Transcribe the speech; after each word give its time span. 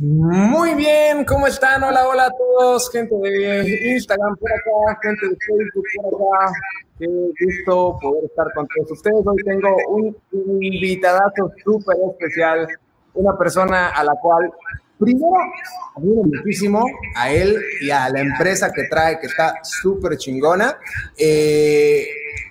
Muy 0.00 0.76
bien, 0.76 1.24
¿cómo 1.24 1.48
están? 1.48 1.82
Hola, 1.82 2.06
hola 2.06 2.26
a 2.26 2.30
todos, 2.30 2.88
gente 2.92 3.16
de 3.16 3.94
Instagram 3.94 4.36
por 4.36 4.52
acá, 4.52 5.00
gente 5.02 5.26
de 5.26 5.36
Facebook 5.44 5.84
por 5.96 6.14
acá. 6.14 6.52
Qué 7.00 7.06
gusto 7.44 7.98
poder 8.00 8.26
estar 8.26 8.46
con 8.54 8.64
todos 8.68 8.92
ustedes. 8.92 9.26
Hoy 9.26 9.42
tengo 9.44 9.76
un 9.88 10.16
invitadazo 10.62 11.50
súper 11.64 11.96
especial, 12.12 12.68
una 13.14 13.36
persona 13.36 13.88
a 13.88 14.04
la 14.04 14.14
cual 14.22 14.48
primero 15.00 15.34
admiro 15.96 16.22
muchísimo 16.22 16.86
a 17.16 17.32
él 17.32 17.60
y 17.80 17.90
a 17.90 18.08
la 18.08 18.20
empresa 18.20 18.70
que 18.72 18.84
trae, 18.84 19.18
que 19.18 19.26
está 19.26 19.54
súper 19.64 20.16
chingona. 20.16 20.78
Eh, 21.16 22.06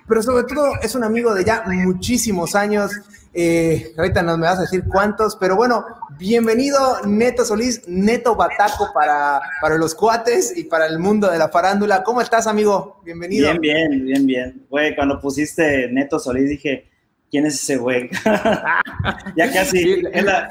pero 0.08 0.22
sobre 0.22 0.44
todo 0.44 0.72
es 0.82 0.94
un 0.94 1.04
amigo 1.04 1.34
de 1.34 1.44
ya 1.44 1.62
muchísimos 1.66 2.54
años. 2.54 2.90
Eh, 3.34 3.92
ahorita 3.96 4.22
nos 4.22 4.38
me 4.38 4.46
vas 4.46 4.58
a 4.58 4.62
decir 4.62 4.84
cuántos, 4.88 5.36
pero 5.36 5.54
bueno, 5.54 5.84
bienvenido 6.18 6.78
Neto 7.06 7.44
Solís, 7.44 7.86
Neto 7.86 8.34
Bataco 8.34 8.90
para, 8.94 9.40
para 9.60 9.76
los 9.76 9.94
cuates 9.94 10.56
y 10.56 10.64
para 10.64 10.86
el 10.86 10.98
mundo 10.98 11.30
de 11.30 11.38
la 11.38 11.48
farándula. 11.48 12.02
¿Cómo 12.02 12.22
estás, 12.22 12.46
amigo? 12.46 13.00
Bienvenido. 13.04 13.50
Bien, 13.60 13.90
bien, 13.90 14.04
bien, 14.04 14.26
bien. 14.26 14.66
Güey, 14.70 14.96
cuando 14.96 15.20
pusiste 15.20 15.88
Neto 15.92 16.18
Solís 16.18 16.48
dije, 16.48 16.88
¿quién 17.30 17.44
es 17.44 17.54
ese 17.54 17.76
güey? 17.76 18.08
ya 19.36 19.52
casi, 19.52 20.02
es, 20.10 20.24
la, 20.24 20.48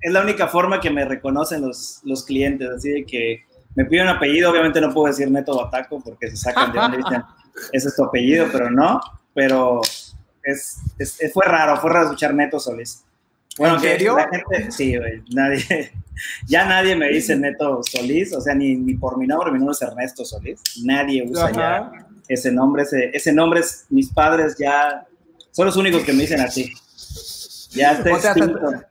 es, 0.00 0.12
la, 0.12 0.22
única 0.22 0.46
forma 0.46 0.80
que 0.80 0.90
me 0.90 1.04
reconocen 1.04 1.62
los, 1.62 2.00
los 2.04 2.24
clientes, 2.24 2.68
así 2.70 2.90
de 2.90 3.04
que 3.04 3.44
me 3.74 3.84
piden 3.84 4.04
un 4.04 4.16
apellido, 4.16 4.50
obviamente 4.50 4.80
no 4.80 4.94
puedo 4.94 5.08
decir 5.08 5.30
Neto 5.30 5.56
Bataco 5.56 6.00
porque 6.00 6.30
se 6.30 6.36
sacan 6.36 6.72
de 6.72 6.78
donde 6.80 6.96
dicen, 6.98 7.22
ese 7.72 7.88
es 7.88 7.96
tu 7.96 8.04
apellido, 8.04 8.46
pero 8.52 8.70
no, 8.70 9.00
pero 9.34 9.80
es, 10.42 10.78
es, 10.98 11.18
fue 11.32 11.44
raro, 11.46 11.80
fue 11.80 11.90
raro 11.90 12.06
escuchar 12.06 12.34
Neto 12.34 12.58
Solís. 12.58 13.04
Bueno, 13.58 13.74
¿En 13.76 13.80
serio? 13.80 14.16
La 14.16 14.28
gente, 14.28 14.70
sí, 14.70 14.96
güey, 14.96 15.22
nadie, 15.32 15.92
ya 16.46 16.64
nadie 16.66 16.96
me 16.96 17.08
dice 17.08 17.36
Neto 17.36 17.80
Solís, 17.82 18.34
o 18.34 18.40
sea, 18.40 18.54
ni, 18.54 18.76
ni, 18.76 18.94
por 18.94 19.18
mi 19.18 19.26
nombre, 19.26 19.50
mi 19.50 19.58
nombre 19.58 19.74
es 19.74 19.82
Ernesto 19.82 20.24
Solís, 20.24 20.60
nadie 20.82 21.24
usa 21.28 21.46
Ajá. 21.46 21.52
ya 21.52 22.06
ese 22.30 22.52
nombre, 22.52 22.84
ese, 22.84 23.10
ese 23.12 23.32
nombre 23.32 23.60
es, 23.60 23.86
mis 23.90 24.08
padres 24.12 24.56
ya, 24.56 25.04
son 25.50 25.66
los 25.66 25.76
únicos 25.76 26.04
que 26.04 26.12
me 26.12 26.22
dicen 26.22 26.40
así. 26.40 26.72
Ya 27.72 27.92
está 27.92 28.14
o 28.14 28.20
sea, 28.20 28.30
hasta, 28.30 28.88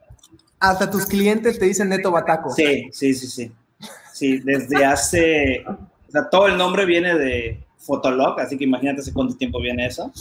hasta, 0.58 0.90
tus 0.90 1.06
clientes 1.06 1.58
te 1.58 1.64
dicen 1.64 1.88
Neto 1.88 2.10
Bataco. 2.10 2.50
Sí, 2.54 2.90
sí, 2.92 3.14
sí, 3.14 3.26
sí. 3.26 3.52
Sí, 4.12 4.38
desde 4.40 4.84
hace, 4.84 5.64
o 5.66 6.10
sea, 6.10 6.28
todo 6.28 6.48
el 6.48 6.58
nombre 6.58 6.84
viene 6.84 7.14
de 7.14 7.64
Fotolog, 7.80 8.38
así 8.40 8.56
que 8.56 8.64
imagínate 8.64 9.00
hace 9.00 9.12
cuánto 9.12 9.36
tiempo 9.36 9.60
viene 9.60 9.86
eso. 9.86 10.12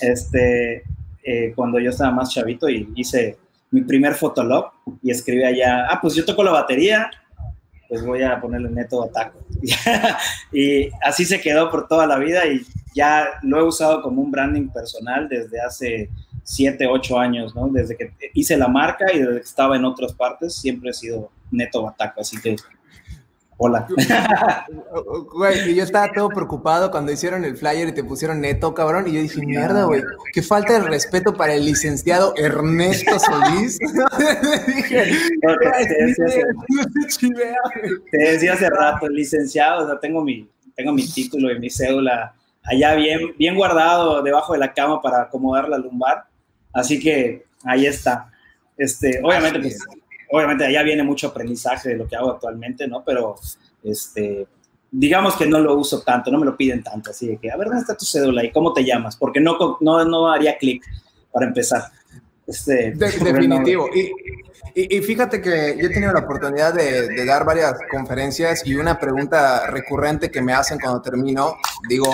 Este, 0.00 0.82
eh, 1.22 1.52
cuando 1.54 1.78
yo 1.78 1.90
estaba 1.90 2.10
más 2.10 2.32
chavito 2.32 2.68
y 2.68 2.88
hice 2.94 3.38
mi 3.70 3.82
primer 3.82 4.14
Fotolog 4.14 4.72
y 5.02 5.10
escribí 5.10 5.44
allá, 5.44 5.86
ah, 5.88 5.98
pues 6.00 6.14
yo 6.14 6.24
toco 6.24 6.42
la 6.42 6.52
batería, 6.52 7.10
pues 7.88 8.04
voy 8.04 8.22
a 8.22 8.40
ponerle 8.40 8.70
neto 8.70 9.02
ataco. 9.02 9.38
y 10.52 10.88
así 11.02 11.24
se 11.24 11.40
quedó 11.40 11.70
por 11.70 11.88
toda 11.88 12.06
la 12.06 12.18
vida 12.18 12.46
y 12.46 12.64
ya 12.94 13.28
lo 13.42 13.60
he 13.60 13.62
usado 13.62 14.02
como 14.02 14.22
un 14.22 14.30
branding 14.30 14.68
personal 14.68 15.28
desde 15.28 15.60
hace 15.60 16.10
7, 16.44 16.86
8 16.86 17.18
años, 17.18 17.54
¿no? 17.54 17.68
Desde 17.68 17.96
que 17.96 18.12
hice 18.34 18.56
la 18.56 18.68
marca 18.68 19.12
y 19.12 19.18
desde 19.18 19.34
que 19.34 19.40
estaba 19.40 19.76
en 19.76 19.84
otras 19.84 20.12
partes, 20.12 20.54
siempre 20.54 20.90
he 20.90 20.94
sido 20.94 21.30
neto 21.50 21.82
bataco, 21.82 22.20
así 22.20 22.40
que 22.40 22.56
Hola. 23.58 23.86
Güey, 25.32 25.74
yo 25.74 25.82
estaba 25.82 26.12
todo 26.12 26.28
preocupado 26.28 26.90
cuando 26.90 27.10
hicieron 27.10 27.42
el 27.44 27.56
flyer 27.56 27.88
y 27.88 27.92
te 27.92 28.04
pusieron 28.04 28.40
neto, 28.42 28.74
cabrón. 28.74 29.08
Y 29.08 29.12
yo 29.12 29.20
dije, 29.22 29.40
mierda, 29.44 29.84
güey, 29.84 30.02
qué 30.32 30.42
falta 30.42 30.74
de 30.74 30.80
respeto 30.80 31.34
para 31.34 31.54
el 31.54 31.64
licenciado 31.64 32.34
Ernesto 32.36 33.18
Solís. 33.18 33.78
dije, 34.66 35.06
no, 35.42 35.56
te, 35.56 35.86
te, 35.86 36.04
decía 36.04 36.24
hace, 36.26 36.42
te, 38.10 38.18
decía 38.18 38.52
hace, 38.52 38.68
rato, 38.68 39.08
licenciado, 39.08 39.84
o 39.84 39.86
sea, 39.88 39.98
tengo 40.00 40.22
mi, 40.22 40.46
tengo 40.74 40.92
mi 40.92 41.06
título 41.08 41.50
y 41.50 41.58
mi 41.58 41.70
cédula 41.70 42.34
allá 42.62 42.94
bien, 42.94 43.34
bien 43.38 43.54
guardado 43.54 44.22
debajo 44.22 44.52
de 44.52 44.58
la 44.58 44.74
cama 44.74 45.00
para 45.00 45.22
acomodar 45.22 45.68
la 45.70 45.78
lumbar. 45.78 46.24
Así 46.74 47.00
que 47.00 47.46
ahí 47.64 47.86
está. 47.86 48.30
Este, 48.76 49.18
obviamente, 49.24 49.60
pues 49.60 49.78
obviamente 50.30 50.64
allá 50.64 50.82
viene 50.82 51.02
mucho 51.02 51.28
aprendizaje 51.28 51.90
de 51.90 51.96
lo 51.96 52.06
que 52.06 52.16
hago 52.16 52.30
actualmente, 52.30 52.86
¿no? 52.86 53.02
Pero, 53.04 53.36
este, 53.82 54.46
digamos 54.90 55.36
que 55.36 55.46
no 55.46 55.58
lo 55.58 55.76
uso 55.76 56.02
tanto, 56.02 56.30
no 56.30 56.38
me 56.38 56.46
lo 56.46 56.56
piden 56.56 56.82
tanto, 56.82 57.10
así 57.10 57.26
de 57.26 57.36
que, 57.38 57.50
a 57.50 57.56
ver, 57.56 57.68
¿dónde 57.68 57.82
está 57.82 57.96
tu 57.96 58.04
cédula 58.04 58.44
y 58.44 58.52
cómo 58.52 58.72
te 58.72 58.84
llamas? 58.84 59.16
Porque 59.16 59.40
no, 59.40 59.78
no, 59.80 60.04
no 60.04 60.28
haría 60.28 60.58
clic 60.58 60.84
para 61.32 61.46
empezar. 61.46 61.82
Este, 62.46 62.92
de, 62.92 63.10
definitivo. 63.24 63.88
Y, 63.94 64.12
y, 64.74 64.96
y, 64.96 65.00
fíjate 65.02 65.40
que 65.40 65.76
yo 65.78 65.88
he 65.88 65.90
tenido 65.90 66.12
la 66.12 66.20
oportunidad 66.20 66.74
de, 66.74 67.08
de, 67.08 67.24
dar 67.24 67.44
varias 67.44 67.74
conferencias 67.90 68.64
y 68.66 68.74
una 68.74 68.98
pregunta 68.98 69.66
recurrente 69.68 70.30
que 70.30 70.42
me 70.42 70.52
hacen 70.52 70.78
cuando 70.78 71.00
termino, 71.02 71.56
digo, 71.88 72.10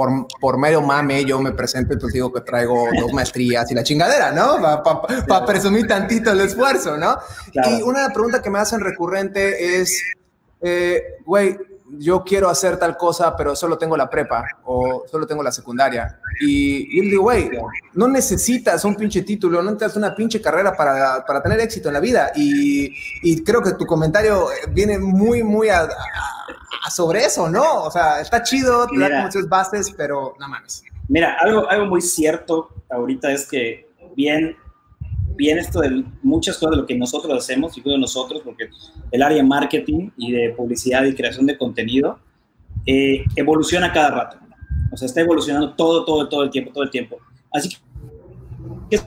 por, 0.00 0.26
por 0.40 0.56
medio 0.56 0.80
mame 0.80 1.26
yo 1.26 1.38
me 1.42 1.52
presento 1.52 1.92
y 1.92 1.98
pues 1.98 2.14
digo 2.14 2.32
que 2.32 2.40
traigo 2.40 2.88
dos 2.98 3.12
maestrías 3.12 3.70
y 3.70 3.74
la 3.74 3.82
chingadera, 3.82 4.32
¿no? 4.32 4.58
Para 4.58 4.82
pa, 4.82 5.02
pa, 5.02 5.26
pa 5.26 5.44
presumir 5.44 5.86
tantito 5.86 6.32
el 6.32 6.40
esfuerzo, 6.40 6.96
¿no? 6.96 7.18
Claro. 7.52 7.70
Y 7.70 7.82
una 7.82 8.08
pregunta 8.08 8.40
que 8.40 8.48
me 8.48 8.58
hacen 8.58 8.80
recurrente 8.80 9.78
es, 9.78 10.02
eh, 10.62 11.18
güey, 11.26 11.58
yo 11.98 12.22
quiero 12.24 12.48
hacer 12.48 12.78
tal 12.78 12.96
cosa, 12.96 13.36
pero 13.36 13.56
solo 13.56 13.76
tengo 13.78 13.96
la 13.96 14.08
prepa 14.08 14.44
o 14.64 15.04
solo 15.10 15.26
tengo 15.26 15.42
la 15.42 15.52
secundaria. 15.52 16.18
Y, 16.40 17.00
le 17.02 17.10
digo, 17.10 17.22
güey, 17.22 17.50
no 17.94 18.08
necesitas 18.08 18.84
un 18.84 18.94
pinche 18.94 19.22
título, 19.22 19.62
no 19.62 19.70
necesitas 19.70 19.96
una 19.96 20.14
pinche 20.14 20.40
carrera 20.40 20.76
para, 20.76 21.24
para 21.26 21.42
tener 21.42 21.60
éxito 21.60 21.88
en 21.88 21.94
la 21.94 22.00
vida. 22.00 22.32
Y, 22.34 22.94
y, 23.22 23.42
creo 23.42 23.62
que 23.62 23.72
tu 23.72 23.86
comentario 23.86 24.46
viene 24.70 24.98
muy, 24.98 25.42
muy 25.42 25.68
a, 25.68 25.82
a, 25.82 26.90
sobre 26.90 27.24
eso, 27.24 27.48
¿no? 27.48 27.84
O 27.84 27.90
sea, 27.90 28.20
está 28.20 28.42
chido, 28.42 28.86
te 28.86 28.98
da 28.98 29.22
muchas 29.22 29.48
bases, 29.48 29.92
pero 29.96 30.34
nada 30.38 30.50
más. 30.50 30.82
Mira, 31.08 31.36
algo, 31.40 31.68
algo 31.68 31.86
muy 31.86 32.00
cierto 32.00 32.70
ahorita 32.90 33.32
es 33.32 33.48
que 33.48 33.90
bien 34.14 34.56
bien 35.40 35.56
esto 35.56 35.80
de 35.80 36.04
muchas 36.22 36.58
cosas 36.58 36.72
de 36.72 36.76
lo 36.82 36.86
que 36.86 36.94
nosotros 36.94 37.32
hacemos, 37.34 37.76
y 37.76 37.82
nosotros, 37.98 38.42
porque 38.44 38.68
el 39.10 39.22
área 39.22 39.38
de 39.38 39.42
marketing 39.42 40.10
y 40.18 40.32
de 40.32 40.50
publicidad 40.50 41.02
y 41.04 41.14
creación 41.14 41.46
de 41.46 41.56
contenido 41.56 42.18
eh, 42.84 43.24
evoluciona 43.34 43.90
cada 43.90 44.10
rato. 44.10 44.36
O 44.92 44.96
sea, 44.98 45.06
está 45.06 45.22
evolucionando 45.22 45.72
todo, 45.74 46.04
todo, 46.04 46.28
todo 46.28 46.42
el 46.42 46.50
tiempo, 46.50 46.72
todo 46.72 46.84
el 46.84 46.90
tiempo. 46.90 47.16
Así 47.50 47.70
que 47.70 47.76
es 48.96 49.06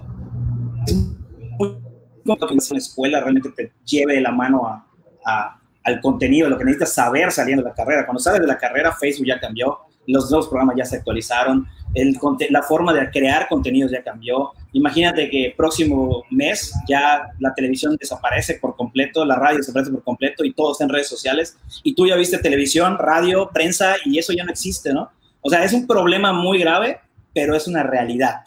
muy 1.55 1.77
que 2.25 2.55
la 2.72 2.77
escuela 2.77 3.19
realmente 3.22 3.49
te 3.51 3.72
lleve 3.85 4.16
de 4.16 4.22
la 4.22 4.31
mano 4.31 4.66
a, 4.66 4.88
a, 5.25 5.61
al 5.83 6.01
contenido, 6.01 6.49
lo 6.49 6.57
que 6.57 6.66
necesitas 6.66 6.93
saber 6.93 7.31
saliendo 7.31 7.63
de 7.63 7.69
la 7.69 7.75
carrera. 7.75 8.05
Cuando 8.07 8.19
sales 8.19 8.41
de 8.41 8.47
la 8.47 8.57
carrera, 8.57 8.91
Facebook 8.91 9.27
ya 9.27 9.39
cambió, 9.39 9.77
los 10.07 10.31
nuevos 10.31 10.47
programas 10.47 10.77
ya 10.77 10.85
se 10.85 10.97
actualizaron, 10.97 11.67
el, 11.93 12.17
la 12.49 12.63
forma 12.63 12.91
de 12.91 13.07
crear 13.11 13.47
contenidos 13.47 13.91
ya 13.91 14.03
cambió. 14.03 14.51
Imagínate 14.73 15.29
que 15.29 15.53
próximo 15.56 16.23
mes 16.29 16.73
ya 16.88 17.29
la 17.39 17.53
televisión 17.53 17.95
desaparece 18.00 18.56
por 18.56 18.75
completo, 18.75 19.23
la 19.23 19.35
radio 19.35 19.57
desaparece 19.57 19.91
por 19.91 20.03
completo 20.03 20.44
y 20.44 20.53
todo 20.53 20.72
está 20.72 20.84
en 20.84 20.89
redes 20.89 21.07
sociales. 21.07 21.57
Y 21.84 21.95
tú 21.95 22.07
ya 22.07 22.16
viste 22.16 22.38
televisión, 22.39 22.97
radio, 22.97 23.50
prensa 23.53 23.95
y 24.03 24.17
eso 24.17 24.34
ya 24.34 24.44
no 24.44 24.51
existe, 24.51 24.94
¿no? 24.94 25.11
O 25.41 25.50
sea, 25.50 25.63
es 25.63 25.73
un 25.73 25.88
problema 25.88 26.34
muy 26.34 26.59
grave, 26.59 27.00
pero 27.34 27.56
es 27.56 27.67
una 27.67 27.84
realidad. 27.84 28.44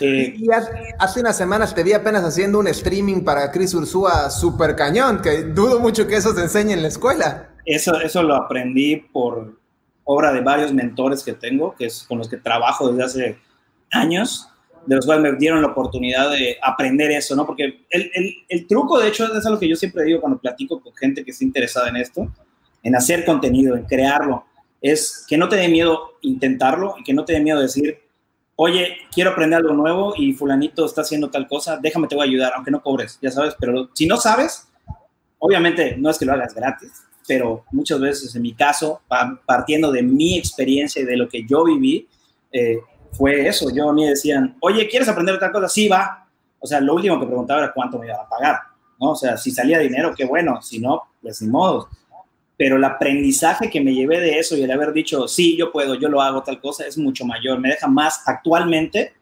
Eh, 0.00 0.34
y 0.38 0.48
hace 0.98 1.20
unas 1.20 1.36
semanas 1.36 1.74
te 1.74 1.82
vi 1.82 1.92
apenas 1.92 2.24
haciendo 2.24 2.58
un 2.58 2.66
streaming 2.68 3.22
para 3.22 3.50
Chris 3.50 3.74
Ursúa 3.74 4.30
super 4.30 4.74
cañón, 4.74 5.20
que 5.20 5.42
dudo 5.42 5.80
mucho 5.80 6.06
que 6.06 6.16
eso 6.16 6.34
se 6.34 6.42
enseñe 6.42 6.72
en 6.72 6.82
la 6.82 6.88
escuela. 6.88 7.48
Eso, 7.64 8.00
eso 8.00 8.22
lo 8.22 8.34
aprendí 8.34 8.96
por, 8.96 9.54
obra 10.04 10.32
de 10.32 10.40
varios 10.40 10.72
mentores 10.72 11.22
que 11.22 11.32
tengo, 11.32 11.74
que 11.74 11.86
es 11.86 12.04
con 12.04 12.18
los 12.18 12.28
que 12.28 12.36
trabajo 12.36 12.90
desde 12.90 13.04
hace 13.04 13.38
años, 13.90 14.48
de 14.86 14.96
los 14.96 15.06
cuales 15.06 15.22
me 15.22 15.38
dieron 15.38 15.62
la 15.62 15.68
oportunidad 15.68 16.30
de 16.30 16.58
aprender 16.62 17.10
eso, 17.12 17.36
¿no? 17.36 17.46
Porque 17.46 17.84
el, 17.90 18.10
el, 18.14 18.34
el 18.48 18.66
truco, 18.66 18.98
de 18.98 19.08
hecho, 19.08 19.32
es 19.36 19.46
algo 19.46 19.58
que 19.58 19.68
yo 19.68 19.76
siempre 19.76 20.04
digo 20.04 20.20
cuando 20.20 20.38
platico 20.38 20.80
con 20.80 20.94
gente 20.94 21.24
que 21.24 21.30
está 21.30 21.44
interesada 21.44 21.88
en 21.88 21.96
esto, 21.96 22.32
en 22.82 22.96
hacer 22.96 23.24
contenido, 23.24 23.76
en 23.76 23.84
crearlo, 23.84 24.44
es 24.80 25.24
que 25.28 25.38
no 25.38 25.48
te 25.48 25.56
dé 25.56 25.68
miedo 25.68 26.14
intentarlo 26.22 26.96
y 26.98 27.04
que 27.04 27.14
no 27.14 27.24
te 27.24 27.34
dé 27.34 27.40
miedo 27.40 27.60
decir, 27.60 28.00
oye, 28.56 28.96
quiero 29.12 29.30
aprender 29.30 29.58
algo 29.58 29.72
nuevo 29.72 30.14
y 30.16 30.32
fulanito 30.32 30.84
está 30.84 31.02
haciendo 31.02 31.30
tal 31.30 31.46
cosa, 31.46 31.78
déjame, 31.80 32.08
te 32.08 32.16
voy 32.16 32.26
a 32.26 32.30
ayudar, 32.30 32.52
aunque 32.56 32.70
no 32.70 32.82
cobres, 32.82 33.18
ya 33.22 33.30
sabes, 33.30 33.54
pero 33.58 33.88
si 33.92 34.06
no 34.06 34.16
sabes, 34.16 34.68
obviamente 35.38 35.96
no 35.96 36.10
es 36.10 36.18
que 36.18 36.24
lo 36.24 36.32
hagas 36.32 36.54
gratis, 36.54 36.90
pero 37.26 37.64
muchas 37.70 38.00
veces 38.00 38.34
en 38.34 38.42
mi 38.42 38.54
caso, 38.54 39.00
partiendo 39.46 39.92
de 39.92 40.02
mi 40.02 40.36
experiencia 40.36 41.00
y 41.00 41.04
de 41.04 41.16
lo 41.16 41.28
que 41.28 41.44
yo 41.46 41.64
viví, 41.64 42.08
eh, 42.52 42.78
fue 43.12 43.46
eso. 43.46 43.70
Yo 43.74 43.90
a 43.90 43.92
mí 43.92 44.06
decían, 44.06 44.56
oye, 44.60 44.88
¿quieres 44.88 45.08
aprender 45.08 45.34
otra 45.34 45.52
cosa? 45.52 45.68
Sí, 45.68 45.88
va. 45.88 46.26
O 46.58 46.66
sea, 46.66 46.80
lo 46.80 46.94
último 46.94 47.18
que 47.20 47.26
preguntaba 47.26 47.62
era 47.64 47.72
cuánto 47.72 47.98
me 47.98 48.06
iba 48.06 48.16
a 48.16 48.28
pagar, 48.28 48.58
¿no? 49.00 49.10
O 49.10 49.16
sea, 49.16 49.36
si 49.36 49.50
salía 49.50 49.78
dinero, 49.78 50.14
qué 50.14 50.24
bueno, 50.24 50.62
si 50.62 50.78
no, 50.78 51.02
pues 51.20 51.42
ni 51.42 51.48
modo. 51.48 51.88
Pero 52.56 52.76
el 52.76 52.84
aprendizaje 52.84 53.68
que 53.68 53.80
me 53.80 53.94
llevé 53.94 54.20
de 54.20 54.38
eso 54.38 54.56
y 54.56 54.62
el 54.62 54.70
haber 54.70 54.92
dicho, 54.92 55.26
sí, 55.26 55.56
yo 55.56 55.72
puedo, 55.72 55.94
yo 55.94 56.08
lo 56.08 56.22
hago, 56.22 56.42
tal 56.42 56.60
cosa, 56.60 56.86
es 56.86 56.96
mucho 56.96 57.24
mayor. 57.24 57.58
Me 57.58 57.70
deja 57.70 57.88
más 57.88 58.22
actualmente 58.26 59.14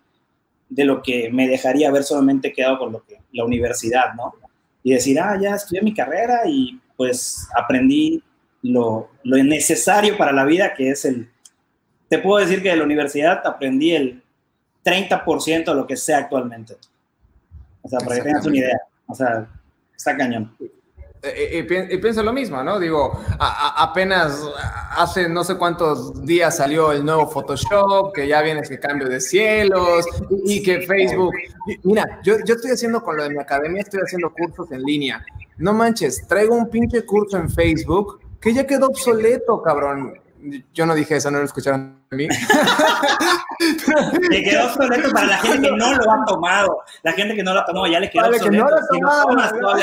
de 0.69 0.85
lo 0.85 1.03
que 1.03 1.31
me 1.33 1.49
dejaría 1.49 1.89
haber 1.89 2.05
solamente 2.05 2.53
quedado 2.53 2.79
con 2.79 2.93
lo 2.93 3.05
que 3.05 3.19
la 3.33 3.45
universidad, 3.45 4.15
¿no? 4.15 4.35
y 4.83 4.93
decir, 4.93 5.19
ah, 5.21 5.39
ya 5.41 5.55
estudié 5.55 5.83
mi 5.83 5.95
carrera 5.95 6.43
y 6.47 6.79
pues 6.97 7.49
aprendí 7.57 8.23
lo, 8.63 9.11
lo 9.25 9.43
necesario 9.43 10.17
para 10.17 10.33
la 10.33 10.45
vida, 10.45 10.75
que 10.75 10.91
es 10.91 11.05
el... 11.05 11.30
Te 12.11 12.19
puedo 12.19 12.45
decir 12.45 12.61
que 12.61 12.71
de 12.71 12.77
la 12.77 12.83
universidad 12.83 13.41
aprendí 13.47 13.95
el 13.95 14.21
30% 14.85 15.65
de 15.65 15.75
lo 15.75 15.87
que 15.87 15.97
sé 15.97 16.13
actualmente. 16.13 16.77
O 17.83 17.89
sea, 17.89 18.01
para 18.01 18.17
que 18.17 18.23
tengas 18.23 18.45
una 18.45 18.57
idea. 18.57 18.81
O 19.07 19.15
sea, 19.15 19.49
está 19.97 20.17
cañón. 20.17 20.53
Y, 20.59 21.59
y, 21.59 21.63
pienso 21.63 22.25
lo 22.25 22.33
mismo, 22.33 22.65
¿no? 22.65 22.81
Digo, 22.81 23.21
apenas 23.39 24.43
hace 24.97 25.29
no 25.29 25.45
sé 25.45 25.57
cuántos 25.57 26.25
días 26.27 26.57
salió 26.57 26.91
el 26.91 27.05
nuevo 27.05 27.31
Photoshop, 27.31 28.13
que 28.13 28.27
ya 28.27 28.43
viene 28.43 28.63
ese 28.63 28.81
cambio 28.81 29.09
de 29.09 29.21
cielos 29.21 30.05
y, 30.47 30.65
que 30.65 30.81
Facebook. 30.81 31.33
Mira, 31.85 32.21
yo, 32.25 32.39
yo 32.45 32.57
estoy 32.57 32.73
haciendo 32.73 33.05
con 33.05 33.19
lo 33.19 33.23
de 33.23 33.31
mi 33.31 33.39
academia, 33.39 33.83
estoy 33.83 34.01
haciendo 34.01 34.33
cursos 34.33 34.73
en 34.73 34.83
línea. 34.83 35.25
No 35.59 35.75
manches, 35.75 36.27
traigo 36.27 36.57
un 36.57 36.69
pinche 36.69 37.05
curso 37.05 37.37
en 37.37 37.49
Facebook 37.49 38.19
que 38.41 38.53
ya 38.53 38.67
quedó 38.67 38.89
obsoleto, 38.89 39.63
cabrón 39.63 40.20
yo 40.73 40.87
no 40.87 40.95
dije 40.95 41.17
eso, 41.17 41.31
no 41.31 41.39
lo 41.39 41.45
escucharon 41.45 42.01
a 42.11 42.15
mí. 42.15 42.29
le 44.31 44.43
quedó 44.43 44.67
obsoleto 44.67 45.11
para 45.11 45.27
la 45.27 45.39
gente 45.39 45.69
que 45.69 45.77
no 45.77 45.95
lo 45.95 46.13
ha 46.13 46.25
tomado. 46.25 46.83
La 47.03 47.13
gente 47.13 47.35
que 47.35 47.43
no 47.43 47.55
lo 47.55 47.61
ha 47.61 47.65
tomado 47.65 47.87
ya 47.87 48.01
le 48.01 48.11
quedó 48.11 48.27
obsoleto. 48.29 48.51
Que 48.51 48.57
no 48.57 48.69
lo 48.69 48.77
ha 48.77 48.89
tomado, 48.89 49.77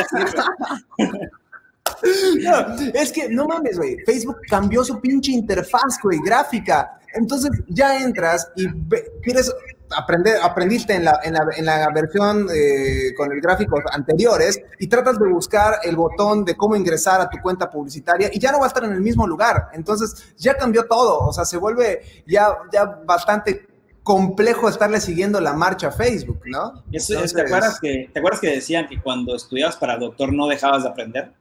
es 2.94 3.12
que 3.12 3.30
no 3.30 3.48
mames, 3.48 3.78
güey. 3.78 3.98
Facebook 4.06 4.38
cambió 4.50 4.84
su 4.84 5.00
pinche 5.00 5.32
interfaz, 5.32 6.00
güey, 6.02 6.20
gráfica. 6.24 7.00
Entonces 7.14 7.52
ya 7.68 8.00
entras 8.00 8.52
y 8.56 8.68
quieres 9.24 9.52
aprender, 9.96 10.38
aprendiste 10.42 10.94
en 10.96 11.06
la, 11.06 11.20
en 11.24 11.34
la, 11.34 11.48
en 11.56 11.66
la 11.66 11.90
versión 11.94 12.48
eh, 12.54 13.14
con 13.16 13.32
el 13.32 13.40
gráfico 13.42 13.80
anteriores 13.92 14.62
y 14.80 14.88
tratas 14.88 15.20
de 15.20 15.28
buscar 15.30 15.80
el 15.84 15.96
botón 15.96 16.44
de 16.46 16.56
cómo 16.56 16.76
ingresar 16.76 17.22
a 17.22 17.30
tu 17.30 17.38
cuenta 17.40 17.70
publicitaria 17.70 18.30
y 18.32 18.40
ya 18.40 18.52
no 18.52 18.60
va 18.60 18.66
a 18.66 18.68
estar 18.68 18.84
en 18.84 18.94
el 18.94 19.02
mismo 19.02 19.28
lugar. 19.28 19.70
Entonces 19.74 20.34
ya 20.38 20.56
cambió 20.56 20.86
todo. 20.86 21.20
O 21.20 21.34
sea, 21.34 21.46
se 21.46 21.58
vuelve 21.58 22.24
ya, 22.26 22.50
ya 22.72 22.86
bastante 22.86 23.68
complejo 24.04 24.70
estarle 24.70 25.02
siguiendo 25.02 25.42
la 25.42 25.54
marcha 25.54 25.90
a 25.90 25.92
Facebook, 25.92 26.42
¿no? 26.46 26.82
¿te, 26.90 27.42
acuerdas 27.42 27.78
que, 27.80 28.10
¿Te 28.14 28.20
acuerdas 28.20 28.40
que 28.40 28.52
decían 28.52 28.88
que 28.88 29.02
cuando 29.02 29.36
estudiabas 29.36 29.76
para 29.76 29.98
doctor 29.98 30.32
no 30.32 30.48
dejabas 30.48 30.84
de 30.84 30.90
aprender? 30.90 31.34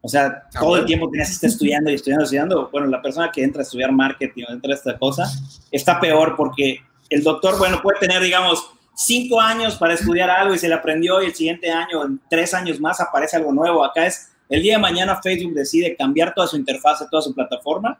O 0.00 0.08
sea, 0.08 0.26
ah, 0.26 0.60
todo 0.60 0.76
el 0.76 0.84
tiempo 0.84 1.08
tenías 1.10 1.28
que 1.28 1.34
estar 1.34 1.50
estudiando 1.50 1.90
y 1.90 1.94
estudiando, 1.94 2.24
estudiando. 2.24 2.68
Bueno, 2.70 2.86
la 2.88 3.02
persona 3.02 3.30
que 3.32 3.42
entra 3.42 3.60
a 3.60 3.64
estudiar 3.64 3.90
marketing 3.92 4.44
o 4.48 4.52
entra 4.52 4.72
a 4.72 4.76
esta 4.76 4.98
cosa 4.98 5.24
está 5.70 5.98
peor 6.00 6.34
porque 6.36 6.78
el 7.12 7.22
doctor, 7.22 7.58
bueno, 7.58 7.80
puede 7.82 7.98
tener, 7.98 8.22
digamos, 8.22 8.70
cinco 8.94 9.40
años 9.40 9.76
para 9.76 9.94
estudiar 9.94 10.30
algo 10.30 10.54
y 10.54 10.58
se 10.58 10.68
le 10.68 10.74
aprendió 10.74 11.22
y 11.22 11.26
el 11.26 11.34
siguiente 11.34 11.70
año, 11.70 12.04
en 12.04 12.20
tres 12.28 12.54
años 12.54 12.80
más, 12.80 13.00
aparece 13.00 13.36
algo 13.36 13.52
nuevo. 13.52 13.84
Acá 13.84 14.06
es 14.06 14.32
el 14.48 14.62
día 14.62 14.74
de 14.74 14.82
mañana 14.82 15.20
Facebook 15.22 15.54
decide 15.54 15.96
cambiar 15.96 16.34
toda 16.34 16.46
su 16.46 16.56
interfaz, 16.56 17.08
toda 17.10 17.22
su 17.22 17.34
plataforma 17.34 17.98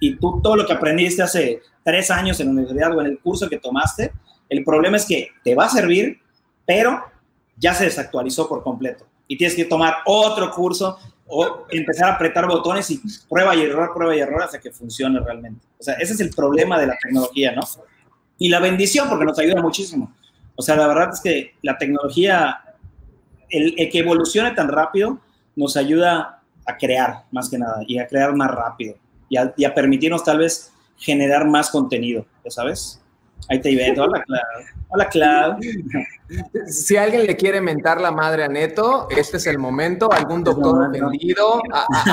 y 0.00 0.16
tú 0.16 0.40
todo 0.42 0.56
lo 0.56 0.66
que 0.66 0.72
aprendiste 0.72 1.22
hace 1.22 1.60
tres 1.84 2.10
años 2.10 2.40
en 2.40 2.46
la 2.46 2.52
universidad 2.52 2.96
o 2.96 3.00
en 3.00 3.06
el 3.06 3.20
curso 3.20 3.48
que 3.48 3.58
tomaste, 3.58 4.12
el 4.48 4.64
problema 4.64 4.96
es 4.96 5.06
que 5.06 5.28
te 5.44 5.54
va 5.54 5.66
a 5.66 5.68
servir, 5.68 6.20
pero 6.66 7.04
ya 7.56 7.72
se 7.72 7.84
desactualizó 7.84 8.48
por 8.48 8.64
completo 8.64 9.06
y 9.28 9.36
tienes 9.36 9.54
que 9.54 9.64
tomar 9.64 9.98
otro 10.04 10.50
curso 10.50 10.98
o 11.26 11.66
empezar 11.70 12.10
a 12.10 12.14
apretar 12.14 12.48
botones 12.48 12.90
y 12.90 13.00
prueba 13.28 13.54
y 13.54 13.62
error, 13.62 13.92
prueba 13.94 14.16
y 14.16 14.20
error 14.20 14.42
hasta 14.42 14.60
que 14.60 14.72
funcione 14.72 15.20
realmente. 15.20 15.64
O 15.78 15.82
sea, 15.82 15.94
ese 15.94 16.14
es 16.14 16.20
el 16.20 16.30
problema 16.30 16.80
de 16.80 16.88
la 16.88 16.98
tecnología, 17.00 17.52
¿no? 17.52 17.62
Y 18.42 18.48
la 18.48 18.58
bendición, 18.58 19.08
porque 19.08 19.24
nos 19.24 19.38
ayuda 19.38 19.62
muchísimo. 19.62 20.12
O 20.56 20.62
sea, 20.62 20.74
la 20.74 20.88
verdad 20.88 21.10
es 21.12 21.20
que 21.20 21.54
la 21.62 21.78
tecnología, 21.78 22.60
el, 23.48 23.76
que 23.88 24.00
evolucione 24.00 24.50
tan 24.50 24.66
rápido, 24.66 25.20
nos 25.54 25.76
ayuda 25.76 26.42
a 26.66 26.76
crear 26.76 27.22
más 27.30 27.48
que 27.48 27.58
nada 27.58 27.84
y 27.86 28.00
a 28.00 28.08
crear 28.08 28.34
más 28.34 28.50
rápido 28.50 28.96
y 29.28 29.36
a, 29.64 29.74
permitirnos 29.74 30.24
tal 30.24 30.38
vez 30.38 30.72
generar 30.96 31.46
más 31.46 31.70
contenido, 31.70 32.26
¿ya 32.44 32.50
sabes? 32.50 33.00
Ahí 33.48 33.60
te 33.60 33.76
veo. 33.76 34.02
Hola, 34.02 34.20
Clau. 34.24 34.40
Hola, 34.94 35.08
Clau. 35.08 35.56
Si 36.66 36.96
alguien 36.98 37.26
le 37.26 37.34
quiere 37.34 37.62
mentar 37.62 37.98
la 37.98 38.10
madre 38.10 38.44
a 38.44 38.48
Neto, 38.48 39.08
este 39.08 39.38
es 39.38 39.46
el 39.46 39.58
momento. 39.58 40.12
¿Algún 40.12 40.44
doctor 40.44 40.88
ofendido? 40.88 41.62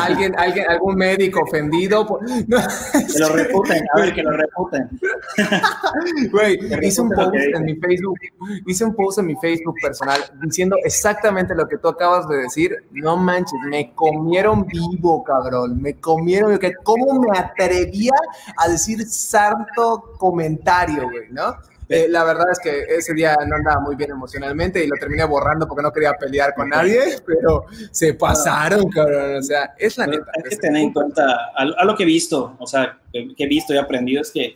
alguien, 0.02 0.34
alguien, 0.38 0.66
¿Algún 0.70 0.96
médico 0.96 1.42
ofendido? 1.42 2.08
Que 2.08 3.20
lo 3.20 3.30
reputen, 3.30 3.84
a 3.94 4.00
ver, 4.00 4.14
que 4.14 4.24
lo 4.24 4.32
reputen. 4.32 4.90
Güey, 6.32 6.58
hice 6.82 7.02
un 7.02 7.10
post 7.10 7.36
en 7.36 7.64
mi 7.64 7.76
Facebook, 7.76 8.20
hice 8.66 8.86
un 8.86 8.96
post 8.96 9.20
en 9.20 9.26
mi 9.26 9.36
Facebook 9.36 9.76
personal 9.82 10.20
diciendo 10.42 10.78
exactamente 10.84 11.54
lo 11.54 11.68
que 11.68 11.78
tú 11.78 11.90
acabas 11.90 12.28
de 12.30 12.38
decir. 12.38 12.76
No 12.92 13.18
manches, 13.18 13.60
me 13.70 13.94
comieron 13.94 14.66
vivo, 14.66 15.24
cabrón. 15.24 15.82
Me 15.82 16.00
comieron. 16.00 16.58
¿Cómo 16.84 17.20
me 17.20 17.38
atrevía 17.38 18.14
a 18.58 18.70
decir 18.70 19.06
santo 19.06 20.14
comentario, 20.18 21.10
güey? 21.10 21.30
¿No? 21.32 21.56
Eh, 21.92 22.08
la 22.08 22.24
verdad 22.24 22.46
es 22.52 22.60
que 22.60 22.84
ese 22.88 23.16
día 23.16 23.36
no 23.48 23.56
andaba 23.56 23.82
muy 23.82 23.96
bien 23.96 24.12
emocionalmente 24.12 24.84
y 24.84 24.88
lo 24.88 24.96
terminé 25.00 25.26
borrando 25.26 25.68
porque 25.68 25.82
no 25.82 25.92
quería 25.92 26.14
pelear 26.14 26.54
con 26.54 26.70
nadie, 26.70 27.00
pero 27.26 27.66
se 27.92 28.14
pasaron, 28.14 28.88
cabrón. 28.90 29.38
O 29.38 29.42
sea, 29.42 29.74
es 29.76 29.98
la 29.98 30.06
neta. 30.06 30.32
Hay 30.36 30.44
que 30.52 30.56
tener 30.58 30.84
en 30.84 30.94
cuenta, 30.94 31.52
a, 31.56 31.84
lo 31.84 31.96
que 31.96 32.04
he 32.04 32.06
visto, 32.06 32.56
o 32.60 32.68
sea, 32.68 33.00
que, 33.12 33.34
he 33.36 33.48
visto 33.48 33.74
y 33.74 33.78
aprendido 33.78 34.22
es 34.22 34.30
que, 34.30 34.56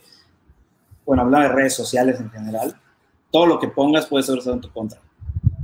bueno, 1.08 1.24
hablando 1.24 1.50
de 1.50 1.56
redes 1.56 1.74
sociales 1.74 2.20
en 2.20 2.30
general, 2.30 2.76
todo 3.32 3.48
lo 3.48 3.60
que 3.60 3.68
pongas 3.68 4.06
puede 4.06 4.24
ser 4.24 4.38
usado 4.38 4.56
en 4.56 4.62
tu 4.62 4.72
contra. 4.72 5.00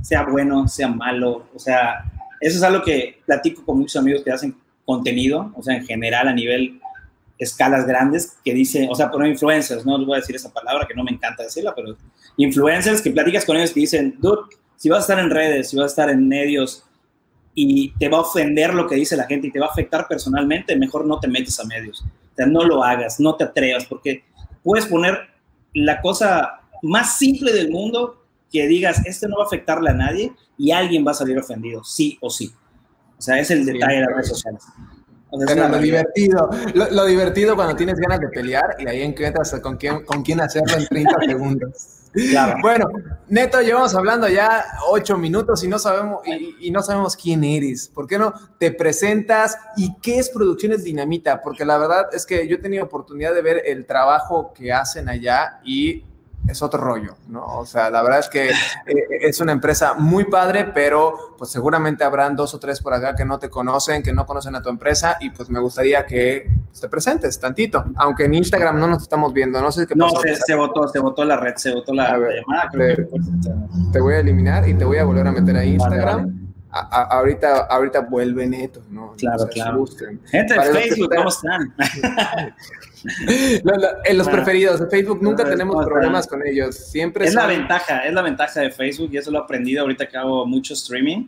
Sea 0.02 0.24
bueno, 0.24 0.66
sea 0.66 0.88
malo, 0.88 1.46
o 1.54 1.58
sea, 1.60 2.04
eso 2.40 2.56
es 2.56 2.62
algo 2.64 2.82
que 2.82 3.20
platico 3.24 3.64
con 3.64 3.78
muchos 3.78 3.94
amigos 3.94 4.22
que 4.24 4.32
hacen 4.32 4.56
contenido, 4.84 5.52
o 5.54 5.62
sea, 5.62 5.76
en 5.76 5.86
general 5.86 6.26
a 6.26 6.32
nivel 6.32 6.80
escalas 7.40 7.86
grandes 7.86 8.36
que 8.44 8.54
dicen, 8.54 8.88
o 8.90 8.94
sea, 8.94 9.10
por 9.10 9.26
influencers, 9.26 9.84
no 9.84 9.98
les 9.98 10.06
voy 10.06 10.16
a 10.16 10.20
decir 10.20 10.36
esa 10.36 10.52
palabra 10.52 10.86
que 10.86 10.94
no 10.94 11.02
me 11.02 11.10
encanta 11.10 11.42
decirla, 11.42 11.74
pero 11.74 11.96
influencers 12.36 13.00
que 13.00 13.10
platicas 13.10 13.44
con 13.44 13.56
ellos 13.56 13.72
que 13.72 13.80
dicen, 13.80 14.16
dude, 14.18 14.42
si 14.76 14.88
vas 14.88 14.98
a 14.98 15.00
estar 15.00 15.18
en 15.18 15.30
redes, 15.30 15.70
si 15.70 15.76
vas 15.76 15.84
a 15.84 15.88
estar 15.88 16.10
en 16.10 16.28
medios 16.28 16.84
y 17.54 17.92
te 17.98 18.08
va 18.08 18.18
a 18.18 18.20
ofender 18.20 18.74
lo 18.74 18.86
que 18.86 18.94
dice 18.94 19.16
la 19.16 19.24
gente 19.26 19.48
y 19.48 19.50
te 19.50 19.58
va 19.58 19.66
a 19.66 19.70
afectar 19.70 20.06
personalmente, 20.06 20.76
mejor 20.76 21.06
no 21.06 21.18
te 21.18 21.28
metes 21.28 21.58
a 21.60 21.64
medios. 21.64 22.02
O 22.02 22.36
sea, 22.36 22.46
no 22.46 22.62
lo 22.64 22.84
hagas, 22.84 23.18
no 23.20 23.36
te 23.36 23.44
atrevas, 23.44 23.86
porque 23.86 24.24
puedes 24.62 24.86
poner 24.86 25.18
la 25.74 26.00
cosa 26.00 26.60
más 26.82 27.18
simple 27.18 27.52
del 27.52 27.70
mundo 27.70 28.22
que 28.52 28.66
digas, 28.66 29.04
este 29.06 29.28
no 29.28 29.36
va 29.36 29.44
a 29.44 29.46
afectarle 29.46 29.90
a 29.90 29.94
nadie 29.94 30.32
y 30.58 30.72
alguien 30.72 31.06
va 31.06 31.12
a 31.12 31.14
salir 31.14 31.38
ofendido, 31.38 31.84
sí 31.84 32.18
o 32.20 32.30
sí. 32.30 32.52
O 33.18 33.22
sea, 33.22 33.38
es 33.38 33.50
el 33.50 33.64
detalle 33.64 33.96
de 33.96 34.00
las 34.00 34.10
redes 34.10 34.28
sociales. 34.28 34.62
Pero 35.46 35.68
lo 35.68 35.78
divertido, 35.78 36.50
lo, 36.74 37.06
divertido 37.06 37.54
cuando 37.54 37.76
tienes 37.76 37.96
ganas 37.96 38.20
de 38.20 38.28
pelear 38.28 38.76
y 38.78 38.88
ahí 38.88 39.02
encuentras 39.02 39.54
con 39.60 39.76
quién, 39.76 40.04
con 40.04 40.22
quién 40.22 40.40
hacerlo 40.40 40.76
en 40.76 40.86
30 40.86 41.16
segundos. 41.26 41.86
Claro. 42.12 42.56
Bueno, 42.60 42.88
Neto, 43.28 43.60
llevamos 43.60 43.94
hablando 43.94 44.28
ya 44.28 44.64
ocho 44.88 45.16
minutos 45.16 45.62
y 45.62 45.68
no 45.68 45.78
sabemos 45.78 46.26
y, 46.26 46.66
y, 46.66 46.70
no 46.72 46.82
sabemos 46.82 47.14
quién 47.16 47.44
eres. 47.44 47.86
¿Por 47.86 48.08
qué 48.08 48.18
no 48.18 48.34
te 48.58 48.72
presentas 48.72 49.56
y 49.76 49.94
qué 50.02 50.18
es 50.18 50.28
Producciones 50.30 50.82
Dinamita? 50.82 51.40
Porque 51.40 51.64
la 51.64 51.78
verdad 51.78 52.06
es 52.12 52.26
que 52.26 52.48
yo 52.48 52.56
he 52.56 52.58
tenido 52.58 52.84
oportunidad 52.84 53.32
de 53.32 53.42
ver 53.42 53.62
el 53.64 53.86
trabajo 53.86 54.52
que 54.52 54.72
hacen 54.72 55.08
allá 55.08 55.60
y 55.64 56.04
es 56.48 56.62
otro 56.62 56.80
rollo, 56.80 57.16
¿no? 57.28 57.44
O 57.44 57.66
sea, 57.66 57.90
la 57.90 58.02
verdad 58.02 58.20
es 58.20 58.28
que 58.28 58.48
eh, 58.48 58.54
es 59.20 59.40
una 59.40 59.52
empresa 59.52 59.94
muy 59.94 60.24
padre, 60.24 60.64
pero 60.64 61.34
pues 61.38 61.50
seguramente 61.50 62.04
habrán 62.04 62.34
dos 62.34 62.54
o 62.54 62.58
tres 62.58 62.80
por 62.80 62.92
acá 62.92 63.14
que 63.14 63.24
no 63.24 63.38
te 63.38 63.48
conocen, 63.48 64.02
que 64.02 64.12
no 64.12 64.26
conocen 64.26 64.54
a 64.56 64.62
tu 64.62 64.68
empresa 64.68 65.16
y 65.20 65.30
pues 65.30 65.50
me 65.50 65.60
gustaría 65.60 66.06
que 66.06 66.50
te 66.80 66.88
presentes 66.88 67.38
tantito, 67.38 67.84
aunque 67.96 68.24
en 68.24 68.34
Instagram 68.34 68.78
no 68.78 68.86
nos 68.86 69.02
estamos 69.02 69.32
viendo, 69.32 69.60
no 69.60 69.70
sé 69.70 69.86
qué 69.86 69.94
pasó. 69.94 70.14
No, 70.14 70.20
se, 70.46 70.54
votó, 70.54 70.88
se 70.88 70.98
votó 70.98 71.24
la 71.24 71.36
red, 71.36 71.54
se 71.56 71.72
votó 71.74 71.92
la, 71.92 72.18
llamada. 72.18 72.70
te, 73.92 74.00
voy 74.00 74.14
a 74.14 74.18
eliminar 74.20 74.68
y 74.68 74.74
te 74.74 74.84
voy 74.84 74.98
a 74.98 75.04
volver 75.04 75.26
a 75.26 75.32
meter 75.32 75.56
a 75.56 75.64
Instagram. 75.64 76.49
Ahorita, 76.70 77.66
ahorita 77.66 78.00
vuelve 78.00 78.46
neto, 78.46 78.82
¿no? 78.90 79.14
Claro, 79.16 79.46
claro. 79.48 79.84
Gente 80.30 80.54
de 80.54 80.60
Facebook, 80.60 81.14
¿cómo 81.14 81.28
están? 81.28 81.74
en 84.04 84.18
los 84.18 84.28
preferidos 84.28 84.80
de 84.80 84.86
Facebook 84.86 85.22
nunca 85.22 85.44
tenemos 85.44 85.84
problemas 85.84 86.26
con 86.26 86.46
ellos. 86.46 86.76
Siempre 86.76 87.26
es 87.26 87.34
la 87.34 87.46
ventaja, 87.46 88.06
es 88.06 88.12
la 88.12 88.22
ventaja 88.22 88.60
de 88.60 88.70
Facebook 88.70 89.10
y 89.12 89.18
eso 89.18 89.30
lo 89.30 89.38
he 89.38 89.42
aprendido 89.42 89.82
ahorita 89.82 90.08
que 90.08 90.16
hago 90.16 90.46
mucho 90.46 90.74
streaming 90.74 91.26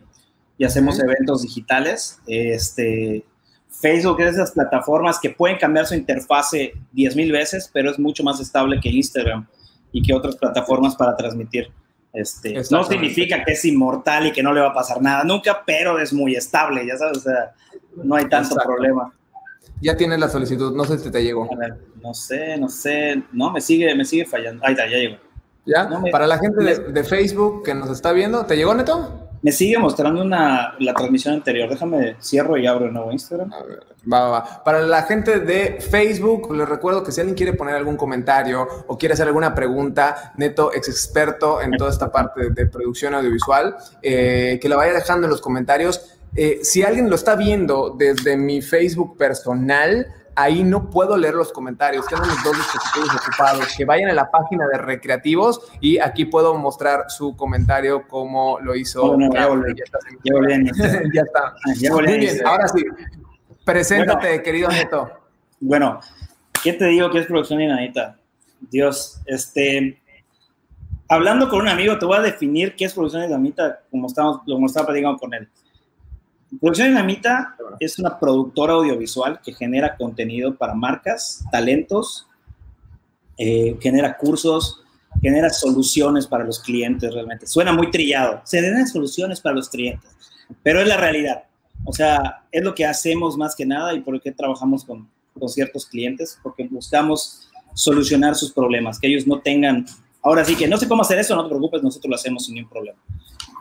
y 0.57 0.65
hacemos 0.65 0.99
eventos 0.99 1.41
digitales. 1.41 2.19
Este, 2.27 3.25
Facebook 3.69 4.21
es 4.21 4.35
de 4.35 4.43
esas 4.43 4.51
plataformas 4.51 5.19
que 5.19 5.29
pueden 5.31 5.57
cambiar 5.57 5.85
su 5.85 5.95
interfase 5.95 6.73
10.000 6.93 7.31
veces, 7.31 7.69
pero 7.73 7.91
es 7.91 7.99
mucho 7.99 8.23
más 8.23 8.39
estable 8.39 8.79
que 8.79 8.89
Instagram 8.89 9.47
y 9.91 10.01
que 10.01 10.13
otras 10.13 10.35
plataformas 10.35 10.95
para 10.95 11.15
transmitir. 11.15 11.71
Este, 12.13 12.61
no 12.69 12.83
significa 12.83 13.43
que 13.43 13.53
es 13.53 13.65
inmortal 13.65 14.27
y 14.27 14.31
que 14.31 14.43
no 14.43 14.53
le 14.53 14.61
va 14.61 14.67
a 14.67 14.73
pasar 14.73 15.01
nada 15.01 15.23
nunca, 15.23 15.63
pero 15.65 15.97
es 15.97 16.13
muy 16.13 16.35
estable, 16.35 16.85
ya 16.85 16.95
sabes, 16.95 17.17
o 17.17 17.21
sea, 17.21 17.53
no 17.95 18.15
hay 18.15 18.29
tanto 18.29 18.55
problema. 18.55 19.11
Ya 19.81 19.97
tienes 19.97 20.19
la 20.19 20.29
solicitud, 20.29 20.75
no 20.75 20.85
sé 20.85 20.99
si 20.99 21.09
te 21.09 21.23
llegó. 21.23 21.49
no 22.01 22.13
sé, 22.13 22.57
no 22.57 22.69
sé, 22.69 23.23
no, 23.31 23.51
me 23.51 23.59
sigue, 23.59 23.93
me 23.95 24.05
sigue 24.05 24.25
fallando. 24.25 24.63
Ahí 24.63 24.73
está, 24.73 24.87
ya 24.87 24.97
llegó. 24.97 25.17
¿Ya? 25.65 25.89
Para 26.11 26.27
la 26.27 26.37
gente 26.37 26.63
de, 26.63 27.03
Facebook 27.03 27.63
que 27.63 27.73
nos 27.73 27.89
está 27.89 28.11
viendo, 28.11 28.45
¿te 28.45 28.57
llegó, 28.57 28.75
Neto? 28.75 29.22
Me 29.43 29.51
sigue 29.51 29.77
mostrando 29.77 30.21
una, 30.21 30.73
la 30.79 30.93
transmisión 30.93 31.33
anterior. 31.33 31.69
Déjame, 31.69 32.15
cierro 32.21 32.57
y 32.57 32.65
abro 32.65 32.85
de 32.85 32.91
nuevo 32.91 33.11
Instagram. 33.11 33.51
va, 34.11 34.29
va. 34.29 34.63
Para 34.63 34.81
la 34.83 35.03
gente 35.03 35.41
de 35.41 35.81
Facebook, 35.81 36.55
les 36.55 36.67
recuerdo 36.67 37.03
que 37.03 37.11
si 37.11 37.19
alguien 37.19 37.35
quiere 37.35 37.51
poner 37.51 37.75
algún 37.75 37.97
comentario 37.97 38.65
o 38.87 38.97
quiere 38.97 39.13
hacer 39.13 39.27
alguna 39.27 39.53
pregunta, 39.53 40.33
Neto, 40.37 40.73
ex 40.73 40.87
experto 40.87 41.61
en 41.61 41.71
toda 41.71 41.91
esta 41.91 42.09
parte 42.09 42.51
de 42.51 42.65
producción 42.67 43.13
audiovisual, 43.15 43.75
eh, 44.01 44.59
que 44.61 44.69
la 44.69 44.77
vaya 44.77 44.93
dejando 44.93 45.27
en 45.27 45.31
los 45.31 45.41
comentarios. 45.41 46.17
Eh, 46.35 46.59
si 46.63 46.81
alguien 46.81 47.09
lo 47.09 47.15
está 47.15 47.35
viendo 47.35 47.95
desde 47.97 48.37
mi 48.37 48.61
Facebook 48.61 49.17
personal, 49.17 50.07
ahí 50.35 50.63
no 50.63 50.89
puedo 50.89 51.17
leer 51.17 51.35
los 51.35 51.51
comentarios, 51.51 52.07
quedan 52.07 52.27
los 52.27 52.43
dos 52.43 52.55
dispositivos 52.55 53.09
ocupados, 53.15 53.75
que 53.75 53.85
vayan 53.85 54.09
a 54.09 54.13
la 54.13 54.31
página 54.31 54.67
de 54.67 54.77
recreativos 54.77 55.61
y 55.79 55.99
aquí 55.99 56.25
puedo 56.25 56.55
mostrar 56.55 57.05
su 57.09 57.35
comentario 57.35 58.07
como 58.07 58.59
lo 58.59 58.75
hizo. 58.75 59.17
ya, 59.33 59.47
volví, 59.47 59.73
ya, 59.75 59.83
está. 59.83 59.99
ya 61.75 61.91
Muy 61.91 62.17
bien, 62.17 62.45
ahora 62.45 62.67
sí, 62.67 62.83
preséntate, 63.63 64.41
querido 64.41 64.69
Neto. 64.69 65.11
Bueno, 65.59 65.99
¿qué 66.63 66.73
te 66.73 66.85
digo 66.85 67.09
que 67.09 67.19
es 67.19 67.27
producción 67.27 67.59
dinamita? 67.59 68.17
Dios, 68.59 69.21
este, 69.25 70.01
hablando 71.07 71.49
con 71.49 71.61
un 71.61 71.67
amigo, 71.67 71.97
te 71.97 72.05
voy 72.05 72.17
a 72.17 72.21
definir 72.21 72.75
qué 72.75 72.85
es 72.85 72.93
producción 72.93 73.23
dinamita, 73.23 73.81
como, 73.91 74.07
estamos, 74.07 74.41
como 74.45 74.65
estaba 74.65 74.87
platicando 74.87 75.19
con 75.19 75.33
él. 75.33 75.47
Producción 76.59 76.89
Dinamita 76.89 77.55
es 77.79 77.99
una 77.99 78.19
productora 78.19 78.73
audiovisual 78.73 79.39
que 79.41 79.53
genera 79.53 79.95
contenido 79.95 80.55
para 80.55 80.73
marcas, 80.73 81.43
talentos, 81.51 82.27
eh, 83.37 83.77
genera 83.81 84.17
cursos, 84.17 84.81
genera 85.21 85.49
soluciones 85.49 86.27
para 86.27 86.43
los 86.43 86.59
clientes 86.59 87.13
realmente. 87.13 87.47
Suena 87.47 87.71
muy 87.71 87.89
trillado. 87.91 88.41
Se 88.43 88.61
den 88.61 88.87
soluciones 88.87 89.41
para 89.41 89.55
los 89.55 89.69
clientes, 89.69 90.09
pero 90.61 90.81
es 90.81 90.87
la 90.87 90.97
realidad. 90.97 91.43
O 91.85 91.93
sea, 91.93 92.43
es 92.51 92.63
lo 92.63 92.75
que 92.75 92.85
hacemos 92.85 93.37
más 93.37 93.55
que 93.55 93.65
nada 93.65 93.93
y 93.93 94.01
por 94.01 94.21
qué 94.21 94.31
trabajamos 94.31 94.85
con, 94.85 95.09
con 95.37 95.49
ciertos 95.49 95.85
clientes, 95.85 96.39
porque 96.43 96.67
buscamos 96.69 97.49
solucionar 97.73 98.35
sus 98.35 98.51
problemas, 98.53 98.99
que 98.99 99.07
ellos 99.07 99.25
no 99.25 99.39
tengan, 99.39 99.85
ahora 100.21 100.45
sí 100.45 100.55
que 100.55 100.67
no 100.67 100.77
sé 100.77 100.87
cómo 100.87 101.01
hacer 101.01 101.19
eso, 101.19 101.35
no 101.35 101.43
te 101.43 101.49
preocupes, 101.49 101.81
nosotros 101.81 102.09
lo 102.09 102.15
hacemos 102.15 102.45
sin 102.45 102.55
ningún 102.55 102.69
problema. 102.69 102.99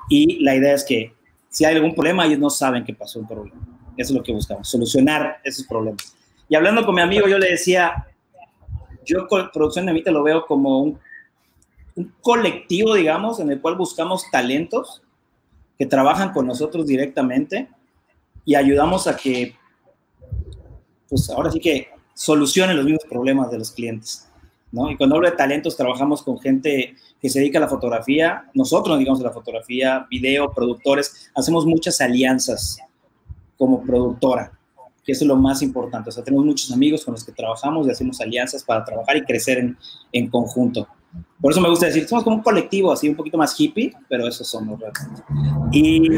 Y 0.09 0.43
la 0.45 0.55
idea 0.55 0.75
es 0.75 0.85
que 0.85 1.15
si 1.53 1.67
hay 1.67 1.77
algún 1.77 1.95
problema, 1.95 2.25
ellos 2.25 2.39
no 2.39 2.49
saben 2.49 2.83
que 2.83 2.95
pasó 2.95 3.21
un 3.21 3.29
problema. 3.29 3.61
Eso 3.97 4.13
es 4.13 4.17
lo 4.17 4.23
que 4.23 4.33
buscamos, 4.33 4.69
solucionar 4.69 5.39
esos 5.45 5.67
problemas. 5.67 6.17
Y 6.49 6.57
hablando 6.57 6.85
con 6.85 6.95
mi 6.95 7.03
amigo, 7.03 7.29
yo 7.29 7.39
le 7.39 7.51
decía, 7.51 8.09
yo 9.05 9.29
Producción 9.53 9.85
de 9.85 9.93
Mita 9.93 10.11
lo 10.11 10.23
veo 10.23 10.47
como 10.47 10.83
un, 10.83 10.99
un 11.95 12.15
colectivo, 12.23 12.95
digamos, 12.95 13.39
en 13.39 13.53
el 13.53 13.61
cual 13.61 13.77
buscamos 13.77 14.25
talentos 14.31 15.03
que 15.79 15.85
trabajan 15.85 16.33
con 16.33 16.47
nosotros 16.47 16.87
directamente 16.87 17.69
y 18.47 18.55
ayudamos 18.55 19.07
a 19.07 19.15
que, 19.15 19.55
pues 21.11 21.29
ahora 21.29 21.51
sí 21.51 21.61
que 21.61 21.91
solucionen 22.15 22.77
los 22.77 22.87
mismos 22.87 23.05
problemas 23.11 23.51
de 23.51 23.59
los 23.59 23.73
clientes. 23.73 24.32
¿No? 24.73 24.91
Y 24.91 24.97
cuando 24.97 25.17
hablo 25.17 25.31
de 25.31 25.37
talentos, 25.37 25.77
trabajamos 25.77 26.23
con 26.23 26.41
gente 26.41 26.97
que 27.21 27.29
se 27.29 27.39
dedica 27.39 27.59
a 27.59 27.61
la 27.61 27.69
fotografía, 27.69 28.51
nosotros 28.55 28.99
digamos 28.99 29.21
a 29.21 29.25
la 29.25 29.31
fotografía, 29.31 30.07
video, 30.11 30.53
productores, 30.53 31.31
hacemos 31.35 31.67
muchas 31.67 32.01
alianzas 32.01 32.79
como 33.57 33.83
productora, 33.83 34.53
que 35.05 35.13
eso 35.13 35.25
es 35.25 35.29
lo 35.29 35.37
más 35.37 35.63
importante. 35.63 36.09
O 36.09 36.13
sea, 36.13 36.25
tenemos 36.25 36.45
muchos 36.45 36.73
amigos 36.73 37.05
con 37.05 37.13
los 37.13 37.23
que 37.25 37.33
trabajamos 37.33 37.87
y 37.87 37.91
hacemos 37.91 38.21
alianzas 38.21 38.65
para 38.65 38.85
trabajar 38.85 39.17
y 39.17 39.23
crecer 39.23 39.59
en, 39.59 39.77
en 40.11 40.29
conjunto. 40.29 40.89
Por 41.41 41.53
eso 41.53 41.61
me 41.61 41.69
gusta 41.69 41.87
decir, 41.87 42.09
somos 42.09 42.25
como 42.25 42.37
un 42.37 42.43
colectivo 42.43 42.93
así 42.93 43.09
un 43.09 43.17
poquito 43.17 43.37
más 43.37 43.59
hippie, 43.59 43.93
pero 44.09 44.27
eso 44.27 44.45
somos 44.45 44.81
realmente. 44.81 45.23
Y, 45.73 46.09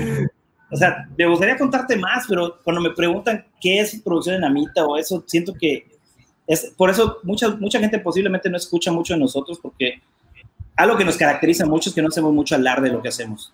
o 0.70 0.76
sea, 0.76 1.08
me 1.16 1.26
gustaría 1.26 1.56
contarte 1.56 1.96
más, 1.96 2.26
pero 2.28 2.58
cuando 2.62 2.80
me 2.80 2.90
preguntan 2.90 3.44
qué 3.60 3.80
es 3.80 4.00
producción 4.02 4.36
en 4.36 4.44
Amita 4.44 4.84
o 4.84 4.96
eso, 4.96 5.24
siento 5.26 5.54
que 5.54 5.86
es, 6.46 6.72
por 6.76 6.90
eso 6.90 7.18
mucha, 7.22 7.48
mucha 7.56 7.78
gente 7.78 7.98
posiblemente 7.98 8.50
no 8.50 8.56
escucha 8.56 8.92
mucho 8.92 9.14
de 9.14 9.20
nosotros 9.20 9.58
porque 9.60 10.02
algo 10.76 10.96
que 10.96 11.04
nos 11.04 11.16
caracteriza 11.16 11.64
mucho 11.66 11.88
es 11.88 11.94
que 11.94 12.02
no 12.02 12.08
hacemos 12.08 12.32
mucho 12.32 12.54
hablar 12.54 12.82
de 12.82 12.90
lo 12.90 13.00
que 13.00 13.08
hacemos. 13.08 13.52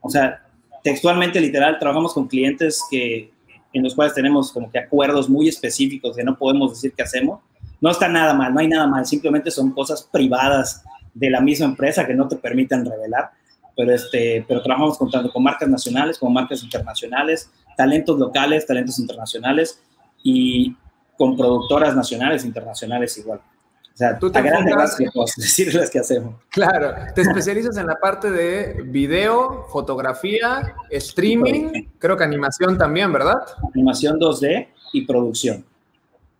O 0.00 0.10
sea, 0.10 0.46
textualmente, 0.82 1.40
literal, 1.40 1.78
trabajamos 1.78 2.12
con 2.12 2.28
clientes 2.28 2.82
que, 2.90 3.32
en 3.72 3.82
los 3.82 3.94
cuales 3.94 4.14
tenemos 4.14 4.52
como 4.52 4.70
que 4.70 4.78
acuerdos 4.78 5.28
muy 5.28 5.48
específicos 5.48 6.16
que 6.16 6.22
no 6.22 6.36
podemos 6.36 6.72
decir 6.72 6.92
qué 6.94 7.02
hacemos. 7.02 7.40
No 7.80 7.90
está 7.90 8.08
nada 8.08 8.34
mal, 8.34 8.52
no 8.54 8.60
hay 8.60 8.68
nada 8.68 8.86
mal, 8.86 9.04
simplemente 9.06 9.50
son 9.50 9.72
cosas 9.72 10.08
privadas 10.12 10.84
de 11.12 11.30
la 11.30 11.40
misma 11.40 11.66
empresa 11.66 12.06
que 12.06 12.14
no 12.14 12.28
te 12.28 12.36
permiten 12.36 12.84
revelar. 12.84 13.30
Pero, 13.76 13.92
este, 13.92 14.44
pero 14.46 14.62
trabajamos 14.62 14.96
con, 14.98 15.10
tanto 15.10 15.32
con 15.32 15.42
marcas 15.42 15.68
nacionales 15.68 16.18
como 16.18 16.32
marcas 16.32 16.62
internacionales, 16.62 17.50
talentos 17.76 18.18
locales, 18.18 18.66
talentos 18.66 18.98
internacionales 19.00 19.80
y, 20.22 20.76
con 21.16 21.36
productoras 21.36 21.94
nacionales 21.94 22.44
e 22.44 22.46
internacionales 22.46 23.16
igual. 23.18 23.40
O 23.94 23.96
sea, 23.96 24.18
tú 24.18 24.28
te 24.28 24.40
a 24.40 24.42
grandes 24.42 24.74
rasgos, 24.74 25.34
decir 25.36 25.72
las 25.72 25.88
que 25.88 26.00
hacemos. 26.00 26.34
Claro, 26.48 26.94
te 27.14 27.22
especializas 27.22 27.76
en 27.76 27.86
la 27.86 27.94
parte 27.94 28.28
de 28.28 28.82
video, 28.82 29.66
fotografía, 29.70 30.74
streaming, 30.90 31.86
creo 31.98 32.16
que 32.16 32.24
animación 32.24 32.76
también, 32.76 33.12
¿verdad? 33.12 33.38
Animación 33.72 34.18
2D 34.18 34.68
y 34.94 35.06
producción. 35.06 35.64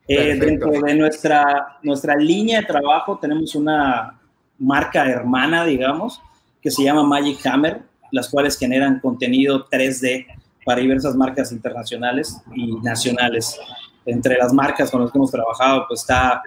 Eh, 0.08 0.36
dentro 0.38 0.70
de 0.70 0.94
nuestra, 0.96 1.78
nuestra 1.82 2.16
línea 2.16 2.60
de 2.60 2.66
trabajo 2.66 3.18
tenemos 3.18 3.54
una 3.54 4.20
marca 4.58 5.08
hermana, 5.08 5.64
digamos, 5.64 6.20
que 6.60 6.72
se 6.72 6.82
llama 6.82 7.04
Magic 7.04 7.46
Hammer, 7.46 7.82
las 8.10 8.28
cuales 8.28 8.58
generan 8.58 8.98
contenido 8.98 9.66
3D 9.68 10.26
para 10.64 10.80
diversas 10.80 11.14
marcas 11.14 11.52
internacionales 11.52 12.36
y 12.54 12.74
nacionales 12.80 13.58
entre 14.06 14.36
las 14.36 14.52
marcas 14.52 14.90
con 14.90 15.02
las 15.02 15.10
que 15.10 15.18
hemos 15.18 15.30
trabajado, 15.30 15.86
pues 15.88 16.00
está, 16.00 16.42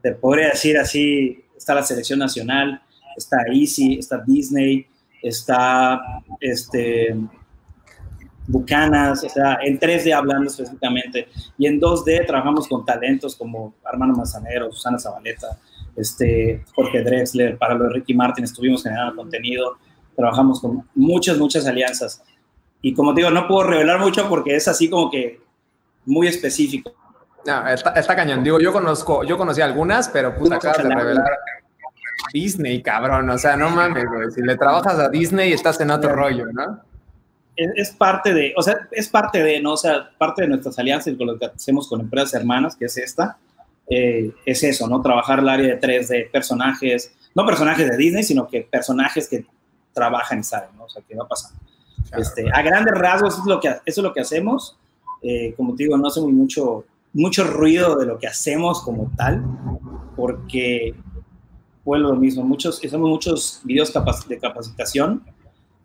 te 0.00 0.12
podría 0.12 0.48
decir 0.48 0.78
así, 0.78 1.44
está 1.56 1.74
la 1.74 1.82
selección 1.82 2.18
nacional, 2.18 2.82
está 3.16 3.36
Easy, 3.52 3.98
está 3.98 4.18
Disney, 4.18 4.86
está 5.22 6.00
este, 6.40 7.16
Bucanas, 8.46 9.22
o 9.24 9.28
sea, 9.28 9.58
en 9.62 9.78
3D 9.78 10.12
hablando 10.12 10.48
específicamente, 10.48 11.28
y 11.56 11.66
en 11.66 11.80
2D 11.80 12.26
trabajamos 12.26 12.66
con 12.66 12.84
talentos 12.84 13.36
como 13.36 13.74
Armando 13.84 14.16
Manzanero, 14.16 14.72
Susana 14.72 14.98
Zabaleta, 14.98 15.58
este, 15.96 16.64
Jorge 16.74 17.02
Drexler, 17.02 17.56
para 17.56 17.74
lo 17.74 17.84
de 17.84 17.90
Ricky 17.94 18.14
Martin 18.14 18.44
estuvimos 18.44 18.82
generando 18.82 19.14
contenido, 19.16 19.76
trabajamos 20.16 20.60
con 20.60 20.88
muchas, 20.94 21.38
muchas 21.38 21.66
alianzas. 21.66 22.22
Y 22.80 22.94
como 22.94 23.12
digo, 23.12 23.30
no 23.30 23.46
puedo 23.46 23.68
revelar 23.68 24.00
mucho 24.00 24.28
porque 24.28 24.56
es 24.56 24.66
así 24.66 24.90
como 24.90 25.10
que 25.10 25.40
muy 26.04 26.26
específico. 26.26 26.92
No, 27.44 27.68
está, 27.68 28.16
cañón. 28.16 28.44
Digo, 28.44 28.60
yo 28.60 28.72
conozco, 28.72 29.24
yo 29.24 29.36
conocí 29.36 29.60
algunas, 29.60 30.08
pero 30.08 30.34
pues 30.34 30.52
acabas 30.52 30.82
de 30.82 30.94
revelar 30.94 31.38
Disney, 32.32 32.82
cabrón. 32.82 33.28
O 33.30 33.38
sea, 33.38 33.56
no 33.56 33.70
mames, 33.70 34.04
güey. 34.04 34.30
Si 34.30 34.42
le 34.42 34.56
trabajas 34.56 34.98
a 34.98 35.08
Disney, 35.08 35.52
estás 35.52 35.80
en 35.80 35.90
otro 35.90 36.14
rollo, 36.14 36.46
¿no? 36.52 36.80
Es, 37.54 37.90
parte 37.90 38.32
de, 38.32 38.54
o 38.56 38.62
sea, 38.62 38.88
es 38.90 39.08
parte 39.08 39.42
de, 39.42 39.60
¿no? 39.60 39.72
O 39.72 39.76
sea, 39.76 40.10
parte 40.16 40.42
de 40.42 40.48
nuestras 40.48 40.78
alianzas 40.78 41.14
con 41.16 41.26
lo 41.26 41.38
que 41.38 41.46
hacemos 41.46 41.88
con 41.88 42.00
empresas 42.00 42.34
hermanas, 42.34 42.76
que 42.76 42.86
es 42.86 42.96
esta, 42.96 43.36
eh, 43.88 44.32
es 44.46 44.62
eso, 44.62 44.88
¿no? 44.88 45.02
Trabajar 45.02 45.40
el 45.40 45.48
área 45.48 45.66
de 45.66 45.76
tres 45.76 46.08
de 46.08 46.28
personajes, 46.32 47.14
no 47.34 47.44
personajes 47.44 47.90
de 47.90 47.96
Disney, 47.96 48.22
sino 48.22 48.48
que 48.48 48.62
personajes 48.62 49.28
que 49.28 49.44
trabajan 49.92 50.40
y 50.40 50.44
saben, 50.44 50.70
¿no? 50.76 50.84
O 50.84 50.88
sea, 50.88 51.02
que 51.06 51.14
va 51.14 51.28
pasando. 51.28 51.60
este, 52.16 52.46
a 52.52 52.62
grandes 52.62 52.94
rasgos, 52.94 53.38
es 53.38 53.44
lo 53.44 53.60
que, 53.60 53.68
eso 53.68 53.80
es 53.84 53.98
lo 53.98 54.14
que 54.14 54.20
hacemos. 54.20 54.78
Eh, 55.22 55.54
como 55.56 55.74
te 55.74 55.84
digo, 55.84 55.96
no 55.96 56.08
hacemos 56.08 56.32
mucho, 56.32 56.84
mucho 57.12 57.44
ruido 57.44 57.96
de 57.96 58.06
lo 58.06 58.18
que 58.18 58.26
hacemos 58.26 58.82
como 58.82 59.10
tal, 59.16 59.44
porque 60.16 60.94
fue 61.84 61.98
lo 61.98 62.14
mismo, 62.14 62.44
muchos, 62.44 62.80
hacemos 62.84 63.08
muchos 63.08 63.60
videos 63.64 63.92
de 64.28 64.38
capacitación, 64.38 65.22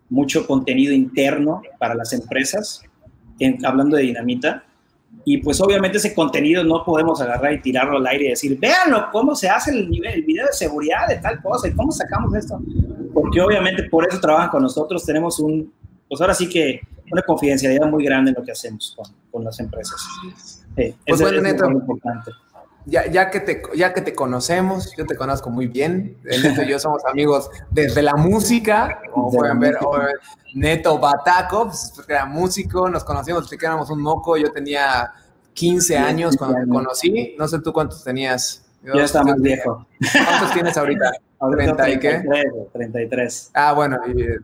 mucho 0.10 0.48
contenido 0.48 0.94
interno 0.94 1.62
para 1.80 1.96
las 1.96 2.14
empresas, 2.14 2.82
hablando 3.64 3.98
de 3.98 4.04
dinamita, 4.04 4.64
y 5.26 5.38
pues 5.40 5.60
obviamente 5.60 5.98
ese 5.98 6.16
contenido 6.16 6.64
no 6.64 6.84
podemos 6.86 7.20
agarrar 7.22 7.54
y 7.54 7.62
tirarlo 7.62 7.98
al 7.98 8.08
aire 8.08 8.26
y 8.26 8.30
decir, 8.30 8.58
véanlo, 8.60 9.08
cómo 9.12 9.36
se 9.36 9.50
hace 9.50 9.72
el, 9.72 9.90
nivel, 9.90 10.14
el 10.14 10.24
video 10.24 10.46
de 10.46 10.54
seguridad 10.54 11.08
de 11.08 11.18
tal 11.18 11.42
cosa 11.42 11.68
y 11.68 11.74
cómo 11.74 11.92
sacamos 11.92 12.34
esto. 12.34 12.62
Porque 13.14 13.42
obviamente 13.42 13.84
por 13.84 14.08
eso 14.08 14.20
trabajan 14.20 14.50
con 14.50 14.64
nosotros, 14.64 15.06
tenemos 15.06 15.40
un, 15.40 15.72
pues 16.08 16.22
ahora 16.22 16.34
sí 16.34 16.48
que 16.48 16.80
una 17.12 17.22
confidencialidad 17.22 17.88
muy 17.88 18.04
grande 18.04 18.32
en 18.32 18.36
lo 18.36 18.44
que 18.44 18.52
hacemos 18.52 18.94
con, 18.96 19.06
con 19.32 19.44
las 19.44 19.60
empresas. 19.60 19.96
pues 20.76 21.22
bueno, 21.22 21.42
Neto, 21.42 21.70
importante. 21.70 22.32
Ya, 22.86 23.06
ya, 23.12 23.30
que 23.30 23.42
te, 23.42 23.62
ya 23.76 23.94
que 23.94 24.02
te 24.02 24.16
conocemos, 24.16 24.94
yo 24.96 25.06
te 25.06 25.18
conozco 25.18 25.50
muy 25.50 25.68
bien, 25.68 26.18
Neto 26.24 26.64
y 26.64 26.70
yo 26.70 26.80
somos 26.80 27.04
amigos 27.06 27.50
desde 27.70 28.02
la 28.02 28.16
música, 28.16 29.02
como 29.12 29.30
pueden 29.30 29.60
ver, 29.60 29.78
Neto 30.56 30.98
Bataco, 30.98 31.66
pues, 31.66 31.94
era 32.08 32.26
músico, 32.26 32.90
nos 32.90 33.04
conocimos 33.04 33.44
desde 33.44 33.58
que 33.58 33.66
éramos 33.66 33.90
un 33.90 34.02
moco, 34.02 34.38
yo 34.38 34.54
tenía 34.54 35.12
15 35.54 35.98
años 35.98 36.38
cuando 36.38 36.60
te 36.60 36.68
conocí, 36.68 37.36
no 37.38 37.48
sé 37.48 37.60
tú 37.60 37.74
cuántos 37.74 38.04
tenías. 38.04 38.64
Yo, 38.84 38.94
estaba 38.94 39.32
más 39.32 39.42
viejo. 39.42 39.86
¿Cuántos 40.26 40.54
tienes 40.54 40.78
ahorita? 40.78 41.12
30 41.40 41.90
y 41.90 42.00
qué? 42.00 42.24
33. 42.74 43.52
Ah, 43.54 43.74
bueno, 43.74 44.00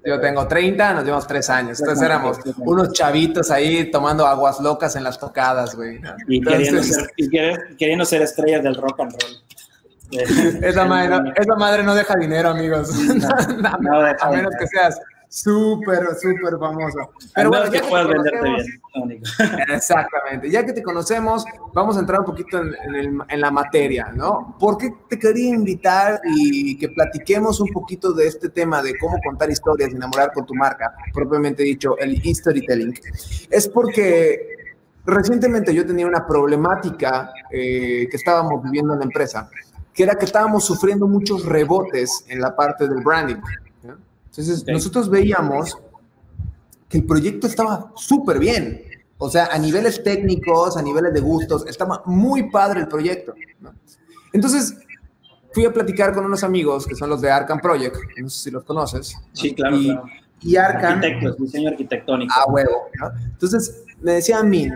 yo 0.05 0.19
tengo 0.19 0.47
30, 0.47 0.93
nos 0.93 1.03
llevamos 1.03 1.27
3 1.27 1.49
años. 1.49 1.79
Entonces 1.79 2.05
éramos 2.05 2.37
unos 2.57 2.93
chavitos 2.93 3.49
ahí 3.51 3.89
tomando 3.89 4.27
aguas 4.27 4.59
locas 4.59 4.95
en 4.95 5.03
las 5.03 5.19
tocadas, 5.19 5.75
güey. 5.75 5.99
Y, 6.27 6.41
queriendo, 6.41 6.83
ser, 6.83 7.09
y 7.17 7.29
queriendo 7.77 8.05
ser 8.05 8.21
estrellas 8.21 8.63
del 8.63 8.75
rock 8.75 8.99
and 8.99 9.11
roll. 9.11 9.43
Esa 10.63 10.85
madre, 10.85 11.09
no, 11.09 11.33
esa 11.35 11.55
madre 11.55 11.83
no 11.83 11.95
deja 11.95 12.15
dinero, 12.15 12.49
amigos. 12.49 12.91
No, 13.81 14.01
a 14.19 14.29
menos 14.31 14.53
que 14.59 14.67
seas 14.67 14.99
súper, 15.33 16.05
súper 16.21 16.59
famoso. 16.59 17.09
Pero 17.33 17.49
bueno, 17.49 17.71
que 17.71 17.79
puedas 17.79 18.07
venderte 18.07 18.39
bien. 18.43 19.23
Exactamente. 19.69 20.51
Ya 20.51 20.63
que 20.63 20.73
te 20.73 20.83
conocemos, 20.83 21.43
vamos 21.73 21.97
a 21.97 22.01
entrar 22.01 22.19
un 22.19 22.25
poquito 22.27 22.61
en, 22.61 23.19
en, 23.27 23.41
la 23.41 23.49
materia, 23.49 24.11
¿no? 24.13 24.55
¿Por 24.59 24.77
qué 24.77 24.93
te 25.09 25.17
quería 25.17 25.49
invitar 25.49 26.21
y 26.23 26.77
que 26.77 26.89
platiquemos 26.89 27.59
un 27.59 27.69
poquito 27.69 28.13
de 28.13 28.27
este 28.27 28.49
tema 28.49 28.83
de 28.83 28.95
cómo 28.99 29.17
contar 29.25 29.49
historias 29.49 29.91
y 29.91 29.95
enamorar 29.95 30.31
con 30.33 30.45
tu 30.45 30.53
marca, 30.53 30.93
propiamente 31.11 31.63
dicho, 31.63 31.97
el 31.97 32.21
storytelling? 32.35 32.93
Es 33.49 33.67
porque 33.67 34.53
recientemente 35.05 35.73
yo 35.73 35.83
tenía 35.83 36.05
una 36.05 36.27
problemática 36.27 37.33
eh, 37.51 38.07
que 38.09 38.17
estábamos 38.17 38.61
viviendo 38.63 38.93
en 38.93 38.99
la 38.99 39.05
empresa, 39.05 39.49
que 39.95 40.03
era 40.03 40.13
que 40.15 40.25
estábamos 40.25 40.63
sufriendo 40.63 41.07
muchos 41.07 41.43
rebotes 41.43 42.23
en 42.27 42.39
la 42.39 42.55
parte 42.55 42.87
del 42.87 43.03
branding. 43.03 43.37
Entonces, 44.35 44.65
nosotros 44.65 45.09
veíamos 45.09 45.77
que 46.89 46.97
el 46.97 47.05
proyecto 47.05 47.45
estaba 47.45 47.91
súper 47.95 48.39
bien. 48.39 48.81
O 49.19 49.29
sea, 49.29 49.45
a 49.51 49.59
niveles 49.59 50.03
técnicos, 50.03 50.75
a 50.75 50.81
niveles 50.81 51.13
de 51.13 51.19
gustos, 51.19 51.65
estaba 51.67 52.01
muy 52.07 52.49
padre 52.49 52.79
el 52.81 52.87
proyecto. 52.87 53.35
Entonces, 54.31 54.75
fui 55.51 55.65
a 55.65 55.71
platicar 55.71 56.15
con 56.15 56.25
unos 56.25 56.43
amigos 56.43 56.87
que 56.87 56.95
son 56.95 57.11
los 57.11 57.21
de 57.21 57.29
Arkham 57.29 57.59
Project, 57.61 57.95
no 58.17 58.27
sé 58.27 58.45
si 58.45 58.51
los 58.51 58.63
conoces. 58.63 59.15
Sí, 59.33 59.53
claro, 59.53 59.77
y, 59.77 59.85
claro. 59.85 60.03
Y 60.41 60.55
Arkham... 60.55 60.93
Arquitectos, 60.93 61.37
diseño 61.37 61.69
arquitectónico. 61.69 62.33
A 62.35 62.51
huevo, 62.51 62.89
Entonces, 63.25 63.83
me 64.01 64.13
decía 64.13 64.39
a 64.39 64.43
mí, 64.43 64.67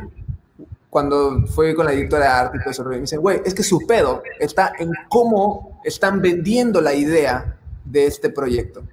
cuando 0.92 1.48
fui 1.48 1.74
con 1.74 1.88
la 1.88 1.94
directora 1.94 2.26
de 2.26 2.32
arte 2.32 2.58
y 2.58 2.60
todo 2.60 2.70
eso, 2.70 2.84
me 2.86 3.00
dice, 3.00 3.18
güey, 3.18 3.42
es 3.44 3.56
que 3.56 3.64
su 3.64 3.88
pedo 3.88 4.22
está 4.40 4.74
en 4.78 4.92
cómo 5.10 5.82
están 5.84 6.22
vendiendo 6.22 6.80
la 6.80 6.94
idea 6.94 7.58
de 7.84 8.06
este 8.06 8.30
proyecto. 8.30 8.84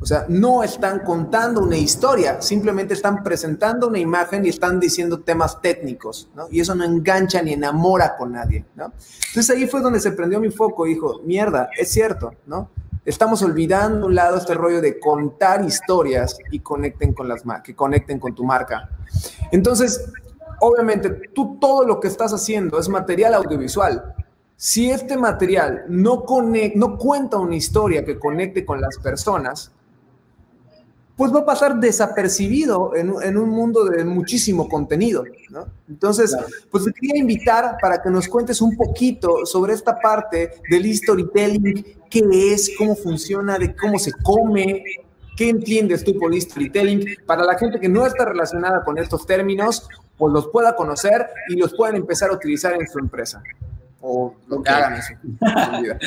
O 0.00 0.06
sea, 0.06 0.26
no 0.28 0.62
están 0.62 1.00
contando 1.00 1.60
una 1.60 1.76
historia, 1.76 2.40
simplemente 2.40 2.94
están 2.94 3.24
presentando 3.24 3.88
una 3.88 3.98
imagen 3.98 4.46
y 4.46 4.48
están 4.48 4.78
diciendo 4.78 5.20
temas 5.20 5.60
técnicos, 5.60 6.28
¿no? 6.36 6.46
Y 6.50 6.60
eso 6.60 6.74
no 6.74 6.84
engancha 6.84 7.42
ni 7.42 7.52
enamora 7.52 8.16
con 8.16 8.32
nadie, 8.32 8.64
¿no? 8.76 8.92
Entonces 9.28 9.50
ahí 9.50 9.66
fue 9.66 9.80
donde 9.80 9.98
se 9.98 10.12
prendió 10.12 10.38
mi 10.38 10.50
foco 10.50 10.84
dijo, 10.84 11.20
mierda, 11.24 11.68
es 11.76 11.90
cierto, 11.90 12.32
¿no? 12.46 12.70
Estamos 13.04 13.42
olvidando 13.42 14.06
un 14.06 14.14
lado 14.14 14.36
este 14.36 14.54
rollo 14.54 14.80
de 14.80 15.00
contar 15.00 15.64
historias 15.64 16.36
y 16.52 16.60
conecten 16.60 17.12
con 17.12 17.26
las 17.26 17.42
que 17.64 17.74
conecten 17.74 18.20
con 18.20 18.34
tu 18.34 18.44
marca. 18.44 18.90
Entonces, 19.50 20.12
obviamente, 20.60 21.10
tú 21.34 21.56
todo 21.58 21.84
lo 21.84 21.98
que 21.98 22.08
estás 22.08 22.32
haciendo 22.32 22.78
es 22.78 22.88
material 22.88 23.34
audiovisual. 23.34 24.14
Si 24.56 24.90
este 24.90 25.16
material 25.16 25.86
no, 25.88 26.24
no 26.74 26.98
cuenta 26.98 27.38
una 27.38 27.56
historia 27.56 28.04
que 28.04 28.18
conecte 28.18 28.64
con 28.66 28.80
las 28.80 28.98
personas, 28.98 29.72
pues 31.18 31.34
va 31.34 31.40
a 31.40 31.44
pasar 31.44 31.80
desapercibido 31.80 32.94
en, 32.94 33.36
un 33.36 33.50
mundo 33.50 33.84
de 33.84 34.04
muchísimo 34.04 34.68
contenido, 34.68 35.24
¿no? 35.50 35.66
Entonces, 35.88 36.34
pues 36.70 36.84
te 36.84 36.92
quería 36.92 37.18
invitar 37.18 37.76
para 37.82 38.00
que 38.00 38.08
nos 38.08 38.28
cuentes 38.28 38.60
un 38.60 38.76
poquito 38.76 39.44
sobre 39.44 39.74
esta 39.74 39.98
parte 39.98 40.52
del 40.70 40.96
storytelling, 40.96 41.84
qué 42.08 42.52
es, 42.52 42.70
cómo 42.78 42.94
funciona, 42.94 43.58
de 43.58 43.74
cómo 43.74 43.98
se 43.98 44.12
come, 44.12 44.84
qué 45.36 45.48
entiendes 45.48 46.04
tú 46.04 46.16
por 46.16 46.40
storytelling, 46.40 47.04
para 47.26 47.42
la 47.42 47.58
gente 47.58 47.80
que 47.80 47.88
no 47.88 48.06
está 48.06 48.24
relacionada 48.24 48.84
con 48.84 48.96
estos 48.96 49.26
términos, 49.26 49.88
pues 50.16 50.32
los 50.32 50.46
pueda 50.46 50.76
conocer 50.76 51.26
y 51.48 51.56
los 51.56 51.74
puedan 51.74 51.96
empezar 51.96 52.30
a 52.30 52.34
utilizar 52.34 52.74
en 52.74 52.86
su 52.86 53.00
empresa 53.00 53.42
o 54.00 54.34
lo 54.46 54.62
que 54.62 54.70
hagan 54.70 54.94
eso. 54.94 55.14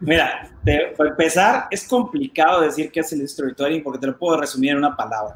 Mira, 0.00 0.50
para 0.96 1.10
empezar, 1.10 1.68
es 1.70 1.86
complicado 1.86 2.60
decir 2.60 2.90
qué 2.90 3.00
es 3.00 3.12
el 3.12 3.26
storytelling 3.28 3.82
porque 3.82 3.98
te 3.98 4.06
lo 4.06 4.18
puedo 4.18 4.40
resumir 4.40 4.72
en 4.72 4.78
una 4.78 4.96
palabra. 4.96 5.34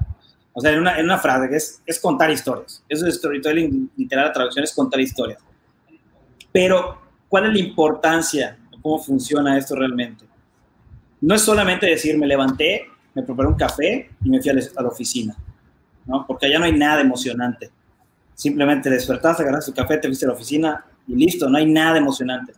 O 0.53 0.61
sea, 0.61 0.73
en 0.73 0.81
una, 0.81 0.99
en 0.99 1.05
una 1.05 1.19
frase, 1.19 1.49
que 1.49 1.57
es, 1.57 1.81
es 1.87 2.01
contar 2.01 2.31
historias. 2.31 2.83
Eso 2.89 3.07
es 3.07 3.15
storytelling, 3.17 3.91
literal, 3.97 4.27
la 4.27 4.33
traducción 4.33 4.65
es 4.65 4.75
contar 4.75 5.01
historias. 5.01 5.39
Pero, 6.53 7.01
¿cuál 7.29 7.47
es 7.47 7.53
la 7.53 7.59
importancia? 7.61 8.59
¿Cómo 8.83 8.99
funciona 8.99 9.57
esto 9.57 9.77
realmente? 9.77 10.25
No 11.21 11.35
es 11.35 11.43
solamente 11.43 11.87
decir, 11.87 12.19
me 12.19 12.27
levanté, 12.27 12.87
me 13.15 13.23
preparé 13.23 13.49
un 13.49 13.55
café 13.55 14.11
y 14.25 14.31
me 14.31 14.41
fui 14.41 14.51
a 14.51 14.55
la, 14.55 14.89
oficina, 14.89 15.37
¿no? 16.07 16.27
Porque 16.27 16.47
allá 16.47 16.59
no 16.59 16.65
hay 16.65 16.73
nada 16.73 17.01
emocionante. 17.01 17.71
Simplemente 18.35 18.89
despertaste, 18.89 19.43
agarraste 19.43 19.71
tu 19.71 19.77
café, 19.77 19.99
te 19.99 20.09
fuiste 20.09 20.25
a 20.25 20.29
la 20.29 20.35
oficina, 20.35 20.85
y 21.07 21.15
listo, 21.15 21.49
no 21.49 21.59
hay 21.59 21.67
nada 21.67 21.99
emocionante. 21.99 22.53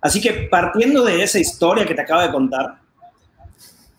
Así 0.00 0.20
que 0.20 0.32
partiendo 0.50 1.04
de 1.04 1.22
esa 1.22 1.38
historia 1.38 1.86
que 1.86 1.94
te 1.94 2.02
acabo 2.02 2.22
de 2.22 2.30
contar, 2.30 2.78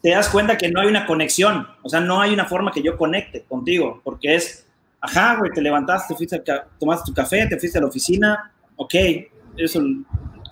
te 0.02 0.12
das 0.12 0.30
cuenta 0.30 0.56
que 0.56 0.70
no 0.70 0.82
hay 0.82 0.88
una 0.88 1.08
conexión, 1.08 1.68
o 1.82 1.90
sea, 1.90 2.00
no 2.00 2.22
hay 2.22 2.32
una 2.32 2.46
forma 2.46 2.72
que 2.72 2.84
yo 2.84 2.96
conecte 2.96 3.42
contigo, 3.42 4.02
porque 4.04 4.36
es, 4.36 4.68
ajá, 5.02 5.38
güey, 5.38 5.52
te 5.52 5.62
levantaste, 5.62 6.14
fuiste 6.14 6.44
tomaste 6.80 7.08
tu 7.08 7.14
café, 7.14 7.48
te 7.48 7.58
fuiste 7.58 7.80
a 7.80 7.82
la 7.82 7.88
oficina, 7.88 8.52
ok, 8.76 8.94
eso, 9.58 9.82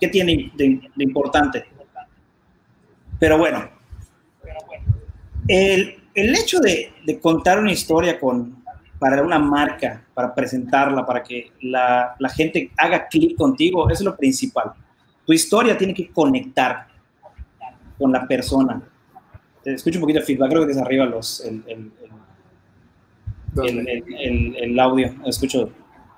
¿qué 0.00 0.08
tiene 0.08 0.50
de, 0.56 0.80
importante? 0.98 1.66
Pero 3.20 3.38
bueno, 3.38 3.70
el, 5.46 6.02
el 6.14 6.34
hecho 6.34 6.58
de, 6.58 6.92
de 7.06 7.20
contar 7.20 7.60
una 7.60 7.70
historia 7.70 8.18
con, 8.18 8.63
para 8.98 9.22
una 9.22 9.38
marca, 9.38 10.02
para 10.14 10.34
presentarla, 10.34 11.04
para 11.04 11.22
que 11.22 11.52
la, 11.62 12.14
la 12.18 12.28
gente 12.28 12.70
haga 12.76 13.06
clic 13.08 13.36
contigo, 13.36 13.88
eso 13.90 14.02
es 14.02 14.04
lo 14.04 14.16
principal. 14.16 14.72
Tu 15.26 15.32
historia 15.32 15.76
tiene 15.76 15.94
que 15.94 16.10
conectar 16.10 16.86
con 17.98 18.12
la 18.12 18.26
persona. 18.26 18.82
Te 19.62 19.74
escucho 19.74 19.98
un 19.98 20.02
poquito 20.02 20.20
de 20.20 20.26
feedback, 20.26 20.50
creo 20.50 20.66
que 20.66 20.72
es 20.72 20.78
arriba 20.78 21.06
los, 21.06 21.44
el, 21.44 21.62
el, 21.66 21.92
el, 24.18 24.56
el, 24.56 24.80
audio, 24.80 25.14
escucho 25.24 25.70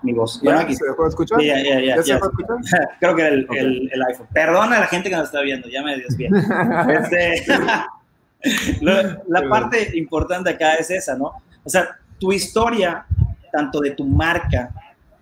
mi 0.03 0.13
voz. 0.13 0.41
¿Ya, 0.43 0.61
aquí? 0.61 0.75
¿Se 0.75 0.85
dejó 0.85 1.07
escuchar? 1.07 1.41
Ya, 1.41 1.63
ya, 1.63 1.81
ya. 1.81 2.03
¿Ya, 2.03 2.21
creo 3.01 3.15
que 3.15 3.23
era 3.23 3.35
el, 3.35 3.47
el, 3.93 4.03
iPhone. 4.09 4.27
Perdona 4.33 4.77
a 4.77 4.81
la 4.81 4.87
gente 4.87 5.09
que 5.09 5.17
nos 5.17 5.27
está 5.27 5.43
viendo, 5.43 5.69
ya 5.69 5.83
me 5.83 5.97
desvié. 5.97 6.29
este, 7.01 7.45
la, 8.81 9.23
la 9.29 9.49
parte 9.49 9.97
importante 9.97 10.51
acá 10.51 10.75
es 10.75 10.91
esa, 10.91 11.17
¿no? 11.17 11.33
O 11.65 11.69
sea, 11.69 11.89
tu 12.19 12.33
historia, 12.33 13.07
tanto 13.53 13.81
de 13.81 13.93
tu 13.93 14.05
marca, 14.05 14.73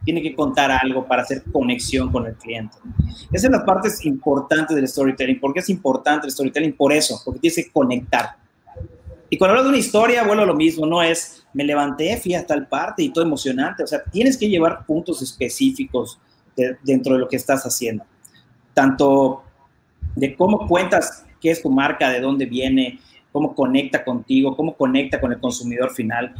tiene 0.04 0.22
que 0.22 0.34
contar 0.34 0.70
algo 0.70 1.06
para 1.06 1.22
hacer 1.22 1.42
conexión 1.50 2.12
con 2.12 2.26
el 2.26 2.34
cliente. 2.34 2.76
Esa 3.32 3.46
es 3.46 3.52
la 3.52 3.64
parte 3.64 3.88
importante 4.02 4.74
del 4.74 4.86
storytelling. 4.86 5.40
¿Por 5.40 5.54
qué 5.54 5.60
es 5.60 5.70
importante 5.70 6.26
el 6.26 6.32
storytelling? 6.32 6.74
Por 6.74 6.92
eso, 6.92 7.20
porque 7.24 7.40
tienes 7.40 7.56
que 7.56 7.70
conectar. 7.70 8.36
Y 9.30 9.38
cuando 9.38 9.52
hablo 9.52 9.64
de 9.64 9.70
una 9.70 9.78
historia, 9.78 10.24
vuelvo 10.24 10.42
a 10.42 10.46
lo 10.46 10.54
mismo, 10.54 10.84
no 10.84 11.02
es 11.02 11.44
me 11.54 11.64
levanté, 11.64 12.16
fui 12.18 12.34
hasta 12.34 12.54
el 12.54 12.66
parte 12.66 13.02
y 13.02 13.10
todo 13.10 13.24
emocionante. 13.24 13.82
O 13.82 13.86
sea, 13.86 14.02
tienes 14.04 14.36
que 14.36 14.48
llevar 14.48 14.84
puntos 14.84 15.22
específicos 15.22 16.18
dentro 16.82 17.14
de 17.14 17.20
lo 17.20 17.28
que 17.28 17.36
estás 17.36 17.64
haciendo. 17.64 18.04
Tanto 18.74 19.42
de 20.14 20.36
cómo 20.36 20.68
cuentas 20.68 21.24
qué 21.40 21.50
es 21.50 21.62
tu 21.62 21.70
marca, 21.70 22.10
de 22.10 22.20
dónde 22.20 22.46
viene, 22.46 23.00
cómo 23.32 23.54
conecta 23.54 24.04
contigo, 24.04 24.56
cómo 24.56 24.76
conecta 24.76 25.20
con 25.20 25.32
el 25.32 25.40
consumidor 25.40 25.92
final 25.92 26.34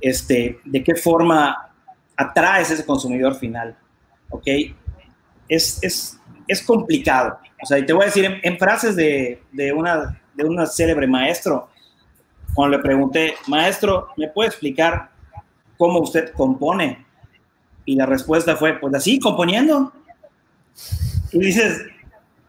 este, 0.00 0.60
de 0.64 0.84
qué 0.84 0.94
forma 0.94 1.70
atraes 2.16 2.70
ese 2.70 2.84
consumidor 2.84 3.34
final, 3.34 3.76
¿ok? 4.30 4.46
Es, 5.48 5.78
es, 5.82 6.20
es 6.48 6.62
complicado. 6.62 7.38
O 7.62 7.66
sea, 7.66 7.78
y 7.78 7.86
te 7.86 7.92
voy 7.92 8.02
a 8.02 8.06
decir 8.06 8.40
en, 8.42 8.58
frases 8.58 8.96
de, 8.96 9.42
de, 9.52 9.72
una, 9.72 10.20
de 10.34 10.44
una 10.44 10.66
célebre 10.66 11.06
maestro, 11.06 11.68
cuando 12.54 12.76
le 12.76 12.82
pregunté, 12.82 13.34
maestro, 13.46 14.08
¿me 14.16 14.28
puede 14.28 14.48
explicar 14.48 15.10
cómo 15.76 16.00
usted 16.00 16.32
compone? 16.32 17.04
Y 17.84 17.94
la 17.96 18.06
respuesta 18.06 18.56
fue, 18.56 18.78
pues 18.78 18.94
así, 18.94 19.20
componiendo. 19.20 19.92
Y 21.32 21.38
dices, 21.38 21.82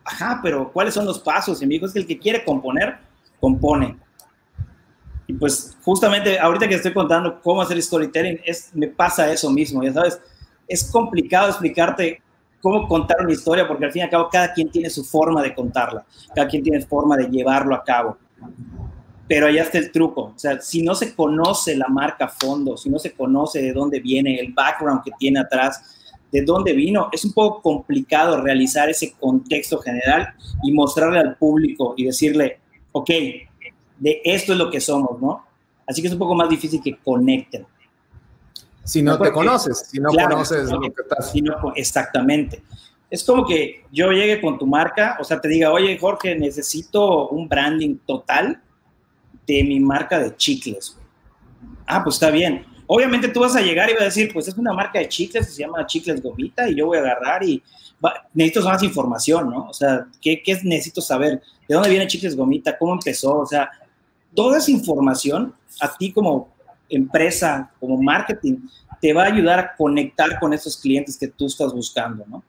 ajá, 0.03 0.39
pero 0.41 0.71
¿cuáles 0.71 0.93
son 0.93 1.05
los 1.05 1.19
pasos? 1.19 1.61
Y 1.61 1.65
me 1.65 1.75
dijo, 1.75 1.85
es 1.85 1.93
que 1.93 1.99
el 1.99 2.07
que 2.07 2.17
quiere 2.17 2.43
componer, 2.43 2.97
compone. 3.39 3.97
Y 5.27 5.33
pues 5.33 5.77
justamente 5.83 6.39
ahorita 6.39 6.67
que 6.67 6.75
estoy 6.75 6.93
contando 6.93 7.41
cómo 7.41 7.61
hacer 7.61 7.81
storytelling, 7.81 8.39
es, 8.45 8.71
me 8.73 8.87
pasa 8.87 9.31
eso 9.31 9.51
mismo, 9.51 9.83
ya 9.83 9.91
sabes, 9.91 10.19
es 10.67 10.89
complicado 10.89 11.49
explicarte 11.49 12.21
cómo 12.61 12.87
contar 12.87 13.17
una 13.21 13.33
historia 13.33 13.67
porque 13.67 13.85
al 13.85 13.91
fin 13.91 14.01
y 14.01 14.03
al 14.03 14.09
cabo 14.09 14.29
cada 14.31 14.53
quien 14.53 14.69
tiene 14.69 14.89
su 14.89 15.03
forma 15.03 15.43
de 15.43 15.53
contarla, 15.53 16.05
cada 16.33 16.47
quien 16.47 16.63
tiene 16.63 16.81
forma 16.81 17.17
de 17.17 17.27
llevarlo 17.27 17.75
a 17.75 17.83
cabo. 17.83 18.17
Pero 19.27 19.47
allá 19.47 19.63
está 19.63 19.77
el 19.77 19.91
truco, 19.91 20.33
o 20.35 20.39
sea, 20.39 20.61
si 20.61 20.81
no 20.81 20.95
se 20.95 21.13
conoce 21.13 21.75
la 21.75 21.89
marca 21.89 22.25
a 22.25 22.29
fondo, 22.29 22.77
si 22.77 22.89
no 22.89 22.97
se 22.97 23.11
conoce 23.11 23.61
de 23.61 23.73
dónde 23.73 23.99
viene, 23.99 24.39
el 24.39 24.53
background 24.53 25.03
que 25.03 25.11
tiene 25.19 25.41
atrás, 25.41 25.97
de 26.31 26.41
dónde 26.41 26.71
vino, 26.73 27.09
es 27.11 27.25
un 27.25 27.33
poco 27.33 27.61
complicado 27.61 28.41
realizar 28.41 28.89
ese 28.89 29.13
contexto 29.19 29.79
general 29.79 30.33
y 30.63 30.71
mostrarle 30.71 31.19
al 31.19 31.35
público 31.35 31.93
y 31.97 32.05
decirle, 32.05 32.59
ok, 32.93 33.09
de 33.99 34.21
esto 34.23 34.53
es 34.53 34.59
lo 34.59 34.69
que 34.69 34.79
somos, 34.79 35.21
¿no? 35.21 35.45
Así 35.85 36.01
que 36.01 36.07
es 36.07 36.13
un 36.13 36.19
poco 36.19 36.35
más 36.35 36.49
difícil 36.49 36.81
que 36.81 36.97
conecten. 36.97 37.65
Si 38.83 39.01
no, 39.01 39.19
te 39.19 39.31
conoces, 39.31 39.89
si 39.89 39.99
no 39.99 40.09
conoces 40.09 40.69
lo 40.69 40.79
que 40.79 40.87
estás. 40.87 41.33
exactamente. 41.75 42.63
Es 43.09 43.23
como 43.23 43.45
que 43.45 43.85
yo 43.91 44.11
llegue 44.11 44.39
con 44.41 44.57
tu 44.57 44.65
marca, 44.65 45.17
o 45.19 45.23
sea, 45.23 45.39
te 45.39 45.47
diga, 45.47 45.71
oye, 45.71 45.97
Jorge, 45.97 46.35
necesito 46.35 47.29
un 47.29 47.47
branding 47.47 47.97
total 48.05 48.61
de 49.45 49.63
mi 49.63 49.79
marca 49.79 50.19
de 50.19 50.35
chicles. 50.35 50.97
Ah, 51.85 52.03
pues 52.03 52.15
está 52.15 52.29
bien. 52.29 52.65
Obviamente 52.85 53.27
tú 53.27 53.41
vas 53.41 53.55
a 53.55 53.61
llegar 53.61 53.89
y 53.89 53.93
vas 53.93 54.01
a 54.03 54.05
decir, 54.05 54.31
pues 54.31 54.47
es 54.47 54.57
una 54.57 54.71
marca 54.71 54.99
de 54.99 55.09
chicles, 55.09 55.53
se 55.53 55.61
llama 55.61 55.85
Chicles 55.85 56.21
Gomita, 56.21 56.69
y 56.69 56.75
yo 56.75 56.85
voy 56.85 56.97
a 56.97 57.01
agarrar 57.01 57.43
y 57.43 57.61
necesito 58.33 58.63
más 58.63 58.81
información, 58.83 59.49
¿no? 59.49 59.67
O 59.69 59.73
sea, 59.73 60.07
¿qué, 60.21 60.41
¿qué, 60.41 60.59
necesito 60.63 61.01
saber? 61.01 61.41
¿De 61.67 61.75
dónde 61.75 61.89
viene 61.89 62.07
Chicles 62.07 62.35
Gomita? 62.35 62.77
¿Cómo 62.77 62.93
empezó? 62.93 63.39
O 63.39 63.45
sea, 63.45 63.69
toda 64.37 64.59
esa 64.59 64.69
información 64.69 65.51
a 65.81 65.97
ti 65.97 66.13
como 66.13 66.49
empresa, 66.87 67.71
como 67.79 67.99
marketing, 67.99 68.57
te 69.01 69.11
va 69.11 69.23
a 69.23 69.33
ayudar 69.33 69.57
a 69.57 69.75
conectar 69.75 70.39
con 70.39 70.53
esos 70.53 70.77
clientes 70.77 71.17
que 71.17 71.27
tú 71.27 71.47
estás 71.47 71.73
buscando, 71.73 72.23
¿no? 72.27 72.43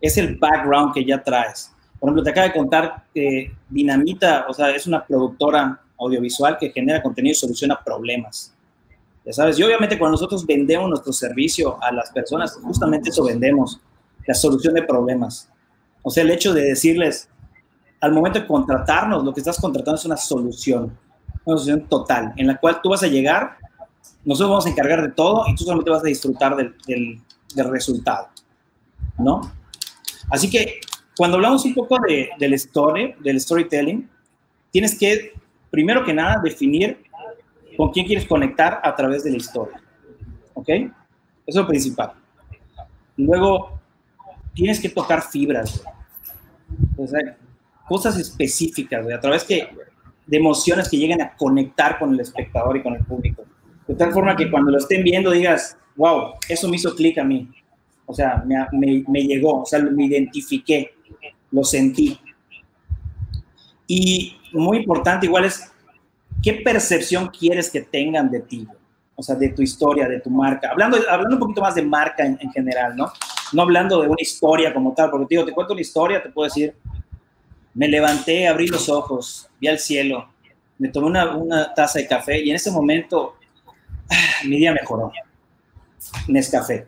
Es 0.00 0.16
el 0.16 0.36
background 0.36 0.94
que 0.94 1.04
ya 1.04 1.22
traes. 1.22 1.70
Por 2.00 2.08
ejemplo, 2.08 2.22
te 2.22 2.30
acabo 2.30 2.46
de 2.46 2.54
contar 2.54 3.04
que 3.12 3.54
Dinamita, 3.68 4.46
o 4.48 4.54
sea, 4.54 4.70
es 4.70 4.86
una 4.86 5.04
productora 5.04 5.78
audiovisual 5.98 6.56
que 6.56 6.70
genera 6.70 7.02
contenido 7.02 7.32
y 7.32 7.34
soluciona 7.34 7.78
problemas. 7.78 8.54
Ya 9.26 9.34
sabes, 9.34 9.58
y 9.58 9.62
obviamente 9.62 9.98
cuando 9.98 10.12
nosotros 10.12 10.46
vendemos 10.46 10.88
nuestro 10.88 11.12
servicio 11.12 11.76
a 11.82 11.92
las 11.92 12.10
personas, 12.10 12.54
justamente 12.54 13.10
eso 13.10 13.22
vendemos, 13.22 13.78
la 14.26 14.32
solución 14.32 14.72
de 14.72 14.82
problemas. 14.82 15.50
O 16.00 16.10
sea, 16.10 16.22
el 16.22 16.30
hecho 16.30 16.54
de 16.54 16.62
decirles, 16.62 17.28
al 18.00 18.12
momento 18.12 18.40
de 18.40 18.46
contratarnos, 18.46 19.22
lo 19.22 19.34
que 19.34 19.40
estás 19.40 19.60
contratando 19.60 19.98
es 19.98 20.06
una 20.06 20.16
solución, 20.16 20.96
una 21.48 21.58
solución 21.58 21.88
total, 21.88 22.32
en 22.36 22.46
la 22.46 22.58
cual 22.58 22.80
tú 22.82 22.90
vas 22.90 23.02
a 23.02 23.06
llegar, 23.06 23.56
nosotros 24.24 24.50
vamos 24.50 24.66
a 24.66 24.70
encargar 24.70 25.02
de 25.02 25.10
todo 25.10 25.44
y 25.48 25.54
tú 25.54 25.64
solamente 25.64 25.90
vas 25.90 26.02
a 26.02 26.06
disfrutar 26.06 26.56
del, 26.56 26.74
del, 26.86 27.20
del 27.54 27.70
resultado, 27.70 28.28
¿no? 29.18 29.40
Así 30.30 30.50
que 30.50 30.80
cuando 31.16 31.36
hablamos 31.36 31.64
un 31.64 31.74
poco 31.74 31.98
de, 32.06 32.30
del 32.38 32.54
story, 32.54 33.14
del 33.20 33.40
storytelling, 33.40 34.08
tienes 34.70 34.98
que 34.98 35.32
primero 35.70 36.04
que 36.04 36.12
nada, 36.12 36.40
definir 36.42 36.98
con 37.76 37.90
quién 37.90 38.06
quieres 38.06 38.26
conectar 38.26 38.80
a 38.82 38.94
través 38.94 39.24
de 39.24 39.30
la 39.30 39.36
historia. 39.36 39.80
¿Ok? 40.54 40.68
Eso 40.68 40.90
es 41.46 41.54
lo 41.54 41.66
principal. 41.66 42.12
Luego, 43.16 43.78
tienes 44.54 44.80
que 44.80 44.88
tocar 44.88 45.22
fibras, 45.22 45.82
o 46.96 47.06
sea, 47.06 47.36
cosas 47.86 48.18
específicas, 48.18 49.06
a 49.10 49.20
través 49.20 49.44
que, 49.44 49.68
de 50.28 50.36
emociones 50.36 50.88
que 50.88 50.98
lleguen 50.98 51.20
a 51.20 51.34
conectar 51.34 51.98
con 51.98 52.12
el 52.12 52.20
espectador 52.20 52.76
y 52.76 52.82
con 52.82 52.94
el 52.94 53.04
público. 53.04 53.44
De 53.86 53.94
tal 53.94 54.12
forma 54.12 54.36
que 54.36 54.50
cuando 54.50 54.70
lo 54.70 54.78
estén 54.78 55.02
viendo 55.02 55.30
digas, 55.30 55.76
wow, 55.96 56.34
eso 56.48 56.68
me 56.68 56.76
hizo 56.76 56.94
clic 56.94 57.18
a 57.18 57.24
mí. 57.24 57.48
O 58.04 58.14
sea, 58.14 58.44
me, 58.46 58.54
me, 58.72 59.04
me 59.08 59.22
llegó, 59.22 59.62
o 59.62 59.66
sea, 59.66 59.80
me 59.80 60.04
identifiqué, 60.04 60.92
lo 61.50 61.64
sentí. 61.64 62.18
Y 63.86 64.36
muy 64.52 64.78
importante 64.78 65.26
igual 65.26 65.46
es 65.46 65.72
qué 66.42 66.54
percepción 66.54 67.28
quieres 67.28 67.70
que 67.70 67.80
tengan 67.80 68.30
de 68.30 68.40
ti, 68.40 68.68
o 69.14 69.22
sea, 69.22 69.34
de 69.34 69.48
tu 69.48 69.62
historia, 69.62 70.06
de 70.08 70.20
tu 70.20 70.30
marca. 70.30 70.70
Hablando, 70.70 70.98
hablando 71.08 71.36
un 71.36 71.40
poquito 71.40 71.62
más 71.62 71.74
de 71.74 71.82
marca 71.82 72.24
en, 72.24 72.38
general, 72.52 72.96
¿no? 72.96 73.10
No 73.52 73.62
hablando 73.62 74.02
de 74.02 74.08
una 74.08 74.20
historia 74.20 74.72
como 74.74 74.92
tal, 74.92 75.10
porque 75.10 75.26
digo, 75.30 75.44
te 75.44 75.52
cuento 75.52 75.72
una 75.72 75.80
historia, 75.80 76.22
te 76.22 76.28
puedo 76.28 76.44
decir, 76.44 76.74
me 77.78 77.86
levanté, 77.86 78.48
abrí 78.48 78.66
los 78.66 78.88
ojos, 78.88 79.48
vi 79.60 79.68
al 79.68 79.78
cielo, 79.78 80.28
me 80.78 80.88
tomé 80.88 81.06
una, 81.06 81.36
una 81.36 81.74
taza 81.74 82.00
de 82.00 82.08
café 82.08 82.40
y 82.42 82.50
en 82.50 82.56
ese 82.56 82.72
momento 82.72 83.36
ah, 84.10 84.16
mi 84.44 84.56
día 84.56 84.72
mejoró. 84.72 85.12
Nescafé. 86.26 86.86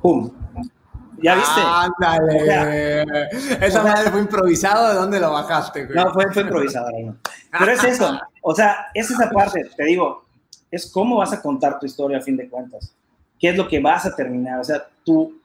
¡Pum! 0.00 0.30
¿Ya 1.22 1.34
viste? 1.34 1.60
¡Ándale! 1.62 3.04
Esa 3.60 3.82
madre 3.82 4.10
fue 4.10 4.20
improvisado, 4.20 4.88
¿de 4.88 4.94
dónde 4.94 5.20
lo 5.20 5.30
bajaste? 5.30 5.86
No, 5.88 6.10
fue, 6.14 6.32
fue 6.32 6.42
improvisado. 6.42 6.88
No. 7.04 7.16
Pero 7.58 7.72
es 7.72 7.84
eso, 7.84 8.18
o 8.40 8.54
sea, 8.54 8.86
es 8.94 9.10
esa 9.10 9.28
parte, 9.28 9.68
te 9.76 9.84
digo, 9.84 10.24
es 10.70 10.90
cómo 10.90 11.18
vas 11.18 11.34
a 11.34 11.42
contar 11.42 11.78
tu 11.78 11.84
historia 11.84 12.16
a 12.16 12.22
fin 12.22 12.38
de 12.38 12.48
cuentas. 12.48 12.94
¿Qué 13.38 13.50
es 13.50 13.56
lo 13.58 13.68
que 13.68 13.78
vas 13.78 14.06
a 14.06 14.16
terminar? 14.16 14.58
O 14.58 14.64
sea, 14.64 14.86
tu, 15.04 15.38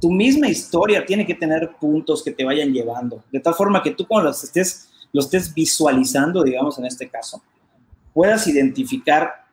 tu 0.00 0.10
misma 0.10 0.48
historia 0.48 1.04
tiene 1.04 1.26
que 1.26 1.34
tener 1.34 1.72
puntos 1.80 2.22
que 2.22 2.32
te 2.32 2.44
vayan 2.44 2.72
llevando, 2.72 3.22
de 3.32 3.40
tal 3.40 3.54
forma 3.54 3.82
que 3.82 3.92
tú 3.92 4.06
cuando 4.06 4.28
los 4.28 4.44
estés, 4.44 4.88
los 5.12 5.26
estés 5.26 5.54
visualizando, 5.54 6.42
digamos 6.42 6.78
en 6.78 6.86
este 6.86 7.08
caso, 7.08 7.42
puedas 8.12 8.46
identificar 8.46 9.44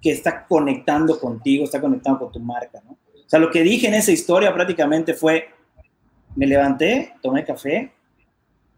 que 0.00 0.12
está 0.12 0.46
conectando 0.46 1.18
contigo, 1.18 1.64
está 1.64 1.80
conectando 1.80 2.20
con 2.20 2.32
tu 2.32 2.40
marca, 2.40 2.80
¿no? 2.84 2.92
O 2.92 3.28
sea, 3.30 3.38
lo 3.38 3.50
que 3.50 3.62
dije 3.62 3.86
en 3.86 3.94
esa 3.94 4.10
historia 4.10 4.52
prácticamente 4.52 5.14
fue, 5.14 5.50
me 6.34 6.46
levanté, 6.46 7.14
tomé 7.22 7.44
café 7.44 7.92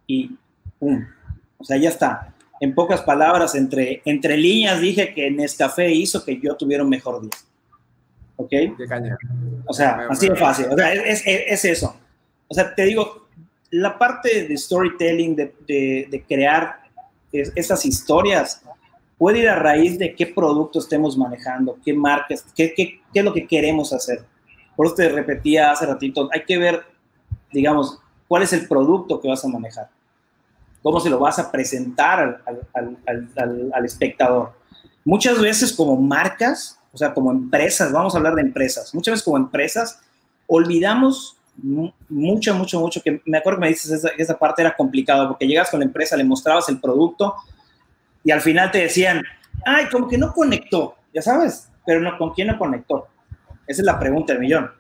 y 0.07 0.37
¡pum! 0.79 1.07
O 1.57 1.65
sea, 1.65 1.77
ya 1.79 1.89
está. 1.89 2.35
En 2.61 2.75
pocas 2.75 3.03
palabras, 3.03 3.55
entre, 3.55 4.03
entre 4.05 4.37
líneas 4.37 4.81
dije 4.81 5.15
que 5.15 5.31
Nescafé 5.31 5.93
hizo 5.93 6.25
que 6.25 6.39
yo 6.39 6.55
tuviera 6.57 6.83
un 6.85 6.91
mejor 6.91 7.23
día. 7.23 7.31
¿Ok? 8.37 8.51
Qué 8.51 8.87
caña. 8.88 9.16
O 9.66 9.73
sea, 9.73 10.07
así 10.11 10.29
de 10.29 10.37
fácil. 10.37 10.66
O 10.71 10.77
sea, 10.77 10.92
es, 10.92 11.23
es, 11.27 11.42
es, 11.47 11.64
eso. 11.64 11.97
O 12.49 12.55
sea, 12.55 12.75
te 12.75 12.85
digo, 12.85 13.29
la 13.71 13.99
parte 13.99 14.47
de 14.49 14.57
storytelling, 14.57 15.37
de, 15.37 15.55
de, 15.66 16.09
de 16.11 16.23
crear 16.23 16.81
esas 17.33 17.87
historias, 17.87 18.62
puede 19.16 19.38
ir 19.38 19.49
a 19.49 19.57
raíz 19.57 19.99
de 19.99 20.14
qué 20.14 20.27
producto 20.27 20.79
estemos 20.81 21.16
manejando, 21.16 21.79
qué 21.85 21.95
marcas, 21.95 22.45
qué, 22.55 22.75
qué, 22.75 23.01
qué 23.12 23.18
es 23.21 23.25
lo 23.25 23.33
que 23.33 23.47
queremos 23.47 23.92
hacer. 23.92 24.25
Por 24.75 24.87
eso 24.87 24.97
te 24.97 25.09
repetía 25.09 25.71
hace 25.71 25.87
ratito, 25.87 26.29
hay 26.33 26.45
que 26.45 26.59
ver, 26.59 26.83
digamos, 27.53 28.01
cuál 28.27 28.42
es 28.42 28.53
el 28.53 28.66
producto 28.66 29.21
que 29.21 29.29
vas 29.29 29.45
a 29.45 29.49
manejar, 29.49 29.88
cómo 30.83 30.99
se 30.99 31.09
lo 31.09 31.18
vas 31.18 31.38
a 31.38 31.53
presentar 31.53 32.42
al, 32.45 32.66
al, 32.75 32.99
al, 33.37 33.71
al 33.73 33.85
espectador. 33.85 34.53
Muchas 35.05 35.40
veces 35.40 35.73
como 35.73 35.97
marcas, 35.97 36.81
o 36.93 36.99
sea, 36.99 37.15
como 37.15 37.31
empresas, 37.31 37.91
vamos 37.93 38.15
a 38.15 38.19
hablar 38.19 38.35
de 38.35 38.43
empresas, 38.43 38.95
muchas 38.95 39.13
veces 39.13 39.25
como 39.25 39.37
empresas, 39.39 40.01
olvidamos 40.47 41.39
mucho, 42.09 42.55
mucho, 42.55 42.81
mucho, 42.81 43.03
que 43.03 43.23
me 43.25 43.39
acuerdo 43.39 43.59
que 43.59 43.67
me 43.67 43.69
dices 43.69 43.91
esa, 43.91 44.09
esa 44.17 44.39
parte 44.39 44.63
era 44.63 44.77
complicado, 44.77 45.29
porque 45.29 45.47
llegas 45.47 45.71
con 45.71 45.81
la 45.81 45.87
empresa, 45.87 46.17
le 46.17 46.25
mostrabas 46.25 46.69
el 46.69 46.81
producto 46.81 47.35
y 48.25 48.31
al 48.31 48.41
final 48.41 48.71
te 48.71 48.79
decían, 48.79 49.23
ay, 49.65 49.87
como 49.91 50.09
que 50.09 50.19
no 50.19 50.33
conectó, 50.33 50.97
ya 51.13 51.23
sabes, 51.23 51.69
pero 51.85 52.01
no, 52.01 52.17
¿con 52.17 52.33
quién 52.33 52.49
no 52.49 52.59
conectó? 52.59 53.09
Esa 53.67 53.83
es 53.83 53.87
la 53.87 53.99
pregunta 53.99 54.33
del 54.33 54.41
millón. 54.41 54.71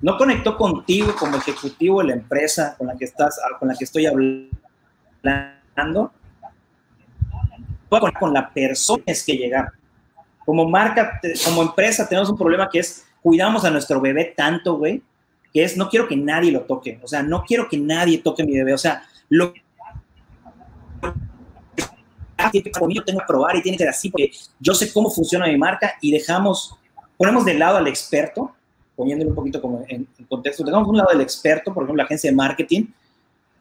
No 0.00 0.16
conectó 0.16 0.56
contigo 0.56 1.14
como 1.16 1.36
ejecutivo 1.36 2.00
de 2.00 2.08
la 2.08 2.14
empresa 2.14 2.74
con 2.76 2.88
la 2.88 2.96
que 2.96 3.04
estás, 3.04 3.38
con 3.58 3.68
la 3.68 3.74
que 3.74 3.84
estoy 3.84 4.06
hablando. 4.06 4.50
Con 8.18 8.32
la 8.32 8.50
persona 8.52 9.02
es 9.06 9.22
que 9.24 9.36
llegar. 9.36 9.72
Como 10.44 10.68
marca, 10.68 11.20
como 11.44 11.62
empresa, 11.62 12.08
tenemos 12.08 12.28
un 12.30 12.36
problema 12.36 12.68
que 12.70 12.80
es 12.80 13.04
cuidamos 13.22 13.64
a 13.64 13.70
nuestro 13.70 14.00
bebé 14.00 14.34
tanto, 14.36 14.76
güey, 14.76 15.02
que 15.52 15.62
es 15.62 15.76
no 15.76 15.88
quiero 15.88 16.08
que 16.08 16.16
nadie 16.16 16.50
lo 16.50 16.62
toque. 16.62 16.98
O 17.02 17.08
sea, 17.08 17.22
no 17.22 17.44
quiero 17.44 17.68
que 17.68 17.78
nadie 17.78 18.18
toque 18.18 18.44
mi 18.44 18.56
bebé. 18.56 18.74
O 18.74 18.78
sea, 18.78 19.04
lo 19.28 19.52
yo 22.90 23.04
tengo 23.04 23.20
que 23.20 23.26
probar 23.26 23.54
y 23.54 23.62
tiene 23.62 23.78
que 23.78 23.84
ser 23.84 23.90
así 23.90 24.10
porque 24.10 24.32
yo 24.58 24.74
sé 24.74 24.92
cómo 24.92 25.08
funciona 25.10 25.46
mi 25.46 25.56
marca 25.56 25.94
y 26.00 26.10
dejamos 26.10 26.76
ponemos 27.16 27.44
de 27.44 27.54
lado 27.54 27.76
al 27.76 27.86
experto, 27.86 28.52
poniéndolo 28.96 29.30
un 29.30 29.36
poquito 29.36 29.62
como 29.62 29.84
en, 29.88 30.08
en 30.18 30.24
contexto, 30.26 30.64
dejamos 30.64 30.88
un 30.88 30.96
lado 30.96 31.10
del 31.10 31.20
experto, 31.20 31.72
por 31.72 31.84
ejemplo, 31.84 31.98
la 31.98 32.04
agencia 32.04 32.28
de 32.28 32.36
marketing, 32.36 32.86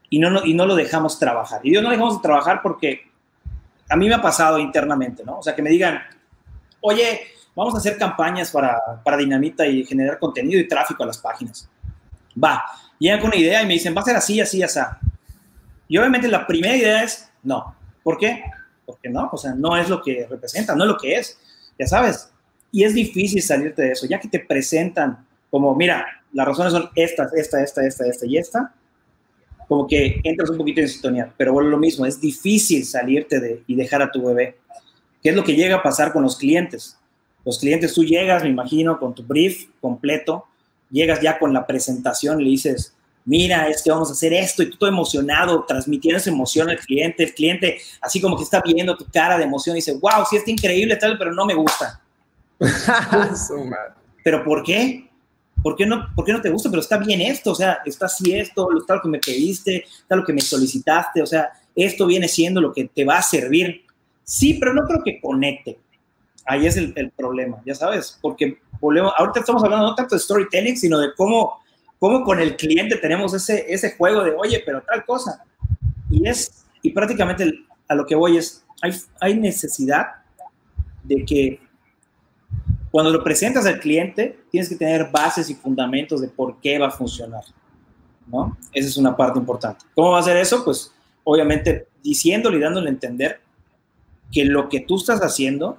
y 0.10 0.18
no, 0.18 0.32
no, 0.32 0.44
y 0.44 0.56
no 0.56 0.66
lo 0.66 0.76
dejamos 0.76 1.20
trabajar. 1.20 1.62
Y 1.64 1.72
yo 1.72 1.82
no 1.82 1.92
dejamos 1.92 2.22
trabajar 2.24 2.62
porque 2.64 3.02
a 3.88 3.96
mí 3.96 4.08
me 4.08 4.16
ha 4.16 4.22
pasado 4.22 4.58
internamente, 4.58 5.24
¿no? 5.24 5.38
O 5.38 5.44
sea, 5.44 5.56
que 5.56 5.62
me 5.62 5.70
digan, 5.70 6.02
oye, 6.82 7.22
vamos 7.56 7.74
a 7.76 7.78
hacer 7.78 7.98
campañas 7.98 8.52
para, 8.52 8.80
para 9.04 9.18
Dinamita 9.18 9.66
y 9.66 9.86
generar 9.86 10.20
contenido 10.20 10.60
y 10.60 10.68
tráfico 10.68 11.04
a 11.04 11.08
las 11.08 11.18
páginas. 11.18 11.70
Va, 12.42 12.64
llegan 13.00 13.20
con 13.20 13.30
una 13.30 13.38
idea 13.38 13.62
y 13.62 13.68
me 13.68 13.74
dicen, 13.74 13.96
va 13.96 14.02
a 14.02 14.06
ser 14.06 14.16
así, 14.16 14.40
así, 14.42 14.62
así. 14.62 14.80
Y 15.88 15.98
obviamente 15.98 16.28
la 16.28 16.46
primera 16.46 16.76
idea 16.76 17.04
es, 17.04 17.30
no. 17.44 17.76
¿Por 18.04 18.18
qué? 18.18 18.44
Porque 18.86 19.10
no, 19.10 19.30
o 19.32 19.38
sea, 19.38 19.54
no 19.54 19.78
es 19.78 19.90
lo 19.90 20.02
que 20.02 20.28
representa, 20.30 20.76
no 20.76 20.84
es 20.84 20.90
lo 20.90 20.98
que 20.98 21.16
es. 21.16 21.38
Ya 21.78 21.88
sabes, 21.88 22.32
y 22.72 22.84
es 22.84 22.94
difícil 22.94 23.42
salirte 23.42 23.82
de 23.82 23.92
eso, 23.92 24.08
ya 24.08 24.20
que 24.20 24.28
te 24.28 24.40
presentan 24.40 25.26
como, 25.50 25.76
mira, 25.76 26.06
las 26.32 26.48
razones 26.48 26.72
son 26.72 26.90
estas, 26.96 27.34
esta, 27.34 27.62
esta, 27.62 27.86
esta, 27.86 28.08
esta 28.08 28.26
y 28.26 28.38
esta, 28.38 28.74
como 29.68 29.88
que 29.88 30.20
entras 30.24 30.50
un 30.50 30.58
poquito 30.58 30.82
en 30.82 30.88
sintonía, 30.88 31.34
pero 31.38 31.54
bueno, 31.54 31.70
lo 31.70 31.78
mismo, 31.78 32.06
es 32.06 32.20
difícil 32.20 32.86
salirte 32.86 33.40
de 33.40 33.64
y 33.68 33.76
dejar 33.76 34.02
a 34.02 34.12
tu 34.12 34.24
bebé. 34.26 34.58
¿Qué 35.22 35.30
es 35.30 35.36
lo 35.36 35.44
que 35.44 35.56
llega 35.56 35.78
a 35.78 35.84
pasar 35.84 36.14
con 36.14 36.24
los 36.24 36.38
clientes? 36.38 36.98
Los 37.46 37.60
clientes, 37.60 37.94
tú 37.94 38.04
llegas, 38.04 38.44
me 38.44 38.50
imagino, 38.50 39.00
con 39.00 39.16
tu 39.16 39.24
brief 39.24 39.68
completo 39.80 40.46
llegas 40.92 41.22
ya 41.22 41.40
con 41.40 41.54
la 41.54 41.66
presentación 41.66 42.42
y 42.42 42.44
le 42.44 42.50
dices, 42.52 42.94
mira, 43.26 43.68
es 43.68 43.82
que 43.82 43.92
vamos 43.92 44.10
a 44.10 44.14
hacer 44.14 44.34
esto 44.34 44.62
y 44.62 44.70
tú 44.70 44.78
todo 44.78 44.90
emocionado, 44.90 45.64
transmitiendo 45.66 46.20
esa 46.20 46.30
emoción 46.30 46.70
al 46.70 46.78
cliente, 46.78 47.24
el 47.24 47.34
cliente 47.34 47.80
así 48.02 48.20
como 48.20 48.38
que 48.38 48.44
está 48.44 48.62
viendo 48.62 48.96
tu 48.98 49.06
cara 49.06 49.38
de 49.38 49.46
emoción 49.46 49.76
y 49.76 49.80
dice, 49.80 49.94
wow, 49.94 50.26
sí 50.30 50.36
está 50.36 50.52
increíble 50.52 50.96
tal, 50.98 51.18
pero 51.18 51.34
no 51.34 51.46
me 51.46 51.56
gusta. 51.56 52.02
pero 54.24 54.44
¿por 54.44 54.64
qué? 54.64 55.10
¿Por 55.64 55.76
qué, 55.76 55.86
no, 55.86 56.08
¿Por 56.16 56.26
qué 56.26 56.34
no 56.34 56.42
te 56.42 56.50
gusta? 56.50 56.70
Pero 56.70 56.82
está 56.82 56.98
bien 56.98 57.22
esto, 57.22 57.52
o 57.52 57.56
sea, 57.56 57.80
está 57.86 58.08
así 58.08 58.34
esto, 58.34 58.68
está 58.78 58.96
lo 58.96 59.02
que 59.02 59.10
me 59.10 59.20
pediste, 59.20 59.86
está 59.86 60.16
lo 60.16 60.26
que 60.26 60.34
me 60.34 60.42
solicitaste, 60.42 61.22
o 61.22 61.26
sea, 61.26 61.52
esto 61.76 62.08
viene 62.08 62.28
siendo 62.28 62.60
lo 62.60 62.74
que 62.74 62.86
te 62.86 63.06
va 63.06 63.20
a 63.20 63.22
servir. 63.22 63.86
Sí, 64.32 64.54
pero 64.54 64.74
no 64.74 64.84
creo 64.86 65.04
que 65.04 65.20
conecte. 65.20 65.78
Ahí 66.46 66.66
es 66.66 66.78
el, 66.78 66.94
el 66.96 67.12
problema, 67.12 67.62
ya 67.66 67.76
sabes, 67.76 68.18
porque 68.22 68.60
volvemos, 68.80 69.14
ahorita 69.18 69.42
estamos 69.42 69.64
hablando 69.64 69.88
no 69.88 69.96
tanto 69.96 70.16
de 70.16 70.22
storytelling, 70.22 70.78
sino 70.78 70.98
de 71.00 71.14
cómo 71.16 71.62
cómo 72.02 72.24
con 72.24 72.40
el 72.40 72.56
cliente 72.58 72.96
tenemos 72.96 73.32
ese, 73.36 73.72
ese 73.72 73.96
juego 73.96 74.24
de, 74.24 74.32
oye, 74.32 74.64
pero 74.66 74.82
tal 74.82 75.06
cosa. 75.06 75.44
Y 76.10 76.28
es, 76.28 76.66
y 76.82 76.90
prácticamente 76.90 77.54
a 77.88 77.94
lo 77.94 78.08
que 78.08 78.16
voy 78.16 78.38
es, 78.38 78.66
hay, 78.82 78.92
hay 79.20 79.38
necesidad 79.38 80.08
de 81.04 81.24
que 81.24 81.60
cuando 82.90 83.12
lo 83.12 83.24
presentas 83.24 83.68
al 83.68 83.80
cliente, 83.80 84.40
tienes 84.50 84.68
que 84.68 84.78
tener 84.78 85.12
bases 85.12 85.48
y 85.52 85.54
fundamentos 85.54 86.22
de 86.22 86.30
por 86.30 86.60
qué 86.60 86.80
va 86.80 86.88
a 86.88 86.92
funcionar. 86.92 87.44
¿no? 88.26 88.58
Esa 88.74 88.88
es 88.88 88.98
una 88.98 89.16
parte 89.16 89.38
importante. 89.38 89.86
¿Cómo 89.94 90.12
va 90.12 90.20
a 90.20 90.24
ser 90.24 90.38
eso? 90.38 90.66
Pues 90.66 90.92
obviamente 91.24 91.88
diciéndole 92.02 92.58
y 92.58 92.62
dándole 92.62 92.88
a 92.88 92.94
entender 92.94 93.42
que 94.32 94.46
lo 94.46 94.70
que 94.70 94.80
tú 94.80 94.96
estás 94.96 95.20
haciendo, 95.22 95.78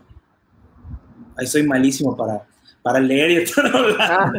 ahí 1.36 1.46
soy 1.46 1.62
malísimo 1.62 2.16
para, 2.16 2.46
para 2.82 3.00
leer 3.00 3.30
y 3.30 3.36
estar 3.38 3.64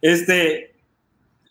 este, 0.00 0.74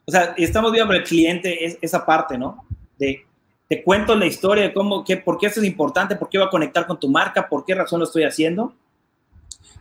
o 0.06 0.12
sea, 0.12 0.36
estamos 0.38 0.72
viendo 0.72 0.94
el 0.94 1.04
cliente 1.04 1.66
es, 1.66 1.78
esa 1.82 2.06
parte, 2.06 2.38
¿no? 2.38 2.66
De 2.98 3.24
te 3.70 3.84
cuento 3.84 4.16
la 4.16 4.26
historia 4.26 4.64
de 4.64 4.74
cómo, 4.74 5.04
qué, 5.04 5.18
por 5.18 5.38
qué 5.38 5.48
esto 5.48 5.60
es 5.60 5.66
importante, 5.66 6.16
por 6.16 6.30
qué 6.30 6.38
va 6.38 6.46
a 6.46 6.50
conectar 6.50 6.88
con 6.88 6.98
tu 6.98 7.10
marca, 7.10 7.50
por 7.50 7.66
qué 7.66 7.76
razón 7.76 8.00
lo 8.00 8.06
estoy 8.06 8.24
haciendo, 8.24 8.74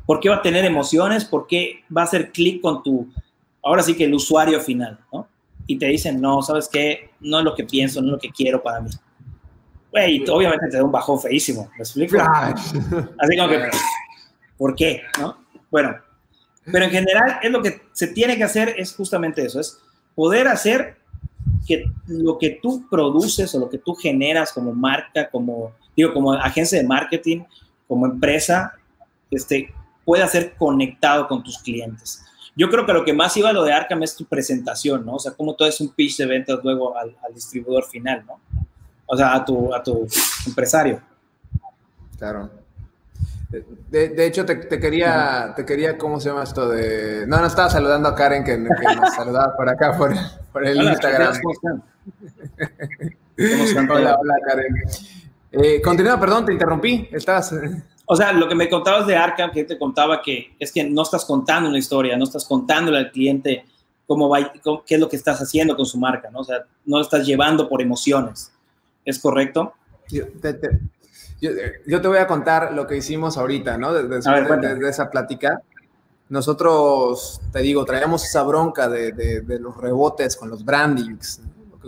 por 0.04 0.18
qué 0.18 0.28
va 0.28 0.36
a 0.36 0.42
tener 0.42 0.64
emociones, 0.64 1.24
por 1.24 1.46
qué 1.46 1.84
va 1.96 2.00
a 2.00 2.04
hacer 2.04 2.32
clic 2.32 2.60
con 2.60 2.82
tu, 2.82 3.06
ahora 3.62 3.84
sí 3.84 3.94
que 3.94 4.02
el 4.02 4.14
usuario 4.14 4.60
final, 4.60 4.98
¿no? 5.12 5.28
Y 5.68 5.78
te 5.78 5.86
dicen, 5.86 6.20
no, 6.20 6.42
¿sabes 6.42 6.68
qué? 6.68 7.10
No 7.20 7.38
es 7.38 7.44
lo 7.44 7.54
que 7.54 7.62
pienso, 7.62 8.00
no 8.00 8.08
es 8.08 8.12
lo 8.14 8.18
que 8.18 8.30
quiero 8.30 8.60
para 8.60 8.80
mí 8.80 8.90
y 10.04 10.24
obviamente 10.28 10.68
te 10.68 10.76
da 10.76 10.84
un 10.84 10.92
bajón 10.92 11.20
feísimo, 11.20 11.70
¿me 11.76 11.78
explico? 11.78 12.18
Así 12.18 13.36
como 13.36 13.48
que, 13.48 13.70
¿por 14.56 14.74
qué? 14.74 15.02
¿No? 15.18 15.38
Bueno, 15.70 15.96
pero 16.70 16.84
en 16.84 16.90
general 16.90 17.38
es 17.42 17.50
lo 17.50 17.62
que 17.62 17.82
se 17.92 18.08
tiene 18.08 18.36
que 18.36 18.44
hacer 18.44 18.74
es 18.76 18.94
justamente 18.94 19.44
eso, 19.44 19.60
es 19.60 19.78
poder 20.14 20.48
hacer 20.48 20.96
que 21.66 21.84
lo 22.06 22.38
que 22.38 22.58
tú 22.62 22.86
produces 22.88 23.54
o 23.54 23.60
lo 23.60 23.68
que 23.68 23.78
tú 23.78 23.94
generas 23.94 24.52
como 24.52 24.72
marca, 24.72 25.28
como, 25.30 25.72
digo, 25.96 26.12
como 26.12 26.32
agencia 26.32 26.78
de 26.78 26.86
marketing, 26.86 27.44
como 27.86 28.06
empresa, 28.06 28.74
este, 29.30 29.72
pueda 30.04 30.26
ser 30.28 30.54
conectado 30.56 31.28
con 31.28 31.42
tus 31.42 31.58
clientes. 31.58 32.22
Yo 32.54 32.70
creo 32.70 32.86
que 32.86 32.92
lo 32.92 33.04
que 33.04 33.12
más 33.12 33.36
iba 33.36 33.50
a 33.50 33.52
lo 33.52 33.64
de 33.64 33.72
Arkham 33.72 34.02
es 34.02 34.16
tu 34.16 34.24
presentación, 34.24 35.04
¿no? 35.04 35.14
O 35.14 35.18
sea, 35.18 35.32
cómo 35.32 35.54
todo 35.54 35.68
es 35.68 35.80
un 35.80 35.90
pitch 35.90 36.16
de 36.16 36.26
ventas 36.26 36.58
luego 36.62 36.96
al, 36.96 37.14
al 37.26 37.34
distribuidor 37.34 37.84
final, 37.84 38.24
¿no? 38.26 38.40
O 39.06 39.16
sea, 39.16 39.34
a 39.34 39.44
tu, 39.44 39.74
a 39.74 39.82
tu 39.82 40.06
empresario. 40.46 41.00
Claro. 42.18 42.50
De, 43.90 44.08
de, 44.08 44.26
hecho, 44.26 44.44
te, 44.44 44.56
te, 44.56 44.80
quería, 44.80 45.52
te 45.54 45.64
quería, 45.64 45.96
¿cómo 45.96 46.18
se 46.18 46.28
llama 46.28 46.42
esto? 46.42 46.68
De... 46.68 47.26
No, 47.26 47.38
no 47.38 47.46
estaba 47.46 47.70
saludando 47.70 48.08
a 48.08 48.14
Karen, 48.14 48.42
que, 48.44 48.52
que 48.52 48.96
nos 48.96 49.14
saludaba 49.14 49.56
por 49.56 49.68
acá, 49.68 49.96
por, 49.96 50.12
por 50.52 50.66
el 50.66 50.82
Instagram. 50.82 51.34
hola, 53.88 54.18
hola, 54.20 54.34
Karen. 54.46 54.74
Eh, 55.52 55.80
continúa, 55.80 56.18
perdón, 56.18 56.44
te 56.44 56.52
interrumpí. 56.52 57.08
Estás... 57.12 57.54
O 58.06 58.14
sea, 58.14 58.32
lo 58.32 58.48
que 58.48 58.54
me 58.54 58.68
contabas 58.68 59.06
de 59.06 59.16
Arkham, 59.16 59.50
que 59.50 59.64
te 59.64 59.78
contaba 59.78 60.22
que 60.22 60.54
es 60.58 60.70
que 60.70 60.84
no 60.84 61.02
estás 61.02 61.24
contando 61.24 61.68
una 61.68 61.78
historia, 61.78 62.16
no 62.16 62.24
estás 62.24 62.44
contándole 62.44 62.98
al 62.98 63.10
cliente 63.10 63.64
cómo 64.06 64.28
va, 64.28 64.52
qué 64.52 64.94
es 64.94 65.00
lo 65.00 65.08
que 65.08 65.16
estás 65.16 65.40
haciendo 65.40 65.76
con 65.76 65.86
su 65.86 65.98
marca, 65.98 66.30
¿no? 66.30 66.40
O 66.40 66.44
sea, 66.44 66.64
no 66.84 66.98
lo 66.98 67.02
estás 67.02 67.26
llevando 67.26 67.68
por 67.68 67.82
emociones. 67.82 68.52
¿Es 69.06 69.18
correcto? 69.20 69.72
Yo 70.10 70.26
te, 72.00 72.08
voy 72.08 72.18
a 72.18 72.26
contar 72.26 72.72
lo 72.72 72.86
que 72.86 72.96
hicimos 72.96 73.38
ahorita, 73.38 73.78
¿no? 73.78 73.92
Después 73.94 74.24
de, 74.24 74.88
esa 74.88 75.10
plática. 75.10 75.62
Nosotros, 76.28 77.40
te 77.52 77.60
digo, 77.60 77.84
traemos 77.84 78.24
esa 78.24 78.42
bronca 78.42 78.88
de, 78.88 79.42
los 79.60 79.76
rebotes 79.76 80.36
con 80.36 80.50
los 80.50 80.64
brandings. 80.64 81.40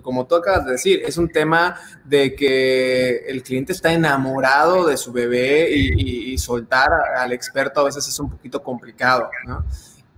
Como 0.02 0.26
tú 0.26 0.36
acabas 0.36 0.64
de 0.64 0.72
decir, 0.72 1.02
es 1.04 1.18
un 1.18 1.28
tema 1.28 1.74
de 2.04 2.36
que 2.36 3.24
el 3.26 3.42
cliente 3.42 3.72
está 3.72 3.92
enamorado 3.92 4.86
de 4.86 4.96
su 4.96 5.10
bebé 5.10 5.68
y, 5.74 6.32
y 6.32 6.38
soltar 6.38 6.88
al 7.16 7.32
experto 7.32 7.80
a 7.80 7.84
veces 7.84 8.06
es 8.06 8.20
un 8.20 8.30
poquito 8.30 8.62
complicado, 8.62 9.28
¿no? 9.44 9.64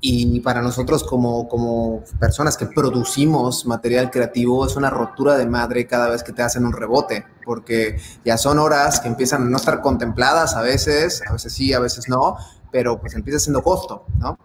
Y 0.03 0.41
para 0.41 0.63
nosotros 0.63 1.05
como, 1.05 1.47
como 1.47 2.03
personas 2.19 2.57
que 2.57 2.65
producimos 2.65 3.67
material 3.67 4.11
creativo 4.11 4.67
es 4.67 4.75
una 4.77 4.89
rotura 4.89 5.37
de 5.37 5.45
madre 5.45 5.87
cada 5.87 6.09
vez 6.09 6.23
que 6.23 6.33
te 6.33 6.41
hacen 6.41 6.65
un 6.65 6.73
rebote, 6.73 7.27
porque 7.45 8.01
ya 8.25 8.39
son 8.39 8.59
horas 8.59 9.01
que 9.01 9.09
empiezan 9.09 9.43
a 9.43 9.51
no 9.51 9.57
estar 9.59 9.83
contempladas 9.83 10.57
a 10.57 10.63
veces, 10.63 11.23
a 11.29 11.35
veces 11.35 11.53
sí, 11.53 11.75
a 11.75 11.81
veces 11.81 12.09
no, 12.09 12.37
pero 12.73 12.99
pues 12.99 13.15
empieza 13.15 13.39
siendo 13.39 13.63
costo, 13.63 14.07
¿no? 14.19 14.39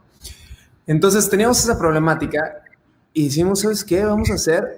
Entonces 0.88 1.30
teníamos 1.30 1.64
esa 1.64 1.78
problemática 1.78 2.64
y 3.14 3.26
decimos, 3.26 3.62
¿sabes 3.62 3.84
qué? 3.84 4.04
Vamos 4.04 4.30
a 4.30 4.34
hacer, 4.34 4.76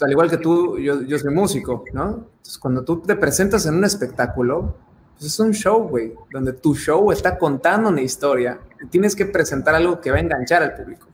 al 0.00 0.10
igual 0.10 0.30
que 0.30 0.38
tú, 0.38 0.78
yo, 0.78 1.02
yo 1.02 1.18
soy 1.18 1.34
músico, 1.34 1.84
¿no? 1.92 2.28
Entonces 2.36 2.58
cuando 2.58 2.84
tú 2.84 3.00
te 3.00 3.16
presentas 3.16 3.66
en 3.66 3.74
un 3.74 3.84
espectáculo, 3.84 4.76
pues 5.18 5.32
es 5.32 5.40
un 5.40 5.52
show, 5.52 5.88
güey, 5.88 6.14
donde 6.30 6.52
tu 6.52 6.76
show 6.76 7.10
está 7.10 7.36
contando 7.36 7.88
una 7.88 8.02
historia 8.02 8.60
y 8.80 8.86
tienes 8.86 9.16
que 9.16 9.26
presentar 9.26 9.74
algo 9.74 10.00
que 10.00 10.12
va 10.12 10.18
a 10.18 10.20
enganchar 10.20 10.62
al 10.62 10.74
público. 10.74 11.08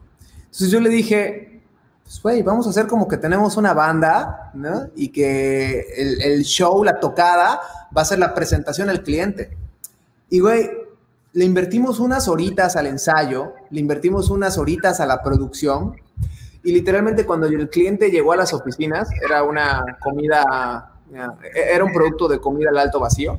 Entonces 0.44 0.70
yo 0.70 0.78
le 0.78 0.90
dije, 0.90 1.62
pues, 2.02 2.20
güey, 2.20 2.42
vamos 2.42 2.66
a 2.66 2.70
hacer 2.70 2.86
como 2.86 3.08
que 3.08 3.16
tenemos 3.16 3.56
una 3.56 3.72
banda, 3.72 4.50
¿no? 4.52 4.88
Y 4.94 5.08
que 5.08 5.86
el, 5.96 6.20
el 6.20 6.42
show, 6.42 6.84
la 6.84 7.00
tocada, 7.00 7.60
va 7.96 8.02
a 8.02 8.04
ser 8.04 8.18
la 8.18 8.34
presentación 8.34 8.90
al 8.90 9.02
cliente. 9.02 9.56
Y, 10.28 10.40
güey, 10.40 10.70
le 11.32 11.44
invertimos 11.46 11.98
unas 11.98 12.28
horitas 12.28 12.76
al 12.76 12.86
ensayo, 12.86 13.54
le 13.70 13.80
invertimos 13.80 14.28
unas 14.28 14.58
horitas 14.58 15.00
a 15.00 15.06
la 15.06 15.22
producción 15.22 15.96
y 16.62 16.72
literalmente 16.72 17.24
cuando 17.24 17.46
el 17.46 17.70
cliente 17.70 18.10
llegó 18.10 18.32
a 18.32 18.36
las 18.36 18.52
oficinas, 18.52 19.08
era 19.22 19.42
una 19.42 19.96
comida, 20.00 20.92
era 21.54 21.84
un 21.84 21.92
producto 21.92 22.28
de 22.28 22.38
comida 22.38 22.68
al 22.70 22.78
alto 22.78 23.00
vacío 23.00 23.38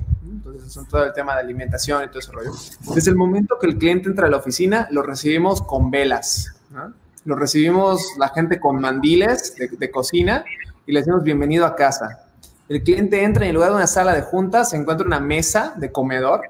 son 0.68 0.88
todo 0.88 1.06
el 1.06 1.14
tema 1.14 1.36
de 1.36 1.42
alimentación 1.42 2.04
y 2.04 2.08
todo 2.08 2.20
ese 2.20 2.32
rollo. 2.32 2.52
Desde 2.94 3.12
el 3.12 3.18
momento 3.18 3.58
que 3.60 3.68
el 3.68 3.78
cliente 3.78 4.10
entra 4.10 4.28
a 4.28 4.30
la 4.30 4.38
oficina, 4.38 4.88
lo 4.92 5.02
recibimos 5.02 5.62
con 5.62 5.92
velas, 5.92 6.56
¿no? 6.72 6.94
Lo 7.26 7.36
recibimos 7.36 8.06
la 8.20 8.30
gente 8.30 8.60
con 8.60 8.80
mandiles 8.80 9.56
de, 9.56 9.90
cocina 9.90 10.46
y 10.86 10.92
le 10.92 11.00
decimos 11.00 11.24
bienvenido 11.24 11.66
a 11.66 11.76
casa. 11.76 12.28
El 12.70 12.84
cliente 12.84 13.24
entra 13.24 13.46
y 13.46 13.50
en 13.50 13.56
lugar 13.56 13.72
de 13.72 13.78
una 13.78 13.88
sala 13.88 14.14
de 14.14 14.22
juntas 14.22 14.70
se 14.70 14.78
encuentra 14.78 15.08
una 15.08 15.20
mesa 15.20 15.74
de 15.76 15.92
comedor 15.92 16.42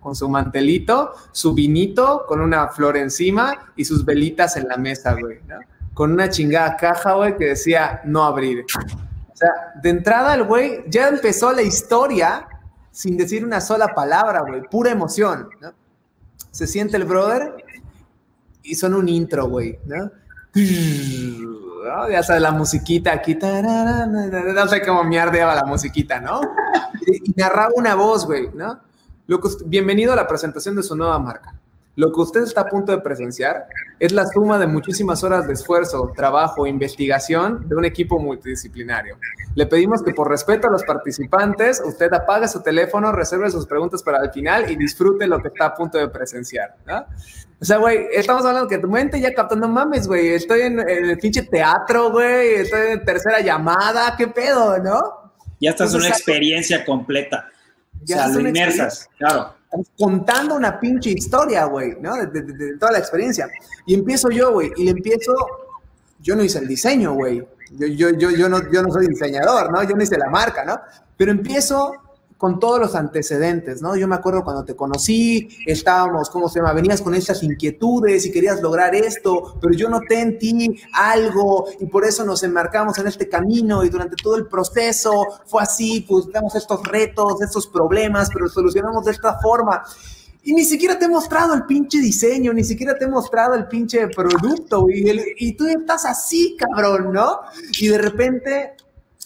con 0.00 0.14
su 0.14 0.28
mantelito, 0.28 1.12
su 1.32 1.52
vinito 1.52 2.24
con 2.26 2.40
una 2.40 2.68
flor 2.68 2.96
encima 2.96 3.72
y 3.76 3.84
sus 3.84 4.04
velitas 4.04 4.56
en 4.56 4.68
la 4.68 4.78
mesa, 4.78 5.14
güey, 5.14 5.40
¿no? 5.46 5.56
Con 5.92 6.12
una 6.12 6.30
chingada 6.30 6.76
caja, 6.76 7.14
güey, 7.14 7.36
que 7.36 7.46
decía 7.46 8.00
no 8.04 8.24
abrir. 8.24 8.64
O 8.64 9.36
sea, 9.36 9.50
de 9.82 9.90
entrada 9.90 10.34
el 10.34 10.44
güey 10.44 10.84
ya 10.88 11.08
empezó 11.08 11.52
la 11.52 11.62
historia 11.62 12.46
sin 12.94 13.16
decir 13.16 13.44
una 13.44 13.60
sola 13.60 13.88
palabra, 13.88 14.42
güey, 14.42 14.62
pura 14.70 14.92
emoción, 14.92 15.48
¿no? 15.60 15.72
Se 16.52 16.68
siente 16.68 16.96
el 16.96 17.04
brother 17.04 17.56
y 18.62 18.76
son 18.76 18.94
un 18.94 19.08
intro, 19.08 19.48
güey, 19.48 19.80
¿no? 19.84 20.12
Ya 22.08 22.22
sabes, 22.22 22.40
la 22.40 22.52
musiquita 22.52 23.12
aquí, 23.12 23.34
no 23.34 24.68
sé 24.68 24.80
cómo 24.86 25.02
me 25.02 25.18
ardeaba 25.18 25.56
la 25.56 25.64
musiquita, 25.64 26.20
¿no? 26.20 26.40
Y 27.06 27.32
narraba 27.36 27.72
una 27.74 27.96
voz, 27.96 28.26
güey, 28.26 28.48
¿no? 28.54 28.78
Bienvenido 29.66 30.12
a 30.12 30.16
la 30.16 30.28
presentación 30.28 30.76
de 30.76 30.84
su 30.84 30.94
nueva 30.94 31.18
marca. 31.18 31.52
Lo 31.96 32.12
que 32.12 32.20
usted 32.20 32.42
está 32.42 32.62
a 32.62 32.66
punto 32.66 32.90
de 32.90 32.98
presenciar 32.98 33.68
es 34.00 34.10
la 34.10 34.26
suma 34.26 34.58
de 34.58 34.66
muchísimas 34.66 35.22
horas 35.22 35.46
de 35.46 35.52
esfuerzo, 35.52 36.12
trabajo, 36.14 36.66
investigación 36.66 37.68
de 37.68 37.76
un 37.76 37.84
equipo 37.84 38.18
multidisciplinario. 38.18 39.16
Le 39.54 39.66
pedimos 39.66 40.02
que 40.02 40.12
por 40.12 40.28
respeto 40.28 40.66
a 40.66 40.70
los 40.70 40.82
participantes, 40.82 41.80
usted 41.84 42.12
apague 42.12 42.48
su 42.48 42.62
teléfono, 42.62 43.12
reserve 43.12 43.48
sus 43.50 43.66
preguntas 43.66 44.02
para 44.02 44.18
el 44.24 44.32
final 44.32 44.68
y 44.70 44.76
disfrute 44.76 45.28
lo 45.28 45.40
que 45.40 45.48
está 45.48 45.66
a 45.66 45.74
punto 45.74 45.98
de 45.98 46.08
presenciar. 46.08 46.74
¿no? 46.84 47.06
O 47.60 47.64
sea, 47.64 47.76
güey, 47.76 48.08
estamos 48.12 48.44
hablando 48.44 48.68
que 48.68 48.78
tu 48.78 48.88
mente 48.88 49.20
ya 49.20 49.32
captando 49.32 49.68
mames, 49.68 50.08
güey. 50.08 50.30
Estoy 50.30 50.62
en, 50.62 50.80
el 50.80 51.16
pinche 51.18 51.42
teatro, 51.42 52.10
güey. 52.10 52.54
Estoy 52.54 52.92
en 52.92 53.04
tercera 53.04 53.40
llamada. 53.40 54.16
¿Qué 54.16 54.26
pedo, 54.26 54.78
no? 54.78 55.32
Ya 55.60 55.70
estás 55.70 55.94
en 55.94 56.00
una 56.00 56.08
experiencia 56.08 56.84
completa. 56.84 57.48
Ya 58.02 58.16
o 58.16 58.18
sea, 58.18 58.40
lo 58.40 58.48
inmersas, 58.48 59.08
claro 59.16 59.53
contando 59.98 60.54
una 60.54 60.78
pinche 60.78 61.10
historia, 61.10 61.64
güey, 61.64 61.96
¿no? 62.00 62.16
De, 62.26 62.42
de, 62.42 62.78
toda 62.78 62.92
la 62.92 62.98
experiencia. 62.98 63.48
Y 63.86 63.94
empiezo 63.94 64.30
yo, 64.30 64.52
güey, 64.52 64.72
y 64.76 64.84
le 64.84 64.90
empiezo, 64.92 65.34
yo 66.20 66.36
no 66.36 66.42
hice 66.42 66.58
el 66.58 66.68
diseño, 66.68 67.14
güey. 67.14 67.46
Yo, 67.70 67.86
yo, 67.86 68.10
yo, 68.10 68.30
yo, 68.30 68.48
no, 68.48 68.70
yo 68.70 68.82
no 68.82 68.92
soy 68.92 69.08
diseñador, 69.08 69.72
¿no? 69.72 69.82
Yo 69.82 69.96
no 69.96 70.02
hice 70.02 70.18
la 70.18 70.30
marca, 70.30 70.64
¿no? 70.64 70.80
Pero 71.16 71.32
empiezo 71.32 71.92
con 72.44 72.60
todos 72.60 72.78
los 72.78 72.94
antecedentes, 72.94 73.80
¿no? 73.80 73.96
Yo 73.96 74.06
me 74.06 74.16
acuerdo 74.16 74.44
cuando 74.44 74.66
te 74.66 74.76
conocí, 74.76 75.48
estábamos, 75.64 76.28
¿cómo 76.28 76.50
se 76.50 76.58
llama? 76.58 76.74
Venías 76.74 77.00
con 77.00 77.14
estas 77.14 77.42
inquietudes 77.42 78.26
y 78.26 78.30
querías 78.30 78.60
lograr 78.60 78.94
esto, 78.94 79.56
pero 79.62 79.72
yo 79.72 79.88
noté 79.88 80.20
en 80.20 80.38
ti 80.38 80.78
algo 80.92 81.64
y 81.80 81.86
por 81.86 82.04
eso 82.04 82.22
nos 82.22 82.42
enmarcamos 82.42 82.98
en 82.98 83.06
este 83.06 83.30
camino 83.30 83.82
y 83.82 83.88
durante 83.88 84.16
todo 84.22 84.36
el 84.36 84.46
proceso 84.46 85.10
fue 85.46 85.62
así, 85.62 86.04
pues 86.06 86.30
damos 86.30 86.54
estos 86.54 86.82
retos, 86.82 87.40
estos 87.40 87.66
problemas, 87.66 88.28
pero 88.30 88.46
solucionamos 88.50 89.06
de 89.06 89.12
esta 89.12 89.38
forma. 89.40 89.82
Y 90.42 90.52
ni 90.52 90.66
siquiera 90.66 90.98
te 90.98 91.06
he 91.06 91.08
mostrado 91.08 91.54
el 91.54 91.64
pinche 91.64 91.96
diseño, 91.96 92.52
ni 92.52 92.62
siquiera 92.62 92.98
te 92.98 93.06
he 93.06 93.08
mostrado 93.08 93.54
el 93.54 93.68
pinche 93.68 94.06
producto, 94.08 94.90
y, 94.90 95.18
y 95.38 95.52
tú 95.54 95.66
estás 95.66 96.04
así, 96.04 96.58
cabrón, 96.58 97.10
¿no? 97.10 97.40
Y 97.80 97.88
de 97.88 97.96
repente 97.96 98.73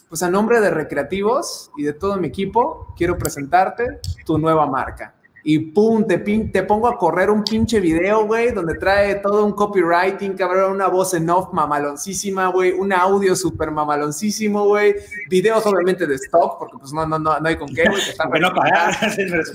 pues 0.09 0.23
a 0.23 0.31
nombre 0.31 0.61
de 0.61 0.71
Recreativos 0.71 1.71
y 1.77 1.83
de 1.85 1.93
todo 1.93 2.17
mi 2.17 2.29
equipo, 2.29 2.95
quiero 2.97 3.19
presentarte 3.19 4.01
tu 4.25 4.39
nueva 4.39 4.67
marca. 4.67 5.15
Y 5.45 5.59
pum, 5.61 6.07
te, 6.07 6.19
te 6.19 6.63
pongo 6.65 6.89
a 6.89 6.99
correr 6.99 7.31
un 7.31 7.45
pinche 7.45 7.81
video, 7.81 8.27
güey, 8.27 8.51
donde 8.51 8.75
trae 8.75 9.15
todo 9.17 9.47
un 9.47 9.53
copywriting, 9.53 10.35
cabrón, 10.37 10.73
una 10.73 10.89
voz 10.89 11.15
en 11.15 11.31
off 11.31 11.53
mamaloncísima, 11.53 12.49
güey, 12.49 12.73
un 12.73 12.93
audio 12.93 13.37
súper 13.37 13.71
mamaloncísimo, 13.71 14.65
güey, 14.67 14.97
videos 15.31 15.65
obviamente 15.65 16.07
de 16.07 16.17
stock, 16.17 16.59
porque 16.59 16.77
pues 16.79 16.93
no, 16.93 17.07
no, 17.07 17.19
no, 17.19 17.39
no 17.39 17.49
hay 17.49 17.57
con 17.57 17.69
qué, 17.69 17.85
güey. 17.89 18.03
no 18.41 18.55
pagar, 18.55 18.95
pues, 19.01 19.55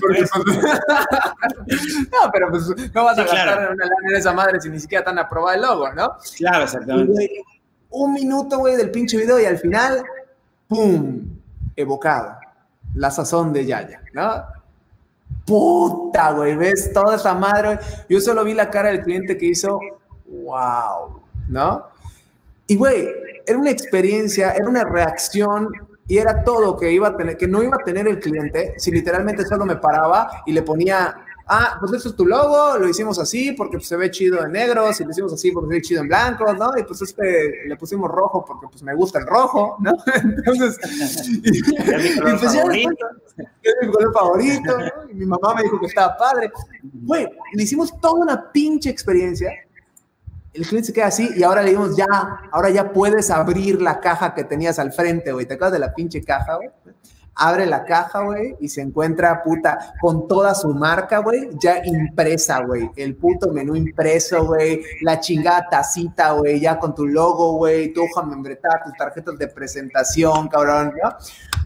no, 2.10 2.30
pero 2.32 2.50
pues 2.50 2.66
no 2.92 3.04
vas 3.04 3.18
a 3.18 3.22
gastar 3.24 3.62
en 3.62 3.74
una 3.74 3.84
lana 3.84 4.10
de 4.10 4.18
esa 4.18 4.32
madre 4.32 4.60
si 4.60 4.70
ni 4.70 4.80
siquiera 4.80 5.04
tan 5.04 5.18
aprobado 5.18 5.54
el 5.54 5.62
logo, 5.62 5.92
¿no? 5.92 6.16
Claro, 6.38 6.64
exactamente. 6.64 7.30
un 7.90 8.14
minuto, 8.14 8.58
güey, 8.58 8.76
del 8.76 8.90
pinche 8.90 9.16
video 9.18 9.38
y 9.38 9.44
al 9.44 9.58
final 9.58 10.02
¡pum! 10.68 11.38
Evocado. 11.76 12.36
La 12.94 13.10
sazón 13.10 13.52
de 13.52 13.66
Yaya, 13.66 14.02
¿no? 14.12 14.44
Puta, 15.46 16.32
güey, 16.32 16.56
ves 16.56 16.92
toda 16.92 17.16
esa 17.16 17.34
madre. 17.34 17.78
Yo 18.08 18.20
solo 18.20 18.44
vi 18.44 18.54
la 18.54 18.70
cara 18.70 18.90
del 18.90 19.02
cliente 19.02 19.36
que 19.36 19.46
hizo, 19.46 19.78
wow, 20.26 21.20
¿no? 21.48 21.86
Y, 22.66 22.76
güey, 22.76 23.08
era 23.46 23.58
una 23.58 23.70
experiencia, 23.70 24.52
era 24.52 24.68
una 24.68 24.84
reacción 24.84 25.68
y 26.06 26.18
era 26.18 26.44
todo 26.44 26.76
que 26.76 26.92
iba 26.92 27.08
a 27.08 27.16
tener, 27.16 27.36
que 27.36 27.48
no 27.48 27.62
iba 27.62 27.76
a 27.76 27.84
tener 27.84 28.06
el 28.08 28.20
cliente 28.20 28.74
si 28.76 28.90
literalmente 28.90 29.44
solo 29.44 29.64
me 29.64 29.76
paraba 29.76 30.42
y 30.46 30.52
le 30.52 30.62
ponía 30.62 31.14
ah, 31.46 31.76
pues 31.80 31.92
eso 31.92 32.08
es 32.08 32.16
tu 32.16 32.26
logo, 32.26 32.78
lo 32.78 32.88
hicimos 32.88 33.18
así 33.18 33.52
porque 33.52 33.76
pues, 33.76 33.88
se 33.88 33.96
ve 33.96 34.10
chido 34.10 34.44
en 34.44 34.52
negro, 34.52 34.92
si 34.92 35.04
lo 35.04 35.10
hicimos 35.10 35.32
así 35.32 35.50
porque 35.50 35.68
se 35.68 35.74
ve 35.74 35.82
chido 35.82 36.02
en 36.02 36.08
blanco, 36.08 36.52
¿no? 36.54 36.70
Y 36.76 36.82
pues 36.84 37.02
este 37.02 37.66
le 37.66 37.76
pusimos 37.76 38.10
rojo 38.10 38.44
porque 38.44 38.66
pues 38.70 38.82
me 38.82 38.94
gusta 38.94 39.18
el 39.18 39.26
rojo, 39.26 39.76
¿no? 39.80 39.92
Entonces, 40.14 40.78
y, 41.28 41.50
mi 41.50 41.62
color 41.62 42.40
pues, 42.40 42.54
favorito. 42.54 43.06
es 43.62 43.74
mi 43.82 43.92
color 43.92 44.12
favorito, 44.12 44.78
¿no? 44.78 45.10
Y 45.10 45.14
mi 45.14 45.26
mamá 45.26 45.54
me 45.54 45.62
dijo 45.62 45.78
que 45.80 45.86
estaba 45.86 46.16
padre. 46.16 46.52
Güey, 46.82 47.28
le 47.52 47.62
hicimos 47.62 47.98
toda 48.00 48.14
una 48.14 48.52
pinche 48.52 48.90
experiencia. 48.90 49.50
El 50.52 50.64
cliente 50.64 50.86
se 50.86 50.92
queda 50.92 51.06
así 51.06 51.30
y 51.36 51.42
ahora 51.42 51.62
le 51.62 51.70
dimos 51.70 51.96
ya, 51.96 52.06
ahora 52.52 52.70
ya 52.70 52.92
puedes 52.92 53.28
abrir 53.30 53.82
la 53.82 53.98
caja 53.98 54.34
que 54.34 54.44
tenías 54.44 54.78
al 54.78 54.92
frente, 54.92 55.32
güey. 55.32 55.46
¿Te 55.46 55.54
acuerdas 55.54 55.72
de 55.72 55.78
la 55.80 55.92
pinche 55.92 56.22
caja, 56.22 56.56
güey? 56.56 56.70
Abre 57.36 57.66
la 57.66 57.84
caja, 57.84 58.22
güey, 58.22 58.56
y 58.60 58.68
se 58.68 58.80
encuentra, 58.80 59.42
puta, 59.42 59.94
con 60.00 60.28
toda 60.28 60.54
su 60.54 60.68
marca, 60.68 61.18
güey, 61.18 61.50
ya 61.60 61.84
impresa, 61.84 62.60
güey. 62.64 62.90
El 62.96 63.16
puto 63.16 63.52
menú 63.52 63.76
impreso, 63.76 64.44
güey, 64.46 64.82
la 65.02 65.20
chingada 65.20 65.66
tacita, 65.68 66.32
güey, 66.32 66.60
ya 66.60 66.78
con 66.78 66.94
tu 66.94 67.06
logo, 67.06 67.56
güey, 67.56 67.92
tu 67.92 68.04
hoja 68.04 68.22
membretada, 68.22 68.82
tus 68.84 68.94
tarjetas 68.94 69.36
de 69.38 69.48
presentación, 69.48 70.48
cabrón, 70.48 70.92
¿no? 71.02 71.16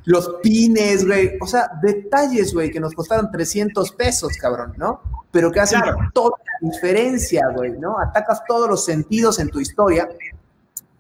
Los 0.04 0.36
pines, 0.42 1.06
güey, 1.06 1.32
o 1.40 1.46
sea, 1.46 1.70
detalles, 1.82 2.54
güey, 2.54 2.70
que 2.70 2.80
nos 2.80 2.94
costaron 2.94 3.30
300 3.30 3.92
pesos, 3.92 4.36
cabrón, 4.40 4.74
¿no? 4.76 5.02
Pero 5.30 5.52
que 5.52 5.60
hacen 5.60 5.80
toda 6.14 6.38
la 6.38 6.70
diferencia, 6.70 7.42
güey, 7.54 7.72
¿no? 7.72 7.98
Atacas 7.98 8.42
todos 8.48 8.68
los 8.68 8.84
sentidos 8.84 9.38
en 9.38 9.50
tu 9.50 9.60
historia 9.60 10.08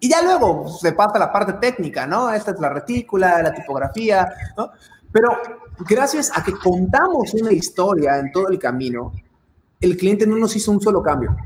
y 0.00 0.08
ya 0.08 0.22
luego 0.22 0.68
se 0.68 0.92
pasa 0.92 1.18
la 1.18 1.32
parte 1.32 1.54
técnica, 1.54 2.06
¿no? 2.06 2.30
Esta 2.32 2.52
es 2.52 2.60
la 2.60 2.68
retícula, 2.68 3.42
la 3.42 3.52
tipografía, 3.52 4.32
¿no? 4.56 4.70
Pero 5.10 5.30
gracias 5.88 6.30
a 6.34 6.44
que 6.44 6.52
contamos 6.52 7.34
una 7.34 7.52
historia 7.52 8.18
en 8.18 8.30
todo 8.30 8.48
el 8.48 8.58
camino, 8.58 9.12
el 9.80 9.96
cliente 9.96 10.26
no 10.26 10.36
nos 10.36 10.54
hizo 10.54 10.70
un 10.70 10.80
solo 10.80 11.02
cambio. 11.02 11.36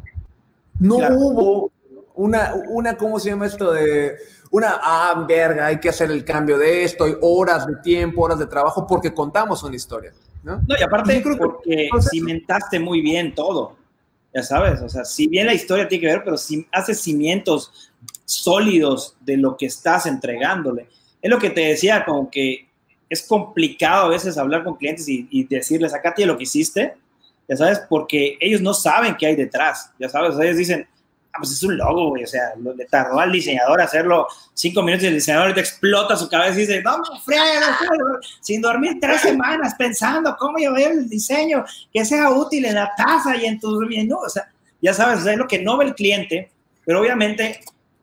No 0.81 0.97
hubo 0.97 1.71
una, 2.15 2.55
una, 2.69 2.97
¿cómo 2.97 3.19
se 3.19 3.31
llama 3.31 3.47
esto? 3.47 3.73
De 3.73 4.17
una, 4.51 4.81
ah, 4.83 5.25
verga, 5.27 5.67
hay 5.67 5.81
que 5.81 5.89
hacer 5.89 6.11
el 6.11 6.25
cambio 6.25 6.59
de 6.59 6.85
esto, 6.85 7.05
hay 7.05 7.17
horas 7.23 7.67
de 7.67 7.77
tiempo, 7.77 8.23
horas 8.23 8.39
de 8.39 8.47
trabajo, 8.47 8.87
porque 8.87 9.15
contamos 9.15 9.63
una 9.63 9.77
historia, 9.77 10.13
¿no? 10.43 10.57
No, 10.57 10.77
y 10.79 10.83
aparte, 10.83 11.23
creo 11.23 11.39
porque 11.39 11.89
cimentaste 12.11 12.79
muy 12.79 13.01
bien 13.01 13.35
todo, 13.35 13.77
ya 14.35 14.43
sabes, 14.43 14.83
o 14.83 14.89
sea, 14.91 15.05
si 15.07 15.27
bien 15.27 15.47
la 15.47 15.55
historia 15.55 15.89
tiene 15.89 16.03
que 16.03 16.07
ver, 16.09 16.23
pero 16.25 16.37
si 16.37 16.67
haces 16.71 17.01
cimientos 17.01 17.93
sólidos 18.33 19.17
de 19.21 19.37
lo 19.37 19.57
que 19.57 19.67
estás 19.67 20.07
entregándole. 20.07 20.89
Es 21.21 21.31
lo 21.31 21.39
que 21.39 21.51
te 21.51 21.61
decía, 21.63 22.05
como 22.05 22.31
que 22.31 22.67
es 23.13 23.23
complicado 23.23 24.07
a 24.07 24.09
veces 24.09 24.39
hablar 24.39 24.65
con 24.65 24.77
clientes 24.77 25.07
y, 25.07 25.45
decirles, 25.45 25.93
acá 25.93 26.15
tiene 26.15 26.33
lo 26.33 26.39
que 26.39 26.45
hiciste, 26.45 26.95
ya 27.47 27.57
sabes, 27.57 27.83
porque 27.89 28.39
ellos 28.41 28.63
no 28.63 28.73
saben 28.73 29.17
qué 29.19 29.27
hay 29.27 29.37
detrás, 29.37 29.91
ya 29.99 30.09
sabes, 30.09 30.35
ellos 30.41 30.57
dicen, 30.57 30.89
ah, 31.31 31.37
pues 31.39 31.53
es 31.53 31.63
un 31.63 31.77
logo, 31.77 32.09
güey, 32.09 32.25
o 32.25 32.27
sea, 32.27 32.55
le 32.57 32.87
tardó 32.87 33.21
al 33.21 33.31
diseñador 33.31 33.83
hacerlo 33.83 34.27
cinco 34.55 34.83
minutos 34.83 35.05
y 35.05 35.09
el 35.09 35.15
diseñador 35.15 35.53
te 35.53 35.61
explota 35.61 36.17
su 36.17 36.27
cabeza 36.27 36.57
y 36.57 36.61
dice, 36.63 36.81
vamos, 36.81 37.11
frega, 37.23 37.79
sin 38.41 38.63
dormir 38.63 38.97
tres 38.99 39.21
semanas 39.21 39.75
pensando 39.77 40.35
cómo 40.39 40.57
llevar 40.57 40.81
el 40.81 41.07
diseño, 41.07 41.67
que 41.93 42.07
sea 42.07 42.31
útil 42.31 42.65
en 42.65 42.77
la 42.77 42.93
taza 42.97 43.37
y 43.37 43.45
en 43.45 43.61
tu 43.61 43.79
menú, 43.81 44.17
o 44.25 44.29
sea, 44.31 44.51
ya 44.81 44.95
sabes, 44.95 45.27
es 45.27 45.37
lo 45.37 45.47
que 45.47 45.59
no 45.59 45.77
ve 45.77 45.85
el 45.85 45.95
cliente, 45.95 46.51
pero 46.87 47.03
obviamente 47.03 47.61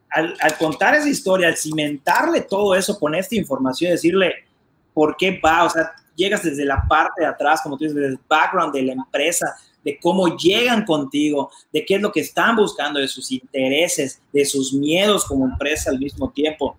al, 0.10 0.58
contar 0.58 0.96
esa 0.96 1.10
historia, 1.10 1.48
al 1.48 1.58
cimentarle 1.58 2.42
todo 2.42 2.76
eso 2.76 2.98
con 3.00 3.16
esta 3.16 3.36
información, 3.36 3.92
decirle 3.92 4.34
por 4.94 5.16
qué 5.18 5.40
va, 5.44 5.66
o 5.66 5.70
sea, 5.70 5.92
llegas 6.16 6.44
desde 6.44 6.66
la 6.66 6.86
parte 6.88 7.22
de 7.22 7.28
atrás, 7.28 7.62
como 7.62 7.78
tú 7.78 7.84
dices, 7.84 7.96
desde 7.96 8.10
el 8.10 8.20
background 8.28 8.74
de 8.74 8.84
la 8.84 8.94
empresa, 8.94 9.56
de 9.84 9.98
cómo 10.00 10.36
llegan 10.36 10.84
contigo, 10.84 11.52
de 11.72 11.86
qué 11.86 11.96
es 11.96 12.02
lo 12.02 12.12
que 12.12 12.20
están 12.20 12.56
buscando, 12.56 13.00
de 13.00 13.08
sus 13.08 13.32
intereses, 13.32 14.22
de 14.34 14.44
sus 14.46 14.74
miedos 14.74 15.24
como 15.26 15.46
empresa 15.46 15.90
al 15.90 16.00
mismo 16.00 16.30
tiempo. 16.32 16.78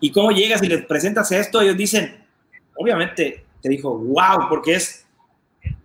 Y 0.00 0.10
cómo 0.10 0.30
llegas 0.30 0.62
y 0.62 0.68
les 0.68 0.84
presentas 0.86 1.30
esto, 1.30 1.60
ellos 1.60 1.76
dicen, 1.76 2.24
obviamente, 2.76 3.44
te 3.60 3.68
dijo, 3.68 3.96
wow, 3.96 4.48
porque 4.48 4.74
es, 4.74 5.06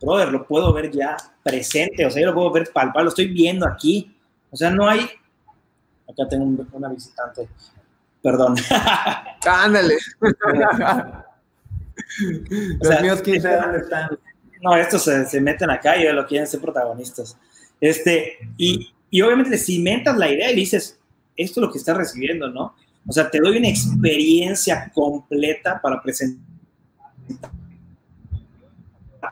brother, 0.02 0.30
lo 0.30 0.48
puedo 0.48 0.74
ver 0.74 0.92
ya 0.92 1.16
presente, 1.44 2.06
o 2.06 2.10
sea, 2.10 2.22
yo 2.22 2.28
lo 2.28 2.34
puedo 2.34 2.52
ver 2.52 2.72
palpable, 2.74 3.04
lo 3.04 3.10
estoy 3.10 3.28
viendo 3.28 3.68
aquí. 3.68 4.12
O 4.50 4.58
sea, 4.58 4.72
no 4.72 4.90
hay 4.90 5.02
Acá 6.18 6.30
tengo 6.30 6.66
una 6.74 6.90
visitante. 6.90 7.48
Perdón. 8.22 8.56
Ándale. 9.46 9.98
Los 12.82 13.02
míos, 13.02 13.22
quién 13.24 13.42
sabe 13.42 13.62
dónde 13.62 13.80
están. 13.80 14.10
No, 14.62 14.76
estos 14.76 15.04
se, 15.04 15.42
meten 15.42 15.70
acá 15.70 15.98
y 15.98 16.12
lo 16.12 16.26
quieren 16.26 16.48
ser 16.48 16.60
protagonistas. 16.60 17.38
Este, 17.80 18.38
y, 18.58 18.92
y 19.12 19.22
obviamente 19.22 19.52
le 19.52 19.58
cimentas 19.58 20.18
la 20.18 20.30
idea 20.30 20.52
y 20.52 20.56
dices, 20.56 21.00
esto 21.36 21.60
es 21.60 21.66
lo 21.68 21.72
que 21.72 21.78
estás 21.78 21.96
recibiendo, 21.96 22.50
¿no? 22.50 22.76
O 23.08 23.12
sea, 23.12 23.30
te 23.30 23.40
doy 23.40 23.58
una 23.58 23.70
experiencia 23.70 24.92
completa 24.94 25.80
para 25.82 26.02
presentar 26.02 26.48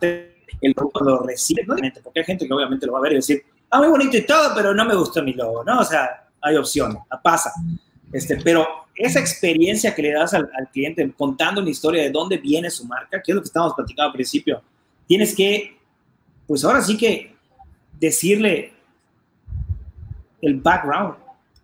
el 0.02 0.74
grupo 0.74 1.04
lo 1.04 1.24
recibe, 1.24 1.64
¿no? 1.66 1.76
porque 2.04 2.20
hay 2.20 2.26
gente 2.26 2.48
que 2.48 2.54
obviamente 2.54 2.86
lo 2.86 2.94
va 2.94 3.00
a 3.00 3.02
ver 3.02 3.14
y 3.14 3.16
decir, 3.16 3.44
ah, 3.70 3.80
muy 3.80 3.90
bonito 3.90 4.18
y 4.18 4.26
todo, 4.26 4.54
pero 4.56 4.74
no 4.74 4.86
me 4.86 4.96
gustó 4.96 5.22
mi 5.22 5.34
logo, 5.34 5.64
¿no? 5.64 5.80
O 5.80 5.84
sea, 5.84 6.25
hay 6.46 6.56
opción, 6.58 6.98
pasa. 7.24 7.52
Este, 8.14 8.38
pero 8.38 8.68
esa 8.96 9.20
experiencia 9.20 9.94
que 9.94 10.02
le 10.02 10.14
das 10.14 10.34
al, 10.34 10.50
cliente 10.72 11.12
contando 11.18 11.60
una 11.62 11.70
historia 11.70 12.04
de 12.04 12.12
dónde 12.12 12.38
viene 12.38 12.70
su 12.70 12.86
marca, 12.86 13.22
que 13.22 13.32
es 13.32 13.36
lo 13.36 13.42
que 13.42 13.48
estábamos 13.48 13.76
platicando 13.76 14.10
al 14.10 14.14
principio, 14.14 14.62
tienes 15.08 15.36
que, 15.36 15.78
pues 16.48 16.64
ahora 16.64 16.82
sí 16.82 16.96
que 16.96 17.36
decirle 18.00 18.74
el 20.42 20.56
background, 20.62 21.16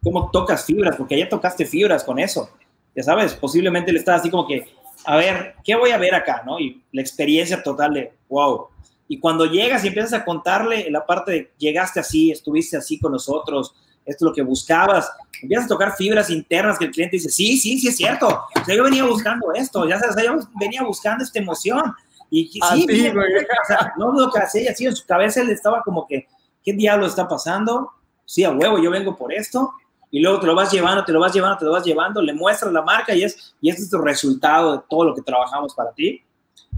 cómo 0.03 0.31
tocas 0.31 0.65
fibras, 0.65 0.95
porque 0.95 1.17
ya 1.17 1.29
tocaste 1.29 1.65
fibras 1.65 2.03
con 2.03 2.17
eso, 2.17 2.49
ya 2.95 3.03
sabes, 3.03 3.33
posiblemente 3.35 3.93
le 3.93 3.99
estás 3.99 4.21
así 4.21 4.29
como 4.29 4.47
que, 4.47 4.65
a 5.05 5.15
ver, 5.15 5.55
¿qué 5.63 5.75
voy 5.75 5.91
a 5.91 5.97
ver 5.97 6.15
acá? 6.15 6.43
¿no? 6.45 6.59
Y 6.59 6.81
la 6.91 7.01
experiencia 7.01 7.61
total 7.61 7.93
de, 7.93 8.11
wow. 8.29 8.67
Y 9.07 9.19
cuando 9.19 9.45
llegas 9.45 9.83
y 9.83 9.87
empiezas 9.87 10.13
a 10.13 10.25
contarle 10.25 10.89
la 10.89 11.05
parte 11.05 11.31
de, 11.31 11.51
llegaste 11.57 11.99
así, 11.99 12.31
estuviste 12.31 12.77
así 12.77 12.99
con 12.99 13.11
nosotros, 13.11 13.75
esto 14.05 14.25
es 14.25 14.29
lo 14.29 14.33
que 14.33 14.41
buscabas. 14.41 15.11
Empiezas 15.41 15.65
a 15.65 15.69
tocar 15.69 15.95
fibras 15.95 16.29
internas 16.29 16.77
que 16.77 16.85
el 16.85 16.91
cliente 16.91 17.17
dice, 17.17 17.29
sí, 17.29 17.57
sí, 17.57 17.79
sí 17.79 17.87
es 17.87 17.97
cierto. 17.97 18.27
O 18.27 18.65
sea, 18.65 18.75
yo 18.75 18.83
venía 18.83 19.03
buscando 19.03 19.53
esto, 19.53 19.87
ya 19.87 19.99
sabes, 19.99 20.15
yo 20.23 20.39
venía 20.59 20.83
buscando 20.83 21.23
esta 21.23 21.39
emoción. 21.39 21.81
Y 22.29 22.47
sí, 22.47 22.59
o 22.61 23.67
sea, 23.67 23.93
no 23.97 24.13
lo 24.13 24.31
que 24.31 24.39
hacía, 24.39 24.71
así 24.71 24.85
en 24.85 24.95
su 24.95 25.05
cabeza 25.05 25.41
él 25.41 25.49
estaba 25.49 25.81
como 25.81 26.07
que, 26.07 26.27
¿qué 26.63 26.71
diablo 26.73 27.05
está 27.05 27.27
pasando? 27.27 27.91
Sí, 28.25 28.43
a 28.43 28.51
huevo, 28.51 28.81
yo 28.81 28.89
vengo 28.89 29.17
por 29.17 29.33
esto. 29.33 29.73
Y 30.11 30.19
luego 30.21 30.39
te 30.39 30.47
lo 30.47 30.55
vas 30.55 30.71
llevando, 30.71 31.03
te 31.03 31.11
lo 31.11 31.19
vas 31.19 31.33
llevando, 31.33 31.57
te 31.57 31.65
lo 31.65 31.71
vas 31.71 31.85
llevando, 31.85 32.21
le 32.21 32.33
muestras 32.33 32.71
la 32.71 32.81
marca 32.81 33.15
y, 33.15 33.23
es, 33.23 33.55
y 33.61 33.69
este 33.69 33.83
es 33.83 33.89
tu 33.89 33.97
resultado 33.97 34.73
de 34.73 34.83
todo 34.89 35.05
lo 35.05 35.15
que 35.15 35.21
trabajamos 35.21 35.73
para 35.73 35.91
ti. 35.91 36.21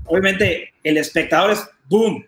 Obviamente, 0.06 0.74
el 0.84 0.98
espectador 0.98 1.52
es 1.52 1.68
boom. 1.88 2.24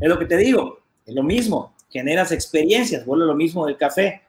Es 0.00 0.08
lo 0.08 0.18
que 0.18 0.26
te 0.26 0.36
digo, 0.36 0.80
es 1.04 1.14
lo 1.14 1.24
mismo, 1.24 1.74
generas 1.90 2.32
experiencias, 2.32 3.04
vuelve 3.04 3.26
lo 3.26 3.34
mismo 3.34 3.66
del 3.66 3.76
café. 3.76 4.22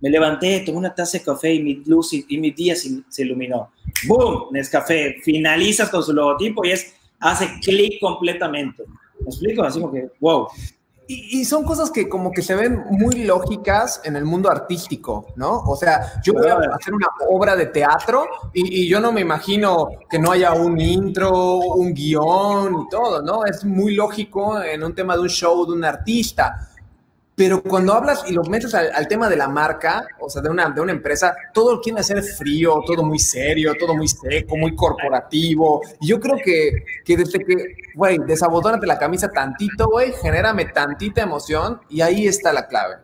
Me 0.00 0.10
levanté, 0.10 0.60
tomé 0.60 0.78
una 0.78 0.94
taza 0.94 1.18
de 1.18 1.24
café 1.24 1.54
y 1.54 1.62
mi 1.62 1.74
luz 1.86 2.12
y, 2.12 2.26
y 2.28 2.38
mi 2.38 2.50
día 2.50 2.76
se, 2.76 2.90
se 3.08 3.22
iluminó. 3.22 3.70
¡Boom! 4.06 4.48
Nescafé. 4.52 5.16
Finalizas 5.22 5.88
con 5.88 6.02
su 6.02 6.12
logotipo 6.12 6.64
y 6.64 6.72
es 6.72 6.94
hace 7.20 7.48
clic 7.62 8.00
completamente. 8.00 8.84
¿Me 9.20 9.26
explico? 9.26 9.62
Así 9.62 9.80
como 9.80 9.92
que, 9.92 10.10
wow. 10.20 10.48
Y, 11.06 11.44
son 11.44 11.64
cosas 11.64 11.90
que 11.90 12.08
como 12.08 12.32
que 12.32 12.40
se 12.40 12.54
ven 12.54 12.82
muy 12.88 13.24
lógicas 13.24 14.00
en 14.04 14.16
el 14.16 14.24
mundo 14.24 14.50
artístico, 14.50 15.26
¿no? 15.36 15.58
O 15.58 15.76
sea, 15.76 16.22
yo 16.22 16.32
voy 16.32 16.48
a 16.48 16.54
hacer 16.54 16.94
una 16.94 17.08
obra 17.28 17.54
de 17.56 17.66
teatro 17.66 18.26
y, 18.54 18.84
y, 18.84 18.88
yo 18.88 19.00
no 19.00 19.12
me 19.12 19.20
imagino 19.20 19.88
que 20.08 20.18
no 20.18 20.32
haya 20.32 20.54
un 20.54 20.80
intro, 20.80 21.58
un 21.58 21.92
guion 21.92 22.86
y 22.86 22.88
todo, 22.88 23.20
¿no? 23.20 23.44
Es 23.44 23.66
muy 23.66 23.94
lógico 23.94 24.62
en 24.62 24.82
un 24.82 24.94
tema 24.94 25.14
de 25.14 25.22
un 25.22 25.28
show 25.28 25.66
de 25.66 25.72
un 25.72 25.84
artista. 25.84 26.70
Pero 27.36 27.62
cuando 27.62 27.92
hablas 27.92 28.24
y 28.28 28.32
lo 28.32 28.44
metes 28.44 28.74
al, 28.74 29.08
tema 29.08 29.28
de 29.28 29.36
la 29.36 29.48
marca, 29.48 30.06
o 30.20 30.30
sea, 30.30 30.40
de 30.40 30.50
una, 30.50 30.70
de 30.70 30.80
una 30.80 30.92
empresa, 30.92 31.34
todo 31.52 31.80
quiere 31.80 32.02
ser 32.04 32.22
frío, 32.22 32.80
todo 32.86 33.02
muy 33.02 33.18
serio, 33.18 33.74
todo 33.78 33.94
muy 33.96 34.06
seco, 34.06 34.56
muy 34.56 34.76
corporativo. 34.76 35.82
Y 36.00 36.08
yo 36.08 36.20
creo 36.20 36.36
que, 36.36 36.84
que 37.04 37.16
desde 37.16 37.40
que, 37.40 37.76
güey, 37.96 38.18
desabotórate 38.24 38.86
la 38.86 38.98
camisa 38.98 39.28
tantito, 39.32 39.88
güey, 39.88 40.12
genérame 40.22 40.66
tantita 40.66 41.22
emoción 41.22 41.80
y 41.90 42.02
ahí 42.02 42.28
está 42.28 42.52
la 42.52 42.68
clave. 42.68 42.96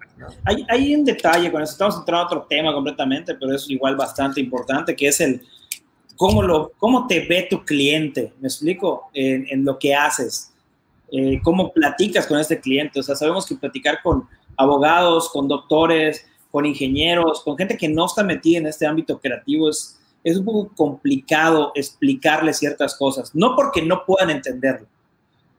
Hay, 0.45 0.65
hay, 0.69 0.95
un 0.95 1.05
detalle 1.05 1.51
con 1.51 1.63
eso, 1.63 1.73
estamos 1.73 1.97
entrando 1.97 2.23
a 2.23 2.27
otro 2.27 2.47
tema 2.49 2.73
completamente, 2.73 3.35
pero 3.35 3.55
es 3.55 3.69
igual 3.69 3.97
bastante 3.97 4.41
importante, 4.41 4.95
que 4.95 5.09
es 5.09 5.21
el 5.21 5.43
cómo, 6.15 6.43
lo, 6.43 6.73
cómo 6.77 7.07
te 7.09 7.27
ve 7.27 7.49
tu 7.51 7.65
cliente, 7.65 8.35
me 8.39 8.47
explico, 8.47 9.11
en, 9.13 9.47
en 9.51 9.65
lo 9.65 9.79
que 9.79 9.95
haces 9.95 10.50
eh, 11.13 11.41
cómo 11.43 11.73
platicas 11.73 12.27
con 12.27 12.39
este 12.39 12.61
cliente. 12.61 13.01
O 13.01 13.03
sea, 13.03 13.17
sabemos 13.17 13.47
que 13.47 13.57
platicar 13.57 14.01
con 14.03 14.29
abogados, 14.57 15.29
con 15.31 15.49
doctores, 15.49 16.27
con 16.51 16.67
ingenieros, 16.67 17.43
con 17.43 17.57
gente 17.57 17.77
que 17.77 17.89
no 17.89 18.07
está 18.07 18.23
metida 18.23 18.59
en 18.59 18.67
este 18.67 18.87
ámbito 18.87 19.19
creativo 19.21 19.69
es, 19.69 19.99
es 20.23 20.37
un 20.37 20.45
poco 20.45 20.75
complicado 20.75 21.73
explicarle 21.75 22.53
ciertas 22.53 22.97
cosas. 22.97 23.35
No 23.35 23.55
porque 23.57 23.83
no 23.83 24.05
puedan 24.05 24.31
entenderlo. 24.31 24.87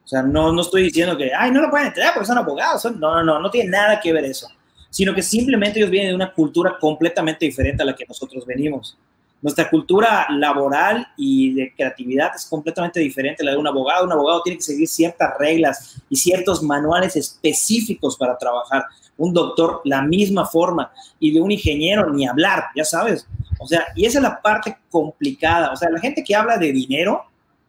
O 0.04 0.08
sea, 0.08 0.22
no, 0.24 0.52
no 0.52 0.62
estoy 0.62 0.84
diciendo 0.84 1.18
que, 1.18 1.34
ay, 1.34 1.52
no 1.52 1.62
lo 1.62 1.70
pueden 1.70 1.88
entender 1.88 2.12
porque 2.14 2.28
son 2.28 2.38
abogados. 2.38 2.84
no, 2.86 2.92
no, 2.92 3.24
no, 3.24 3.40
no 3.40 3.50
tiene 3.50 3.70
nada 3.70 4.00
que 4.00 4.12
ver 4.12 4.26
eso. 4.26 4.48
Sino 4.90 5.16
que 5.16 5.22
simplemente 5.22 5.80
ellos 5.80 5.90
vienen 5.90 6.10
de 6.12 6.16
una 6.16 6.34
cultura 6.34 6.78
completamente 6.80 7.46
diferente 7.46 7.82
a 7.82 7.86
la 7.86 7.96
que 7.96 8.06
nosotros 8.06 8.46
venimos. 8.46 8.98
Nuestra 9.42 9.70
cultura 9.70 10.28
laboral 10.30 11.08
y 11.18 11.54
de 11.54 11.74
creatividad 11.76 12.32
es 12.36 12.46
completamente 12.46 13.00
diferente 13.00 13.42
a 13.42 13.46
la 13.46 13.52
de 13.54 13.58
un 13.58 13.68
abogado. 13.68 14.06
Un 14.06 14.12
abogado 14.12 14.44
tiene 14.44 14.58
que 14.58 14.64
seguir 14.64 14.88
ciertas 14.88 15.36
reglas 15.40 16.02
y 16.10 16.16
ciertos 16.16 16.62
manuales 16.62 17.16
específicos 17.16 18.16
para 18.18 18.38
trabajar. 18.38 18.86
Un 19.18 19.34
doctor, 19.34 19.82
la 19.86 20.04
misma 20.04 20.46
forma. 20.46 20.92
Y 21.20 21.34
de 21.34 21.42
un 21.42 21.52
ingeniero, 21.52 22.12
ni 22.14 22.28
hablar, 22.28 22.66
ya 22.76 22.86
sabes. 22.86 23.28
O 23.60 23.68
sea, 23.68 23.86
y 23.96 24.06
esa 24.06 24.20
es 24.20 24.24
la 24.24 24.42
parte 24.42 24.78
complicada. 24.92 25.72
O 25.72 25.76
sea, 25.76 25.90
la 25.90 26.00
gente 26.00 26.24
que 26.24 26.36
habla 26.36 26.58
de 26.58 26.72
dinero, 26.72 27.24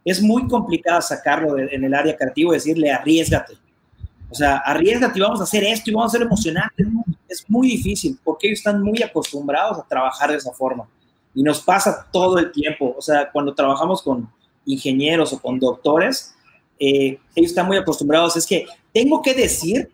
es 0.04 0.20
muy 0.20 0.48
complicada 0.48 1.00
sacarlo 1.00 1.58
en 1.58 1.84
el 1.84 1.94
área 1.94 2.16
creativa 2.16 2.50
y 2.50 2.54
decirle, 2.54 2.90
arriesgate. 2.90 3.54
O 4.28 4.34
sea, 4.34 4.56
arriesgate 4.58 5.18
y 5.18 5.22
vamos 5.22 5.40
a 5.40 5.44
hacer 5.44 5.62
esto 5.64 5.90
y 5.90 5.94
vamos 5.94 6.12
a 6.12 6.18
ser 6.18 6.26
emocionantes. 6.26 6.86
Es 7.28 7.44
muy 7.48 7.68
difícil 7.68 8.18
porque 8.24 8.48
ellos 8.48 8.58
están 8.58 8.82
muy 8.82 9.02
acostumbrados 9.02 9.78
a 9.78 9.86
trabajar 9.86 10.30
de 10.30 10.38
esa 10.38 10.52
forma. 10.52 10.88
Y 11.34 11.42
nos 11.42 11.60
pasa 11.60 12.06
todo 12.12 12.38
el 12.38 12.52
tiempo. 12.52 12.94
O 12.96 13.02
sea, 13.02 13.30
cuando 13.30 13.54
trabajamos 13.54 14.02
con 14.02 14.30
ingenieros 14.64 15.32
o 15.32 15.40
con 15.40 15.58
doctores, 15.58 16.34
eh, 16.78 17.18
ellos 17.34 17.50
están 17.50 17.66
muy 17.66 17.76
acostumbrados. 17.76 18.36
Es 18.36 18.46
que 18.46 18.66
tengo 18.92 19.22
que 19.22 19.34
decir 19.34 19.90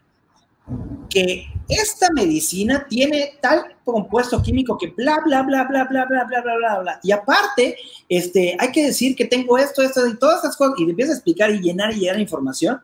que 1.09 1.47
esta 1.69 2.09
medicina 2.13 2.87
tiene 2.89 3.39
tal 3.41 3.77
compuesto 3.85 4.43
químico 4.43 4.77
que 4.77 4.89
bla, 4.89 5.21
bla, 5.25 5.43
bla, 5.43 5.65
bla, 5.65 5.85
bla, 5.85 6.05
bla, 6.05 6.25
bla, 6.25 6.43
bla, 6.43 6.57
bla, 6.57 6.79
bla. 6.81 7.01
Y 7.03 7.13
aparte, 7.13 7.77
este, 8.09 8.57
hay 8.59 8.73
que 8.73 8.87
decir 8.87 9.17
que 9.17 9.25
tengo 9.25 9.57
esto, 9.57 9.83
esto 9.83 10.07
y 10.07 10.19
todas 10.19 10.37
estas 10.37 10.57
cosas. 10.57 10.75
Y 10.79 10.85
te 10.85 10.91
empiezas 10.91 11.15
a 11.15 11.19
explicar 11.19 11.51
y 11.51 11.61
llenar 11.61 11.93
y 11.93 12.01
llenar 12.01 12.21
información 12.21 12.81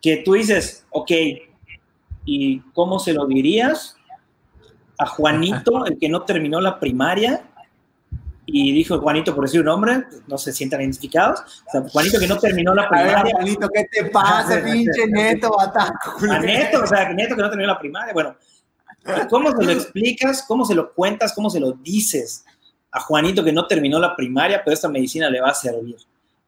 que 0.00 0.18
tú 0.18 0.34
dices, 0.34 0.84
ok, 0.90 1.10
¿y 2.24 2.60
cómo 2.72 2.98
se 2.98 3.12
lo 3.12 3.26
dirías 3.26 3.96
a 4.98 5.06
Juanito, 5.06 5.86
el 5.86 5.98
que 5.98 6.08
no 6.08 6.22
terminó 6.22 6.60
la 6.60 6.80
primaria 6.80 7.47
y 8.50 8.72
dijo 8.72 8.98
Juanito, 8.98 9.34
por 9.34 9.44
decir 9.44 9.60
un 9.60 9.66
nombre, 9.66 10.04
no 10.26 10.38
se 10.38 10.54
sientan 10.54 10.80
identificados. 10.80 11.40
O 11.66 11.70
sea, 11.70 11.82
Juanito 11.82 12.18
que 12.18 12.26
no 12.26 12.38
terminó 12.38 12.74
la 12.74 12.88
primaria. 12.88 13.34
Juanito, 13.34 13.68
¿qué 13.68 13.86
te 13.92 14.06
pasa, 14.06 14.62
pinche 14.64 15.06
neto, 15.06 15.54
bataco? 15.54 16.16
A 16.30 16.38
neto, 16.38 16.82
o 16.82 16.86
sea, 16.86 17.12
neto 17.12 17.36
que 17.36 17.42
no 17.42 17.50
terminó 17.50 17.68
la 17.68 17.78
primaria. 17.78 18.14
Bueno, 18.14 18.34
¿cómo 19.28 19.52
se 19.52 19.64
lo 19.64 19.70
explicas? 19.70 20.46
¿Cómo 20.48 20.64
se 20.64 20.74
lo 20.74 20.94
cuentas? 20.94 21.34
¿Cómo 21.34 21.50
se 21.50 21.60
lo 21.60 21.72
dices 21.72 22.46
a 22.90 23.00
Juanito 23.00 23.44
que 23.44 23.52
no 23.52 23.66
terminó 23.66 23.98
la 23.98 24.16
primaria, 24.16 24.62
pero 24.64 24.72
esta 24.72 24.88
medicina 24.88 25.28
le 25.28 25.42
va 25.42 25.50
a 25.50 25.54
servir? 25.54 25.98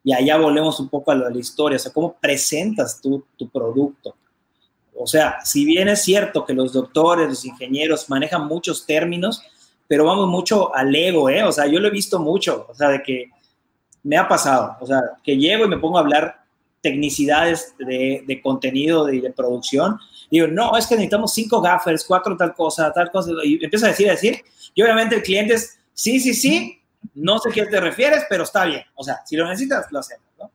Y 0.02 0.14
allá 0.14 0.38
volvemos 0.38 0.80
un 0.80 0.88
poco 0.88 1.10
a 1.10 1.14
lo 1.14 1.26
de 1.26 1.34
la 1.34 1.40
historia, 1.40 1.76
o 1.76 1.80
sea, 1.80 1.92
¿cómo 1.92 2.14
presentas 2.18 2.98
tú 3.02 3.26
tu 3.36 3.46
producto? 3.50 4.16
O 4.96 5.06
sea, 5.06 5.44
si 5.44 5.66
bien 5.66 5.88
es 5.88 6.02
cierto 6.02 6.46
que 6.46 6.54
los 6.54 6.72
doctores, 6.72 7.28
los 7.28 7.44
ingenieros 7.44 8.08
manejan 8.08 8.46
muchos 8.46 8.86
términos, 8.86 9.42
pero 9.90 10.04
vamos 10.04 10.28
mucho 10.28 10.72
al 10.72 10.94
ego, 10.94 11.28
¿eh? 11.28 11.42
O 11.42 11.50
sea, 11.50 11.66
yo 11.66 11.80
lo 11.80 11.88
he 11.88 11.90
visto 11.90 12.20
mucho, 12.20 12.64
o 12.68 12.74
sea, 12.76 12.90
de 12.90 13.02
que 13.02 13.28
me 14.04 14.16
ha 14.16 14.28
pasado, 14.28 14.76
o 14.78 14.86
sea, 14.86 15.00
que 15.24 15.36
llego 15.36 15.64
y 15.64 15.68
me 15.68 15.78
pongo 15.78 15.98
a 15.98 16.02
hablar 16.02 16.44
tecnicidades 16.80 17.74
de, 17.76 18.22
de 18.24 18.40
contenido, 18.40 19.04
de, 19.04 19.20
de, 19.20 19.32
producción, 19.32 19.98
digo, 20.30 20.46
no, 20.46 20.76
es 20.76 20.86
que 20.86 20.94
necesitamos 20.94 21.34
cinco 21.34 21.60
gaffers, 21.60 22.04
cuatro 22.04 22.36
tal 22.36 22.54
cosa, 22.54 22.92
tal 22.92 23.10
cosa, 23.10 23.32
y 23.42 23.64
empiezo 23.64 23.86
a 23.86 23.88
decir, 23.88 24.08
a 24.08 24.12
decir, 24.12 24.40
y 24.76 24.80
obviamente 24.80 25.16
el 25.16 25.24
cliente 25.24 25.54
es, 25.54 25.80
sí, 25.92 26.20
sí, 26.20 26.34
sí, 26.34 26.80
no 27.14 27.40
sé 27.40 27.48
a 27.48 27.52
qué 27.52 27.66
te 27.66 27.80
refieres, 27.80 28.24
pero 28.30 28.44
está 28.44 28.66
bien, 28.66 28.84
o 28.94 29.02
sea, 29.02 29.22
si 29.26 29.34
lo 29.34 29.48
necesitas, 29.48 29.90
lo 29.90 29.98
hacemos, 29.98 30.24
¿no? 30.38 30.52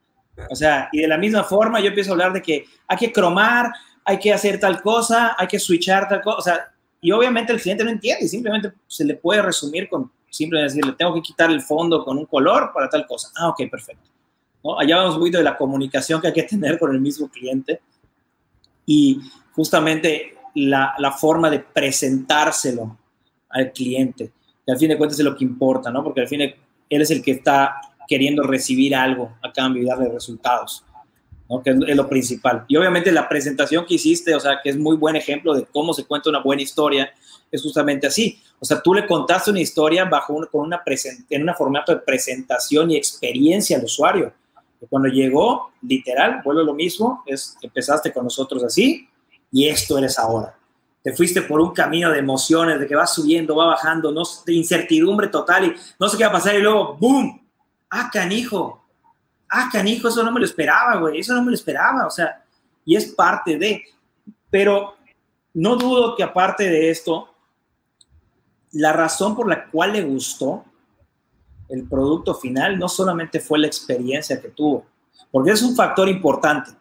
O 0.48 0.56
sea, 0.56 0.88
y 0.92 1.02
de 1.02 1.08
la 1.08 1.18
misma 1.18 1.44
forma 1.44 1.78
yo 1.78 1.88
empiezo 1.88 2.12
a 2.12 2.14
hablar 2.14 2.32
de 2.32 2.40
que 2.40 2.64
hay 2.88 2.96
que 2.96 3.12
cromar, 3.12 3.70
hay 4.02 4.18
que 4.18 4.32
hacer 4.32 4.58
tal 4.58 4.80
cosa, 4.80 5.36
hay 5.36 5.46
que 5.46 5.58
switchar 5.58 6.08
tal 6.08 6.22
cosa, 6.22 6.38
o 6.38 6.42
sea, 6.42 6.72
y 7.06 7.12
obviamente 7.12 7.52
el 7.52 7.60
cliente 7.60 7.84
no 7.84 7.90
entiende, 7.90 8.26
simplemente 8.26 8.72
se 8.88 9.04
le 9.04 9.14
puede 9.14 9.40
resumir 9.40 9.88
con 9.88 10.10
simplemente 10.28 10.74
decirle, 10.74 10.96
tengo 10.98 11.14
que 11.14 11.22
quitar 11.22 11.48
el 11.52 11.60
fondo 11.60 12.04
con 12.04 12.18
un 12.18 12.26
color 12.26 12.72
para 12.74 12.88
tal 12.88 13.06
cosa. 13.06 13.30
Ah, 13.36 13.48
ok, 13.50 13.62
perfecto. 13.70 14.10
Allá 14.76 14.96
vamos 14.96 15.14
un 15.14 15.20
poquito 15.20 15.38
de 15.38 15.44
la 15.44 15.56
comunicación 15.56 16.20
que 16.20 16.26
hay 16.26 16.32
que 16.32 16.42
tener 16.42 16.80
con 16.80 16.92
el 16.92 17.00
mismo 17.00 17.28
cliente 17.28 17.80
y 18.86 19.20
justamente 19.52 20.34
la, 20.56 20.96
la 20.98 21.12
forma 21.12 21.48
de 21.48 21.60
presentárselo 21.60 22.98
al 23.50 23.70
cliente, 23.70 24.32
que 24.66 24.72
al 24.72 24.76
fin 24.76 24.88
de 24.88 24.98
cuentas 24.98 25.16
es 25.20 25.24
lo 25.24 25.36
que 25.36 25.44
importa, 25.44 25.92
¿no? 25.92 26.02
Porque 26.02 26.22
al 26.22 26.26
fin 26.26 26.40
él 26.40 26.56
es 27.02 27.12
el 27.12 27.22
que 27.22 27.30
está 27.30 27.80
queriendo 28.08 28.42
recibir 28.42 28.96
algo 28.96 29.36
a 29.44 29.52
cambio 29.52 29.84
y 29.84 29.86
darle 29.86 30.08
resultados 30.08 30.84
que 31.62 31.70
es, 31.70 31.96
lo 31.96 32.08
principal. 32.08 32.64
Y 32.68 32.76
obviamente 32.76 33.12
la 33.12 33.28
presentación 33.28 33.86
que 33.86 33.94
hiciste, 33.94 34.34
o 34.34 34.40
sea, 34.40 34.60
que 34.62 34.70
es 34.70 34.76
muy 34.76 34.96
buen 34.96 35.16
ejemplo 35.16 35.54
de 35.54 35.64
cómo 35.66 35.94
se 35.94 36.04
cuenta 36.04 36.30
una 36.30 36.42
buena 36.42 36.62
historia, 36.62 37.12
es 37.50 37.62
justamente 37.62 38.06
así. 38.06 38.40
O 38.58 38.64
sea, 38.64 38.80
tú 38.80 38.94
le 38.94 39.06
contaste 39.06 39.50
una 39.50 39.60
historia 39.60 40.04
bajo 40.04 40.34
con 40.50 40.62
una 40.62 40.82
en 41.30 41.48
un 41.48 41.54
formato 41.54 41.92
de 41.92 42.00
presentación 42.00 42.90
y 42.90 42.96
experiencia 42.96 43.76
al 43.76 43.84
usuario. 43.84 44.32
cuando 44.90 45.08
llegó, 45.08 45.72
literal, 45.82 46.42
vuelve 46.44 46.64
lo 46.64 46.74
mismo, 46.74 47.22
es 47.26 47.56
empezaste 47.62 48.12
con 48.12 48.24
nosotros 48.24 48.62
así 48.64 49.08
y 49.52 49.68
esto 49.68 49.98
eres 49.98 50.18
ahora. 50.18 50.54
Te 51.02 51.12
fuiste 51.12 51.42
por 51.42 51.60
un 51.60 51.72
camino 51.72 52.10
de 52.10 52.18
emociones, 52.18 52.80
de 52.80 52.86
que 52.86 52.96
va 52.96 53.06
subiendo, 53.06 53.54
va 53.54 53.66
bajando, 53.66 54.10
no, 54.10 54.22
de 54.44 54.52
incertidumbre 54.52 55.28
total 55.28 55.66
y 55.66 55.74
no 56.00 56.08
sé 56.08 56.16
qué 56.16 56.24
va 56.24 56.30
a 56.30 56.32
pasar 56.32 56.56
y 56.56 56.62
luego, 56.62 56.96
¡boom! 56.96 57.40
¡Ah, 57.90 58.10
canijo! 58.12 58.85
Ah, 59.50 59.68
canijo, 59.72 60.08
eso 60.08 60.22
no 60.22 60.32
me 60.32 60.40
lo 60.40 60.46
esperaba, 60.46 60.96
güey, 60.96 61.20
eso 61.20 61.34
no 61.34 61.42
me 61.42 61.50
lo 61.50 61.54
esperaba, 61.54 62.06
o 62.06 62.10
sea, 62.10 62.44
y 62.84 62.96
es 62.96 63.06
parte 63.06 63.58
de, 63.58 63.82
pero 64.50 64.96
no 65.54 65.76
dudo 65.76 66.14
que 66.16 66.22
aparte 66.22 66.64
de 66.64 66.90
esto, 66.90 67.28
la 68.72 68.92
razón 68.92 69.34
por 69.34 69.48
la 69.48 69.66
cual 69.70 69.92
le 69.92 70.02
gustó 70.02 70.64
el 71.68 71.88
producto 71.88 72.34
final 72.34 72.78
no 72.78 72.88
solamente 72.88 73.40
fue 73.40 73.58
la 73.58 73.66
experiencia 73.66 74.40
que 74.40 74.48
tuvo, 74.48 74.86
porque 75.30 75.50
es 75.50 75.62
un 75.62 75.74
factor 75.74 76.08
importante, 76.08 76.72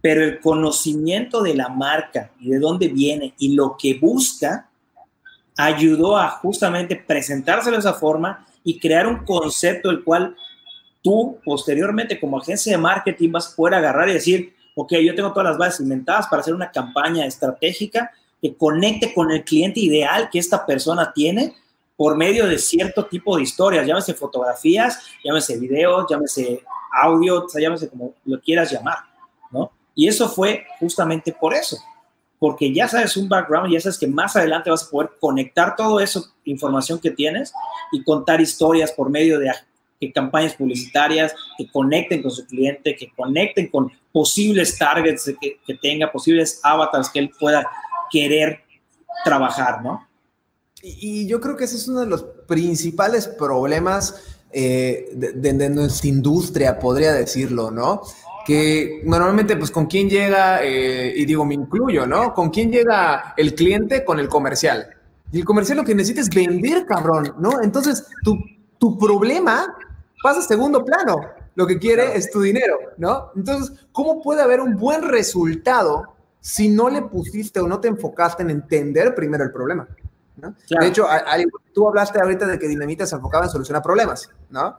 pero 0.00 0.22
el 0.22 0.40
conocimiento 0.40 1.42
de 1.42 1.54
la 1.54 1.68
marca 1.68 2.30
y 2.40 2.50
de 2.50 2.58
dónde 2.58 2.88
viene 2.88 3.34
y 3.38 3.54
lo 3.54 3.76
que 3.76 3.94
busca 3.94 4.70
ayudó 5.56 6.16
a 6.16 6.28
justamente 6.28 6.96
presentárselo 6.96 7.76
de 7.76 7.80
esa 7.80 7.94
forma 7.94 8.46
y 8.62 8.78
crear 8.78 9.06
un 9.06 9.24
concepto 9.24 9.90
el 9.90 10.04
cual 10.04 10.36
tú 11.06 11.38
posteriormente 11.44 12.18
como 12.18 12.40
agencia 12.40 12.72
de 12.72 12.78
marketing 12.78 13.30
vas 13.30 13.52
a 13.52 13.54
poder 13.54 13.74
agarrar 13.74 14.08
y 14.08 14.14
decir, 14.14 14.52
ok, 14.74 14.94
yo 14.94 15.14
tengo 15.14 15.30
todas 15.30 15.50
las 15.50 15.56
bases 15.56 15.78
inventadas 15.78 16.26
para 16.26 16.40
hacer 16.40 16.52
una 16.52 16.72
campaña 16.72 17.24
estratégica 17.24 18.10
que 18.42 18.56
conecte 18.56 19.14
con 19.14 19.30
el 19.30 19.44
cliente 19.44 19.78
ideal 19.78 20.28
que 20.32 20.40
esta 20.40 20.66
persona 20.66 21.12
tiene 21.14 21.54
por 21.96 22.16
medio 22.16 22.44
de 22.48 22.58
cierto 22.58 23.06
tipo 23.06 23.36
de 23.36 23.44
historias, 23.44 23.86
llámese 23.86 24.14
fotografías, 24.14 25.00
llámese 25.22 25.56
videos, 25.60 26.06
llámese 26.10 26.64
audio, 26.90 27.46
llámese 27.56 27.88
como 27.88 28.14
lo 28.24 28.40
quieras 28.40 28.72
llamar, 28.72 28.98
¿no? 29.52 29.70
Y 29.94 30.08
eso 30.08 30.28
fue 30.28 30.64
justamente 30.80 31.30
por 31.30 31.54
eso, 31.54 31.78
porque 32.40 32.74
ya 32.74 32.88
sabes 32.88 33.16
un 33.16 33.28
background, 33.28 33.72
ya 33.72 33.80
sabes 33.80 33.96
que 33.96 34.08
más 34.08 34.34
adelante 34.34 34.70
vas 34.70 34.82
a 34.82 34.90
poder 34.90 35.12
conectar 35.20 35.76
todo 35.76 36.00
eso, 36.00 36.32
información 36.46 36.98
que 36.98 37.12
tienes, 37.12 37.52
y 37.92 38.02
contar 38.02 38.40
historias 38.40 38.90
por 38.90 39.08
medio 39.08 39.38
de 39.38 39.50
campañas 40.12 40.54
publicitarias 40.54 41.34
que 41.56 41.70
conecten 41.70 42.22
con 42.22 42.30
su 42.30 42.46
cliente, 42.46 42.94
que 42.96 43.10
conecten 43.16 43.68
con 43.68 43.90
posibles 44.12 44.78
targets 44.78 45.32
que, 45.40 45.58
que 45.66 45.74
tenga, 45.74 46.10
posibles 46.10 46.60
avatars 46.62 47.10
que 47.10 47.18
él 47.18 47.30
pueda 47.38 47.66
querer 48.10 48.60
trabajar, 49.24 49.82
¿no? 49.82 50.06
Y, 50.82 51.26
yo 51.26 51.40
creo 51.40 51.56
que 51.56 51.64
ese 51.64 51.76
es 51.76 51.88
uno 51.88 52.00
de 52.00 52.06
los 52.06 52.22
principales 52.46 53.26
problemas 53.26 54.22
eh, 54.52 55.10
de, 55.14 55.70
nuestra 55.70 56.08
industria, 56.08 56.78
podría 56.78 57.12
decirlo, 57.12 57.70
¿no? 57.70 58.02
Que 58.46 59.00
normalmente, 59.04 59.56
pues, 59.56 59.70
¿con 59.70 59.86
quién 59.86 60.08
llega? 60.08 60.62
Eh, 60.62 61.12
y 61.16 61.24
digo, 61.24 61.44
me 61.44 61.54
incluyo, 61.54 62.06
¿no? 62.06 62.32
¿Con 62.34 62.50
quién 62.50 62.70
llega 62.70 63.34
el 63.36 63.54
cliente? 63.54 64.04
Con 64.04 64.20
el 64.20 64.28
comercial. 64.28 64.86
Y 65.32 65.40
el 65.40 65.44
comercial 65.44 65.78
lo 65.78 65.84
que 65.84 65.94
necesita 65.94 66.20
es 66.20 66.30
vender, 66.30 66.86
cabrón, 66.86 67.34
¿no? 67.40 67.62
Entonces, 67.62 68.06
tu, 68.22 68.38
tu 68.78 68.96
problema 68.96 69.74
pasa 70.26 70.40
a 70.40 70.42
segundo 70.42 70.84
plano. 70.84 71.20
Lo 71.54 71.68
que 71.68 71.78
quiere 71.78 72.16
es 72.16 72.32
tu 72.32 72.40
dinero, 72.40 72.76
¿no? 72.96 73.30
Entonces, 73.36 73.86
¿cómo 73.92 74.20
puede 74.20 74.42
haber 74.42 74.60
un 74.60 74.76
buen 74.76 75.02
resultado 75.02 76.16
si 76.40 76.68
no 76.68 76.90
le 76.90 77.02
pusiste 77.02 77.60
o 77.60 77.68
no 77.68 77.78
te 77.78 77.86
enfocaste 77.86 78.42
en 78.42 78.50
entender 78.50 79.14
primero 79.14 79.44
el 79.44 79.52
problema? 79.52 79.86
De 80.36 80.86
hecho, 80.88 81.06
tú 81.72 81.86
hablaste 81.86 82.20
ahorita 82.20 82.44
de 82.48 82.58
que 82.58 82.66
Dinamita 82.66 83.06
se 83.06 83.14
enfocaba 83.14 83.44
en 83.44 83.52
solucionar 83.52 83.84
problemas, 83.84 84.28
¿no? 84.50 84.76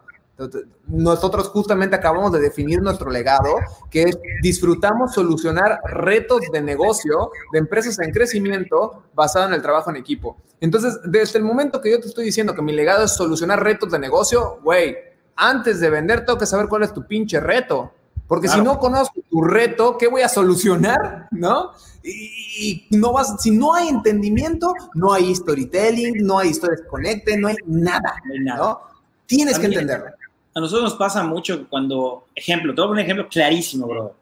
Nosotros 0.87 1.47
justamente 1.47 1.95
acabamos 1.95 2.33
de 2.33 2.41
definir 2.41 2.81
nuestro 2.81 3.09
legado, 3.09 3.55
que 3.89 4.03
es 4.03 4.19
disfrutamos 4.43 5.13
solucionar 5.13 5.79
retos 5.85 6.41
de 6.51 6.61
negocio 6.61 7.31
de 7.53 7.59
empresas 7.59 7.97
en 7.99 8.11
crecimiento 8.11 9.03
basado 9.15 9.47
en 9.47 9.53
el 9.53 9.61
trabajo 9.61 9.91
en 9.91 9.95
equipo. 9.95 10.37
Entonces, 10.59 10.99
desde 11.05 11.39
el 11.39 11.45
momento 11.45 11.79
que 11.79 11.89
yo 11.89 12.01
te 12.01 12.07
estoy 12.07 12.25
diciendo 12.25 12.53
que 12.53 12.61
mi 12.61 12.73
legado 12.73 13.05
es 13.05 13.11
solucionar 13.15 13.63
retos 13.63 13.91
de 13.91 13.97
negocio, 13.97 14.59
güey, 14.61 15.06
antes 15.37 15.79
de 15.79 15.89
vender 15.89 16.25
tengo 16.25 16.37
que 16.37 16.45
saber 16.45 16.67
cuál 16.67 16.83
es 16.83 16.93
tu 16.93 17.05
pinche 17.05 17.39
reto. 17.39 17.93
Porque 18.27 18.49
si 18.49 18.59
no 18.59 18.77
conozco 18.77 19.21
tu 19.29 19.41
reto, 19.41 19.97
¿qué 19.97 20.07
voy 20.07 20.21
a 20.21 20.27
solucionar? 20.27 21.27
¿No? 21.31 21.71
Y, 22.03 22.85
no 22.89 23.13
vas, 23.13 23.41
si 23.41 23.51
no 23.51 23.73
hay 23.73 23.87
entendimiento, 23.87 24.73
no 24.95 25.13
hay 25.13 25.33
storytelling, 25.33 26.25
no 26.25 26.39
hay 26.39 26.49
historias 26.49 26.81
que 26.81 26.87
conecten, 26.87 27.41
no 27.41 27.47
hay 27.47 27.55
nada. 27.65 28.15
¿no? 28.57 28.81
Tienes 29.25 29.57
que 29.57 29.67
entenderlo. 29.67 30.07
A 30.53 30.59
nosotros 30.59 30.89
nos 30.89 30.99
pasa 30.99 31.23
mucho 31.23 31.67
cuando, 31.69 32.25
ejemplo, 32.35 32.73
te 32.73 32.81
voy 32.81 32.87
a 32.87 32.89
poner 32.89 33.03
un 33.03 33.05
ejemplo 33.05 33.29
clarísimo, 33.29 33.87
bro. 33.87 34.15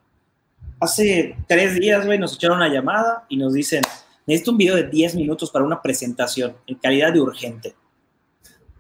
Hace 0.80 1.38
tres 1.48 1.76
días, 1.76 2.06
güey, 2.06 2.20
nos 2.20 2.36
echaron 2.36 2.58
una 2.58 2.68
llamada 2.68 3.26
y 3.30 3.38
nos 3.38 3.54
dicen, 3.54 3.82
necesito 4.28 4.52
un 4.52 4.58
video 4.58 4.76
de 4.76 4.84
10 4.84 5.16
minutos 5.16 5.50
para 5.50 5.66
una 5.66 5.82
presentación 5.82 6.56
en 6.68 6.76
calidad 6.76 7.14
de 7.14 7.22
urgente. 7.22 7.76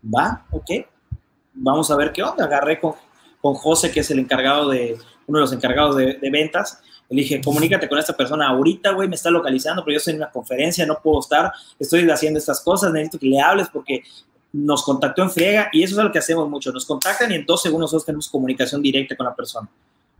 ¿Va? 0.03 0.45
¿Ok? 0.51 0.69
Vamos 1.56 1.89
a 1.89 1.95
ver 1.95 2.12
qué 2.12 2.22
onda. 2.22 2.45
Agarré 2.45 2.80
con, 2.80 2.93
con 3.41 3.53
José, 3.56 3.91
que 3.91 4.01
es 4.01 4.12
el 4.12 4.20
encargado 4.20 4.70
de, 4.70 4.97
uno 5.28 5.39
de 5.39 5.41
los 5.43 5.53
encargados 5.53 5.95
de, 5.95 6.18
ventas. 6.32 6.82
Le 7.10 7.22
dije, 7.22 7.41
comunícate 7.41 7.88
con 7.88 7.97
esta 7.97 8.16
persona 8.18 8.47
ahorita, 8.47 8.91
güey, 8.91 9.08
me 9.08 9.16
está 9.16 9.30
localizando, 9.30 9.84
pero 9.84 9.93
yo 9.93 9.97
estoy 9.97 10.14
en 10.14 10.22
una 10.22 10.32
conferencia, 10.32 10.86
no 10.86 10.99
puedo 11.01 11.20
estar, 11.20 11.51
estoy 11.78 12.10
haciendo 12.10 12.39
estas 12.39 12.62
cosas, 12.62 12.91
necesito 12.91 13.20
que 13.20 13.28
le 13.28 13.39
hables 13.39 13.68
porque 13.72 14.03
nos 14.51 14.84
contactó 14.84 15.22
en 15.22 15.30
friega 15.30 15.70
y 15.72 15.84
eso 15.84 15.99
es 15.99 16.03
lo 16.03 16.12
que 16.12 16.20
hacemos 16.20 16.49
mucho. 16.49 16.72
Nos 16.72 16.86
contactan 16.86 17.32
y 17.32 17.36
en 17.36 17.45
dos 17.45 17.66
nosotros 17.66 18.06
tenemos 18.06 18.30
comunicación 18.30 18.82
directa 18.82 19.16
con 19.16 19.26
la 19.26 19.36
persona. 19.36 19.70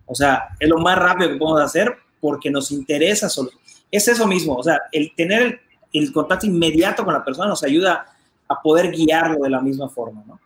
O 0.06 0.14
sea, 0.14 0.50
es 0.60 0.70
lo 0.70 0.78
más 0.78 0.98
rápido 0.98 1.30
que 1.30 1.38
podemos 1.38 1.62
hacer 1.62 1.96
porque 2.20 2.52
nos 2.52 2.72
interesa 2.72 3.30
solo. 3.30 3.50
Es 3.90 4.08
eso 4.08 4.28
mismo, 4.28 4.56
o 4.56 4.64
sea, 4.64 4.82
el 4.92 5.14
tener 5.16 5.62
el 5.94 6.12
contacto 6.12 6.46
inmediato 6.46 7.06
con 7.06 7.14
la 7.14 7.24
persona 7.24 7.48
nos 7.48 7.64
ayuda 7.64 8.06
a 8.48 8.62
poder 8.62 8.92
guiarlo 8.92 9.40
de 9.44 9.50
la 9.50 9.62
misma 9.62 9.90
forma, 9.90 10.24
¿no? 10.28 10.40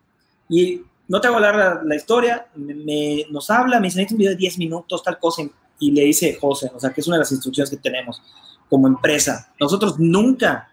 Y 0.50 0.82
no 1.08 1.22
te 1.22 1.28
hago 1.28 1.38
hablar 1.38 1.82
la, 1.86 1.96
historia, 1.96 2.48
me, 2.56 3.26
nos 3.30 3.50
habla, 3.50 3.80
me 3.80 3.88
dice, 3.88 4.00
necesito 4.00 4.16
un 4.16 4.20
video 4.20 4.32
de 4.32 4.38
10 4.38 4.58
minutos, 4.58 5.04
tal 5.04 5.18
cosa, 5.20 5.44
y 5.80 5.92
le 5.92 6.04
dice 6.04 6.38
José, 6.40 6.72
o 6.76 6.80
sea, 6.80 6.92
que 6.92 7.02
es 7.02 7.08
una 7.08 7.16
de 7.16 7.22
las 7.22 7.32
instrucciones 7.32 7.70
que 7.70 7.78
tenemos 7.78 8.22
como 8.70 8.88
empresa. 8.88 9.52
Nosotros 9.60 9.98
nunca, 9.98 10.72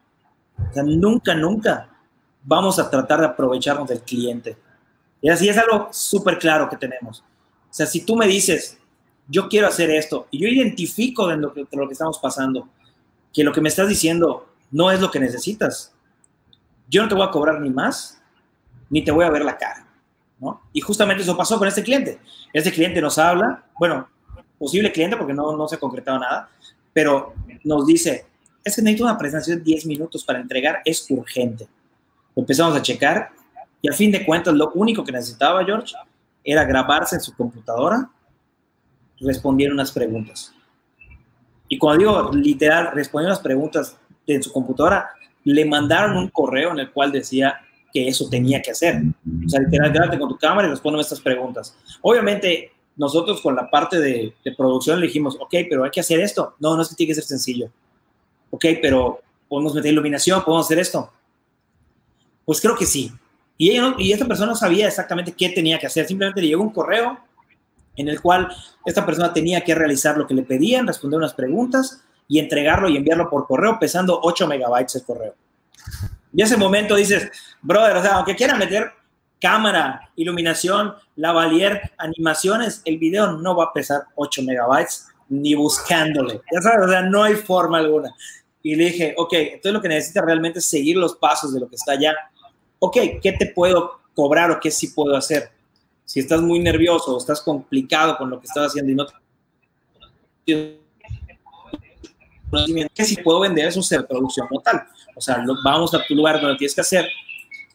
o 0.58 0.72
sea, 0.74 0.82
nunca, 0.82 1.34
nunca 1.34 1.88
vamos 2.42 2.78
a 2.78 2.90
tratar 2.90 3.20
de 3.20 3.26
aprovecharnos 3.26 3.88
del 3.88 4.00
cliente. 4.00 4.56
Y 5.22 5.28
así 5.28 5.48
es 5.48 5.56
algo 5.56 5.88
súper 5.90 6.38
claro 6.38 6.68
que 6.68 6.76
tenemos. 6.76 7.20
O 7.20 7.74
sea, 7.76 7.86
si 7.86 8.04
tú 8.04 8.16
me 8.16 8.26
dices, 8.26 8.78
yo 9.28 9.48
quiero 9.48 9.66
hacer 9.66 9.90
esto, 9.90 10.28
y 10.30 10.40
yo 10.40 10.48
identifico 10.48 11.26
de 11.26 11.36
lo 11.36 11.52
que, 11.52 11.64
de 11.64 11.76
lo 11.76 11.86
que 11.86 11.92
estamos 11.92 12.18
pasando, 12.18 12.68
que 13.32 13.42
lo 13.42 13.52
que 13.52 13.60
me 13.60 13.68
estás 13.68 13.88
diciendo 13.88 14.48
no 14.70 14.90
es 14.90 15.00
lo 15.00 15.10
que 15.10 15.20
necesitas, 15.20 15.92
yo 16.88 17.02
no 17.02 17.08
te 17.08 17.14
voy 17.14 17.26
a 17.26 17.30
cobrar 17.30 17.60
ni 17.60 17.70
más, 17.70 18.15
ni 18.90 19.04
te 19.04 19.10
voy 19.10 19.24
a 19.24 19.30
ver 19.30 19.44
la 19.44 19.56
cara. 19.56 19.86
Y 20.72 20.80
justamente 20.80 21.22
eso 21.22 21.36
pasó 21.36 21.58
con 21.58 21.66
este 21.66 21.82
cliente. 21.82 22.18
Este 22.52 22.70
cliente 22.70 23.00
nos 23.00 23.18
habla, 23.18 23.64
bueno, 23.78 24.08
posible 24.58 24.92
cliente 24.92 25.16
porque 25.16 25.32
no, 25.32 25.56
no 25.56 25.66
se 25.68 25.76
ha 25.76 25.78
concretado 25.78 26.18
nada, 26.18 26.48
pero 26.92 27.34
nos 27.64 27.86
dice, 27.86 28.26
es 28.64 28.76
que 28.76 28.82
necesito 28.82 29.04
una 29.04 29.18
presentación 29.18 29.58
de 29.58 29.64
10 29.64 29.86
minutos 29.86 30.24
para 30.24 30.40
entregar, 30.40 30.80
es 30.84 31.06
urgente. 31.10 31.66
Empezamos 32.34 32.76
a 32.76 32.82
checar 32.82 33.30
y 33.80 33.88
a 33.88 33.92
fin 33.92 34.10
de 34.10 34.24
cuentas 34.24 34.54
lo 34.54 34.70
único 34.72 35.04
que 35.04 35.12
necesitaba 35.12 35.64
George 35.64 35.94
era 36.44 36.64
grabarse 36.64 37.16
en 37.16 37.20
su 37.20 37.34
computadora, 37.34 38.08
responder 39.20 39.72
unas 39.72 39.90
preguntas. 39.92 40.52
Y 41.68 41.78
cuando 41.78 41.98
digo 41.98 42.30
literal, 42.32 42.90
responder 42.92 43.28
unas 43.28 43.40
preguntas 43.40 43.96
en 44.26 44.42
su 44.42 44.52
computadora, 44.52 45.10
le 45.44 45.64
mandaron 45.64 46.16
un 46.16 46.28
correo 46.28 46.72
en 46.72 46.80
el 46.80 46.92
cual 46.92 47.12
decía, 47.12 47.60
que 47.96 48.08
eso 48.08 48.28
tenía 48.28 48.60
que 48.60 48.72
hacer. 48.72 49.02
O 49.46 49.48
sea, 49.48 49.58
literal, 49.58 50.18
con 50.18 50.28
tu 50.28 50.36
cámara 50.36 50.68
y 50.68 50.70
respóndeme 50.70 51.00
estas 51.00 51.18
preguntas. 51.18 51.74
Obviamente, 52.02 52.72
nosotros 52.94 53.40
con 53.40 53.56
la 53.56 53.70
parte 53.70 53.98
de, 53.98 54.34
producción 54.54 55.00
le 55.00 55.06
dijimos, 55.06 55.34
ok, 55.40 55.54
pero 55.70 55.82
hay 55.82 55.90
que 55.90 56.00
hacer 56.00 56.20
esto. 56.20 56.54
No, 56.60 56.76
no 56.76 56.82
es 56.82 56.90
que 56.90 56.94
tiene 56.94 57.08
que 57.08 57.14
ser 57.14 57.24
sencillo. 57.24 57.70
Ok, 58.50 58.66
pero 58.82 59.22
podemos 59.48 59.74
meter 59.74 59.92
iluminación, 59.92 60.44
podemos 60.44 60.66
hacer 60.66 60.78
esto. 60.78 61.10
Pues 62.44 62.60
creo 62.60 62.76
que 62.76 62.84
sí. 62.84 63.10
Y, 63.56 63.70
ella 63.70 63.94
y 63.96 64.12
esta 64.12 64.26
persona 64.26 64.48
no 64.48 64.56
sabía 64.56 64.88
exactamente 64.88 65.32
qué 65.32 65.48
tenía 65.48 65.78
que 65.78 65.86
hacer. 65.86 66.06
Simplemente 66.06 66.42
le 66.42 66.48
llegó 66.48 66.62
un 66.62 66.74
correo 66.74 67.18
en 67.96 68.08
el 68.08 68.20
cual 68.20 68.54
esta 68.84 69.06
persona 69.06 69.32
tenía 69.32 69.62
que 69.62 69.74
realizar 69.74 70.18
lo 70.18 70.26
que 70.26 70.34
le 70.34 70.42
pedían, 70.42 70.86
responder 70.86 71.16
unas 71.16 71.32
preguntas 71.32 72.02
y 72.28 72.40
entregarlo 72.40 72.90
y 72.90 72.98
enviarlo 72.98 73.30
por 73.30 73.46
correo 73.46 73.78
pesando 73.80 74.20
8 74.22 74.46
megabytes 74.46 74.96
el 74.96 75.04
correo. 75.04 75.34
Y 76.36 76.42
ese 76.42 76.58
momento 76.58 76.94
dices, 76.96 77.30
brother, 77.62 77.96
o 77.96 78.02
sea, 78.02 78.16
aunque 78.16 78.36
quieran 78.36 78.58
meter 78.58 78.92
cámara, 79.40 80.10
iluminación, 80.16 80.94
lavalier, 81.16 81.92
animaciones, 81.96 82.82
el 82.84 82.98
video 82.98 83.32
no 83.38 83.56
va 83.56 83.64
a 83.64 83.72
pesar 83.72 84.02
8 84.16 84.42
megabytes 84.42 85.08
ni 85.30 85.54
buscándole. 85.54 86.42
Ya 86.52 86.60
sabes, 86.60 86.86
o 86.86 86.90
sea, 86.90 87.00
no 87.00 87.22
hay 87.22 87.36
forma 87.36 87.78
alguna. 87.78 88.14
Y 88.62 88.74
le 88.74 88.84
dije, 88.84 89.14
ok, 89.16 89.32
entonces 89.32 89.72
lo 89.72 89.80
que 89.80 89.88
necesitas 89.88 90.26
realmente 90.26 90.58
es 90.58 90.66
seguir 90.66 90.98
los 90.98 91.16
pasos 91.16 91.54
de 91.54 91.60
lo 91.60 91.70
que 91.70 91.76
está 91.76 91.92
allá. 91.92 92.14
Ok, 92.80 92.98
¿qué 93.22 93.32
te 93.32 93.46
puedo 93.46 94.02
cobrar 94.14 94.50
o 94.50 94.60
qué 94.60 94.70
sí 94.70 94.88
puedo 94.88 95.16
hacer? 95.16 95.50
Si 96.04 96.20
estás 96.20 96.42
muy 96.42 96.58
nervioso 96.58 97.14
o 97.14 97.18
estás 97.18 97.40
complicado 97.40 98.18
con 98.18 98.28
lo 98.28 98.38
que 98.38 98.46
estás 98.46 98.66
haciendo 98.66 98.92
y 98.92 98.94
no 98.94 99.06
¿qué 102.94 103.04
sí 103.04 103.16
puedo 103.22 103.40
vender 103.40 103.68
es 103.68 103.76
un 103.76 103.82
ser 103.82 104.06
producción 104.06 104.46
total. 104.48 104.86
O 105.16 105.20
sea, 105.20 105.42
vamos 105.64 105.94
a 105.94 106.04
tu 106.06 106.14
lugar 106.14 106.40
donde 106.40 106.58
tienes 106.58 106.74
que 106.74 106.82
hacer, 106.82 107.08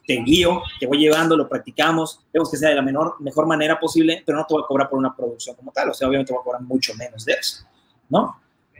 te 0.05 0.15
guío, 0.23 0.61
te 0.79 0.85
voy 0.85 0.99
llevando, 0.99 1.35
lo 1.35 1.49
practicamos, 1.49 2.19
vemos 2.31 2.51
que 2.51 2.57
sea 2.57 2.69
de 2.69 2.75
la 2.75 2.83
menor, 2.83 3.15
mejor 3.19 3.47
manera 3.47 3.79
posible, 3.79 4.21
pero 4.23 4.37
no 4.37 4.45
te 4.45 4.53
voy 4.53 4.63
a 4.63 4.67
cobrar 4.67 4.89
por 4.89 4.99
una 4.99 5.15
producción 5.15 5.55
como 5.55 5.71
tal, 5.71 5.89
o 5.89 5.93
sea, 5.93 6.07
obviamente 6.07 6.29
te 6.29 6.33
voy 6.33 6.41
a 6.41 6.43
cobrar 6.43 6.61
mucho 6.61 6.93
menos 6.95 7.25
de 7.25 7.33
eso, 7.33 7.65
¿no? 8.09 8.39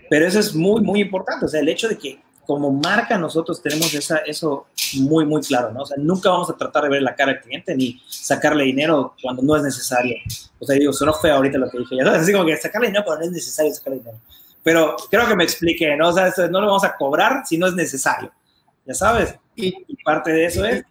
Pero 0.10 0.28
eso 0.28 0.40
es 0.40 0.54
muy, 0.54 0.82
muy 0.82 1.02
importante, 1.02 1.46
o 1.46 1.48
sea, 1.48 1.60
el 1.60 1.70
hecho 1.70 1.88
de 1.88 1.98
que 1.98 2.22
como 2.46 2.72
marca 2.72 3.18
nosotros 3.18 3.62
tenemos 3.62 3.94
esa, 3.94 4.18
eso 4.18 4.68
muy, 5.00 5.26
muy 5.26 5.42
claro, 5.42 5.72
¿no? 5.72 5.82
O 5.82 5.86
sea, 5.86 5.98
nunca 5.98 6.30
vamos 6.30 6.50
a 6.50 6.58
tratar 6.58 6.84
de 6.84 6.90
ver 6.90 7.02
la 7.02 7.16
cara 7.16 7.32
al 7.32 7.42
cliente 7.42 7.76
ni 7.76 8.00
sacarle 8.08 8.66
dinero 8.66 9.16
cuando 9.22 9.42
no 9.42 9.56
es 9.56 9.64
necesario. 9.64 10.18
O 10.60 10.66
sea, 10.66 10.76
digo, 10.76 10.92
sonó 10.92 11.14
feo 11.14 11.36
ahorita 11.36 11.58
lo 11.58 11.70
que 11.70 11.80
dije, 11.80 11.96
ya 11.96 12.04
sabes, 12.04 12.22
así 12.22 12.32
como 12.32 12.46
que 12.46 12.58
sacarle 12.58 12.88
dinero 12.88 13.06
cuando 13.06 13.22
no 13.22 13.28
es 13.28 13.34
necesario 13.34 13.74
sacarle 13.74 14.00
dinero. 14.00 14.18
Pero 14.64 14.96
creo 15.10 15.28
que 15.28 15.36
me 15.36 15.44
expliqué, 15.44 15.96
¿no? 15.96 16.10
O 16.10 16.14
sea, 16.14 16.32
no 16.50 16.62
lo 16.62 16.68
vamos 16.68 16.84
a 16.84 16.96
cobrar 16.96 17.44
si 17.46 17.58
no 17.58 17.68
es 17.68 17.74
necesario 17.74 18.32
ya 18.92 18.94
sabes. 18.94 19.36
Y, 19.56 19.74
parte 20.04 20.32
de 20.32 20.46
eso 20.46 20.66
es. 20.66 20.84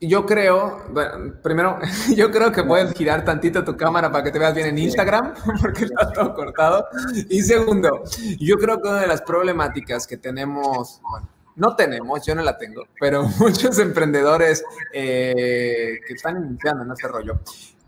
yo 0.00 0.26
creo, 0.26 0.84
bueno, 0.90 1.34
primero, 1.42 1.78
yo 2.16 2.30
creo 2.30 2.50
que 2.50 2.64
puedes 2.64 2.92
girar 2.94 3.24
tantito 3.24 3.64
tu 3.64 3.76
cámara 3.76 4.10
para 4.10 4.24
que 4.24 4.30
te 4.30 4.38
veas 4.38 4.54
bien 4.54 4.68
en 4.68 4.78
Instagram, 4.78 5.34
porque 5.60 5.84
está 5.84 6.12
todo 6.12 6.34
cortado. 6.34 6.86
Y 7.28 7.42
segundo, 7.42 8.02
yo 8.38 8.56
creo 8.56 8.80
que 8.80 8.88
una 8.88 9.00
de 9.00 9.06
las 9.06 9.22
problemáticas 9.22 10.06
que 10.06 10.16
tenemos, 10.16 11.00
bueno, 11.08 11.28
no 11.56 11.76
tenemos, 11.76 12.24
yo 12.24 12.34
no 12.34 12.42
la 12.42 12.58
tengo, 12.58 12.84
pero 13.00 13.24
muchos 13.38 13.78
emprendedores 13.78 14.64
eh, 14.92 15.98
que 16.06 16.14
están 16.14 16.44
iniciando 16.44 16.84
en 16.84 16.92
este 16.92 17.08
rollo 17.08 17.40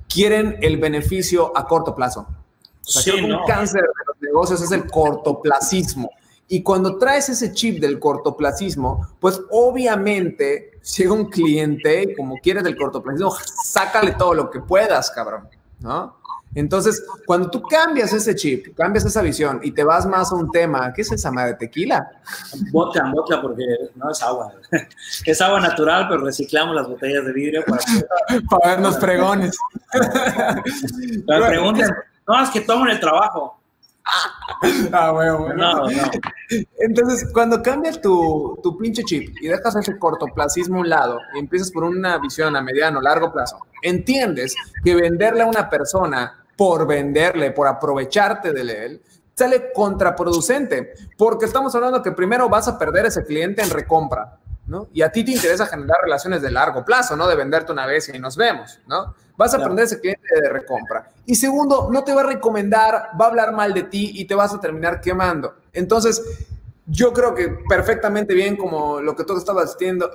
quieren 0.09 0.57
el 0.63 0.79
beneficio 0.79 1.57
a 1.57 1.67
corto 1.67 1.95
plazo. 1.95 2.27
O 2.87 2.91
sea, 2.91 3.03
creo 3.03 3.27
que 3.27 3.33
un 3.33 3.47
cáncer 3.47 3.83
de 3.83 4.05
los 4.07 4.23
negocios 4.23 4.63
es 4.63 4.73
el 4.73 4.87
cortoplacismo. 4.91 6.11
Y 6.49 6.63
cuando 6.63 6.97
traes 6.97 7.29
ese 7.29 7.53
chip 7.53 7.79
del 7.79 7.99
cortoplacismo, 7.99 9.07
pues 9.21 9.41
obviamente 9.51 10.81
llega 10.97 11.13
un 11.13 11.27
cliente 11.27 12.15
como 12.17 12.39
quieres 12.39 12.65
del 12.65 12.77
cortoplacismo, 12.77 13.35
sácale 13.65 14.13
todo 14.13 14.33
lo 14.33 14.51
que 14.51 14.61
puedas, 14.61 15.11
cabrón, 15.11 15.49
¿no? 15.81 16.17
Entonces, 16.55 17.05
cuando 17.27 17.51
tú 17.51 17.61
cambias 17.63 18.13
ese 18.13 18.35
chip, 18.35 18.75
cambias 18.75 19.05
esa 19.05 19.21
visión 19.21 19.61
y 19.63 19.73
te 19.73 19.85
vas 19.85 20.07
más 20.07 20.33
a 20.33 20.35
un 20.35 20.51
tema, 20.51 20.93
¿qué 20.95 21.03
es 21.03 21.13
esa 21.13 21.31
madre 21.31 21.55
tequila? 21.55 22.11
Vodka, 22.73 23.13
vodka, 23.15 23.43
porque 23.43 23.65
no 23.95 24.11
es 24.11 24.23
agua. 24.23 24.53
Es 25.27 25.41
agua 25.43 25.61
natural, 25.61 26.07
pero 26.09 26.25
reciclamos 26.25 26.75
las 26.75 26.89
botellas 26.89 27.25
de 27.25 27.33
vidrio 27.33 27.63
para, 27.67 27.83
para 28.51 28.71
vernos 28.71 28.99
fregones. 28.99 29.59
Preguntan, 31.27 31.95
no, 32.27 32.43
es 32.43 32.51
que 32.51 32.63
tomo 32.63 32.87
en 32.87 32.93
el 32.93 33.01
trabajo. 33.01 33.58
Ah, 34.93 35.13
bueno, 35.13 35.39
bueno. 35.39 35.83
Entonces, 36.79 37.31
cuando 37.33 37.63
cambias 37.63 38.01
tu, 38.01 38.59
tu, 38.63 38.77
pinche 38.77 39.05
chip 39.05 39.37
y 39.41 39.49
dejas 39.49 39.77
ese 39.77 39.99
cortoplacismo 39.99 40.79
a 40.79 40.81
un 40.81 40.89
lado 40.89 41.21
y 41.35 41.39
empiezas 41.39 41.71
por 41.71 41.85
una 41.85 42.19
visión 42.19 42.57
a 42.57 42.63
mediano, 42.63 43.01
largo 43.01 43.33
plazo, 43.33 43.59
entiendes 43.83 44.57
que 44.83 44.95
venderle 44.95 45.43
a 45.43 45.47
una 45.47 45.69
persona 45.69 46.45
por 46.57 46.87
venderle, 46.87 47.53
por 47.53 47.69
aprovecharte 47.69 48.53
de 48.53 48.63
él, 48.63 49.03
sale 49.35 49.73
contraproducente, 49.73 50.93
porque 51.17 51.45
estamos 51.45 51.75
hablando 51.75 52.03
que 52.03 52.11
primero 52.11 52.49
vas 52.49 52.67
a 52.67 52.79
perder 52.79 53.07
ese 53.07 53.25
cliente 53.25 53.63
en 53.63 53.71
recompra, 53.71 54.39
¿no? 54.69 54.89
Y 54.93 55.03
a 55.03 55.11
ti 55.11 55.25
te 55.25 55.33
interesa 55.33 55.67
generar 55.67 55.97
relaciones 56.03 56.43
de 56.43 56.51
largo 56.51 56.85
plazo, 56.85 57.17
¿no? 57.17 57.27
De 57.27 57.35
venderte 57.35 57.73
una 57.73 57.87
vez 57.87 58.09
y 58.09 58.19
nos 58.19 58.37
vemos, 58.37 58.79
¿no? 58.87 59.15
Vas 59.37 59.55
a 59.55 59.57
aprender 59.57 59.87
ese 59.87 60.01
cliente 60.01 60.27
de 60.41 60.49
recompra. 60.49 61.11
Y 61.27 61.35
segundo, 61.35 61.89
no 61.91 62.05
te 62.05 62.13
va 62.13 62.21
a 62.21 62.27
recomendar, 62.27 63.11
va 63.21 63.27
a 63.27 63.29
hablar 63.29 63.53
mal 63.53 63.73
de 63.73 63.85
ti 63.85 64.13
y 64.15 64.25
te 64.27 64.35
vas 64.35 64.53
a 64.53 64.61
terminar 64.61 65.01
quemando. 65.01 65.57
Entonces, 65.73 66.23
yo 66.87 67.13
creo 67.13 67.35
que 67.35 67.49
perfectamente 67.69 68.35
bien, 68.35 68.57
como 68.57 69.01
lo 69.01 69.15
que 69.15 69.25
tú 69.25 69.37
estabas 69.37 69.77
diciendo, 69.79 70.11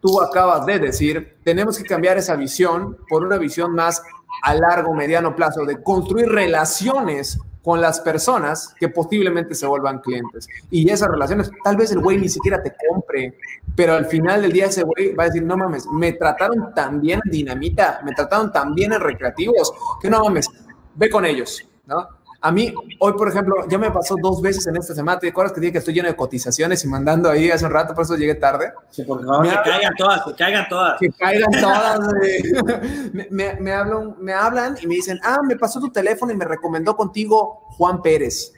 tú 0.00 0.20
acabas 0.20 0.66
de 0.66 0.78
decir, 0.78 1.36
tenemos 1.44 1.78
que 1.78 1.84
cambiar 1.84 2.16
esa 2.16 2.34
visión 2.34 2.96
por 3.08 3.24
una 3.24 3.36
visión 3.36 3.74
más 3.74 4.02
a 4.42 4.54
largo, 4.54 4.94
mediano 4.94 5.34
plazo, 5.34 5.64
de 5.64 5.82
construir 5.82 6.28
relaciones 6.28 7.38
con 7.62 7.80
las 7.80 8.00
personas 8.00 8.74
que 8.78 8.88
posiblemente 8.88 9.54
se 9.54 9.66
vuelvan 9.66 9.98
clientes. 9.98 10.48
Y 10.70 10.88
esas 10.88 11.10
relaciones, 11.10 11.50
tal 11.62 11.76
vez 11.76 11.92
el 11.92 12.00
güey 12.00 12.16
ni 12.18 12.28
siquiera 12.28 12.62
te 12.62 12.74
compre, 12.88 13.36
pero 13.76 13.94
al 13.94 14.06
final 14.06 14.42
del 14.42 14.52
día 14.52 14.66
ese 14.66 14.84
güey 14.84 15.14
va 15.14 15.24
a 15.24 15.26
decir, 15.26 15.42
no 15.42 15.56
mames, 15.56 15.86
me 15.86 16.12
trataron 16.12 16.72
tan 16.74 17.00
bien 17.00 17.20
en 17.26 17.30
dinamita, 17.30 18.00
me 18.04 18.12
trataron 18.12 18.52
tan 18.52 18.74
bien 18.74 18.92
en 18.92 19.00
recreativos, 19.00 19.72
que 20.00 20.08
no 20.08 20.24
mames, 20.24 20.48
ve 20.94 21.10
con 21.10 21.26
ellos, 21.26 21.68
¿no? 21.86 22.08
A 22.40 22.52
mí, 22.52 22.72
hoy, 23.00 23.12
por 23.14 23.28
ejemplo, 23.28 23.66
ya 23.68 23.78
me 23.78 23.90
pasó 23.90 24.14
dos 24.22 24.40
veces 24.40 24.64
en 24.68 24.76
esta 24.76 24.94
semana. 24.94 25.18
¿Te 25.18 25.28
acuerdas 25.28 25.52
que 25.52 25.60
dije 25.60 25.72
que 25.72 25.78
estoy 25.78 25.94
lleno 25.94 26.06
de 26.06 26.14
cotizaciones 26.14 26.84
y 26.84 26.88
mandando 26.88 27.28
ahí 27.28 27.50
hace 27.50 27.64
un 27.64 27.72
rato? 27.72 27.94
Por 27.94 28.04
eso 28.04 28.14
llegué 28.14 28.36
tarde. 28.36 28.72
Sí, 28.90 29.02
por 29.02 29.24
favor, 29.24 29.42
que 29.42 29.70
caigan 29.70 29.94
todas, 29.96 30.24
que 30.24 30.34
caigan 30.34 30.68
todas. 30.68 30.98
Que 31.00 31.10
caigan 31.10 31.50
todas. 31.50 31.98
me, 33.30 33.54
me, 33.54 33.72
hablan, 33.72 34.14
me 34.20 34.32
hablan 34.32 34.76
y 34.80 34.86
me 34.86 34.94
dicen, 34.94 35.18
ah, 35.24 35.38
me 35.44 35.56
pasó 35.56 35.80
tu 35.80 35.90
teléfono 35.90 36.32
y 36.32 36.36
me 36.36 36.44
recomendó 36.44 36.94
contigo 36.94 37.64
Juan 37.70 38.02
Pérez. 38.02 38.52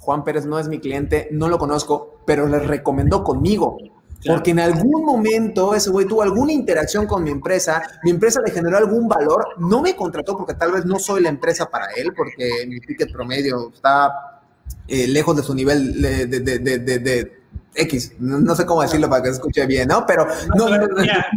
Juan 0.00 0.24
Pérez 0.24 0.44
no 0.44 0.58
es 0.58 0.66
mi 0.66 0.80
cliente, 0.80 1.28
no 1.30 1.48
lo 1.48 1.56
conozco, 1.56 2.16
pero 2.24 2.48
le 2.48 2.58
recomendó 2.58 3.22
conmigo. 3.22 3.78
Porque 4.26 4.50
en 4.50 4.60
algún 4.60 5.04
momento 5.04 5.74
ese 5.74 5.90
güey 5.90 6.06
tuvo 6.06 6.22
alguna 6.22 6.52
interacción 6.52 7.06
con 7.06 7.24
mi 7.24 7.30
empresa, 7.30 7.82
mi 8.02 8.10
empresa 8.10 8.40
le 8.44 8.52
generó 8.52 8.76
algún 8.76 9.08
valor, 9.08 9.54
no 9.58 9.80
me 9.80 9.96
contrató 9.96 10.36
porque 10.36 10.54
tal 10.54 10.72
vez 10.72 10.84
no 10.84 10.98
soy 10.98 11.22
la 11.22 11.30
empresa 11.30 11.70
para 11.70 11.86
él, 11.96 12.12
porque 12.14 12.66
mi 12.66 12.80
ticket 12.80 13.10
promedio 13.12 13.70
está 13.72 14.42
eh, 14.86 15.06
lejos 15.06 15.36
de 15.36 15.42
su 15.42 15.54
nivel 15.54 16.02
de, 16.02 16.26
de, 16.26 16.40
de, 16.58 16.98
de 16.98 17.40
X, 17.74 18.14
no, 18.18 18.54
sé 18.56 18.66
cómo 18.66 18.82
decirlo 18.82 19.08
para 19.08 19.22
que 19.22 19.28
se 19.28 19.34
escuche 19.34 19.64
bien, 19.64 19.88
¿no? 19.88 20.04
Pero 20.04 20.26
no, 20.56 20.66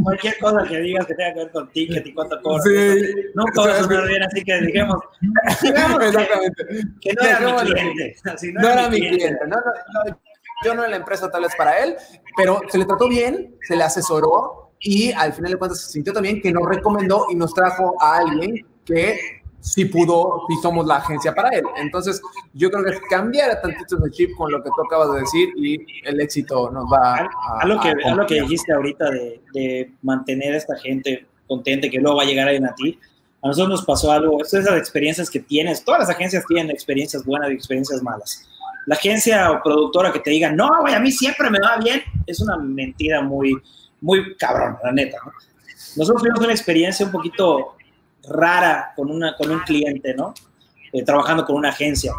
cualquier 0.04 0.38
cosa 0.40 0.68
que 0.68 0.80
digas 0.80 1.06
que 1.06 1.14
tenga 1.14 1.34
que 1.34 1.40
ver 1.40 1.52
con 1.52 1.70
ticket 1.72 2.08
y 2.08 2.14
cuánto 2.14 2.42
cobras, 2.42 2.64
sí, 2.64 3.06
no 3.36 3.46
cobras 3.54 3.88
bien, 3.88 4.24
así 4.24 4.44
que 4.44 4.62
digamos, 4.66 4.98
Exactamente. 5.46 6.66
que, 7.00 7.14
no, 7.14 7.24
era 7.24 7.40
mi 7.64 7.72
cliente, 7.72 8.16
no, 8.54 8.70
era 8.70 8.90
mi 8.90 9.00
cliente, 9.00 9.40
no, 9.48 9.58
no, 9.58 10.20
yo 10.64 10.74
no 10.74 10.82
era 10.82 10.92
la 10.92 10.98
empresa 10.98 11.30
tal 11.30 11.44
vez 11.44 11.54
para 11.58 11.84
él, 11.84 11.96
pero 12.36 12.62
se 12.70 12.78
le 12.78 12.86
trató 12.86 13.08
bien, 13.08 13.56
se 13.68 13.76
le 13.76 13.84
asesoró 13.84 14.72
y 14.80 15.12
al 15.12 15.34
final 15.34 15.52
de 15.52 15.58
cuentas 15.58 15.82
se 15.82 15.92
sintió 15.92 16.14
también 16.14 16.42
que 16.42 16.52
nos 16.52 16.68
recomendó 16.68 17.28
y 17.30 17.36
nos 17.36 17.54
trajo 17.54 17.96
a 18.02 18.18
alguien 18.18 18.66
que 18.86 19.18
sí 19.62 19.86
pudo, 19.86 20.42
sí 20.50 20.56
somos 20.62 20.86
la 20.86 20.98
agencia 20.98 21.34
para 21.34 21.50
él. 21.50 21.64
Entonces, 21.78 22.22
yo 22.54 22.70
creo 22.70 22.84
que 22.84 23.00
cambiar 23.10 23.62
tantito 23.62 23.96
de 23.96 24.12
chip 24.12 24.36
con 24.36 24.52
lo 24.52 24.62
que 24.62 24.70
tú 24.76 24.82
acabas 24.86 25.14
de 25.14 25.22
decir 25.22 25.50
y 25.56 25.80
el 26.04 26.20
éxito 26.20 26.70
nos 26.70 26.86
va 26.92 27.16
a... 27.16 27.30
A, 27.62 27.66
lo, 27.66 27.80
que, 27.80 27.90
a, 27.90 28.14
lo 28.14 28.26
que 28.26 28.42
dijiste 28.42 28.74
ahorita 28.74 29.10
de, 29.10 29.42
de, 29.54 29.92
mantener 30.02 30.54
a 30.54 30.58
esta 30.58 30.76
gente 30.76 31.26
contente, 31.48 31.90
que 31.90 32.00
luego 32.00 32.18
va 32.18 32.24
a 32.24 32.26
llegar 32.26 32.48
alguien 32.48 32.66
a 32.66 32.76
ti. 32.76 33.00
A 33.42 33.48
nosotros 33.48 33.70
nos 33.70 33.86
pasó 33.86 34.12
algo, 34.12 34.42
esas 34.42 34.78
experiencias 34.78 35.30
que 35.30 35.40
tienes, 35.40 35.84
todas 35.84 36.02
las 36.02 36.10
agencias 36.10 36.46
tienen 36.46 36.70
experiencias 36.70 37.26
buenas 37.26 37.50
y 37.52 37.54
experiencias 37.54 38.02
malas 38.04 38.50
la 38.86 38.96
agencia 38.96 39.52
o 39.52 39.62
productora 39.62 40.12
que 40.12 40.20
te 40.20 40.30
diga, 40.32 40.52
no, 40.52 40.82
güey, 40.82 40.94
a 40.94 41.00
mí 41.00 41.12
siempre 41.12 41.50
me 41.50 41.60
va 41.60 41.78
bien, 41.78 42.02
es 42.26 42.40
una 42.42 42.58
mentira 42.58 43.22
muy, 43.22 43.56
muy 44.02 44.36
cabrón, 44.36 44.78
la 44.84 44.92
neta. 44.92 45.18
Nosotros 45.96 46.24
tuvimos 46.24 46.40
una 46.42 46.52
experiencia 46.52 47.06
un 47.06 47.12
poquito 47.12 47.76
rara 48.28 48.94
con, 48.96 49.10
una, 49.12 49.36
con 49.36 49.52
un 49.52 49.60
cliente, 49.60 50.14
¿no? 50.14 50.34
Eh, 50.92 51.04
trabajando 51.04 51.46
con 51.46 51.56
una 51.56 51.70
agencia. 51.70 52.14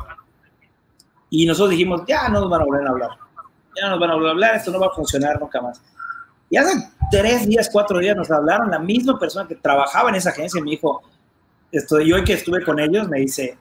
Y 1.30 1.46
nosotros 1.46 1.70
dijimos, 1.70 2.02
ya 2.06 2.28
no 2.28 2.40
nos 2.40 2.50
van 2.50 2.62
a 2.62 2.64
volver 2.64 2.86
a 2.86 2.90
hablar. 2.90 3.10
Ya 3.76 3.84
no 3.84 3.90
nos 3.90 4.00
van 4.00 4.10
a 4.10 4.14
volver 4.14 4.28
a 4.28 4.32
hablar, 4.32 4.54
esto 4.54 4.70
no 4.70 4.80
va 4.80 4.86
a 4.86 4.94
funcionar 4.94 5.40
nunca 5.40 5.60
más. 5.60 5.82
Y 6.50 6.56
hace 6.56 6.88
tres 7.10 7.46
días, 7.46 7.68
cuatro 7.72 7.98
días 7.98 8.16
nos 8.16 8.30
hablaron, 8.30 8.70
la 8.70 8.78
misma 8.78 9.18
persona 9.18 9.48
que 9.48 9.56
trabajaba 9.56 10.10
en 10.10 10.16
esa 10.16 10.30
agencia 10.30 10.62
me 10.62 10.70
dijo, 10.70 11.02
estoy, 11.72 12.08
yo 12.08 12.22
que 12.24 12.34
estuve 12.34 12.64
con 12.64 12.78
ellos, 12.78 13.08
me 13.08 13.20
dice, 13.20 13.58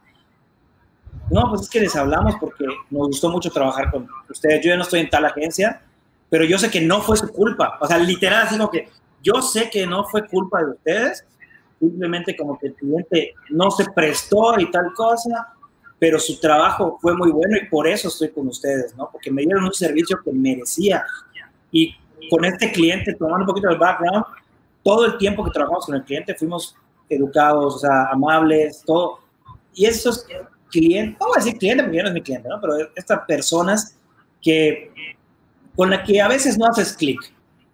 no, 1.32 1.50
pues 1.50 1.62
es 1.62 1.70
que 1.70 1.80
les 1.80 1.96
hablamos 1.96 2.36
porque 2.40 2.66
nos 2.90 3.08
gustó 3.08 3.30
mucho 3.30 3.50
trabajar 3.50 3.92
con 3.92 4.08
ustedes. 4.30 4.64
Yo 4.64 4.70
ya 4.70 4.78
no 4.78 4.84
estoy 4.84 5.00
en 5.02 5.10
tal 5.10 5.26
agencia, 5.26 5.82
pero 6.30 6.46
yo 6.46 6.58
sé 6.58 6.70
que 6.70 6.82
no 6.82 7.02
fue 7.02 7.18
su 7.18 7.28
culpa. 7.30 7.78
O 7.80 7.88
sea, 7.88 7.98
literal, 7.98 8.48
como 8.50 8.70
que 8.70 8.90
yo 9.22 9.42
sé 9.42 9.70
que 9.70 9.88
no 9.88 10.04
fue 10.06 10.28
culpa 10.28 10.64
de 10.64 10.72
ustedes, 10.72 11.26
simplemente 11.80 12.36
como 12.36 12.58
que 12.60 12.68
el 12.68 12.76
cliente 12.76 13.34
no 13.50 13.72
se 13.72 13.86
prestó 13.92 14.60
y 14.60 14.70
tal 14.70 14.94
cosa, 14.94 15.54
pero 15.98 16.20
su 16.20 16.40
trabajo 16.40 16.98
fue 17.02 17.16
muy 17.16 17.32
bueno 17.32 17.58
y 17.58 17.68
por 17.68 17.88
eso 17.88 18.10
estoy 18.10 18.30
con 18.30 18.48
ustedes, 18.48 18.96
¿no? 18.96 19.10
Porque 19.12 19.32
me 19.32 19.44
dieron 19.44 19.64
un 19.64 19.74
servicio 19.74 20.20
que 20.24 20.32
merecía. 20.34 21.06
Y 21.72 21.96
con 22.30 22.44
este 22.46 22.72
cliente, 22.72 23.14
tomando 23.14 23.40
un 23.42 23.48
poquito 23.48 23.70
del 23.70 23.78
background, 23.78 24.26
todo 24.84 25.06
el 25.06 25.18
tiempo 25.18 25.44
que 25.46 25.52
trabajamos 25.52 25.86
con 25.86 25.96
el 25.96 26.04
cliente 26.04 26.36
fuimos 26.36 26.76
educados, 27.10 27.76
o 27.76 27.80
sea, 27.80 28.10
amables, 28.12 28.84
todo. 28.86 29.20
Y 29.74 29.86
eso 29.86 30.10
es 30.10 30.28
cliente, 30.74 31.18
no 31.20 31.28
voy 31.28 31.36
a 31.38 31.44
decir 31.44 31.60
cliente 31.60 31.84
porque 31.84 31.98
ya 31.98 32.04
no 32.04 32.10
es 32.10 32.16
mi 32.16 32.22
cliente, 32.22 32.50
¿no? 32.50 32.60
Pero 32.60 32.90
estas 32.96 33.20
personas 33.28 33.96
que, 34.42 34.92
con 35.76 35.92
las 35.92 36.06
que 36.06 36.20
a 36.20 36.28
veces 36.28 36.58
no 36.58 36.66
haces 36.66 36.94
clic, 36.94 37.20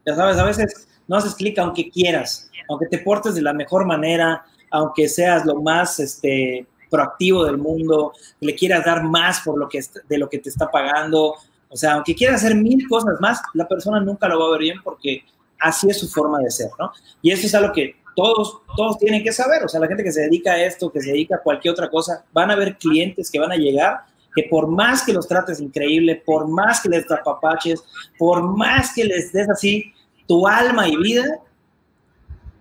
ya 0.06 0.16
sabes, 0.16 0.38
a 0.38 0.44
veces 0.44 0.88
no 1.08 1.16
haces 1.16 1.34
clic 1.36 1.58
aunque 1.58 1.90
quieras, 1.90 2.52
aunque 2.70 2.88
te 2.88 3.00
portes 3.00 3.36
de 3.36 3.42
la 3.42 3.54
mejor 3.54 3.86
manera, 3.86 4.46
aunque 4.70 5.08
seas 5.08 5.46
lo 5.46 5.62
más 5.62 6.00
este, 6.00 6.68
proactivo 6.90 7.46
del 7.46 7.58
mundo, 7.58 8.14
le 8.42 8.54
quieras 8.54 8.86
dar 8.86 9.04
más 9.04 9.40
por 9.42 9.58
lo 9.58 9.70
que, 9.70 9.80
de 10.08 10.18
lo 10.18 10.30
que 10.30 10.40
te 10.40 10.50
está 10.50 10.70
pagando, 10.70 11.36
o 11.70 11.78
sea, 11.78 11.94
aunque 11.94 12.16
quieras 12.16 12.44
hacer 12.44 12.56
mil 12.56 12.88
cosas 12.88 13.16
más, 13.22 13.42
la 13.54 13.68
persona 13.68 14.00
nunca 14.00 14.28
lo 14.28 14.40
va 14.40 14.48
a 14.48 14.52
ver 14.52 14.62
bien 14.62 14.82
porque 14.84 15.24
así 15.60 15.90
es 15.90 16.00
su 16.00 16.10
forma 16.10 16.40
de 16.40 16.50
ser, 16.50 16.70
¿no? 16.80 16.92
Y 17.22 17.32
eso 17.32 17.46
es 17.46 17.56
algo 17.56 17.72
que 17.74 17.96
todos, 18.20 18.62
todos 18.76 18.98
tienen 18.98 19.24
que 19.24 19.32
saber, 19.32 19.64
o 19.64 19.70
sea, 19.70 19.80
la 19.80 19.88
gente 19.88 20.04
que 20.04 20.12
se 20.12 20.22
dedica 20.22 20.52
a 20.52 20.62
esto, 20.62 20.92
que 20.92 21.00
se 21.00 21.12
dedica 21.12 21.38
a 21.38 21.42
cualquier 21.42 21.72
otra 21.72 21.90
cosa, 21.90 22.26
van 22.34 22.52
a 22.52 22.54
haber 22.54 22.78
clientes 22.78 23.32
que 23.32 23.40
van 23.40 23.54
a 23.54 23.56
llegar 23.56 24.02
que 24.36 24.44
por 24.50 24.68
más 24.68 25.04
que 25.04 25.14
los 25.14 25.28
trates 25.28 25.62
increíble, 25.62 26.22
por 26.26 26.48
más 26.48 26.82
que 26.82 26.90
les 26.90 27.06
papaches, 27.06 27.82
por 28.18 28.44
más 28.44 28.94
que 28.94 29.06
les 29.06 29.32
des 29.32 29.50
así 29.50 29.94
tu 30.28 30.46
alma 30.46 30.88
y 30.88 30.98
vida, 30.98 31.40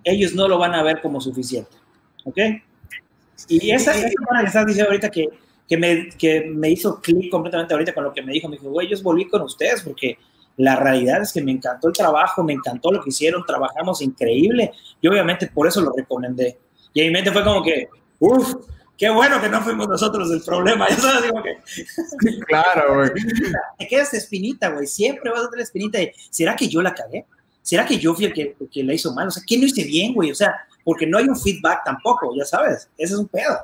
ellos 0.04 0.32
no 0.32 0.46
lo 0.46 0.58
van 0.58 0.74
a 0.74 0.82
ver 0.82 1.00
como 1.02 1.20
suficiente, 1.20 1.72
¿ok? 2.24 2.38
Y 3.48 3.70
esa, 3.72 3.96
esa 3.96 4.08
que 4.08 4.46
estás 4.46 4.66
diciendo 4.66 4.90
ahorita 4.90 5.10
que, 5.10 5.28
que, 5.68 5.76
me, 5.76 6.08
que 6.10 6.46
me 6.46 6.70
hizo 6.70 7.00
clic 7.00 7.30
completamente 7.30 7.74
ahorita 7.74 7.92
con 7.92 8.04
lo 8.04 8.12
que 8.12 8.22
me 8.22 8.32
dijo, 8.32 8.48
me 8.48 8.56
dijo, 8.56 8.70
güey, 8.70 8.88
yo 8.88 8.96
volví 9.02 9.28
con 9.28 9.42
ustedes 9.42 9.82
porque 9.82 10.16
La 10.58 10.76
realidad 10.76 11.22
es 11.22 11.32
que 11.32 11.42
me 11.42 11.52
encantó 11.52 11.88
el 11.88 11.94
trabajo, 11.94 12.44
me 12.44 12.52
encantó 12.52 12.92
lo 12.92 13.02
que 13.02 13.10
hicieron, 13.10 13.44
trabajamos 13.46 14.02
increíble 14.02 14.72
y 15.00 15.08
obviamente 15.08 15.46
por 15.46 15.66
eso 15.66 15.80
lo 15.80 15.92
recomendé. 15.96 16.58
Y 16.92 17.00
en 17.00 17.06
mi 17.06 17.12
mente 17.14 17.32
fue 17.32 17.44
como 17.44 17.62
que, 17.62 17.88
uff, 18.18 18.54
qué 18.96 19.08
bueno 19.08 19.40
que 19.40 19.48
no 19.48 19.62
fuimos 19.62 19.88
nosotros 19.88 20.30
el 20.32 20.42
problema. 20.42 20.86
Eso 20.88 21.08
digo 21.22 21.42
que... 21.42 21.58
Claro, 22.46 22.96
güey. 22.96 23.10
Te 23.78 23.86
quedas 23.86 24.12
espinita, 24.14 24.70
güey. 24.70 24.86
Siempre 24.86 25.30
vas 25.30 25.44
a 25.44 25.50
tener 25.50 25.62
espinita 25.62 25.98
de, 25.98 26.12
¿será 26.30 26.56
que 26.56 26.68
yo 26.68 26.82
la 26.82 26.92
cagué? 26.92 27.24
¿Será 27.62 27.86
que 27.86 27.98
yo 27.98 28.14
fui 28.14 28.24
el 28.24 28.32
que, 28.32 28.56
que 28.70 28.82
la 28.82 28.94
hizo 28.94 29.14
mal? 29.14 29.28
O 29.28 29.30
sea, 29.30 29.42
¿qué 29.46 29.56
no 29.58 29.66
hice 29.66 29.84
bien, 29.84 30.12
güey? 30.14 30.32
O 30.32 30.34
sea, 30.34 30.56
porque 30.82 31.06
no 31.06 31.18
hay 31.18 31.28
un 31.28 31.38
feedback 31.38 31.84
tampoco, 31.84 32.34
ya 32.36 32.44
sabes. 32.44 32.88
Ese 32.96 33.14
es 33.14 33.20
un 33.20 33.28
pedo. 33.28 33.54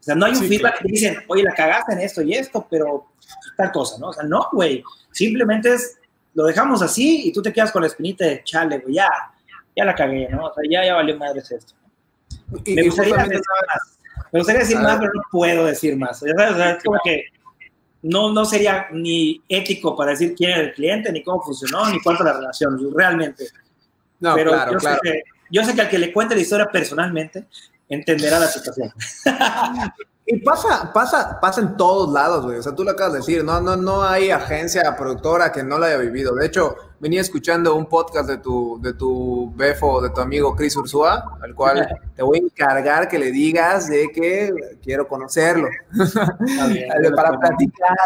O 0.00 0.02
sea, 0.02 0.14
no 0.14 0.24
hay 0.24 0.32
un 0.32 0.44
feedback 0.44 0.78
que 0.80 0.88
dicen, 0.88 1.18
oye, 1.28 1.42
la 1.42 1.52
cagaste 1.52 1.92
en 1.92 2.00
esto 2.00 2.22
y 2.22 2.32
esto, 2.32 2.66
pero 2.70 3.08
tal 3.56 3.70
cosa, 3.70 3.98
¿no? 3.98 4.08
O 4.08 4.12
sea, 4.12 4.22
no, 4.22 4.46
güey. 4.52 4.82
Simplemente 5.10 5.74
es, 5.74 5.98
lo 6.34 6.44
dejamos 6.44 6.82
así 6.82 7.28
y 7.28 7.32
tú 7.32 7.42
te 7.42 7.52
quedas 7.52 7.72
con 7.72 7.82
la 7.82 7.88
espinita 7.88 8.24
de, 8.24 8.42
chale, 8.44 8.78
güey, 8.78 8.94
ya, 8.94 9.08
ya 9.76 9.84
la 9.84 9.94
cagué, 9.94 10.28
¿no? 10.28 10.46
O 10.46 10.54
sea, 10.54 10.62
ya, 10.68 10.84
ya 10.84 10.94
valió 10.94 11.16
madres 11.16 11.50
esto. 11.50 11.74
me 12.66 12.82
gustaría 12.84 13.16
decir 13.16 13.40
más. 13.66 13.98
Me 14.32 14.38
gustaría 14.40 14.60
decir 14.60 14.78
más, 14.78 14.98
pero 14.98 15.12
no 15.14 15.22
puedo 15.30 15.64
decir 15.66 15.96
más. 15.96 16.20
Ya 16.20 16.34
sabes, 16.36 16.52
o 16.52 16.56
sea, 16.56 16.70
es 16.72 16.84
como 16.84 16.98
que 17.02 17.24
no, 18.02 18.32
no 18.32 18.44
sería 18.44 18.86
ni 18.92 19.42
ético 19.48 19.96
para 19.96 20.12
decir 20.12 20.34
quién 20.34 20.50
era 20.50 20.60
el 20.60 20.72
cliente, 20.72 21.12
ni 21.12 21.22
cómo 21.22 21.42
funcionó, 21.42 21.90
ni 21.90 22.00
cuánto 22.00 22.24
la 22.24 22.34
relación, 22.34 22.78
realmente. 22.94 23.48
No, 24.20 24.34
pero 24.34 24.52
claro, 24.52 24.72
yo, 24.72 24.78
claro. 24.78 24.98
Sé 25.02 25.10
que, 25.10 25.22
yo 25.50 25.64
sé 25.64 25.74
que 25.74 25.80
al 25.80 25.88
que 25.88 25.98
le 25.98 26.12
cuente 26.12 26.34
la 26.34 26.40
historia 26.40 26.66
personalmente, 26.66 27.46
entenderá 27.88 28.38
la 28.38 28.46
situación. 28.46 28.92
Y 30.32 30.38
pasa, 30.42 30.92
pasa, 30.92 31.40
pasa 31.40 31.60
en 31.60 31.76
todos 31.76 32.12
lados, 32.12 32.44
güey. 32.44 32.58
O 32.58 32.62
sea, 32.62 32.72
tú 32.72 32.84
lo 32.84 32.92
acabas 32.92 33.14
de 33.14 33.18
decir, 33.18 33.42
no, 33.42 33.60
no, 33.60 33.76
no 33.76 34.04
hay 34.04 34.30
agencia 34.30 34.94
productora 34.96 35.50
que 35.50 35.64
no 35.64 35.76
la 35.76 35.88
haya 35.88 35.96
vivido. 35.96 36.36
De 36.36 36.46
hecho, 36.46 36.76
venía 37.00 37.22
escuchando 37.22 37.74
un 37.74 37.86
podcast 37.86 38.28
de 38.28 38.38
tu, 38.38 38.78
de 38.80 38.92
tu 38.92 39.52
befo, 39.56 40.00
de 40.00 40.10
tu 40.10 40.20
amigo 40.20 40.54
Chris 40.54 40.76
Ursúa, 40.76 41.38
al 41.42 41.54
cual 41.54 41.88
te 42.14 42.22
voy 42.22 42.38
a 42.38 42.42
encargar 42.42 43.08
que 43.08 43.18
le 43.18 43.32
digas 43.32 43.88
de 43.88 44.10
que 44.12 44.52
quiero 44.82 45.08
conocerlo. 45.08 45.68
Bien, 46.68 46.88
para 47.16 47.38
platicar. 47.38 47.96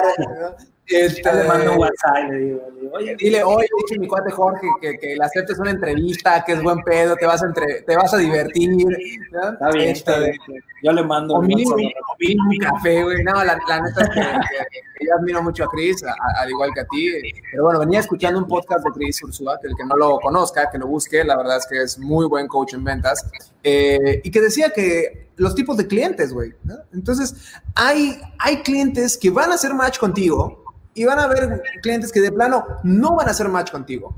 Este, 0.86 1.32
le 1.32 1.45
mando 1.45 1.72
un 1.72 1.78
WhatsApp 1.78 2.30
le 2.30 2.38
digo, 2.38 2.61
oye, 2.92 3.16
dile, 3.16 3.42
oye, 3.42 3.66
dice 3.78 3.99
mi 3.99 4.07
cuate 4.07 4.30
Jorge 4.30 4.66
que, 4.82 4.99
que 4.99 5.16
le 5.16 5.24
aceptes 5.24 5.59
una 5.59 5.70
entrevista, 5.70 6.45
que 6.45 6.53
es 6.53 6.62
buen 6.62 6.82
pedo, 6.82 7.16
te 7.16 7.24
vas 7.24 7.42
a, 7.42 7.47
entre, 7.47 7.80
te 7.82 7.97
vas 7.97 8.12
a 8.12 8.18
divertir. 8.18 8.86
Está 9.32 9.70
bien, 9.70 9.88
está 9.88 10.18
bien. 10.18 10.36
Yo 10.82 10.92
le 10.92 11.03
mando 11.03 11.36
un, 11.36 11.47
un 11.47 12.59
café, 12.59 13.03
güey. 13.03 13.24
No, 13.24 13.32
la, 13.42 13.59
la 13.66 13.80
neta 13.80 14.03
es 14.03 14.09
que, 14.11 14.20
que, 14.20 15.07
yo 15.07 15.14
admiro 15.18 15.42
mucho 15.42 15.64
a 15.64 15.68
Chris, 15.68 16.05
al 16.05 16.51
igual 16.51 16.70
que 16.74 16.80
a 16.80 16.86
ti. 16.86 17.11
Pero 17.51 17.64
bueno, 17.64 17.78
venía 17.78 18.01
escuchando 18.01 18.38
un 18.38 18.47
podcast 18.47 18.84
de 18.85 18.91
Chris 18.93 19.22
Ursula, 19.22 19.59
que 19.61 19.68
el 19.68 19.74
que 19.76 19.85
no 19.85 19.97
lo 19.97 20.18
conozca, 20.20 20.70
que 20.70 20.78
lo 20.78 20.87
busque, 20.87 21.24
la 21.24 21.37
verdad 21.37 21.59
es 21.59 21.66
que 21.66 21.82
es 21.82 21.99
muy 21.99 22.26
buen 22.26 22.47
coach 22.49 22.74
en 22.74 22.85
ventas. 22.85 23.26
Eh, 23.62 24.20
y 24.22 24.30
que 24.30 24.41
decía 24.41 24.70
que 24.70 25.30
los 25.37 25.55
tipos 25.55 25.76
de 25.76 25.87
clientes, 25.87 26.32
güey. 26.32 26.53
Entonces, 26.93 27.35
hay, 27.74 28.20
hay 28.39 28.62
clientes 28.62 29.16
que 29.16 29.30
van 29.30 29.51
a 29.51 29.55
hacer 29.55 29.74
match 29.74 29.99
contigo 29.99 30.64
y 30.95 31.05
van 31.05 31.18
a 31.18 31.24
haber 31.24 31.62
clientes 31.82 32.12
que 32.12 32.20
de 32.20 32.30
plano 32.30 32.64
no 32.85 33.16
van 33.16 33.28
a 33.28 33.32
hacer 33.32 33.49
match 33.49 33.70
contigo. 33.70 34.14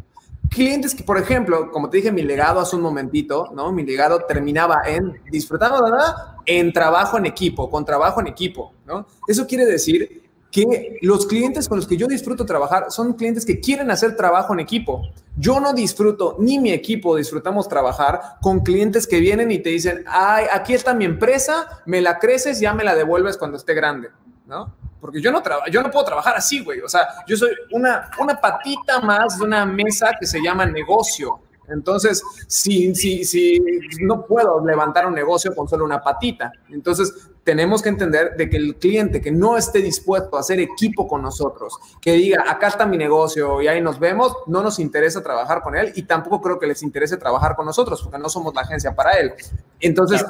Clientes 0.51 0.95
que, 0.95 1.03
por 1.03 1.19
ejemplo, 1.19 1.71
como 1.73 1.91
te 1.91 1.97
dije, 1.97 2.13
mi 2.13 2.23
legado 2.23 2.61
hace 2.61 2.77
un 2.77 2.83
momentito, 2.83 3.51
¿no? 3.55 3.73
Mi 3.73 3.85
legado 3.85 4.21
terminaba 4.27 4.83
en 4.87 5.21
disfrutando, 5.31 5.83
¿verdad? 5.83 6.15
En 6.45 6.73
trabajo 6.73 7.19
en 7.19 7.27
equipo, 7.27 7.69
con 7.69 7.85
trabajo 7.85 8.21
en 8.21 8.29
equipo, 8.29 8.73
¿no? 8.85 9.07
Eso 9.27 9.47
quiere 9.47 9.67
decir 9.67 10.26
que 10.57 10.97
los 11.03 11.27
clientes 11.27 11.69
con 11.69 11.77
los 11.77 11.87
que 11.87 11.99
yo 11.99 12.07
disfruto 12.07 12.47
trabajar 12.47 12.87
son 12.89 13.13
clientes 13.13 13.45
que 13.45 13.61
quieren 13.61 13.91
hacer 13.91 14.17
trabajo 14.17 14.55
en 14.55 14.61
equipo. 14.61 15.03
Yo 15.37 15.61
no 15.61 15.75
disfruto, 15.75 16.37
ni 16.39 16.59
mi 16.59 16.73
equipo 16.73 17.15
disfrutamos 17.15 17.69
trabajar 17.69 18.39
con 18.41 18.61
clientes 18.61 19.07
que 19.07 19.21
vienen 19.21 19.51
y 19.51 19.59
te 19.59 19.69
dicen, 19.69 20.03
ay, 20.07 20.47
aquí 20.51 20.73
está 20.73 20.95
mi 20.95 21.05
empresa, 21.05 21.83
me 21.85 22.01
la 22.01 22.19
creces, 22.19 22.59
ya 22.59 22.73
me 22.73 22.85
la 22.85 22.95
devuelves 22.95 23.37
cuando 23.37 23.59
esté 23.59 23.75
grande, 23.75 24.09
¿no? 24.47 24.75
porque 24.99 25.21
yo 25.21 25.31
no, 25.31 25.43
yo 25.71 25.83
no 25.83 25.91
puedo 25.91 26.07
trabajar 26.07 26.37
así, 26.37 26.65
güey. 26.65 26.81
O 26.81 26.89
sea, 26.89 27.07
yo 27.29 27.37
soy 27.37 27.51
una, 27.73 28.11
una 28.19 28.41
patita 28.41 28.99
más 29.01 29.39
de 29.39 29.45
una 29.45 29.67
mesa 29.67 30.13
que 30.19 30.27
se 30.27 30.43
llama 30.43 30.65
negocio. 30.65 31.39
Entonces, 31.69 32.23
si, 32.47 32.95
si, 32.95 33.25
si 33.25 33.61
no 34.01 34.25
puedo 34.25 34.65
levantar 34.65 35.07
un 35.07 35.15
negocio 35.15 35.55
con 35.55 35.69
solo 35.69 35.85
una 35.85 36.01
patita. 36.03 36.51
Entonces, 36.71 37.29
tenemos 37.47 37.81
que 37.81 37.91
entender 37.91 38.35
de 38.37 38.51
que 38.51 38.57
el 38.57 38.75
cliente 38.75 39.21
que 39.21 39.31
no 39.31 39.57
esté 39.57 39.79
dispuesto 39.79 40.37
a 40.37 40.41
hacer 40.41 40.59
equipo 40.59 41.07
con 41.07 41.23
nosotros, 41.23 41.79
que 42.01 42.11
diga, 42.15 42.45
acá 42.51 42.67
está 42.67 42.87
mi 42.87 42.99
negocio 42.99 43.63
y 43.63 43.69
ahí 43.69 43.81
nos 43.81 44.01
vemos, 44.01 44.37
no 44.49 44.65
nos 44.65 44.81
interesa 44.81 45.23
trabajar 45.23 45.63
con 45.63 45.77
él 45.77 45.93
y 45.95 46.03
tampoco 46.03 46.41
creo 46.41 46.59
que 46.59 46.67
les 46.67 46.83
interese 46.83 47.17
trabajar 47.17 47.55
con 47.55 47.65
nosotros 47.65 48.03
porque 48.03 48.19
no 48.19 48.29
somos 48.29 48.53
la 48.53 48.63
agencia 48.63 48.97
para 48.97 49.13
él. 49.13 49.33
Entonces, 49.79 50.27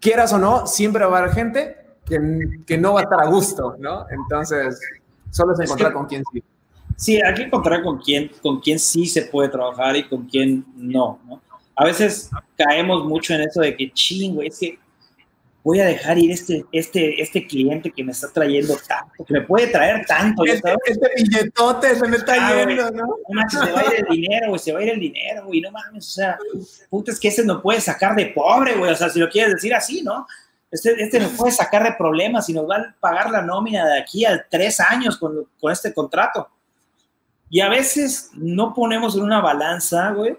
quieras 0.00 0.32
o 0.32 0.38
no, 0.38 0.66
siempre 0.66 1.06
va 1.06 1.18
a 1.18 1.20
haber 1.20 1.34
gente 1.34 1.76
que, 2.04 2.76
no 2.76 2.94
va 2.94 3.00
a 3.00 3.02
estar 3.04 3.20
a 3.20 3.26
gusto, 3.26 3.76
¿no? 3.78 4.06
Entonces, 4.10 4.80
solo 5.30 5.52
es 5.52 5.60
encontrar 5.60 5.92
con 5.92 6.06
quién 6.06 6.24
sí. 6.32 6.42
Sí, 6.96 7.20
hay 7.22 7.32
que 7.32 7.42
encontrar 7.44 7.84
con 7.84 7.98
quién, 7.98 8.32
con 8.42 8.58
quién 8.58 8.80
sí 8.80 9.06
se 9.06 9.22
puede 9.22 9.50
trabajar 9.50 9.94
y 9.94 10.08
con 10.08 10.26
quién 10.26 10.66
no, 10.74 11.20
¿no? 11.28 11.40
A 11.76 11.84
veces 11.84 12.28
caemos 12.56 13.04
mucho 13.04 13.34
en 13.34 13.42
eso 13.42 13.60
de 13.60 13.76
que, 13.76 13.92
ching, 13.92 14.40
es 14.42 14.58
que 14.58 14.80
voy 15.66 15.80
a 15.80 15.86
dejar 15.86 16.16
ir 16.16 16.30
este, 16.30 16.64
este, 16.70 17.20
este 17.20 17.44
cliente 17.44 17.90
que 17.90 18.04
me 18.04 18.12
está 18.12 18.32
trayendo 18.32 18.76
tanto, 18.86 19.24
que 19.24 19.34
me 19.34 19.40
puede 19.40 19.66
traer 19.66 20.06
tanto. 20.06 20.44
Este, 20.44 20.76
este 20.86 21.10
billetote 21.16 21.96
se 21.96 22.06
me 22.06 22.18
está 22.18 22.34
ah, 22.38 22.64
yendo, 22.64 22.88
¿no? 22.92 23.16
No 23.28 23.50
se 23.50 23.72
va 23.72 23.80
a 23.80 23.84
ir 23.86 24.06
el 24.06 24.16
dinero, 24.16 24.50
güey, 24.50 24.60
se 24.60 24.72
va 24.72 24.78
a 24.78 24.82
ir 24.84 24.90
el 24.90 25.00
dinero, 25.00 25.44
güey, 25.46 25.60
no 25.60 25.72
mames, 25.72 26.06
o 26.06 26.10
sea, 26.12 26.38
puta, 26.88 27.10
es 27.10 27.18
que 27.18 27.26
ese 27.26 27.44
no 27.44 27.60
puede 27.60 27.80
sacar 27.80 28.14
de 28.14 28.26
pobre, 28.26 28.76
güey, 28.76 28.92
o 28.92 28.94
sea, 28.94 29.08
si 29.08 29.18
lo 29.18 29.28
quieres 29.28 29.54
decir 29.54 29.74
así, 29.74 30.02
¿no? 30.02 30.24
Este, 30.70 31.02
este 31.02 31.18
nos 31.18 31.32
puede 31.32 31.50
sacar 31.50 31.82
de 31.82 31.94
problemas 31.94 32.48
y 32.48 32.52
nos 32.52 32.70
va 32.70 32.76
a 32.76 32.94
pagar 33.00 33.32
la 33.32 33.42
nómina 33.42 33.88
de 33.88 33.98
aquí 33.98 34.24
a 34.24 34.46
tres 34.48 34.78
años 34.78 35.16
con, 35.16 35.48
con 35.58 35.72
este 35.72 35.92
contrato. 35.92 36.48
Y 37.50 37.58
a 37.58 37.68
veces 37.68 38.30
no 38.34 38.72
ponemos 38.72 39.16
en 39.16 39.22
una 39.22 39.40
balanza, 39.40 40.12
güey, 40.12 40.38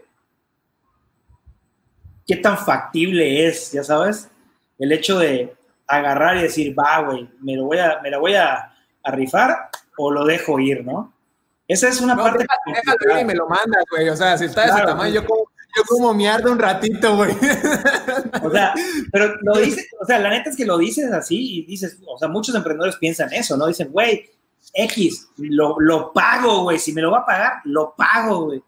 qué 2.25 2.37
tan 2.37 2.57
factible 2.57 3.45
es, 3.45 3.73
ya 3.73 3.83
sabes, 3.83 4.29
el 4.79 4.91
hecho 4.91 5.19
de 5.19 5.55
agarrar 5.87 6.37
y 6.37 6.43
decir, 6.43 6.77
va, 6.77 6.99
güey, 7.01 7.29
me, 7.41 7.55
lo 7.55 7.65
voy 7.65 7.79
a, 7.79 7.99
me 8.01 8.11
la 8.11 8.17
voy 8.17 8.35
a, 8.35 8.73
a, 9.03 9.11
rifar 9.11 9.69
o 9.97 10.11
lo 10.11 10.25
dejo 10.25 10.59
ir, 10.59 10.85
¿no? 10.85 11.13
Esa 11.67 11.89
es 11.89 12.01
una 12.01 12.15
no, 12.15 12.23
parte. 12.23 12.45
Déjalo 12.65 13.19
y 13.19 13.25
me 13.25 13.35
lo 13.35 13.47
mandas, 13.47 13.83
güey. 13.89 14.09
O 14.09 14.15
sea, 14.15 14.37
si 14.37 14.45
está 14.45 14.61
de 14.61 14.67
ese 14.71 14.81
tamaño, 14.83 15.13
yo 15.13 15.25
como 15.25 15.49
yo 15.77 15.83
como 15.83 16.13
mierda 16.13 16.51
un 16.51 16.59
ratito, 16.59 17.15
güey. 17.15 17.35
O 18.41 18.49
sea, 18.49 18.73
pero 19.11 19.35
lo 19.41 19.57
dices, 19.59 19.87
o 19.99 20.05
sea, 20.05 20.19
la 20.19 20.29
neta 20.29 20.49
es 20.49 20.55
que 20.55 20.65
lo 20.65 20.77
dices 20.77 21.11
así 21.11 21.59
y 21.59 21.65
dices, 21.65 21.99
o 22.07 22.17
sea, 22.17 22.27
muchos 22.27 22.55
emprendedores 22.55 22.95
piensan 22.95 23.31
eso, 23.33 23.57
¿no? 23.57 23.67
Dicen, 23.67 23.91
güey, 23.91 24.29
X, 24.73 25.27
lo, 25.37 25.79
lo 25.79 26.11
pago, 26.13 26.63
güey, 26.63 26.79
si 26.79 26.93
me 26.93 27.01
lo 27.01 27.11
va 27.11 27.19
a 27.19 27.25
pagar, 27.25 27.53
lo 27.65 27.93
pago, 27.95 28.45
güey. 28.45 28.63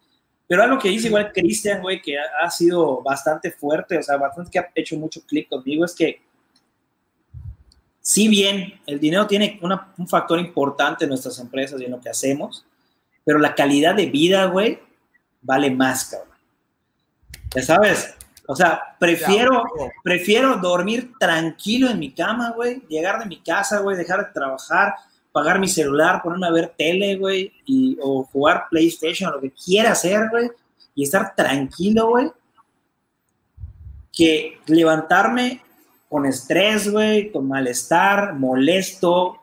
Pero 0.50 0.64
algo 0.64 0.80
que 0.80 0.90
dice 0.90 1.10
igual 1.10 1.32
Cristian, 1.32 1.80
güey, 1.80 2.02
que 2.02 2.18
ha, 2.18 2.24
ha, 2.44 2.50
sido 2.50 3.04
bastante 3.04 3.52
fuerte, 3.52 4.00
o 4.00 4.02
sea, 4.02 4.18
bastante 4.18 4.50
que 4.50 4.58
ha 4.58 4.72
hecho 4.74 4.98
mucho 4.98 5.22
clic 5.22 5.48
conmigo, 5.48 5.86
es 5.86 5.94
que 5.94 6.24
si 8.02 8.28
bien 8.28 8.82
el 8.88 9.00
dinero 9.00 9.28
tiene 9.28 9.60
una, 9.62 9.94
un 9.96 10.08
factor 10.08 10.40
importante 10.40 11.06
en 11.06 11.10
nuestras 11.10 11.38
empresas 11.38 11.80
y 11.80 11.86
en 11.86 11.92
lo 11.92 12.02
que 12.02 12.10
hacemos, 12.10 12.66
pero 13.24 13.38
la 13.38 13.54
calidad 13.54 13.94
de 13.94 14.08
vida, 14.08 14.46
güey, 14.46 14.80
vale 15.44 15.70
más, 15.70 16.06
cabrón. 16.06 16.36
Ya 17.54 17.62
sabes, 17.62 18.16
o 18.48 18.56
sea, 18.56 18.96
prefiero, 18.98 19.64
prefiero 20.04 20.56
dormir 20.56 21.12
tranquilo 21.20 21.92
en 21.92 22.00
mi 22.00 22.12
cama, 22.12 22.54
güey, 22.56 22.82
llegar 22.90 23.20
de 23.20 23.28
mi 23.28 23.40
casa, 23.40 23.82
güey, 23.82 23.96
dejar 23.96 24.26
de 24.26 24.34
trabajar, 24.34 24.96
pagar 25.32 25.60
mi 25.60 25.68
celular, 25.68 26.22
ponerme 26.24 26.48
a 26.48 26.52
ver 26.52 26.74
tele, 26.78 27.16
güey, 27.16 27.52
y, 27.66 27.98
o 28.02 28.24
jugar 28.24 28.66
PlayStation, 28.70 29.32
lo 29.32 29.42
que 29.42 29.52
quiera 29.52 29.92
hacer, 29.92 30.30
güey, 30.30 30.50
y 30.96 31.04
estar 31.04 31.36
tranquilo, 31.36 32.10
güey, 32.10 32.32
que 34.12 34.60
levantarme 34.68 35.62
con 36.10 36.26
estrés, 36.26 36.92
güey, 36.92 37.32
con 37.32 37.48
malestar, 37.48 38.34
molesto, 38.34 39.38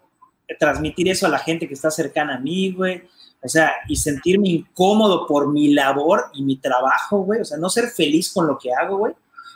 transmitir 0.59 1.09
eso 1.09 1.26
a 1.26 1.30
la 1.30 1.39
gente 1.39 1.66
que 1.68 1.74
está 1.74 1.91
cercana 1.91 2.37
a 2.37 2.41
mí, 2.41 2.72
güey, 2.72 3.03
o 3.47 3.49
sea, 3.49 3.72
y 3.87 3.95
sentirme 3.95 4.49
incómodo 4.49 5.24
por 5.24 5.53
mi 5.53 5.72
labor 5.72 6.24
y 6.34 6.43
mi 6.43 6.57
trabajo, 6.57 7.18
güey. 7.18 7.43
O 7.43 7.45
sea, 7.45 7.57
no 7.59 7.70
ser 7.70 7.89
feliz 7.91 8.32
con 8.32 8.47
lo 8.47 8.59
que 8.59 8.72
hago, 8.72 8.99
güey. 8.99 9.14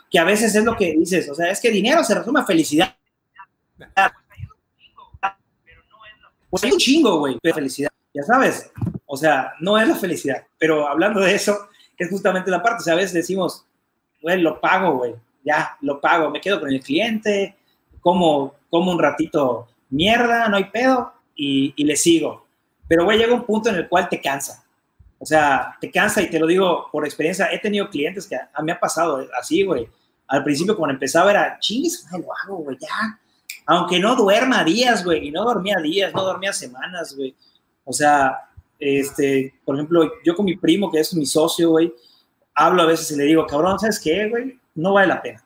Que 0.09 0.17
a 0.17 0.23
veces 0.23 0.55
es 0.55 0.63
lo 0.63 0.77
que 0.77 0.93
dices. 0.93 1.29
O 1.29 1.35
sea, 1.35 1.51
es 1.51 1.59
que 1.59 1.71
dinero 1.71 2.01
se 2.03 2.15
resume 2.15 2.39
a 2.39 2.45
felicidad. 2.45 2.95
Pues 6.51 6.63
hay 6.65 6.71
un 6.73 6.77
chingo, 6.77 7.17
güey, 7.17 7.39
de 7.41 7.53
felicidad. 7.53 7.89
Ya 8.13 8.23
sabes. 8.23 8.69
O 9.05 9.15
sea, 9.15 9.53
no 9.61 9.77
es 9.77 9.87
la 9.87 9.95
felicidad. 9.95 10.45
Pero 10.59 10.87
hablando 10.87 11.21
de 11.21 11.33
eso, 11.33 11.57
es 11.97 12.09
justamente 12.09 12.51
la 12.51 12.61
parte. 12.61 12.81
O 12.81 12.83
sea, 12.83 12.93
a 12.93 12.97
veces 12.97 13.13
decimos, 13.13 13.65
güey, 14.21 14.41
lo 14.41 14.59
pago, 14.59 14.97
güey. 14.97 15.15
Ya, 15.45 15.77
lo 15.81 16.01
pago. 16.01 16.29
Me 16.29 16.41
quedo 16.41 16.59
con 16.59 16.69
el 16.69 16.81
cliente. 16.81 17.55
Como, 18.01 18.55
como 18.69 18.91
un 18.91 18.99
ratito 18.99 19.69
mierda, 19.89 20.49
no 20.49 20.57
hay 20.57 20.65
pedo. 20.65 21.13
Y, 21.33 21.73
y 21.77 21.85
le 21.85 21.95
sigo 21.95 22.45
Pero, 22.87 23.05
güey, 23.05 23.17
llega 23.17 23.33
un 23.33 23.45
punto 23.45 23.69
en 23.69 23.75
el 23.75 23.87
cual 23.87 24.09
te 24.09 24.21
cansa. 24.21 24.65
O 25.17 25.25
sea, 25.25 25.77
te 25.79 25.89
cansa 25.89 26.21
y 26.21 26.29
te 26.29 26.37
lo 26.37 26.47
digo 26.47 26.87
por 26.91 27.05
experiencia. 27.05 27.47
He 27.51 27.59
tenido 27.59 27.89
clientes 27.89 28.27
que 28.27 28.35
a, 28.35 28.61
me 28.61 28.73
ha 28.73 28.79
pasado 28.79 29.25
así, 29.39 29.63
güey. 29.63 29.87
Al 30.27 30.43
principio, 30.43 30.75
cuando 30.75 30.95
empezaba, 30.95 31.31
era 31.31 31.57
chingues, 31.59 32.05
lo 32.11 32.27
hago, 32.43 32.57
güey, 32.57 32.77
ya. 32.79 33.19
Aunque 33.65 33.99
no 33.99 34.15
duerma 34.15 34.63
días, 34.63 35.03
güey, 35.03 35.27
y 35.27 35.31
no 35.31 35.43
dormía 35.43 35.77
días, 35.77 36.13
no 36.13 36.23
dormía 36.23 36.53
semanas, 36.53 37.15
güey. 37.15 37.35
O 37.85 37.93
sea, 37.93 38.49
este, 38.79 39.53
por 39.63 39.75
ejemplo, 39.75 40.11
yo 40.25 40.35
con 40.35 40.45
mi 40.45 40.57
primo, 40.57 40.91
que 40.91 40.99
es 40.99 41.13
mi 41.13 41.25
socio, 41.25 41.69
güey, 41.69 41.93
hablo 42.55 42.81
a 42.81 42.87
veces 42.87 43.11
y 43.11 43.17
le 43.17 43.25
digo, 43.25 43.45
cabrón, 43.45 43.79
¿sabes 43.79 43.99
qué, 43.99 44.27
güey? 44.29 44.59
No 44.75 44.93
vale 44.93 45.07
la 45.07 45.21
pena. 45.21 45.45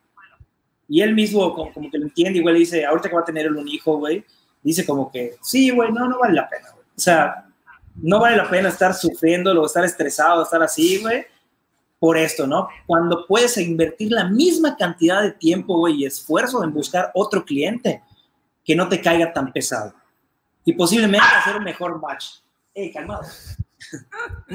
Y 0.88 1.02
él 1.02 1.14
mismo 1.14 1.54
como, 1.54 1.90
que 1.90 1.98
lo 1.98 2.06
entiende, 2.06 2.40
igual 2.40 2.56
dice, 2.56 2.86
ahorita 2.86 3.10
que 3.10 3.16
va 3.16 3.22
a 3.22 3.26
tener 3.26 3.52
un 3.52 3.68
hijo, 3.68 3.98
güey, 3.98 4.24
dice 4.64 4.86
como 4.86 5.12
que, 5.12 5.36
sí, 5.42 5.70
güey, 5.72 5.92
no, 5.92 6.08
no 6.08 6.20
vale 6.20 6.36
la 6.36 6.50
pena, 6.50 6.70
güey. 6.72 6.86
O 6.96 7.00
sea, 7.00 7.46
no 7.96 8.20
vale 8.20 8.38
la 8.38 8.50
pena 8.50 8.70
estar 8.70 8.94
sufriendo, 8.94 9.52
o 9.60 9.66
estar 9.66 9.84
estresado, 9.84 10.44
estar 10.44 10.62
así, 10.62 11.02
güey, 11.02 11.26
por 12.06 12.20
esto, 12.20 12.46
¿no? 12.46 12.68
Cuando 12.86 13.26
puedes 13.26 13.58
invertir 13.58 14.12
la 14.12 14.26
misma 14.26 14.78
cantidad 14.78 15.24
de 15.24 15.32
tiempo, 15.32 15.80
güey, 15.80 16.04
y 16.04 16.06
esfuerzo 16.06 16.64
en 16.64 16.72
buscar 16.72 17.10
otro 17.16 17.44
cliente 17.44 18.04
que 18.64 18.76
no 18.76 18.88
te 18.88 19.02
caiga 19.02 19.34
tan 19.34 19.52
pesado. 19.52 19.92
Y 20.64 20.74
posiblemente 20.74 21.26
hacer 21.36 21.56
un 21.56 21.64
mejor 21.64 22.00
match. 22.00 22.26
¡Ey, 22.76 22.94
calmado! 22.94 23.24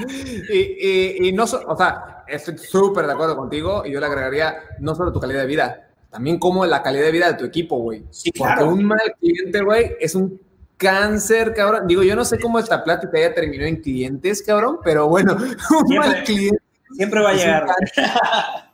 y, 0.49 1.27
y, 1.27 1.33
no, 1.33 1.43
o 1.43 1.75
sea, 1.75 2.23
estoy 2.25 2.57
súper 2.57 3.05
de 3.05 3.11
acuerdo 3.11 3.35
contigo 3.35 3.83
y 3.85 3.91
yo 3.91 3.99
le 3.99 4.05
agregaría 4.05 4.55
no 4.79 4.95
solo 4.95 5.11
tu 5.11 5.19
calidad 5.19 5.41
de 5.41 5.47
vida, 5.47 5.89
también 6.09 6.39
como 6.39 6.65
la 6.65 6.81
calidad 6.81 7.03
de 7.03 7.11
vida 7.11 7.33
de 7.33 7.37
tu 7.37 7.43
equipo, 7.43 7.79
güey. 7.79 8.05
Sí, 8.11 8.31
Porque 8.31 8.63
un 8.63 8.85
mal 8.85 9.13
cliente, 9.19 9.61
güey, 9.61 9.97
es 9.99 10.15
un 10.15 10.39
cáncer, 10.77 11.53
cabrón. 11.53 11.85
Digo, 11.85 12.01
yo 12.01 12.15
no 12.15 12.23
sé 12.23 12.39
cómo 12.39 12.59
esta 12.59 12.81
plática 12.81 13.19
ya 13.19 13.33
terminó 13.33 13.65
en 13.65 13.81
clientes, 13.81 14.41
cabrón, 14.41 14.79
pero 14.85 15.09
bueno, 15.09 15.35
un 15.85 15.97
mal 15.97 16.23
cliente. 16.23 16.70
Siempre 16.95 17.21
va 17.21 17.29
a 17.29 17.33
llegar. 17.33 17.65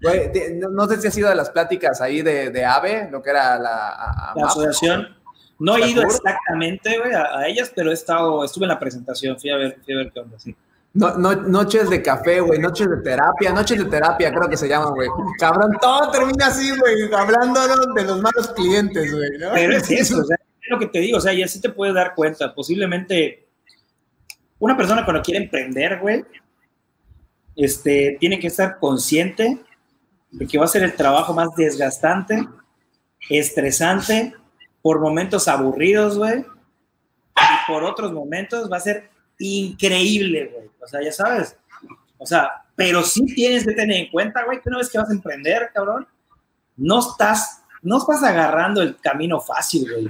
Güey, 0.00 0.30
no, 0.60 0.86
sé 0.86 1.00
si 1.00 1.08
ha 1.08 1.10
sido 1.10 1.28
de 1.28 1.34
las 1.34 1.50
pláticas 1.50 2.00
ahí 2.00 2.22
de, 2.22 2.50
de 2.50 2.64
AVE, 2.64 3.08
lo 3.10 3.20
que 3.20 3.30
era 3.30 3.58
la, 3.58 4.32
la 4.36 4.46
asociación. 4.46 5.08
No 5.58 5.76
he 5.76 5.90
ido 5.90 6.02
exactamente, 6.02 6.98
güey, 6.98 7.12
a, 7.12 7.46
ellas, 7.48 7.72
pero 7.74 7.90
he 7.90 7.94
estado, 7.94 8.44
estuve 8.44 8.64
en 8.64 8.68
la 8.68 8.78
presentación, 8.78 9.38
fui 9.40 9.50
a 9.50 9.56
ver, 9.56 9.78
fui 9.84 9.94
a 9.94 9.96
ver 9.98 10.12
qué 10.12 10.20
onda, 10.20 10.38
sí. 10.38 10.54
No, 10.94 11.16
no, 11.18 11.34
noches 11.34 11.90
de 11.90 12.00
café, 12.00 12.40
güey, 12.40 12.60
noches 12.60 12.88
de 12.88 12.96
terapia, 12.98 13.52
noches 13.52 13.78
de 13.78 13.84
terapia, 13.86 14.32
creo 14.32 14.48
que 14.48 14.56
se 14.56 14.68
llama, 14.68 14.90
güey. 14.90 15.08
Cabrón, 15.38 15.76
todo 15.80 16.10
termina 16.10 16.46
así, 16.46 16.70
güey, 16.70 17.12
hablando 17.12 17.60
de 17.94 18.04
los 18.04 18.22
malos 18.22 18.48
clientes, 18.54 19.12
güey, 19.12 19.30
¿no? 19.38 19.50
Pero 19.52 19.76
es 19.76 19.90
eso, 19.90 20.20
o 20.20 20.24
sea, 20.24 20.36
es 20.36 20.70
lo 20.70 20.78
que 20.78 20.86
te 20.86 21.00
digo, 21.00 21.18
o 21.18 21.20
sea, 21.20 21.32
y 21.32 21.42
así 21.42 21.60
te 21.60 21.70
puedes 21.70 21.94
dar 21.94 22.14
cuenta, 22.14 22.54
posiblemente 22.54 23.48
una 24.60 24.76
persona 24.76 25.04
cuando 25.04 25.22
quiere 25.22 25.44
emprender, 25.44 25.98
güey, 25.98 26.24
este, 27.58 28.16
tiene 28.20 28.38
que 28.38 28.46
estar 28.46 28.78
consciente 28.78 29.58
de 30.30 30.46
que 30.46 30.58
va 30.58 30.64
a 30.64 30.68
ser 30.68 30.84
el 30.84 30.94
trabajo 30.94 31.34
más 31.34 31.48
desgastante, 31.56 32.48
estresante, 33.28 34.32
por 34.80 35.00
momentos 35.00 35.48
aburridos, 35.48 36.16
güey, 36.16 36.38
y 36.38 37.66
por 37.66 37.82
otros 37.82 38.12
momentos 38.12 38.70
va 38.70 38.76
a 38.76 38.80
ser 38.80 39.10
increíble, 39.40 40.52
güey. 40.54 40.70
O 40.80 40.86
sea, 40.86 41.02
ya 41.02 41.10
sabes. 41.10 41.56
O 42.16 42.24
sea, 42.24 42.64
pero 42.76 43.02
sí 43.02 43.26
tienes 43.34 43.66
que 43.66 43.72
tener 43.72 43.96
en 43.96 44.10
cuenta, 44.10 44.44
güey, 44.44 44.60
que 44.60 44.68
una 44.68 44.78
vez 44.78 44.88
que 44.88 44.98
vas 44.98 45.10
a 45.10 45.14
emprender, 45.14 45.70
cabrón, 45.74 46.06
no 46.76 47.00
estás, 47.00 47.62
no 47.82 47.98
estás 47.98 48.22
agarrando 48.22 48.82
el 48.82 48.96
camino 49.00 49.40
fácil, 49.40 49.90
güey. 49.90 50.08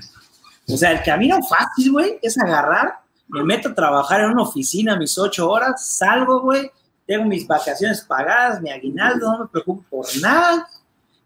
O 0.68 0.76
sea, 0.76 0.92
el 0.92 1.02
camino 1.02 1.38
fácil, 1.42 1.92
güey, 1.92 2.18
es 2.20 2.36
agarrar, 2.38 3.00
me 3.28 3.42
meto 3.42 3.70
a 3.70 3.74
trabajar 3.74 4.20
en 4.20 4.32
una 4.32 4.42
oficina 4.42 4.98
mis 4.98 5.16
ocho 5.16 5.50
horas, 5.50 5.96
salgo, 5.96 6.42
güey, 6.42 6.70
tengo 7.08 7.24
mis 7.24 7.46
vacaciones 7.46 8.02
pagadas, 8.02 8.60
mi 8.60 8.70
aguinaldo, 8.70 9.32
no 9.32 9.38
me 9.44 9.46
preocupo 9.46 9.82
por 9.88 10.06
nada 10.20 10.68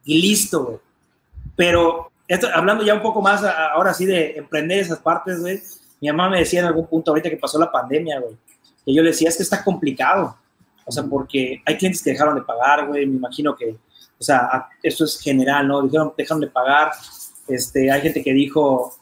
y 0.05 0.23
listo, 0.23 0.65
güey. 0.65 0.79
Pero 1.57 2.13
esto, 2.29 2.47
hablando 2.55 2.85
ya 2.85 2.95
un 2.95 3.03
poco 3.03 3.21
más 3.21 3.43
ahora 3.43 3.93
sí 3.93 4.07
de 4.07 4.37
emprender 4.37 4.79
esas 4.79 5.01
partes, 5.01 5.41
güey, 5.41 5.61
mi 6.01 6.07
mamá 6.07 6.31
me 6.31 6.39
decía 6.39 6.61
en 6.61 6.67
algún 6.67 6.87
punto 6.87 7.11
ahorita 7.11 7.29
que 7.29 7.37
pasó 7.37 7.59
la 7.59 7.73
pandemia, 7.73 8.21
güey, 8.21 8.37
que 8.87 8.95
yo 8.95 9.03
le 9.03 9.11
decía, 9.11 9.29
es 9.29 9.37
que 9.37 9.43
está 9.43 9.65
complicado. 9.65 10.37
O 10.85 10.93
sea, 10.93 11.03
porque 11.03 11.61
hay 11.67 11.77
clientes 11.77 12.01
que 12.01 12.11
dejaron 12.11 12.37
de 12.37 12.43
pagar, 12.43 12.87
güey, 12.87 13.05
me 13.05 13.17
imagino 13.17 13.57
que, 13.57 13.77
o 14.19 14.23
sea, 14.23 14.69
esto 14.85 15.05
es 15.05 15.21
general, 15.21 15.67
¿no? 15.67 15.83
Dijeron, 15.83 16.13
dejaron 16.17 16.41
de 16.41 16.47
pagar. 16.47 16.93
Este, 17.49 17.91
hay 17.91 18.01
gente 18.01 18.23
que 18.23 18.33
dijo, 18.33 18.95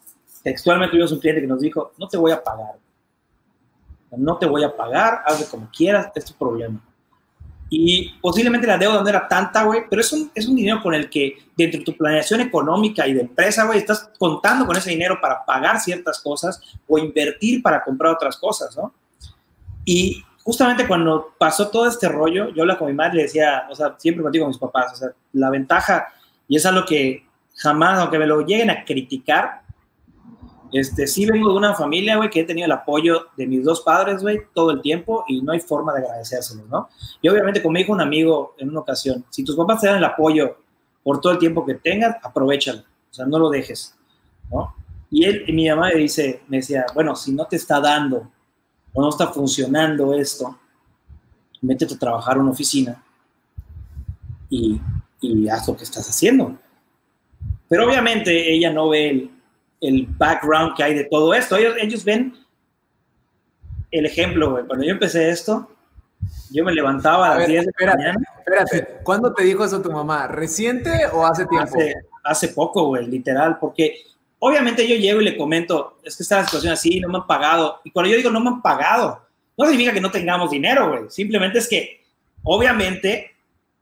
textualmente 0.43 0.93
tuvimos 0.93 1.13
un 1.13 1.21
cliente 1.21 1.43
que 1.43 1.47
nos 1.47 1.61
dijo, 1.61 1.93
no 1.99 2.09
te 2.09 2.17
voy 2.17 2.33
a 2.33 2.43
pagar 2.43 2.81
no 4.17 4.37
te 4.39 4.47
voy 4.47 4.65
a 4.65 4.77
pagar, 4.77 5.23
hazle 5.25 5.47
como 5.47 5.69
quieras, 5.71 6.11
es 6.15 6.25
tu 6.25 6.35
problema. 6.35 6.81
Y 7.73 8.15
posiblemente 8.21 8.67
la 8.67 8.77
deuda 8.77 9.01
no 9.01 9.09
era 9.09 9.29
tanta, 9.29 9.63
güey, 9.63 9.83
pero 9.89 10.03
es 10.03 10.13
un, 10.13 10.31
es 10.35 10.49
un 10.49 10.57
dinero 10.57 10.83
con 10.83 10.93
el 10.93 11.09
que 11.09 11.39
dentro 11.57 11.79
de 11.79 11.85
tu 11.85 11.97
planeación 11.97 12.41
económica 12.41 13.07
y 13.07 13.15
de 13.15 13.21
empresa, 13.21 13.65
güey, 13.65 13.79
estás 13.79 14.11
contando 14.19 14.67
con 14.67 14.77
ese 14.77 14.91
dinero 14.91 15.21
para 15.21 15.45
pagar 15.45 15.81
ciertas 15.81 16.19
cosas 16.19 16.61
o 16.89 16.99
invertir 16.99 17.63
para 17.63 17.85
comprar 17.85 18.13
otras 18.13 18.37
cosas, 18.37 18.77
¿no? 18.77 18.93
Y 19.85 20.25
justamente 20.43 20.89
cuando 20.89 21.33
pasó 21.39 21.69
todo 21.69 21.87
este 21.87 22.09
rollo, 22.09 22.49
yo 22.49 22.63
hablaba 22.63 22.81
con 22.81 22.89
mi 22.89 22.95
madre 22.95 23.13
y 23.13 23.17
le 23.19 23.23
decía, 23.25 23.69
o 23.71 23.75
sea, 23.77 23.95
siempre 23.99 24.25
contigo 24.25 24.47
con 24.47 24.51
mis 24.51 24.59
papás, 24.59 24.93
o 24.95 24.97
sea, 24.97 25.09
la 25.35 25.49
ventaja, 25.49 26.09
y 26.49 26.57
es 26.57 26.67
algo 26.67 26.85
que 26.85 27.25
jamás, 27.55 28.01
aunque 28.01 28.19
me 28.19 28.27
lo 28.27 28.41
lleguen 28.41 28.71
a 28.71 28.85
criticar, 28.85 29.60
este, 30.73 31.07
sí 31.07 31.27
vengo 31.27 31.51
de 31.51 31.57
una 31.57 31.75
familia, 31.75 32.17
güey, 32.17 32.31
que 32.31 32.41
he 32.41 32.45
tenido 32.45 32.67
el 32.67 32.73
apoyo 32.73 33.27
de 33.37 33.47
mis 33.47 33.65
dos 33.65 33.81
padres, 33.81 34.23
güey, 34.23 34.41
todo 34.55 34.71
el 34.71 34.81
tiempo 34.81 35.25
y 35.29 35.43
no 35.43 35.53
hay 35.53 35.61
forma 35.61 35.93
de 35.95 36.01
agradecérselo, 36.01 36.65
¿no? 36.67 36.89
Y 37.21 37.29
obviamente, 37.29 37.63
como 37.63 37.79
dijo 37.79 37.93
un 37.93 38.01
amigo 38.01 38.55
en 38.59 38.71
una 38.71 38.81
ocasión, 38.81 39.25
si 39.31 39.45
tus 39.45 39.57
papás 39.57 39.81
te 39.81 39.89
dan 39.89 39.97
el 39.97 40.05
apoyo 40.05 40.59
por 41.03 41.21
todo 41.21 41.33
el 41.33 41.39
tiempo 41.39 41.65
que 41.65 41.75
tengas, 41.75 42.17
aprovechalo, 42.23 42.81
o 42.81 43.15
sea, 43.15 43.27
no 43.27 43.39
lo 43.39 43.51
dejes, 43.51 43.97
¿no? 44.51 44.75
Y 45.11 45.25
él, 45.25 45.45
mi 45.53 45.69
mamá 45.69 45.89
me 45.89 46.01
dice, 46.01 46.43
me 46.47 46.59
decía, 46.59 46.87
bueno, 46.95 47.17
si 47.17 47.33
no 47.33 47.47
te 47.47 47.57
está 47.57 47.81
dando 47.81 48.31
o 48.93 49.03
no 49.03 49.09
está 49.09 49.29
funcionando 49.29 50.15
esto, 50.15 50.57
métete 51.63 51.95
a 51.95 51.99
trabajar 51.99 52.37
en 52.37 52.43
una 52.43 52.53
oficina 52.53 53.03
y, 54.49 54.81
y 55.21 55.49
haz 55.49 55.67
lo 55.67 55.77
que 55.77 55.85
estás 55.85 56.09
haciendo. 56.09 56.57
Pero 57.69 57.87
obviamente 57.87 58.53
ella 58.53 58.73
no 58.73 58.89
ve 58.89 59.11
el, 59.11 59.31
el 59.81 60.07
background 60.07 60.77
que 60.77 60.83
hay 60.83 60.95
de 60.95 61.05
todo 61.05 61.35
esto. 61.35 61.57
Ellos, 61.57 61.75
ellos 61.81 62.05
ven 62.05 62.35
el 63.91 64.07
ejemplo, 64.07 64.53
güey. 64.53 64.67
Cuando 64.67 64.85
yo 64.85 64.93
empecé 64.93 65.31
esto, 65.31 65.69
yo 66.51 66.65
me 66.65 66.73
levantaba 66.73 67.33
a, 67.33 67.39
las 67.39 67.49
10 67.49 67.67
de 67.67 67.87
la 67.87 67.95
mañana. 67.95 68.21
Espérate, 68.39 69.03
¿cuándo 69.03 69.33
te 69.33 69.45
dijo 69.45 69.65
eso 69.65 69.81
tu 69.81 69.91
mamá? 69.91 70.27
¿Reciente 70.27 71.07
o 71.13 71.27
hace 71.27 71.47
tiempo? 71.47 71.79
Hace, 72.23 72.49
poco, 72.49 72.89
güey, 72.89 73.07
literal, 73.07 73.59
porque 73.59 74.03
obviamente 74.39 74.87
yo 74.87 74.95
llego 74.95 75.21
y 75.21 75.25
le 75.25 75.39
comento, 75.39 75.99
es 76.03 76.17
que 76.17 76.23
está 76.23 76.37
la 76.37 76.45
situación 76.45 76.73
así, 76.73 77.01
no 77.01 77.09
me 77.09 77.19
han 77.19 77.27
pagado. 77.27 77.81
Y 77.83 77.91
cuando 77.91 78.11
yo 78.11 78.17
digo 78.17 78.31
no 78.31 78.41
me 78.41 78.51
han 78.51 78.61
pagado, 78.61 79.23
no 79.57 79.65
significa 79.65 79.95
que 79.95 80.01
no 80.01 80.11
tengamos 80.11 80.51
dinero, 80.51 80.89
güey. 80.89 81.05
Simplemente 81.09 81.59
es 81.59 81.69
que, 81.69 82.05
obviamente, 82.43 83.31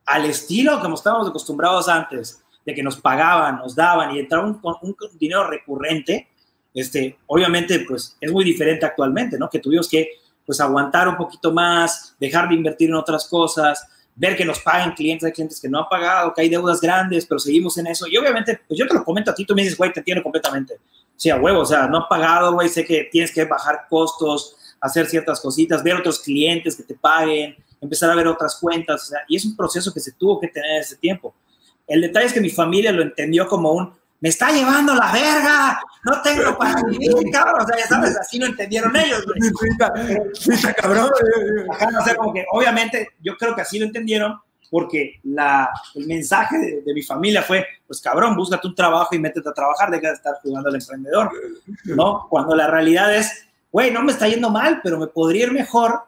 al 0.05 0.25
estilo 0.25 0.79
como 0.79 0.95
estábamos 0.95 1.27
acostumbrados 1.27 1.89
antes, 1.89 2.41
de 2.65 2.73
que 2.73 2.83
nos 2.83 2.99
pagaban, 2.99 3.57
nos 3.57 3.75
daban 3.75 4.15
y 4.15 4.19
entraba 4.19 4.45
un, 4.45 4.59
un, 4.81 4.95
dinero 5.17 5.47
recurrente, 5.47 6.27
este, 6.73 7.17
obviamente, 7.27 7.79
pues 7.87 8.17
es 8.19 8.31
muy 8.31 8.43
diferente 8.43 8.85
actualmente, 8.85 9.37
¿no? 9.37 9.49
Que 9.49 9.59
tuvimos 9.59 9.89
que, 9.89 10.11
pues, 10.45 10.59
aguantar 10.59 11.07
un 11.07 11.17
poquito 11.17 11.51
más, 11.51 12.15
dejar 12.19 12.47
de 12.49 12.55
invertir 12.55 12.89
en 12.89 12.95
otras 12.95 13.27
cosas, 13.27 13.87
ver 14.15 14.35
que 14.35 14.43
nos 14.43 14.59
paguen 14.59 14.91
clientes, 14.91 15.25
hay 15.25 15.31
clientes 15.31 15.61
que 15.61 15.69
no 15.69 15.79
han 15.79 15.89
pagado, 15.89 16.33
que 16.33 16.41
hay 16.41 16.49
deudas 16.49 16.81
grandes, 16.81 17.25
pero 17.25 17.39
seguimos 17.39 17.77
en 17.77 17.87
eso. 17.87 18.05
Y 18.05 18.17
obviamente, 18.17 18.59
pues 18.67 18.77
yo 18.77 18.85
te 18.85 18.93
lo 18.93 19.03
comento 19.03 19.31
a 19.31 19.33
ti, 19.33 19.45
tú 19.45 19.55
me 19.55 19.61
dices, 19.61 19.77
güey, 19.77 19.93
te 19.93 20.01
entiendo 20.01 20.21
completamente. 20.21 20.77
Sí, 21.15 21.29
a 21.29 21.37
huevo, 21.37 21.61
o 21.61 21.65
sea, 21.65 21.87
no 21.87 21.97
han 21.97 22.07
pagado, 22.09 22.53
güey, 22.53 22.67
sé 22.67 22.83
que 22.85 23.07
tienes 23.11 23.33
que 23.33 23.45
bajar 23.45 23.85
costos, 23.89 24.57
hacer 24.81 25.05
ciertas 25.05 25.39
cositas, 25.39 25.83
ver 25.83 25.95
otros 25.95 26.19
clientes 26.19 26.75
que 26.75 26.83
te 26.83 26.95
paguen, 26.95 27.55
empezar 27.79 28.11
a 28.11 28.15
ver 28.15 28.27
otras 28.27 28.57
cuentas, 28.59 29.03
o 29.03 29.05
sea, 29.05 29.19
y 29.27 29.37
es 29.37 29.45
un 29.45 29.55
proceso 29.55 29.93
que 29.93 29.99
se 29.99 30.11
tuvo 30.11 30.39
que 30.39 30.49
tener 30.49 30.81
ese 30.81 30.97
tiempo. 30.97 31.33
El 31.89 32.01
detalle 32.01 32.27
es 32.27 32.33
que 32.33 32.41
mi 32.41 32.49
familia 32.49 32.91
lo 32.91 33.01
entendió 33.01 33.47
como 33.47 33.73
un, 33.73 33.93
me 34.21 34.29
está 34.29 34.51
llevando 34.51 34.93
la 34.93 35.11
verga, 35.11 35.79
no 36.03 36.21
tengo 36.21 36.57
para 36.57 36.81
vivir, 36.83 37.11
cabrón. 37.31 37.61
O 37.61 37.67
sea, 37.67 37.77
ya 37.77 37.87
sabes, 37.87 38.17
así 38.17 38.39
lo 38.39 38.45
entendieron 38.45 38.95
ellos, 38.95 39.25
güey. 39.25 39.39
cabrón. 40.75 41.09
o 41.09 42.03
sea, 42.03 42.15
como 42.15 42.33
que, 42.33 42.45
obviamente, 42.51 43.09
yo 43.21 43.35
creo 43.37 43.55
que 43.55 43.61
así 43.61 43.79
lo 43.79 43.85
entendieron 43.85 44.39
porque 44.69 45.19
la, 45.23 45.69
el 45.95 46.05
mensaje 46.05 46.81
de, 46.85 46.93
mi 46.93 47.01
familia 47.01 47.41
fue, 47.41 47.65
pues 47.87 47.99
cabrón, 48.01 48.35
búscate 48.35 48.67
un 48.67 48.75
trabajo 48.75 49.15
y 49.15 49.19
métete 49.19 49.49
a 49.49 49.53
trabajar, 49.53 49.89
deja 49.89 50.09
de 50.09 50.13
estar 50.13 50.35
jugando 50.43 50.69
al 50.69 50.75
emprendedor, 50.75 51.31
¿no? 51.85 52.27
Cuando 52.29 52.55
la 52.55 52.67
realidad 52.67 53.13
es, 53.15 53.47
güey, 53.71 53.91
no 53.91 54.03
me 54.03 54.11
está 54.11 54.27
yendo 54.27 54.51
mal, 54.51 54.79
pero 54.83 54.99
me 54.99 55.07
podría 55.07 55.45
ir 55.45 55.51
mejor 55.51 56.01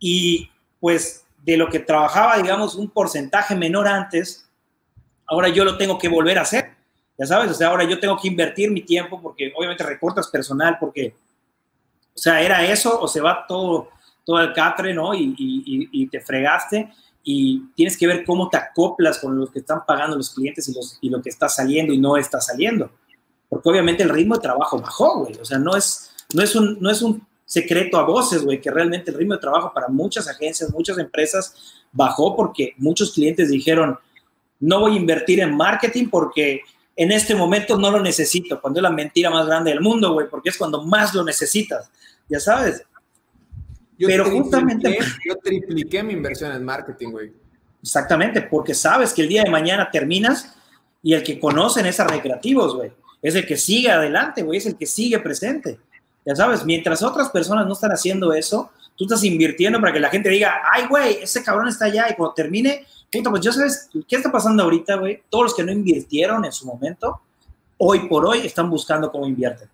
y 0.00 0.50
pues 0.80 1.24
de 1.44 1.56
lo 1.56 1.68
que 1.68 1.78
trabajaba, 1.78 2.36
digamos, 2.38 2.74
un 2.74 2.90
porcentaje 2.90 3.54
menor 3.54 3.86
antes, 3.86 4.48
ahora 5.32 5.48
yo 5.48 5.64
lo 5.64 5.78
tengo 5.78 5.98
que 5.98 6.08
volver 6.08 6.38
a 6.38 6.42
hacer. 6.42 6.70
Ya 7.18 7.26
sabes, 7.26 7.50
o 7.50 7.54
sea, 7.54 7.68
ahora 7.68 7.84
yo 7.84 7.98
tengo 7.98 8.18
que 8.20 8.28
invertir 8.28 8.70
mi 8.70 8.82
tiempo 8.82 9.20
porque 9.20 9.52
obviamente 9.56 9.84
recortas 9.84 10.28
personal, 10.28 10.76
porque 10.78 11.14
O 12.14 12.18
sea, 12.18 12.42
era 12.42 12.64
eso 12.66 13.00
o 13.00 13.08
se 13.08 13.20
va 13.20 13.46
todo, 13.48 13.88
todo 14.24 14.40
el 14.40 14.52
catre, 14.52 14.92
¿no? 14.92 15.14
Y, 15.14 15.34
y, 15.38 16.06
te 16.08 16.20
fregaste 16.20 16.92
y 17.24 17.62
tienes 17.74 17.96
que 17.96 18.06
ver 18.06 18.24
cómo 18.24 18.50
te 18.50 18.58
acoplas 18.58 19.18
con 19.18 19.38
los 19.38 19.50
que 19.50 19.60
están 19.60 19.86
pagando 19.86 20.16
los 20.16 20.34
clientes 20.34 20.68
y, 20.68 20.74
los, 20.74 20.98
y 21.00 21.08
lo 21.08 21.22
que 21.22 21.30
está 21.30 21.48
saliendo 21.48 21.92
y 21.92 21.98
no 21.98 22.16
está 22.16 22.40
saliendo. 22.40 22.90
Porque 23.48 23.68
obviamente 23.70 24.02
el 24.02 24.10
ritmo 24.10 24.34
de 24.34 24.42
trabajo 24.42 24.78
bajó, 24.78 25.20
güey. 25.20 25.34
O 25.40 25.44
sea, 25.44 25.58
no 25.58 25.74
es, 25.74 26.10
no 26.34 26.42
es, 26.42 26.54
un, 26.54 26.78
no 26.80 26.90
es 26.90 27.00
un 27.00 27.26
secreto 27.46 27.98
a 27.98 28.02
voces, 28.02 28.44
güey, 28.44 28.60
que 28.60 28.70
realmente 28.70 29.10
el 29.10 29.16
ritmo 29.16 29.34
de 29.34 29.40
trabajo 29.40 29.72
para 29.72 29.88
muchas 29.88 30.28
agencias, 30.28 30.70
muchas 30.70 30.98
empresas 30.98 31.54
bajó 31.92 32.36
porque 32.36 32.74
muchos 32.76 33.12
clientes 33.12 33.48
dijeron, 33.50 33.98
no 34.62 34.80
voy 34.80 34.94
a 34.94 34.96
invertir 34.96 35.40
en 35.40 35.54
marketing 35.54 36.08
porque 36.08 36.62
en 36.94 37.10
este 37.10 37.34
momento 37.34 37.76
no 37.76 37.90
lo 37.90 38.00
necesito, 38.00 38.60
cuando 38.60 38.78
es 38.78 38.82
la 38.82 38.90
mentira 38.90 39.28
más 39.28 39.46
grande 39.46 39.70
del 39.70 39.80
mundo, 39.80 40.12
güey, 40.12 40.28
porque 40.28 40.50
es 40.50 40.56
cuando 40.56 40.84
más 40.84 41.14
lo 41.14 41.24
necesitas, 41.24 41.90
ya 42.28 42.38
sabes. 42.38 42.84
Yo 43.98 44.08
Pero 44.08 44.30
justamente... 44.30 44.98
Yo 45.26 45.36
tripliqué 45.36 46.02
mi 46.02 46.12
inversión 46.12 46.52
en 46.52 46.64
marketing, 46.64 47.10
güey. 47.10 47.32
Exactamente, 47.82 48.42
porque 48.42 48.74
sabes 48.74 49.12
que 49.12 49.22
el 49.22 49.28
día 49.28 49.42
de 49.42 49.50
mañana 49.50 49.90
terminas 49.90 50.54
y 51.02 51.14
el 51.14 51.24
que 51.24 51.40
conocen 51.40 51.86
es 51.86 51.98
a 51.98 52.06
recreativos, 52.06 52.76
güey. 52.76 52.92
Es 53.20 53.34
el 53.34 53.46
que 53.46 53.56
sigue 53.56 53.90
adelante, 53.90 54.42
güey, 54.42 54.58
es 54.58 54.66
el 54.66 54.76
que 54.76 54.86
sigue 54.86 55.18
presente. 55.18 55.78
Ya 56.24 56.36
sabes, 56.36 56.64
mientras 56.64 57.02
otras 57.02 57.30
personas 57.30 57.66
no 57.66 57.72
están 57.72 57.90
haciendo 57.90 58.32
eso, 58.32 58.70
tú 58.96 59.04
estás 59.04 59.24
invirtiendo 59.24 59.80
para 59.80 59.92
que 59.92 59.98
la 59.98 60.08
gente 60.08 60.28
diga, 60.28 60.62
ay, 60.72 60.86
güey, 60.86 61.18
ese 61.22 61.42
cabrón 61.42 61.66
está 61.66 61.86
allá 61.86 62.06
y 62.08 62.14
cuando 62.14 62.34
termine, 62.34 62.86
puta, 63.12 63.30
pues 63.30 63.42
yo 63.42 63.52
sabes, 63.52 63.88
¿qué 64.08 64.16
está 64.16 64.32
pasando 64.32 64.62
ahorita, 64.62 64.96
güey? 64.96 65.22
Todos 65.28 65.44
los 65.44 65.54
que 65.54 65.62
no 65.62 65.70
invirtieron 65.70 66.44
en 66.44 66.52
su 66.52 66.66
momento, 66.66 67.20
hoy 67.76 68.08
por 68.08 68.26
hoy 68.26 68.46
están 68.46 68.70
buscando 68.70 69.12
cómo 69.12 69.26
invierten. 69.26 69.68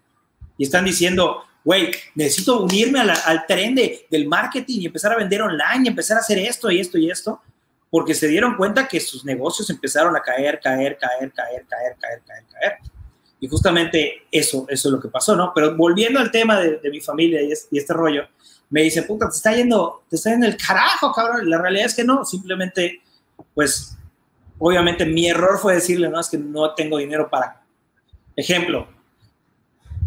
Y 0.57 0.65
están 0.65 0.85
diciendo, 0.85 1.45
güey, 1.65 1.91
necesito 2.15 2.61
unirme 2.63 3.01
al 3.01 3.47
tren 3.47 3.75
de, 3.75 4.07
del 4.11 4.27
marketing 4.27 4.81
y 4.81 4.87
empezar 4.87 5.13
a 5.13 5.17
vender 5.17 5.43
online 5.43 5.85
y 5.85 5.89
empezar 5.89 6.17
a 6.17 6.21
hacer 6.21 6.39
esto 6.39 6.71
y 6.71 6.81
esto 6.81 6.99
y 6.99 7.11
esto, 7.11 7.41
porque 7.91 8.15
se 8.15 8.29
dieron 8.29 8.57
cuenta 8.57 8.89
que 8.89 9.01
sus 9.01 9.25
negocios 9.25 9.71
empezaron 9.71 10.15
a 10.17 10.21
caer, 10.21 10.61
caer, 10.61 10.99
caer, 10.99 11.33
caer, 11.33 11.67
caer, 11.67 11.97
caer, 11.99 12.23
caer, 12.27 12.45
caer. 12.53 12.79
Y 13.41 13.49
justamente 13.49 14.27
eso, 14.33 14.67
eso 14.69 14.89
es 14.89 14.93
lo 14.93 15.01
que 15.01 15.09
pasó, 15.09 15.37
¿no? 15.37 15.53
Pero 15.55 15.77
volviendo 15.77 16.19
al 16.19 16.31
tema 16.31 16.59
de, 16.61 16.81
mi 16.91 17.01
familia 17.01 17.41
y, 17.43 17.53
este 17.53 17.93
rollo, 17.95 18.27
me 18.71 18.83
dice, 18.83 19.03
puta, 19.03 19.29
te 19.29 19.37
está 19.37 19.55
yendo, 19.55 20.03
te 20.09 20.17
está 20.17 20.31
yendo 20.31 20.47
el 20.47 20.57
carajo, 20.57 21.13
cabrón. 21.13 21.49
La 21.49 21.59
realidad 21.59 21.87
es 21.87 21.95
que 21.95 22.05
no, 22.05 22.25
simplemente, 22.25 23.01
pues, 23.55 23.97
obviamente 24.59 25.05
mi 25.05 25.29
error 25.29 25.59
fue 25.59 25.75
decirle, 25.75 26.09
no, 26.09 26.21
es 26.21 26.29
que 26.29 26.39
no 26.39 26.75
tengo 26.75 26.99
dinero 26.99 27.29
para, 27.31 27.63
ejemplo, 28.37 28.89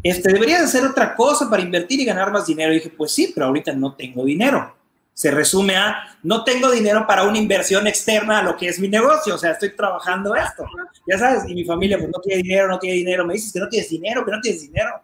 este, 0.03 0.34
deberías 0.34 0.63
hacer 0.63 0.86
otra 0.86 1.15
cosa 1.15 1.49
para 1.49 1.61
invertir 1.61 1.99
y 1.99 2.05
ganar 2.05 2.32
más 2.32 2.47
dinero. 2.47 2.71
Y 2.71 2.75
dije, 2.75 2.89
pues 2.89 3.11
sí, 3.11 3.32
pero 3.34 3.47
ahorita 3.47 3.73
no 3.73 3.93
tengo 3.93 4.25
dinero 4.25 4.75
se 5.13 5.29
resume 5.29 5.75
a 5.75 6.17
no 6.23 6.43
tengo 6.43 6.71
dinero 6.71 7.05
para 7.05 7.23
una 7.23 7.38
inversión 7.38 7.86
externa 7.88 8.39
a 8.39 8.43
lo 8.43 8.55
que 8.55 8.67
es 8.67 8.79
mi 8.79 8.88
negocio, 8.88 9.36
o 9.36 9.38
sea, 9.38 9.51
estoy 9.51 9.75
trabajando 9.75 10.36
esto, 10.36 10.65
ya 11.05 11.17
sabes, 11.17 11.43
y 11.47 11.53
mi 11.53 11.63
familia 11.63 11.97
pues 11.97 12.09
no 12.09 12.19
tiene 12.21 12.41
dinero, 12.41 12.67
no 12.67 12.79
tiene 12.79 12.95
dinero, 12.95 13.25
me 13.25 13.34
dices 13.34 13.51
que 13.51 13.59
no 13.59 13.69
tienes 13.69 13.89
dinero, 13.89 14.25
que 14.25 14.32
no 14.32 14.41
tienes 14.41 14.61
dinero, 14.61 15.01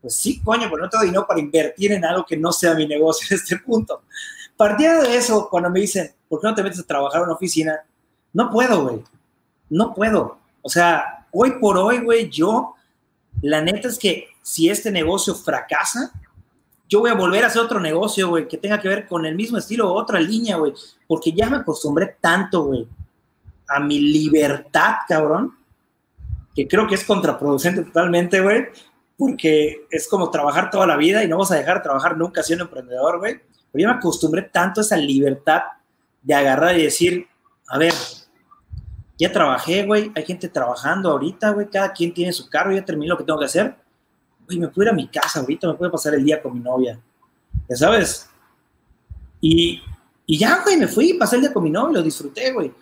pues 0.00 0.16
sí, 0.16 0.40
coño, 0.42 0.68
pero 0.70 0.82
no 0.82 0.90
tengo 0.90 1.04
dinero 1.04 1.26
para 1.26 1.40
invertir 1.40 1.92
en 1.92 2.04
algo 2.04 2.26
que 2.26 2.36
no 2.36 2.52
sea 2.52 2.74
mi 2.74 2.86
negocio 2.86 3.26
en 3.30 3.36
este 3.36 3.56
punto. 3.56 4.02
Partiendo 4.56 5.02
de 5.02 5.16
eso, 5.16 5.48
cuando 5.50 5.70
me 5.70 5.80
dicen, 5.80 6.12
¿por 6.28 6.40
qué 6.40 6.46
no 6.46 6.54
te 6.54 6.62
metes 6.62 6.80
a 6.80 6.86
trabajar 6.86 7.20
en 7.20 7.26
una 7.26 7.34
oficina? 7.34 7.80
No 8.32 8.50
puedo, 8.50 8.82
güey, 8.82 9.02
no 9.70 9.94
puedo, 9.94 10.38
o 10.62 10.68
sea, 10.68 11.26
hoy 11.30 11.52
por 11.60 11.76
hoy, 11.76 11.98
güey, 11.98 12.30
yo, 12.30 12.74
la 13.42 13.60
neta 13.60 13.88
es 13.88 13.98
que 13.98 14.28
si 14.42 14.70
este 14.70 14.90
negocio 14.90 15.34
fracasa, 15.34 16.12
yo 16.88 17.00
voy 17.00 17.10
a 17.10 17.14
volver 17.14 17.44
a 17.44 17.48
hacer 17.48 17.62
otro 17.62 17.80
negocio, 17.80 18.28
güey, 18.28 18.48
que 18.48 18.56
tenga 18.56 18.80
que 18.80 18.88
ver 18.88 19.06
con 19.06 19.26
el 19.26 19.34
mismo 19.34 19.58
estilo, 19.58 19.92
otra 19.92 20.20
línea, 20.20 20.56
güey, 20.56 20.72
porque 21.06 21.32
ya 21.32 21.50
me 21.50 21.56
acostumbré 21.56 22.16
tanto, 22.20 22.64
güey, 22.64 22.88
a 23.68 23.80
mi 23.80 23.98
libertad, 23.98 24.94
cabrón, 25.08 25.56
que 26.54 26.68
creo 26.68 26.86
que 26.86 26.94
es 26.94 27.04
contraproducente 27.04 27.82
totalmente, 27.82 28.40
güey, 28.40 28.66
porque 29.16 29.86
es 29.90 30.08
como 30.08 30.30
trabajar 30.30 30.70
toda 30.70 30.86
la 30.86 30.96
vida 30.96 31.24
y 31.24 31.28
no 31.28 31.38
vas 31.38 31.50
a 31.50 31.56
dejar 31.56 31.78
de 31.78 31.82
trabajar 31.84 32.16
nunca 32.16 32.42
siendo 32.42 32.64
emprendedor, 32.64 33.18
güey. 33.18 33.40
Pero 33.74 33.82
ya 33.82 33.92
me 33.92 33.98
acostumbré 33.98 34.42
tanto 34.42 34.80
a 34.80 34.84
esa 34.84 34.96
libertad 34.96 35.62
de 36.22 36.32
agarrar 36.32 36.78
y 36.78 36.84
decir, 36.84 37.26
a 37.66 37.76
ver, 37.76 37.92
ya 39.18 39.32
trabajé, 39.32 39.84
güey, 39.84 40.12
hay 40.14 40.24
gente 40.24 40.48
trabajando 40.48 41.10
ahorita, 41.10 41.50
güey, 41.50 41.68
cada 41.68 41.92
quien 41.92 42.14
tiene 42.14 42.32
su 42.32 42.48
carro, 42.48 42.72
ya 42.72 42.84
terminé 42.84 43.08
lo 43.08 43.18
que 43.18 43.24
tengo 43.24 43.38
que 43.40 43.46
hacer 43.46 43.76
güey, 44.46 44.58
me 44.58 44.68
puedo 44.68 44.86
ir 44.86 44.92
a 44.92 44.94
mi 44.94 45.08
casa 45.08 45.40
ahorita, 45.40 45.68
me 45.68 45.74
puedo 45.74 45.90
pasar 45.90 46.14
el 46.14 46.24
día 46.24 46.42
con 46.42 46.54
mi 46.54 46.60
novia, 46.60 47.00
ya 47.68 47.76
sabes. 47.76 48.28
Y, 49.40 49.82
y 50.26 50.38
ya, 50.38 50.62
güey, 50.62 50.76
me 50.76 50.88
fui, 50.88 51.14
pasé 51.14 51.36
el 51.36 51.42
día 51.42 51.52
con 51.52 51.62
mi 51.62 51.70
novia, 51.70 51.98
lo 51.98 52.02
disfruté, 52.02 52.52
güey. 52.52 52.72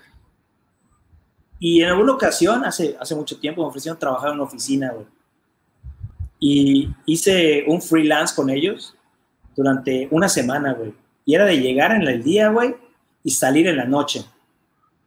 Y 1.59 1.83
en 1.83 1.91
alguna 1.91 2.15
ocasión, 2.15 2.65
hace, 2.65 2.97
hace 2.99 3.15
mucho 3.15 3.39
tiempo, 3.39 3.63
me 3.63 3.69
ofrecieron 3.69 3.99
trabajar 3.99 4.31
en 4.31 4.35
una 4.35 4.45
oficina, 4.45 4.93
güey. 4.93 5.07
Y 6.41 6.91
hice 7.07 7.65
un 7.69 7.81
freelance 7.81 8.35
con 8.35 8.51
ellos 8.51 8.97
durante 9.55 10.09
una 10.11 10.29
semana, 10.29 10.73
güey. 10.75 10.95
Y 11.25 11.35
era 11.35 11.45
de 11.45 11.59
llegar 11.59 11.93
en 11.93 12.03
el 12.03 12.23
día, 12.23 12.49
güey, 12.49 12.75
y 13.23 13.31
salir 13.31 13.67
en 13.67 13.77
la 13.77 13.85
noche. 13.85 14.25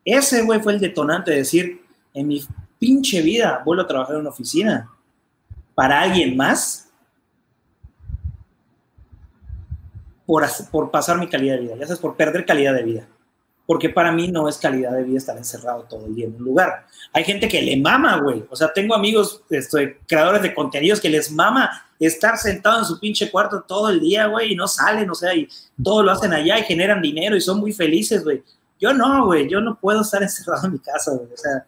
Ese, 0.03 0.43
güey, 0.43 0.59
fue 0.59 0.73
el 0.73 0.79
detonante 0.79 1.31
de 1.31 1.37
decir, 1.37 1.81
en 2.13 2.27
mi 2.27 2.41
pinche 2.79 3.21
vida 3.21 3.61
vuelvo 3.65 3.83
a 3.83 3.87
trabajar 3.87 4.15
en 4.15 4.21
una 4.21 4.29
oficina 4.29 4.89
para 5.73 6.01
alguien 6.01 6.37
más 6.37 6.89
por, 10.25 10.45
por 10.71 10.91
pasar 10.91 11.17
mi 11.19 11.27
calidad 11.27 11.55
de 11.55 11.61
vida, 11.61 11.75
ya 11.75 11.87
sabes, 11.87 11.99
por 11.99 12.15
perder 12.15 12.45
calidad 12.45 12.73
de 12.73 12.83
vida. 12.83 13.07
Porque 13.65 13.89
para 13.89 14.11
mí 14.11 14.27
no 14.27 14.47
es 14.47 14.57
calidad 14.57 14.91
de 14.91 15.03
vida 15.03 15.17
estar 15.17 15.35
encerrado 15.37 15.83
todo 15.89 16.05
el 16.05 16.13
día 16.13 16.27
en 16.27 16.35
un 16.35 16.43
lugar. 16.43 16.85
Hay 17.13 17.23
gente 17.23 17.47
que 17.47 17.61
le 17.61 17.77
mama, 17.77 18.17
güey. 18.17 18.45
O 18.49 18.55
sea, 18.55 18.71
tengo 18.71 18.93
amigos, 18.93 19.41
estoy, 19.49 19.97
creadores 20.07 20.41
de 20.43 20.53
contenidos 20.53 21.01
que 21.01 21.09
les 21.09 21.31
mama 21.31 21.85
estar 21.99 22.37
sentado 22.37 22.79
en 22.79 22.85
su 22.85 22.99
pinche 22.99 23.31
cuarto 23.31 23.61
todo 23.61 23.89
el 23.89 23.99
día, 23.99 24.27
güey, 24.27 24.53
y 24.53 24.55
no 24.55 24.67
salen, 24.67 25.09
o 25.09 25.15
sea, 25.15 25.33
y 25.33 25.47
todo 25.81 26.03
lo 26.03 26.11
hacen 26.11 26.33
allá 26.33 26.59
y 26.59 26.63
generan 26.63 27.01
dinero 27.01 27.35
y 27.35 27.41
son 27.41 27.59
muy 27.59 27.73
felices, 27.73 28.23
güey. 28.23 28.43
Yo 28.79 28.93
no, 28.93 29.25
güey, 29.25 29.49
yo 29.49 29.61
no 29.61 29.79
puedo 29.79 30.01
estar 30.01 30.21
encerrado 30.23 30.67
en 30.67 30.73
mi 30.73 30.79
casa, 30.79 31.11
güey. 31.11 31.33
O 31.33 31.37
sea, 31.37 31.65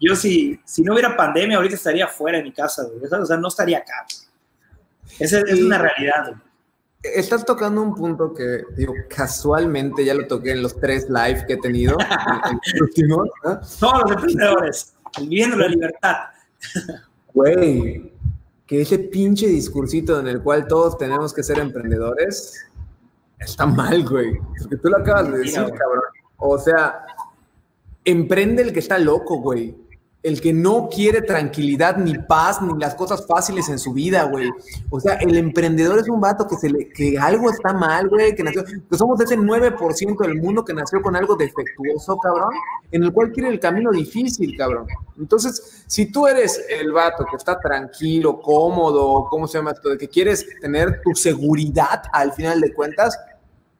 yo 0.00 0.14
si, 0.14 0.58
si 0.64 0.82
no 0.82 0.92
hubiera 0.92 1.16
pandemia, 1.16 1.56
ahorita 1.56 1.74
estaría 1.74 2.06
fuera 2.06 2.38
de 2.38 2.44
mi 2.44 2.52
casa, 2.52 2.86
O 2.86 3.26
sea, 3.26 3.36
no 3.36 3.48
estaría 3.48 3.78
acá. 3.78 4.06
Esa 5.18 5.40
es 5.40 5.60
una 5.60 5.78
realidad, 5.78 6.34
Estás 7.14 7.44
tocando 7.44 7.82
un 7.82 7.94
punto 7.94 8.32
que, 8.32 8.64
digo, 8.76 8.94
casualmente 9.08 10.04
ya 10.04 10.14
lo 10.14 10.26
toqué 10.26 10.52
en 10.52 10.62
los 10.62 10.74
tres 10.80 11.08
live 11.08 11.44
que 11.46 11.54
he 11.54 11.56
tenido. 11.58 11.96
Todos 13.78 14.02
los 14.02 14.10
emprendedores, 14.12 14.94
viviendo 15.20 15.56
la 15.56 15.68
libertad. 15.68 16.16
Güey, 17.34 18.12
que 18.66 18.80
ese 18.80 18.98
pinche 18.98 19.46
discursito 19.46 20.18
en 20.18 20.28
el 20.28 20.42
cual 20.42 20.66
todos 20.66 20.96
tenemos 20.96 21.34
que 21.34 21.42
ser 21.42 21.58
emprendedores 21.58 22.66
está 23.38 23.66
mal, 23.66 24.08
güey. 24.08 24.38
Porque 24.58 24.76
tú 24.78 24.88
lo 24.88 24.98
acabas 24.98 25.30
de 25.30 25.38
decir, 25.38 25.62
cabrón. 25.62 26.04
O 26.38 26.58
sea, 26.58 27.04
emprende 28.04 28.62
el 28.62 28.72
que 28.72 28.78
está 28.78 28.98
loco, 28.98 29.40
güey 29.40 29.83
el 30.24 30.40
que 30.40 30.54
no 30.54 30.88
quiere 30.88 31.20
tranquilidad, 31.20 31.98
ni 31.98 32.16
paz, 32.16 32.62
ni 32.62 32.72
las 32.80 32.94
cosas 32.94 33.26
fáciles 33.26 33.68
en 33.68 33.78
su 33.78 33.92
vida, 33.92 34.24
güey. 34.24 34.50
O 34.88 34.98
sea, 34.98 35.16
el 35.16 35.36
emprendedor 35.36 35.98
es 35.98 36.08
un 36.08 36.18
vato 36.18 36.48
que, 36.48 36.56
se 36.56 36.70
le, 36.70 36.88
que 36.88 37.18
algo 37.18 37.50
está 37.50 37.74
mal, 37.74 38.08
güey, 38.08 38.34
que 38.34 38.42
nació, 38.42 38.64
que 38.64 38.96
somos 38.96 39.20
ese 39.20 39.36
9% 39.36 40.18
del 40.26 40.36
mundo 40.36 40.64
que 40.64 40.72
nació 40.72 41.02
con 41.02 41.14
algo 41.14 41.36
defectuoso, 41.36 42.16
cabrón, 42.16 42.54
en 42.90 43.02
el 43.02 43.12
cual 43.12 43.32
quiere 43.32 43.50
el 43.50 43.60
camino 43.60 43.90
difícil, 43.90 44.56
cabrón. 44.56 44.86
Entonces, 45.18 45.84
si 45.86 46.06
tú 46.10 46.26
eres 46.26 46.58
el 46.70 46.90
vato 46.90 47.26
que 47.30 47.36
está 47.36 47.60
tranquilo, 47.60 48.40
cómodo, 48.40 49.26
¿cómo 49.28 49.46
se 49.46 49.58
llama 49.58 49.72
esto? 49.72 49.90
De 49.90 49.98
que 49.98 50.08
quieres 50.08 50.46
tener 50.58 51.02
tu 51.02 51.14
seguridad 51.14 52.02
al 52.14 52.32
final 52.32 52.62
de 52.62 52.72
cuentas, 52.72 53.18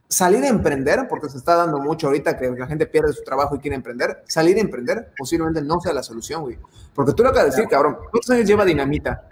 salir 0.09 0.45
a 0.45 0.49
emprender, 0.49 1.07
porque 1.09 1.29
se 1.29 1.39
está 1.39 1.57
dando 1.57 1.79
mucho 1.81 2.07
ahorita 2.07 2.37
que 2.39 2.51
la 2.51 2.67
gente 2.67 2.87
pierde 2.87 3.13
su 3.13 3.23
trabajo 3.23 3.57
y 3.57 3.59
quiere 3.59 3.77
emprender, 3.77 4.23
salir 4.27 4.57
a 4.57 4.61
emprender 4.61 5.13
posiblemente 5.17 5.63
no 5.63 5.81
sea 5.81 5.93
la 5.93 6.03
solución, 6.03 6.43
güey. 6.43 6.59
Porque 6.95 7.13
tú 7.13 7.23
lo 7.23 7.31
acabas 7.31 7.51
de 7.51 7.57
decir, 7.57 7.69
cabrón, 7.69 7.97
¿cuántos 8.11 8.31
años 8.31 8.47
lleva 8.47 8.65
Dinamita? 8.65 9.27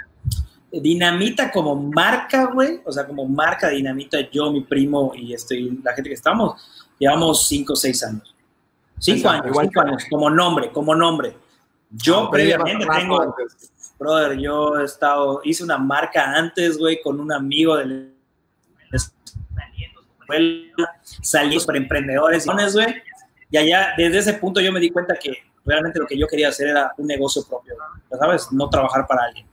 Dinamita 0.72 1.50
como 1.50 1.76
marca, 1.76 2.46
güey, 2.46 2.80
o 2.84 2.90
sea, 2.90 3.06
como 3.06 3.26
marca 3.26 3.68
Dinamita, 3.68 4.18
yo, 4.30 4.50
mi 4.50 4.62
primo 4.62 5.12
y 5.14 5.34
este, 5.34 5.60
la 5.82 5.92
gente 5.92 6.08
que 6.08 6.14
estamos, 6.14 6.60
llevamos 6.98 7.46
cinco 7.46 7.74
o 7.74 7.76
seis 7.76 8.02
años. 8.04 8.34
Cinco 8.98 9.28
años, 9.28 9.56
cinco 9.60 9.80
años, 9.80 10.04
como 10.08 10.30
nombre, 10.30 10.70
como 10.72 10.94
nombre. 10.94 11.36
Yo 11.90 12.30
previamente 12.30 12.86
tengo, 12.86 13.34
brother, 13.98 14.38
yo 14.38 14.80
he 14.80 14.84
estado, 14.84 15.42
hice 15.44 15.62
una 15.62 15.76
marca 15.76 16.32
antes, 16.36 16.78
güey, 16.78 17.02
con 17.02 17.20
un 17.20 17.32
amigo 17.32 17.76
del 17.76 18.12
salimos 21.22 21.66
para 21.66 21.78
emprendedores, 21.78 22.46
güey. 22.46 23.02
Y 23.50 23.56
allá, 23.58 23.92
desde 23.96 24.18
ese 24.18 24.34
punto 24.34 24.60
yo 24.60 24.72
me 24.72 24.80
di 24.80 24.90
cuenta 24.90 25.14
que 25.14 25.36
realmente 25.64 25.98
lo 25.98 26.06
que 26.06 26.18
yo 26.18 26.26
quería 26.26 26.48
hacer 26.48 26.68
era 26.68 26.92
un 26.96 27.06
negocio 27.06 27.44
propio, 27.48 27.74
¿sabes? 28.18 28.50
No 28.50 28.68
trabajar 28.68 29.06
para 29.06 29.24
alguien. 29.24 29.46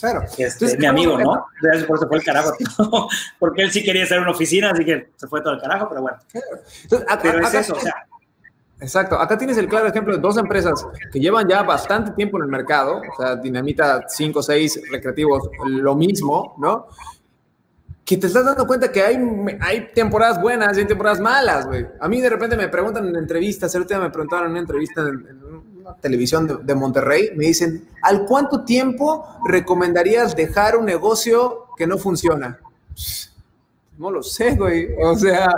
Claro. 0.00 0.22
Este, 0.36 0.76
mi 0.78 0.86
amigo, 0.86 1.18
¿no? 1.18 1.46
Por 1.86 1.96
eso 1.96 2.06
fue 2.06 2.18
el 2.18 2.24
carajo. 2.24 2.52
Porque 3.38 3.62
él 3.62 3.72
sí 3.72 3.82
quería 3.82 4.04
en 4.04 4.22
una 4.22 4.30
oficina, 4.30 4.70
así 4.70 4.84
que 4.84 5.10
se 5.16 5.26
fue 5.26 5.40
todo 5.40 5.54
el 5.54 5.60
carajo, 5.60 5.88
pero 5.88 6.02
bueno. 6.02 6.18
pero 7.22 7.40
es 7.40 7.54
eso, 7.54 7.74
o 7.74 7.80
sea. 7.80 8.06
Exacto. 8.78 9.18
Acá 9.18 9.38
tienes 9.38 9.56
el 9.56 9.68
claro 9.68 9.86
ejemplo 9.86 10.14
de 10.14 10.20
dos 10.20 10.36
empresas 10.36 10.86
que 11.10 11.18
llevan 11.18 11.48
ya 11.48 11.62
bastante 11.62 12.10
tiempo 12.12 12.36
en 12.36 12.44
el 12.44 12.50
mercado, 12.50 12.98
o 13.00 13.16
sea, 13.22 13.36
Dinamita 13.36 14.04
5 14.06 14.38
o 14.38 14.42
6 14.42 14.82
recreativos, 14.90 15.48
lo 15.66 15.94
mismo, 15.94 16.54
¿no? 16.58 16.88
Que 18.06 18.16
te 18.16 18.28
estás 18.28 18.44
dando 18.44 18.66
cuenta 18.68 18.90
que 18.90 19.02
hay, 19.02 19.18
hay 19.60 19.88
temporadas 19.92 20.40
buenas 20.40 20.76
y 20.76 20.80
hay 20.80 20.86
temporadas 20.86 21.20
malas, 21.20 21.66
güey. 21.66 21.84
A 22.00 22.08
mí 22.08 22.20
de 22.20 22.30
repente 22.30 22.56
me 22.56 22.68
preguntan 22.68 23.08
en 23.08 23.16
entrevistas, 23.16 23.72
día 23.72 23.98
me 23.98 24.10
preguntaron 24.10 24.46
en 24.46 24.50
una 24.52 24.60
entrevista 24.60 25.00
en, 25.02 25.26
una 25.80 25.96
televisión 25.96 26.64
de, 26.64 26.74
Monterrey, 26.76 27.32
me 27.34 27.46
dicen, 27.46 27.88
¿al 28.02 28.24
cuánto 28.24 28.64
tiempo 28.64 29.26
recomendarías 29.44 30.36
dejar 30.36 30.76
un 30.76 30.86
negocio 30.86 31.66
que 31.76 31.88
no 31.88 31.98
funciona? 31.98 32.60
No 33.98 34.10
lo 34.12 34.22
sé, 34.22 34.54
güey. 34.54 34.88
O 35.02 35.16
sea, 35.16 35.48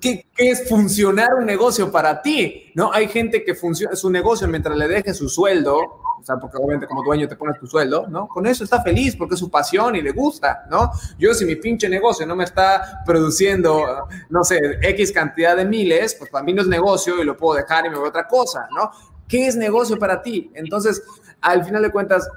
¿qué, 0.00 0.26
es 0.36 0.68
funcionar 0.68 1.34
un 1.38 1.46
negocio 1.46 1.92
para 1.92 2.22
ti? 2.22 2.72
¿No? 2.74 2.92
Hay 2.92 3.06
gente 3.06 3.44
que 3.44 3.54
funciona 3.54 3.94
su 3.94 4.10
negocio 4.10 4.48
mientras 4.48 4.76
le 4.76 4.88
deje 4.88 5.14
su 5.14 5.28
sueldo, 5.28 6.00
o 6.20 6.24
sea, 6.24 6.36
porque 6.36 6.56
obviamente 6.56 6.86
como 6.86 7.02
dueño 7.02 7.28
te 7.28 7.36
pones 7.36 7.58
tu 7.58 7.66
sueldo, 7.66 8.06
¿no? 8.08 8.28
Con 8.28 8.46
eso 8.46 8.64
está 8.64 8.82
feliz 8.82 9.16
porque 9.16 9.34
es 9.34 9.40
su 9.40 9.50
pasión 9.50 9.96
y 9.96 10.02
le 10.02 10.10
gusta, 10.12 10.66
¿no? 10.70 10.90
Yo 11.18 11.32
si 11.34 11.44
mi 11.44 11.56
pinche 11.56 11.88
negocio 11.88 12.26
no 12.26 12.36
me 12.36 12.44
está 12.44 13.02
produciendo, 13.06 14.08
no 14.28 14.44
sé, 14.44 14.78
X 14.82 15.12
cantidad 15.12 15.56
de 15.56 15.64
miles, 15.64 16.14
pues 16.14 16.30
para 16.30 16.44
mí 16.44 16.52
no 16.52 16.62
es 16.62 16.68
negocio 16.68 17.20
y 17.22 17.24
lo 17.24 17.36
puedo 17.36 17.56
dejar 17.56 17.86
y 17.86 17.90
me 17.90 17.96
voy 17.96 18.06
a 18.06 18.08
otra 18.10 18.26
cosa, 18.26 18.68
¿no? 18.74 18.90
¿Qué 19.26 19.46
es 19.46 19.56
negocio 19.56 19.98
para 19.98 20.22
ti? 20.22 20.50
Entonces, 20.54 21.02
al 21.40 21.64
final 21.64 21.82
de 21.82 21.90
cuentas, 21.90 22.28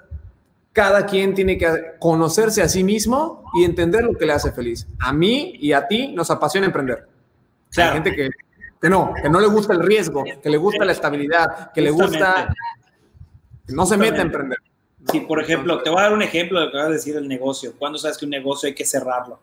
cada 0.73 1.05
quien 1.05 1.33
tiene 1.33 1.57
que 1.57 1.95
conocerse 1.99 2.61
a 2.61 2.69
sí 2.69 2.83
mismo 2.83 3.43
y 3.53 3.63
entender 3.65 4.03
lo 4.03 4.13
que 4.13 4.25
le 4.25 4.33
hace 4.33 4.51
feliz. 4.51 4.87
A 4.99 5.11
mí 5.11 5.53
y 5.59 5.73
a 5.73 5.87
ti 5.87 6.13
nos 6.13 6.31
apasiona 6.31 6.67
emprender. 6.67 7.07
Hay 7.77 7.93
gente 7.93 8.13
que, 8.13 8.29
que, 8.81 8.89
no, 8.89 9.13
que 9.21 9.29
no 9.29 9.39
le 9.39 9.47
gusta 9.47 9.73
el 9.73 9.81
riesgo, 9.81 10.23
que 10.23 10.49
le 10.49 10.57
gusta 10.57 10.85
la 10.85 10.91
estabilidad, 10.91 11.71
que 11.73 11.81
le 11.81 11.91
gusta, 11.91 12.53
no 13.71 13.85
se 13.85 13.97
mete 13.97 14.19
a 14.19 14.21
emprender. 14.21 14.57
Sí, 15.11 15.21
por 15.21 15.41
ejemplo, 15.41 15.81
te 15.81 15.89
voy 15.89 15.99
a 15.99 16.03
dar 16.03 16.13
un 16.13 16.21
ejemplo 16.21 16.59
de 16.59 16.65
lo 16.65 16.71
que 16.71 16.77
vas 16.77 16.87
a 16.87 16.91
decir 16.91 17.15
el 17.15 17.27
negocio. 17.27 17.73
¿Cuándo 17.77 17.97
sabes 17.97 18.17
que 18.17 18.25
un 18.25 18.31
negocio 18.31 18.67
hay 18.67 18.75
que 18.75 18.85
cerrarlo? 18.85 19.39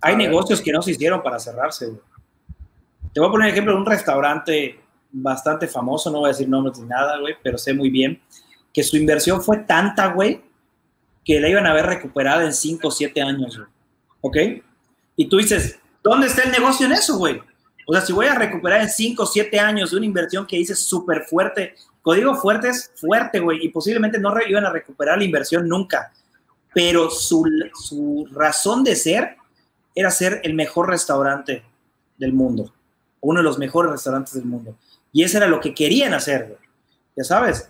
Hay 0.00 0.16
negocios 0.16 0.60
que 0.60 0.72
no 0.72 0.82
se 0.82 0.92
hicieron 0.92 1.22
para 1.22 1.38
cerrarse, 1.38 1.90
Te 3.12 3.20
voy 3.20 3.28
a 3.28 3.32
poner 3.32 3.48
el 3.48 3.52
ejemplo 3.52 3.72
de 3.72 3.78
un 3.78 3.86
restaurante 3.86 4.78
bastante 5.10 5.68
famoso, 5.68 6.10
no 6.10 6.18
voy 6.18 6.28
a 6.28 6.32
decir 6.32 6.48
nombres 6.48 6.78
ni 6.78 6.86
nada, 6.86 7.18
güey, 7.18 7.34
pero 7.42 7.56
sé 7.56 7.72
muy 7.72 7.88
bien 7.88 8.20
que 8.72 8.82
su 8.82 8.96
inversión 8.96 9.42
fue 9.42 9.58
tanta, 9.58 10.08
güey, 10.08 10.42
que 11.24 11.40
la 11.40 11.48
iban 11.48 11.66
a 11.66 11.72
ver 11.72 11.86
recuperada 11.86 12.44
en 12.44 12.52
5 12.52 12.86
o 12.86 12.90
7 12.90 13.22
años, 13.22 13.56
güey. 13.56 13.68
¿Ok? 14.20 14.36
Y 15.16 15.28
tú 15.28 15.38
dices, 15.38 15.78
¿dónde 16.02 16.26
está 16.26 16.42
el 16.42 16.52
negocio 16.52 16.84
en 16.84 16.92
eso, 16.92 17.16
güey? 17.16 17.40
O 17.86 17.92
sea, 17.92 18.02
si 18.02 18.12
voy 18.12 18.26
a 18.26 18.34
recuperar 18.34 18.82
en 18.82 18.90
5 18.90 19.22
o 19.22 19.26
7 19.26 19.58
años 19.58 19.90
de 19.92 19.96
una 19.96 20.04
inversión 20.04 20.46
que 20.46 20.58
hice 20.58 20.74
súper 20.74 21.22
fuerte, 21.22 21.74
código 22.06 22.36
fuerte 22.36 22.68
es 22.68 22.92
fuerte, 22.94 23.40
güey, 23.40 23.66
y 23.66 23.68
posiblemente 23.70 24.20
no 24.20 24.32
iban 24.46 24.64
a 24.64 24.70
recuperar 24.70 25.18
la 25.18 25.24
inversión 25.24 25.68
nunca, 25.68 26.12
pero 26.72 27.10
su, 27.10 27.44
su 27.74 28.28
razón 28.30 28.84
de 28.84 28.94
ser 28.94 29.36
era 29.92 30.12
ser 30.12 30.40
el 30.44 30.54
mejor 30.54 30.88
restaurante 30.88 31.64
del 32.16 32.32
mundo, 32.32 32.72
uno 33.22 33.40
de 33.40 33.44
los 33.44 33.58
mejores 33.58 33.90
restaurantes 33.90 34.34
del 34.34 34.44
mundo. 34.44 34.76
Y 35.12 35.24
eso 35.24 35.36
era 35.38 35.48
lo 35.48 35.58
que 35.58 35.74
querían 35.74 36.14
hacer, 36.14 36.44
güey. 36.44 36.60
Ya 37.16 37.24
sabes, 37.24 37.68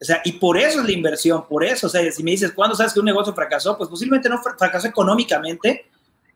o 0.00 0.04
sea, 0.04 0.22
y 0.24 0.34
por 0.34 0.56
eso 0.58 0.78
es 0.78 0.86
la 0.86 0.92
inversión, 0.92 1.44
por 1.48 1.64
eso, 1.64 1.88
o 1.88 1.90
sea, 1.90 2.08
si 2.12 2.22
me 2.22 2.30
dices, 2.30 2.52
¿cuándo 2.52 2.76
sabes 2.76 2.92
que 2.92 3.00
un 3.00 3.06
negocio 3.06 3.34
fracasó? 3.34 3.76
Pues 3.76 3.90
posiblemente 3.90 4.28
no 4.28 4.40
fracasó 4.40 4.86
económicamente, 4.86 5.86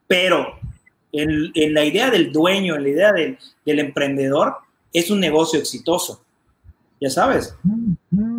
pero 0.08 0.58
en, 1.12 1.52
en 1.54 1.74
la 1.74 1.84
idea 1.84 2.10
del 2.10 2.32
dueño, 2.32 2.74
en 2.74 2.82
la 2.82 2.88
idea 2.88 3.12
del, 3.12 3.38
del, 3.64 3.78
emprendedor, 3.78 4.56
es 4.92 5.12
un 5.12 5.20
negocio 5.20 5.60
exitoso. 5.60 6.25
Ya 7.00 7.10
sabes. 7.10 7.54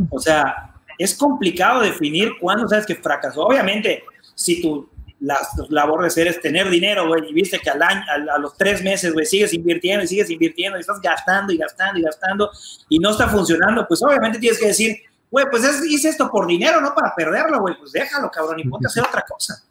O 0.10 0.20
sea, 0.20 0.74
es 0.98 1.16
complicado 1.16 1.82
definir 1.82 2.34
cuándo 2.40 2.68
sabes 2.68 2.86
que 2.86 2.96
fracasó. 2.96 3.44
Obviamente, 3.44 4.04
si 4.36 4.62
tu 4.62 4.90
la, 5.20 5.38
labor 5.70 6.04
de 6.04 6.10
ser 6.10 6.28
es 6.28 6.40
tener 6.42 6.70
dinero, 6.70 7.08
güey, 7.08 7.30
y 7.30 7.34
viste 7.34 7.60
que 7.60 7.70
al 7.70 7.82
año, 7.82 8.02
a, 8.10 8.36
a 8.36 8.38
los 8.38 8.56
tres 8.56 8.84
meses, 8.84 9.14
güey, 9.14 9.26
sigues 9.26 9.54
invirtiendo 9.54 10.04
y 10.04 10.08
sigues 10.08 10.30
invirtiendo 10.30 10.78
y 10.78 10.82
estás 10.82 11.02
gastando 11.02 11.52
y 11.54 11.58
gastando 11.58 12.00
y 12.00 12.04
gastando 12.04 12.52
y 12.90 13.00
no 13.00 13.12
está 13.12 13.28
funcionando, 13.28 13.88
pues 13.88 14.02
obviamente 14.04 14.40
tienes 14.40 14.60
que 14.60 14.68
decir, 14.68 14.98
güey, 15.32 15.46
pues 15.50 15.64
hice 15.86 16.10
esto 16.10 16.30
por 16.30 16.48
dinero, 16.48 16.82
no 16.82 16.94
para 16.94 17.14
perderlo, 17.16 17.60
güey, 17.62 17.76
pues 17.78 17.92
déjalo, 17.92 18.30
cabrón, 18.30 18.60
y 18.60 18.68
ponte 18.68 18.88
a 18.88 18.90
hacer 18.90 19.04
otra 19.04 19.24
cosa. 19.28 19.64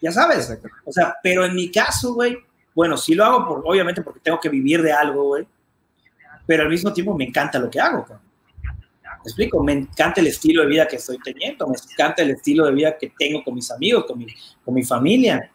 Ya 0.00 0.12
sabes. 0.12 0.58
O 0.84 0.92
sea, 0.92 1.16
pero 1.22 1.44
en 1.44 1.54
mi 1.54 1.70
caso, 1.70 2.14
güey, 2.14 2.36
bueno, 2.74 2.96
sí 2.96 3.14
lo 3.14 3.24
hago, 3.24 3.46
por, 3.46 3.62
obviamente, 3.64 4.02
porque 4.02 4.20
tengo 4.20 4.40
que 4.40 4.48
vivir 4.48 4.82
de 4.82 4.92
algo, 4.92 5.24
güey, 5.24 5.46
pero 6.46 6.64
al 6.64 6.68
mismo 6.68 6.92
tiempo 6.92 7.16
me 7.16 7.24
encanta 7.24 7.58
lo 7.58 7.70
que 7.70 7.80
hago, 7.80 8.04
cabrón. 8.04 8.33
¿Me 9.24 9.28
explico? 9.28 9.62
Me 9.62 9.72
encanta 9.72 10.20
el 10.20 10.26
estilo 10.26 10.62
de 10.62 10.68
vida 10.68 10.86
que 10.86 10.96
estoy 10.96 11.18
teniendo, 11.24 11.66
me 11.66 11.76
encanta 11.76 12.22
el 12.22 12.32
estilo 12.32 12.66
de 12.66 12.72
vida 12.72 12.96
que 12.98 13.12
tengo 13.18 13.42
con 13.42 13.54
mis 13.54 13.70
amigos, 13.70 14.04
con 14.06 14.18
mi, 14.18 14.26
con 14.64 14.74
mi 14.74 14.84
familia. 14.84 15.50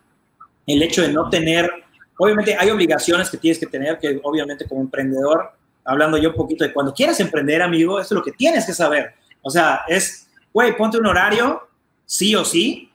El 0.65 0.81
hecho 0.83 1.01
de 1.03 1.13
no 1.13 1.29
tener, 1.29 1.69
obviamente 2.17 2.55
hay 2.57 2.69
obligaciones 2.69 3.29
que 3.29 3.37
tienes 3.37 3.59
que 3.59 3.67
tener, 3.67 3.99
que 3.99 4.19
obviamente 4.23 4.67
como 4.67 4.81
emprendedor, 4.81 5.51
hablando 5.85 6.17
yo 6.17 6.29
un 6.29 6.35
poquito 6.35 6.63
de 6.63 6.73
cuando 6.73 6.93
quieras 6.93 7.19
emprender, 7.19 7.61
amigo, 7.61 7.99
eso 7.99 8.13
es 8.13 8.17
lo 8.17 8.23
que 8.23 8.31
tienes 8.31 8.65
que 8.65 8.73
saber 8.73 9.13
o 9.41 9.49
sea, 9.49 9.81
es, 9.87 10.27
güey, 10.53 10.75
ponte 10.75 10.97
un 10.97 11.05
horario, 11.05 11.67
sí 12.05 12.35
o 12.35 12.43
sí, 12.43 12.91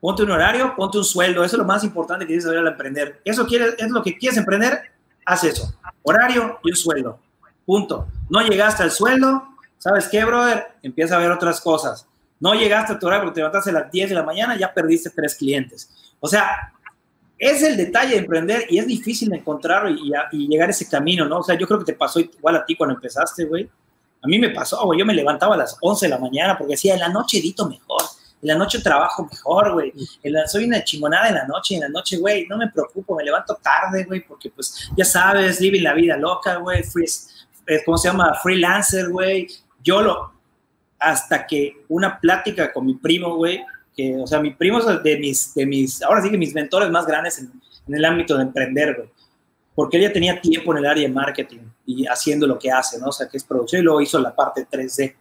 ponte 0.00 0.22
un 0.22 0.30
horario, 0.30 0.74
ponte 0.76 0.98
un 0.98 1.04
sueldo, 1.04 1.44
eso 1.44 1.56
es 1.56 1.58
lo 1.58 1.64
más 1.64 1.84
importante 1.84 2.24
que 2.24 2.28
tienes 2.28 2.44
que 2.44 2.48
saber 2.48 2.60
al 2.60 2.72
emprender. 2.72 3.20
Eso 3.24 3.46
quieres, 3.46 3.74
es 3.78 3.90
lo 3.90 4.02
que 4.02 4.16
quieres 4.16 4.38
emprender, 4.38 4.80
haz 5.24 5.44
eso, 5.44 5.74
horario 6.02 6.58
y 6.62 6.70
un 6.70 6.76
sueldo, 6.76 7.18
punto. 7.66 8.06
No 8.28 8.40
llegaste 8.42 8.82
al 8.82 8.90
sueldo, 8.90 9.42
¿sabes 9.80 10.08
qué, 10.08 10.24
brother? 10.24 10.68
Empieza 10.82 11.16
a 11.16 11.18
ver 11.18 11.32
otras 11.32 11.60
cosas. 11.60 12.06
No 12.38 12.54
llegaste 12.54 12.92
a 12.92 12.98
tu 12.98 13.06
horario 13.06 13.24
porque 13.24 13.34
te 13.34 13.40
levantaste 13.40 13.70
a 13.70 13.72
las 13.72 13.90
10 13.90 14.10
de 14.10 14.14
la 14.14 14.22
mañana, 14.22 14.56
ya 14.56 14.72
perdiste 14.72 15.10
tres 15.10 15.34
clientes. 15.34 15.90
O 16.20 16.28
sea, 16.28 16.72
es 17.38 17.62
el 17.62 17.76
detalle 17.76 18.12
de 18.12 18.18
emprender 18.18 18.66
y 18.68 18.78
es 18.78 18.86
difícil 18.86 19.32
encontrarlo 19.32 19.90
y, 19.90 20.48
llegar 20.48 20.68
a 20.68 20.70
ese 20.70 20.88
camino, 20.88 21.26
¿no? 21.26 21.38
O 21.38 21.42
sea, 21.42 21.56
yo 21.56 21.66
creo 21.66 21.78
que 21.80 21.86
te 21.86 21.94
pasó 21.94 22.20
igual 22.20 22.56
a 22.56 22.64
ti 22.64 22.76
cuando 22.76 22.94
empezaste, 22.94 23.46
güey. 23.46 23.68
A 24.22 24.26
mí 24.26 24.38
me 24.38 24.50
pasó, 24.50 24.84
güey, 24.84 24.98
yo 24.98 25.06
me 25.06 25.14
levantaba 25.14 25.54
a 25.54 25.58
las 25.58 25.76
11 25.80 26.06
de 26.06 26.10
la 26.10 26.18
mañana 26.18 26.56
porque 26.56 26.74
decía, 26.74 26.92
en 26.92 27.00
la 27.00 27.08
noche 27.08 27.38
edito 27.38 27.66
mejor, 27.66 28.02
en 28.42 28.48
la 28.48 28.54
noche 28.54 28.80
trabajo 28.80 29.26
mejor, 29.30 29.72
güey, 29.72 29.94
soy 30.46 30.64
una 30.64 30.84
chimonada 30.84 31.28
en 31.28 31.36
la 31.36 31.46
noche, 31.46 31.76
en 31.76 31.80
la 31.80 31.88
noche, 31.88 32.18
güey, 32.18 32.46
no 32.46 32.58
me 32.58 32.68
preocupo, 32.68 33.16
me 33.16 33.24
levanto 33.24 33.54
tarde, 33.62 34.04
güey, 34.04 34.20
porque 34.20 34.50
pues 34.50 34.90
ya 34.94 35.06
sabes, 35.06 35.58
living 35.60 35.82
la 35.82 35.94
vida 35.94 36.18
loca, 36.18 36.56
güey, 36.56 36.82
eh, 37.66 37.82
¿cómo 37.86 37.96
se 37.96 38.08
llama? 38.08 38.34
Freelancer, 38.42 39.08
güey, 39.08 39.48
yo 39.82 40.02
lo, 40.02 40.32
hasta 40.98 41.46
que 41.46 41.84
una 41.88 42.18
plática 42.20 42.72
con 42.72 42.86
mi 42.86 42.94
primo, 42.94 43.36
güey, 43.36 43.62
que, 43.96 44.16
o 44.16 44.26
sea, 44.26 44.40
mi 44.40 44.52
primo 44.52 44.78
es 44.78 45.02
de 45.02 45.18
mis, 45.18 45.54
de 45.54 45.66
mis, 45.66 46.02
ahora 46.02 46.22
sí 46.22 46.30
que 46.30 46.38
mis 46.38 46.54
mentores 46.54 46.90
más 46.90 47.06
grandes 47.06 47.38
en, 47.38 47.50
en 47.88 47.94
el 47.94 48.04
ámbito 48.04 48.36
de 48.36 48.42
emprender, 48.42 48.96
güey 48.96 49.08
porque 49.80 49.96
ella 49.96 50.12
tenía 50.12 50.38
tiempo 50.38 50.72
en 50.72 50.78
el 50.78 50.86
área 50.86 51.08
de 51.08 51.14
marketing 51.14 51.60
y 51.86 52.06
haciendo 52.06 52.46
lo 52.46 52.58
que 52.58 52.70
hace, 52.70 52.98
¿no? 52.98 53.06
O 53.06 53.12
sea, 53.12 53.26
que 53.28 53.38
es 53.38 53.44
producción 53.44 53.80
y 53.80 53.84
luego 53.84 54.02
hizo 54.02 54.18
la 54.18 54.34
parte 54.36 54.66
3D. 54.70 55.16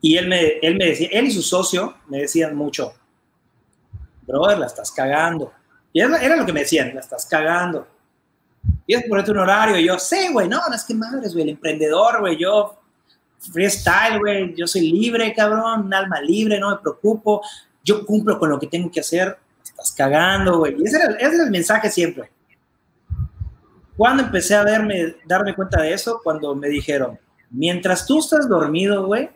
Y 0.00 0.16
él 0.16 0.28
me, 0.28 0.58
él 0.62 0.76
me 0.76 0.86
decía, 0.86 1.08
él 1.12 1.26
y 1.26 1.30
su 1.30 1.42
socio 1.42 1.96
me 2.08 2.20
decían 2.20 2.56
mucho, 2.56 2.94
brother, 4.26 4.58
la 4.58 4.64
estás 4.64 4.90
cagando. 4.90 5.52
Y 5.92 6.00
era, 6.00 6.36
lo 6.36 6.46
que 6.46 6.54
me 6.54 6.60
decían, 6.60 6.94
la 6.94 7.00
estás 7.00 7.26
cagando. 7.26 7.86
Y 8.86 8.94
es 8.94 9.04
ponerte 9.06 9.32
un 9.32 9.38
horario. 9.40 9.76
Y 9.76 9.84
yo, 9.84 9.98
sé, 9.98 10.30
güey, 10.32 10.48
no, 10.48 10.66
no 10.66 10.74
es 10.74 10.84
que 10.84 10.94
madres, 10.94 11.34
güey, 11.34 11.42
el 11.42 11.50
emprendedor, 11.50 12.20
güey, 12.20 12.38
yo 12.38 12.79
freestyle, 13.40 14.18
güey, 14.18 14.54
yo 14.54 14.66
soy 14.66 14.90
libre, 14.90 15.32
cabrón, 15.34 15.86
un 15.86 15.94
alma 15.94 16.20
libre, 16.20 16.60
no 16.60 16.70
me 16.70 16.76
preocupo, 16.78 17.42
yo 17.82 18.04
cumplo 18.04 18.38
con 18.38 18.50
lo 18.50 18.58
que 18.58 18.66
tengo 18.66 18.90
que 18.90 19.00
hacer, 19.00 19.38
estás 19.62 19.92
cagando, 19.92 20.58
güey. 20.58 20.76
Y 20.78 20.84
ese 20.84 20.96
era, 20.96 21.44
el 21.44 21.50
mensaje 21.50 21.90
siempre. 21.90 22.30
¿Cuándo 23.96 24.22
empecé 24.22 24.54
a 24.54 24.62
verme, 24.62 25.16
darme 25.26 25.54
cuenta 25.54 25.82
de 25.82 25.92
eso? 25.92 26.20
Cuando 26.22 26.54
me 26.54 26.68
dijeron, 26.68 27.18
mientras 27.50 28.06
tú 28.06 28.20
estás 28.20 28.48
dormido, 28.48 29.06
güey, 29.06 29.30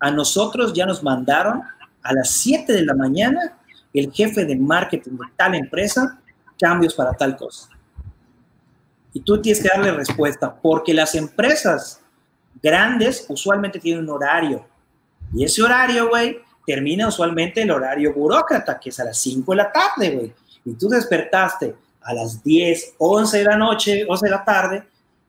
a 0.00 0.10
nosotros 0.10 0.72
ya 0.74 0.86
nos 0.86 1.02
mandaron 1.02 1.62
a 2.02 2.12
las 2.12 2.30
7 2.30 2.72
de 2.72 2.84
la 2.84 2.94
mañana 2.94 3.58
el 3.94 4.12
jefe 4.12 4.44
de 4.44 4.56
marketing 4.56 5.12
de 5.12 5.24
tal 5.36 5.54
empresa 5.54 6.20
cambios 6.58 6.94
para 6.94 7.12
tal 7.12 7.36
cosa. 7.36 7.68
Y 9.12 9.20
tú 9.20 9.40
tienes 9.40 9.62
que 9.62 9.68
darle 9.68 9.92
respuesta, 9.92 10.54
porque 10.54 10.92
las 10.92 11.14
empresas 11.14 12.00
grandes 12.62 13.26
usualmente 13.28 13.78
tienen 13.78 14.04
un 14.04 14.10
horario. 14.10 14.66
Y 15.32 15.44
ese 15.44 15.62
horario, 15.62 16.08
güey, 16.08 16.38
termina 16.66 17.08
usualmente 17.08 17.62
el 17.62 17.70
horario 17.70 18.12
burócrata, 18.14 18.78
que 18.78 18.90
es 18.90 19.00
a 19.00 19.04
las 19.04 19.18
5 19.18 19.52
de 19.52 19.56
la 19.56 19.72
tarde, 19.72 20.10
güey. 20.10 20.32
Y 20.64 20.74
tú 20.74 20.88
despertaste 20.88 21.74
a 22.02 22.14
las 22.14 22.42
10, 22.42 22.94
11 22.98 23.38
de 23.38 23.44
la 23.44 23.56
noche, 23.56 24.04
11 24.08 24.26
de 24.26 24.30
la 24.30 24.44
tarde, 24.44 24.84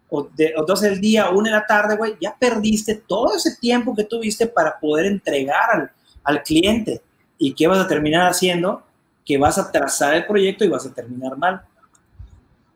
o, 0.10 0.24
de, 0.24 0.54
o 0.56 0.64
12 0.64 0.90
del 0.92 1.02
día, 1.02 1.30
1 1.30 1.44
de 1.44 1.52
la 1.52 1.66
tarde, 1.66 1.98
güey, 1.98 2.16
ya 2.22 2.36
perdiste 2.38 2.96
todo 2.96 3.36
ese 3.36 3.56
tiempo 3.58 3.96
que 3.96 4.04
tuviste 4.04 4.48
para 4.48 4.80
poder 4.80 5.08
entregar 5.08 5.92
al 6.24 6.44
cliente. 6.44 7.02
¿Y 7.38 7.54
qué 7.54 7.68
vas 7.68 7.80
a 7.80 7.88
terminar 7.88 8.30
haciendo? 8.30 8.84
Que 9.26 9.38
vas 9.38 9.58
a 9.58 9.72
trazar 9.72 10.14
el 10.14 10.26
proyecto 10.26 10.64
y 10.64 10.70
vas 10.70 10.86
a 10.86 10.94
terminar 10.94 11.38
mal. 11.38 11.62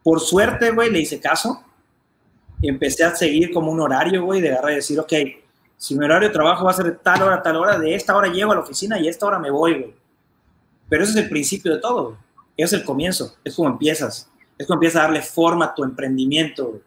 Por 0.04 0.20
suerte, 0.20 0.72
güey, 0.72 0.92
le 0.92 1.00
hice 1.00 1.20
caso. 1.20 1.64
Y 2.62 2.70
empecé 2.70 3.04
a 3.04 3.16
seguir 3.16 3.54
como 3.54 3.72
un 3.72 3.80
horario, 3.80 4.24
güey, 4.24 4.42
de 4.42 4.52
agarrar 4.52 4.74
y 4.74 4.76
decir, 4.76 5.00
ok, 5.00 5.14
si 5.78 5.96
mi 5.96 6.04
horario 6.06 6.28
de 6.28 6.34
trabajo 6.34 6.66
va 6.66 6.72
a 6.72 6.74
ser 6.74 6.86
de 6.86 6.92
tal 6.92 7.22
hora 7.22 7.42
tal 7.42 7.56
hora, 7.56 7.80
de 7.80 7.96
esta 7.96 8.16
hora 8.16 8.28
llego 8.28 8.52
a 8.52 8.56
la 8.56 8.62
oficina 8.62 9.00
y 9.00 9.08
a 9.08 9.10
esta 9.10 9.26
hora 9.26 9.40
me 9.40 9.50
voy, 9.50 9.80
güey. 9.80 9.94
Pero 10.90 11.04
ese 11.04 11.12
es 11.14 11.18
el 11.24 11.30
principio 11.30 11.74
de 11.74 11.80
todo, 11.80 12.04
güey. 12.06 12.18
Es 12.58 12.74
el 12.74 12.84
comienzo, 12.84 13.36
es 13.44 13.56
como 13.56 13.70
empiezas. 13.70 14.30
Es 14.58 14.68
como 14.68 14.76
empiezas 14.78 15.00
a 15.00 15.04
darle 15.04 15.22
forma 15.22 15.66
a 15.66 15.74
tu 15.74 15.86
emprendimiento. 15.86 16.82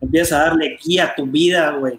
Empiezas 0.00 0.38
a 0.38 0.44
darle 0.44 0.78
guía 0.84 1.06
a 1.06 1.14
tu 1.14 1.24
vida, 1.24 1.70
güey. 1.70 1.98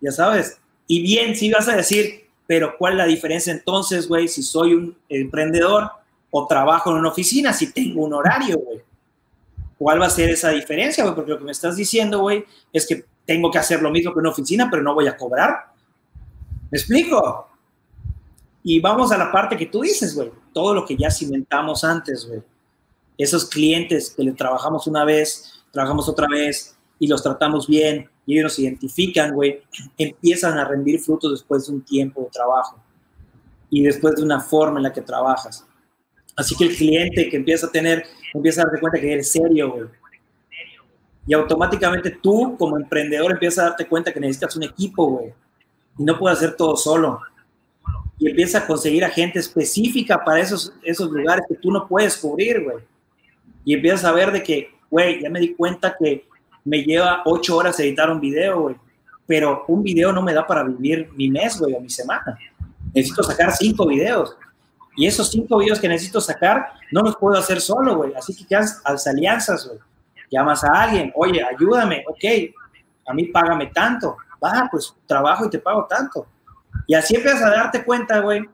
Ya 0.00 0.10
sabes. 0.10 0.58
Y 0.88 1.02
bien, 1.02 1.36
si 1.36 1.52
vas 1.52 1.68
a 1.68 1.76
decir, 1.76 2.26
pero 2.48 2.76
¿cuál 2.76 2.94
es 2.94 2.98
la 2.98 3.06
diferencia 3.06 3.52
entonces, 3.52 4.08
güey, 4.08 4.26
si 4.26 4.42
soy 4.42 4.74
un 4.74 4.96
emprendedor 5.08 5.90
o 6.30 6.46
trabajo 6.48 6.90
en 6.90 6.96
una 6.96 7.10
oficina, 7.10 7.52
si 7.52 7.72
tengo 7.72 8.04
un 8.04 8.14
horario, 8.14 8.58
güey? 8.58 8.80
¿Cuál 9.78 10.00
va 10.00 10.06
a 10.06 10.10
ser 10.10 10.30
esa 10.30 10.50
diferencia? 10.50 11.04
Porque 11.14 11.30
lo 11.30 11.38
que 11.38 11.44
me 11.44 11.52
estás 11.52 11.76
diciendo, 11.76 12.20
güey, 12.20 12.44
es 12.72 12.86
que 12.86 13.04
tengo 13.24 13.50
que 13.50 13.58
hacer 13.58 13.80
lo 13.80 13.90
mismo 13.90 14.12
que 14.12 14.18
una 14.18 14.30
oficina, 14.30 14.68
pero 14.70 14.82
no 14.82 14.94
voy 14.94 15.06
a 15.06 15.16
cobrar. 15.16 15.72
¿Me 16.70 16.78
explico? 16.78 17.48
Y 18.64 18.80
vamos 18.80 19.12
a 19.12 19.18
la 19.18 19.30
parte 19.30 19.56
que 19.56 19.66
tú 19.66 19.82
dices, 19.82 20.14
güey. 20.14 20.30
Todo 20.52 20.74
lo 20.74 20.84
que 20.84 20.96
ya 20.96 21.10
cimentamos 21.10 21.84
antes, 21.84 22.26
güey. 22.26 22.42
Esos 23.16 23.46
clientes 23.46 24.12
que 24.16 24.22
le 24.22 24.32
trabajamos 24.32 24.86
una 24.86 25.04
vez, 25.04 25.62
trabajamos 25.72 26.08
otra 26.08 26.26
vez 26.28 26.76
y 26.98 27.06
los 27.06 27.22
tratamos 27.22 27.66
bien 27.66 28.08
y 28.26 28.34
ellos 28.34 28.44
nos 28.44 28.58
identifican, 28.58 29.34
güey, 29.34 29.62
empiezan 29.96 30.58
a 30.58 30.64
rendir 30.64 31.00
frutos 31.00 31.30
después 31.30 31.66
de 31.66 31.72
un 31.72 31.82
tiempo 31.82 32.24
de 32.24 32.28
trabajo 32.28 32.78
y 33.70 33.82
después 33.82 34.16
de 34.16 34.22
una 34.22 34.40
forma 34.40 34.80
en 34.80 34.82
la 34.82 34.92
que 34.92 35.00
trabajas. 35.00 35.66
Así 36.36 36.54
que 36.54 36.64
el 36.64 36.76
cliente 36.76 37.30
que 37.30 37.36
empieza 37.38 37.68
a 37.68 37.72
tener, 37.72 38.04
empieza 38.34 38.62
a 38.62 38.64
darte 38.64 38.80
cuenta 38.80 39.00
que 39.00 39.12
eres 39.12 39.30
serio, 39.30 39.72
güey 39.72 39.88
y 41.28 41.34
automáticamente 41.34 42.10
tú, 42.22 42.56
como 42.58 42.78
emprendedor, 42.78 43.30
empiezas 43.32 43.58
a 43.58 43.68
darte 43.68 43.86
cuenta 43.86 44.10
que 44.10 44.18
necesitas 44.18 44.56
un 44.56 44.62
equipo, 44.62 45.10
güey. 45.10 45.34
Y 45.98 46.02
no 46.02 46.18
puedes 46.18 46.38
hacer 46.38 46.56
todo 46.56 46.74
solo. 46.74 47.20
Y 48.18 48.30
empiezas 48.30 48.62
a 48.62 48.66
conseguir 48.66 49.04
a 49.04 49.10
gente 49.10 49.38
específica 49.38 50.24
para 50.24 50.40
esos, 50.40 50.72
esos 50.82 51.10
lugares 51.10 51.44
que 51.46 51.56
tú 51.56 51.70
no 51.70 51.86
puedes 51.86 52.16
cubrir, 52.16 52.64
güey. 52.64 52.78
Y 53.62 53.74
empiezas 53.74 54.06
a 54.06 54.12
ver 54.12 54.32
de 54.32 54.42
que, 54.42 54.70
güey, 54.90 55.20
ya 55.20 55.28
me 55.28 55.38
di 55.38 55.54
cuenta 55.54 55.94
que 55.98 56.26
me 56.64 56.82
lleva 56.82 57.20
ocho 57.26 57.58
horas 57.58 57.78
editar 57.78 58.10
un 58.10 58.20
video, 58.20 58.62
güey. 58.62 58.76
Pero 59.26 59.66
un 59.68 59.82
video 59.82 60.14
no 60.14 60.22
me 60.22 60.32
da 60.32 60.46
para 60.46 60.62
vivir 60.62 61.10
mi 61.14 61.28
mes, 61.28 61.58
güey, 61.58 61.74
o 61.74 61.80
mi 61.80 61.90
semana. 61.90 62.38
Necesito 62.94 63.22
sacar 63.22 63.52
cinco 63.52 63.86
videos. 63.86 64.34
Y 64.98 65.06
esos 65.06 65.30
cinco 65.30 65.58
videos 65.58 65.80
que 65.80 65.88
necesito 65.88 66.20
sacar, 66.20 66.72
no 66.92 67.00
los 67.00 67.16
puedo 67.16 67.38
hacer 67.38 67.60
solo, 67.60 67.96
güey. 67.96 68.12
Así 68.14 68.36
que 68.36 68.44
quedas 68.44 68.82
las 68.84 69.06
alianzas, 69.06 69.66
güey 69.66 69.78
llamas 70.30 70.64
a 70.64 70.82
alguien, 70.82 71.12
oye, 71.14 71.42
ayúdame, 71.42 72.04
ok, 72.06 72.54
a 73.06 73.14
mí 73.14 73.26
págame 73.26 73.68
tanto, 73.68 74.16
va, 74.42 74.68
pues 74.70 74.94
trabajo 75.06 75.46
y 75.46 75.50
te 75.50 75.58
pago 75.58 75.86
tanto. 75.86 76.26
Y 76.86 76.94
así 76.94 77.16
empiezas 77.16 77.42
a 77.42 77.50
darte 77.50 77.84
cuenta, 77.84 78.20
güey, 78.20 78.48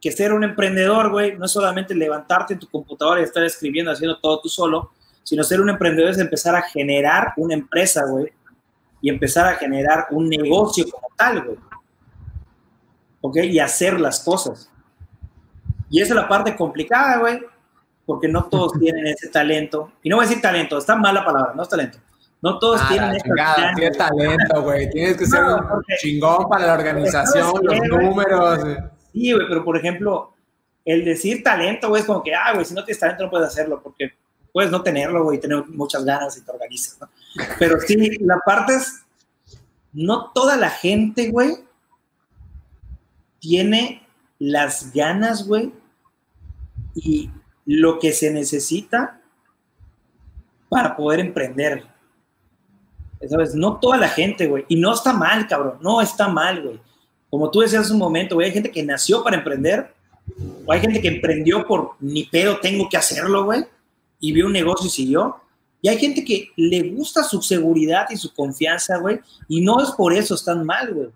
que 0.00 0.12
ser 0.12 0.32
un 0.32 0.44
emprendedor, 0.44 1.10
güey, 1.10 1.36
no 1.36 1.46
es 1.46 1.52
solamente 1.52 1.94
levantarte 1.94 2.54
en 2.54 2.60
tu 2.60 2.68
computadora 2.68 3.20
y 3.20 3.24
estar 3.24 3.42
escribiendo, 3.42 3.90
haciendo 3.90 4.18
todo 4.18 4.40
tú 4.40 4.48
solo, 4.48 4.92
sino 5.22 5.44
ser 5.44 5.60
un 5.60 5.70
emprendedor 5.70 6.10
es 6.10 6.18
empezar 6.18 6.54
a 6.54 6.62
generar 6.62 7.34
una 7.36 7.54
empresa, 7.54 8.04
güey, 8.06 8.32
y 9.00 9.10
empezar 9.10 9.46
a 9.46 9.56
generar 9.56 10.06
un 10.10 10.28
negocio 10.28 10.84
como 10.90 11.08
tal, 11.16 11.44
güey. 11.44 11.58
¿Ok? 13.20 13.36
Y 13.44 13.58
hacer 13.58 14.00
las 14.00 14.20
cosas. 14.20 14.70
Y 15.90 16.00
esa 16.00 16.14
es 16.14 16.20
la 16.20 16.28
parte 16.28 16.56
complicada, 16.56 17.18
güey, 17.18 17.40
porque 18.06 18.28
no 18.28 18.44
todos 18.44 18.72
tienen 18.80 19.06
ese 19.06 19.28
talento. 19.28 19.92
Y 20.02 20.08
no 20.08 20.16
voy 20.16 20.24
a 20.24 20.28
decir 20.28 20.42
talento, 20.42 20.78
está 20.78 20.96
mala 20.96 21.24
palabra, 21.24 21.52
no 21.54 21.62
es 21.62 21.68
talento. 21.68 21.98
No 22.40 22.58
todos 22.58 22.80
ah, 22.82 22.88
tienen 22.88 23.10
ese 23.16 23.28
talento. 23.36 23.98
talento, 23.98 24.62
güey. 24.62 24.90
Tienes 24.90 25.16
que 25.16 25.26
ser 25.26 25.42
un 25.42 25.82
chingón 26.00 26.48
para 26.48 26.66
la 26.66 26.74
organización, 26.74 27.52
los 27.62 27.80
números. 27.88 28.60
Sí, 29.12 29.32
güey, 29.32 29.48
pero 29.48 29.64
por 29.64 29.76
ejemplo, 29.76 30.34
el 30.84 31.04
decir 31.04 31.42
talento, 31.42 31.88
güey, 31.88 32.00
es 32.00 32.06
como 32.06 32.22
que, 32.22 32.34
ah, 32.34 32.52
güey, 32.54 32.64
si 32.64 32.74
no 32.74 32.84
tienes 32.84 33.00
talento 33.00 33.24
no 33.24 33.30
puedes 33.30 33.48
hacerlo, 33.48 33.80
porque 33.82 34.12
puedes 34.52 34.70
no 34.70 34.82
tenerlo, 34.82 35.24
güey, 35.24 35.38
tener 35.38 35.64
muchas 35.68 36.04
ganas 36.04 36.36
y 36.36 36.42
te 36.42 36.50
organizas, 36.50 36.98
¿no? 37.00 37.08
Pero 37.58 37.78
sí, 37.80 38.16
la 38.20 38.38
parte 38.44 38.74
es, 38.74 39.04
no 39.92 40.30
toda 40.32 40.56
la 40.56 40.70
gente, 40.70 41.30
güey, 41.30 41.56
tiene 43.38 44.07
las 44.38 44.92
ganas, 44.92 45.46
güey, 45.46 45.72
y 46.94 47.30
lo 47.64 47.98
que 47.98 48.12
se 48.12 48.30
necesita 48.30 49.20
para 50.68 50.96
poder 50.96 51.20
emprender. 51.20 51.84
¿Sabes? 53.28 53.54
No 53.54 53.78
toda 53.78 53.96
la 53.96 54.08
gente, 54.08 54.46
güey. 54.46 54.64
Y 54.68 54.76
no 54.76 54.94
está 54.94 55.12
mal, 55.12 55.46
cabrón. 55.48 55.78
No 55.80 56.00
está 56.00 56.28
mal, 56.28 56.62
güey. 56.62 56.80
Como 57.30 57.50
tú 57.50 57.60
decías 57.60 57.82
hace 57.82 57.92
un 57.92 57.98
momento, 57.98 58.36
güey, 58.36 58.46
hay 58.46 58.54
gente 58.54 58.70
que 58.70 58.82
nació 58.82 59.24
para 59.24 59.36
emprender. 59.36 59.92
O 60.64 60.72
hay 60.72 60.80
gente 60.80 61.00
que 61.00 61.08
emprendió 61.08 61.66
por 61.66 61.92
ni 62.00 62.24
pedo, 62.24 62.58
tengo 62.60 62.88
que 62.88 62.96
hacerlo, 62.96 63.44
güey. 63.44 63.64
Y 64.20 64.32
vio 64.32 64.46
un 64.46 64.52
negocio 64.52 64.86
y 64.86 64.90
siguió. 64.90 65.36
Y 65.80 65.88
hay 65.88 65.98
gente 65.98 66.24
que 66.24 66.50
le 66.56 66.90
gusta 66.90 67.22
su 67.22 67.40
seguridad 67.42 68.06
y 68.10 68.16
su 68.16 68.32
confianza, 68.32 68.98
güey. 68.98 69.20
Y 69.48 69.60
no 69.60 69.82
es 69.82 69.90
por 69.92 70.12
eso 70.12 70.34
están 70.34 70.64
mal, 70.64 70.92
güey. 70.92 71.08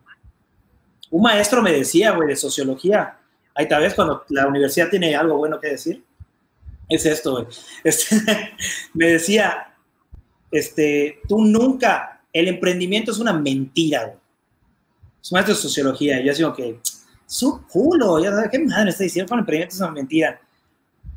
Un 1.12 1.22
maestro 1.22 1.62
me 1.62 1.72
decía, 1.72 2.10
güey, 2.12 2.28
de 2.28 2.36
sociología. 2.36 3.18
Ahí 3.54 3.68
tal 3.68 3.82
vez 3.82 3.94
cuando 3.94 4.24
la 4.30 4.46
universidad 4.46 4.88
tiene 4.88 5.14
algo 5.14 5.36
bueno 5.36 5.60
que 5.60 5.68
decir 5.68 6.02
es 6.88 7.06
esto, 7.06 7.32
güey. 7.32 7.46
Este, 7.84 8.16
me 8.94 9.06
decía, 9.08 9.74
este, 10.50 11.20
tú 11.28 11.44
nunca, 11.44 12.22
el 12.32 12.48
emprendimiento 12.48 13.12
es 13.12 13.18
una 13.18 13.32
mentira, 13.32 14.06
güey. 14.06 14.18
Es 15.22 15.32
maestro 15.32 15.54
de 15.54 15.60
sociología. 15.60 16.20
Y 16.20 16.24
yo 16.24 16.34
digo 16.34 16.52
que, 16.54 16.80
su 17.26 17.66
culo, 17.66 18.18
ya 18.22 18.30
sabes, 18.30 18.50
qué 18.50 18.58
madre 18.58 18.90
está 18.90 19.04
diciendo 19.04 19.32
el 19.34 19.40
emprendimiento 19.40 19.74
es 19.74 19.80
una 19.80 19.90
mentira. 19.90 20.40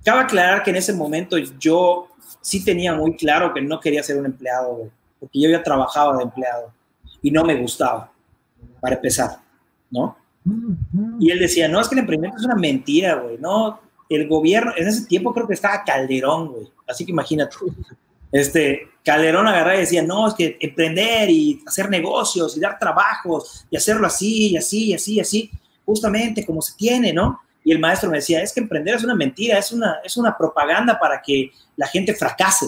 Cabe 0.04 0.22
aclarar 0.22 0.64
que 0.64 0.70
en 0.70 0.76
ese 0.78 0.94
momento 0.94 1.38
yo 1.38 2.10
sí 2.42 2.64
tenía 2.64 2.94
muy 2.94 3.16
claro 3.16 3.54
que 3.54 3.62
no 3.62 3.80
quería 3.80 4.04
ser 4.04 4.18
un 4.18 4.26
empleado, 4.26 4.76
güey, 4.76 4.92
porque 5.20 5.42
yo 5.42 5.50
ya 5.50 5.64
trabajaba 5.64 6.18
de 6.18 6.24
empleado 6.24 6.72
y 7.22 7.32
no 7.32 7.44
me 7.44 7.56
gustaba, 7.56 8.12
para 8.80 8.96
empezar, 8.96 9.40
¿no? 9.96 10.18
Y 11.20 11.32
él 11.32 11.40
decía, 11.40 11.68
no, 11.68 11.82
es 11.82 11.88
que 11.88 11.96
el 11.96 12.00
emprendimiento 12.00 12.38
es 12.38 12.46
una 12.46 12.56
mentira, 12.56 13.16
güey, 13.16 13.38
no, 13.40 13.80
el 14.10 14.28
gobierno, 14.28 14.74
en 14.76 14.88
ese 14.88 15.06
tiempo 15.06 15.34
creo 15.34 15.48
que 15.48 15.56
estaba 15.56 15.84
Calderón, 15.84 16.50
güey. 16.50 16.72
Así 16.88 17.06
que 17.06 17.12
imagínate. 17.12 17.56
Este, 18.32 18.90
Calderón 19.04 19.48
agarraba 19.48 19.78
y 19.78 19.82
decía, 19.82 20.04
no, 20.04 20.28
es 20.28 20.34
que 20.34 20.58
emprender 20.60 21.30
y 21.30 21.64
hacer 21.66 21.90
negocios 21.90 22.56
y 22.56 22.60
dar 22.60 22.78
trabajos 22.78 23.66
y 23.72 23.78
hacerlo 23.78 24.06
así 24.08 24.52
y 24.52 24.58
así 24.58 24.86
y 24.86 24.94
así 24.94 25.14
y 25.16 25.20
así, 25.20 25.52
justamente 25.86 26.46
como 26.46 26.62
se 26.62 26.76
tiene, 26.76 27.14
¿no? 27.14 27.40
Y 27.64 27.72
el 27.72 27.80
maestro 27.80 28.10
me 28.12 28.18
decía, 28.18 28.42
es 28.44 28.54
que 28.54 28.60
emprender 28.60 28.96
es 28.96 29.04
una 29.04 29.16
mentira, 29.16 29.58
es 29.58 29.72
una, 29.72 29.98
es 30.04 30.16
una 30.18 30.38
propaganda 30.38 31.00
para 31.00 31.22
que 31.22 31.52
la 31.76 31.88
gente 31.88 32.14
fracase. 32.14 32.68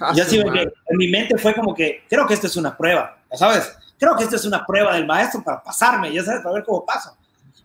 Ah, 0.00 0.12
ya 0.16 0.24
en 0.24 0.96
mi 0.96 1.06
mente 1.08 1.38
fue 1.38 1.54
como 1.54 1.74
que, 1.74 2.02
creo 2.08 2.26
que 2.26 2.34
esta 2.34 2.48
es 2.48 2.56
una 2.56 2.76
prueba, 2.76 3.22
¿sabes? 3.34 3.72
Creo 4.02 4.16
que 4.16 4.24
esta 4.24 4.34
es 4.34 4.44
una 4.44 4.66
prueba 4.66 4.96
del 4.96 5.06
maestro 5.06 5.44
para 5.44 5.62
pasarme, 5.62 6.12
ya 6.12 6.24
sabes, 6.24 6.42
para 6.42 6.56
ver 6.56 6.64
cómo 6.64 6.84
pasa. 6.84 7.16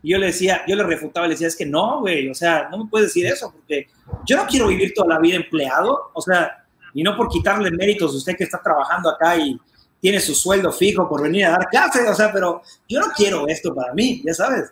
Y 0.03 0.11
yo 0.11 0.19
le 0.19 0.27
decía, 0.27 0.61
yo 0.67 0.75
le 0.75 0.83
refutaba, 0.83 1.25
le 1.25 1.33
decía, 1.33 1.47
es 1.47 1.55
que 1.55 1.65
no, 1.65 2.01
güey, 2.01 2.29
o 2.29 2.35
sea, 2.35 2.69
no 2.69 2.77
me 2.77 2.85
puedes 2.87 3.07
decir 3.07 3.25
eso, 3.25 3.51
porque 3.51 3.87
yo 4.23 4.37
no 4.37 4.45
quiero 4.45 4.67
vivir 4.67 4.93
toda 4.93 5.07
la 5.07 5.19
vida 5.19 5.37
empleado, 5.37 6.11
o 6.13 6.21
sea, 6.21 6.63
y 6.93 7.01
no 7.01 7.17
por 7.17 7.27
quitarle 7.29 7.71
méritos 7.71 8.13
a 8.13 8.17
usted 8.17 8.37
que 8.37 8.43
está 8.43 8.61
trabajando 8.61 9.09
acá 9.09 9.35
y 9.35 9.59
tiene 9.99 10.19
su 10.19 10.35
sueldo 10.35 10.71
fijo 10.71 11.09
por 11.09 11.23
venir 11.23 11.45
a 11.45 11.53
dar 11.53 11.69
clases, 11.69 12.07
o 12.07 12.13
sea, 12.13 12.31
pero 12.31 12.61
yo 12.87 12.99
no 12.99 13.07
quiero 13.15 13.47
esto 13.47 13.73
para 13.73 13.91
mí, 13.95 14.21
ya 14.23 14.35
sabes. 14.35 14.71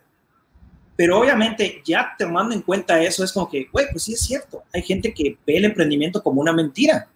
Pero 0.96 1.20
obviamente, 1.20 1.82
ya 1.84 2.14
tomando 2.16 2.54
en 2.54 2.62
cuenta 2.62 3.02
eso, 3.02 3.24
es 3.24 3.34
como 3.34 3.50
que, 3.50 3.70
güey, 3.74 3.88
pues 3.90 4.04
sí 4.04 4.14
es 4.14 4.22
cierto, 4.22 4.62
hay 4.72 4.84
gente 4.84 5.12
que 5.16 5.36
ve 5.48 5.58
el 5.58 5.66
emprendimiento 5.66 6.22
como 6.22 6.42
una 6.42 6.54
mentira. 6.54 7.08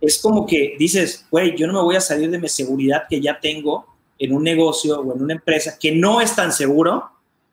Es 0.00 0.18
como 0.18 0.46
que 0.46 0.76
dices, 0.78 1.26
güey, 1.30 1.56
yo 1.56 1.66
no 1.66 1.74
me 1.74 1.82
voy 1.82 1.96
a 1.96 2.00
salir 2.00 2.30
de 2.30 2.38
mi 2.38 2.48
seguridad 2.48 3.04
que 3.08 3.20
ya 3.20 3.38
tengo 3.38 3.86
en 4.18 4.32
un 4.32 4.42
negocio 4.42 5.00
o 5.00 5.14
en 5.14 5.22
una 5.22 5.34
empresa 5.34 5.78
que 5.78 5.92
no 5.92 6.20
es 6.20 6.34
tan 6.34 6.52
seguro, 6.52 7.10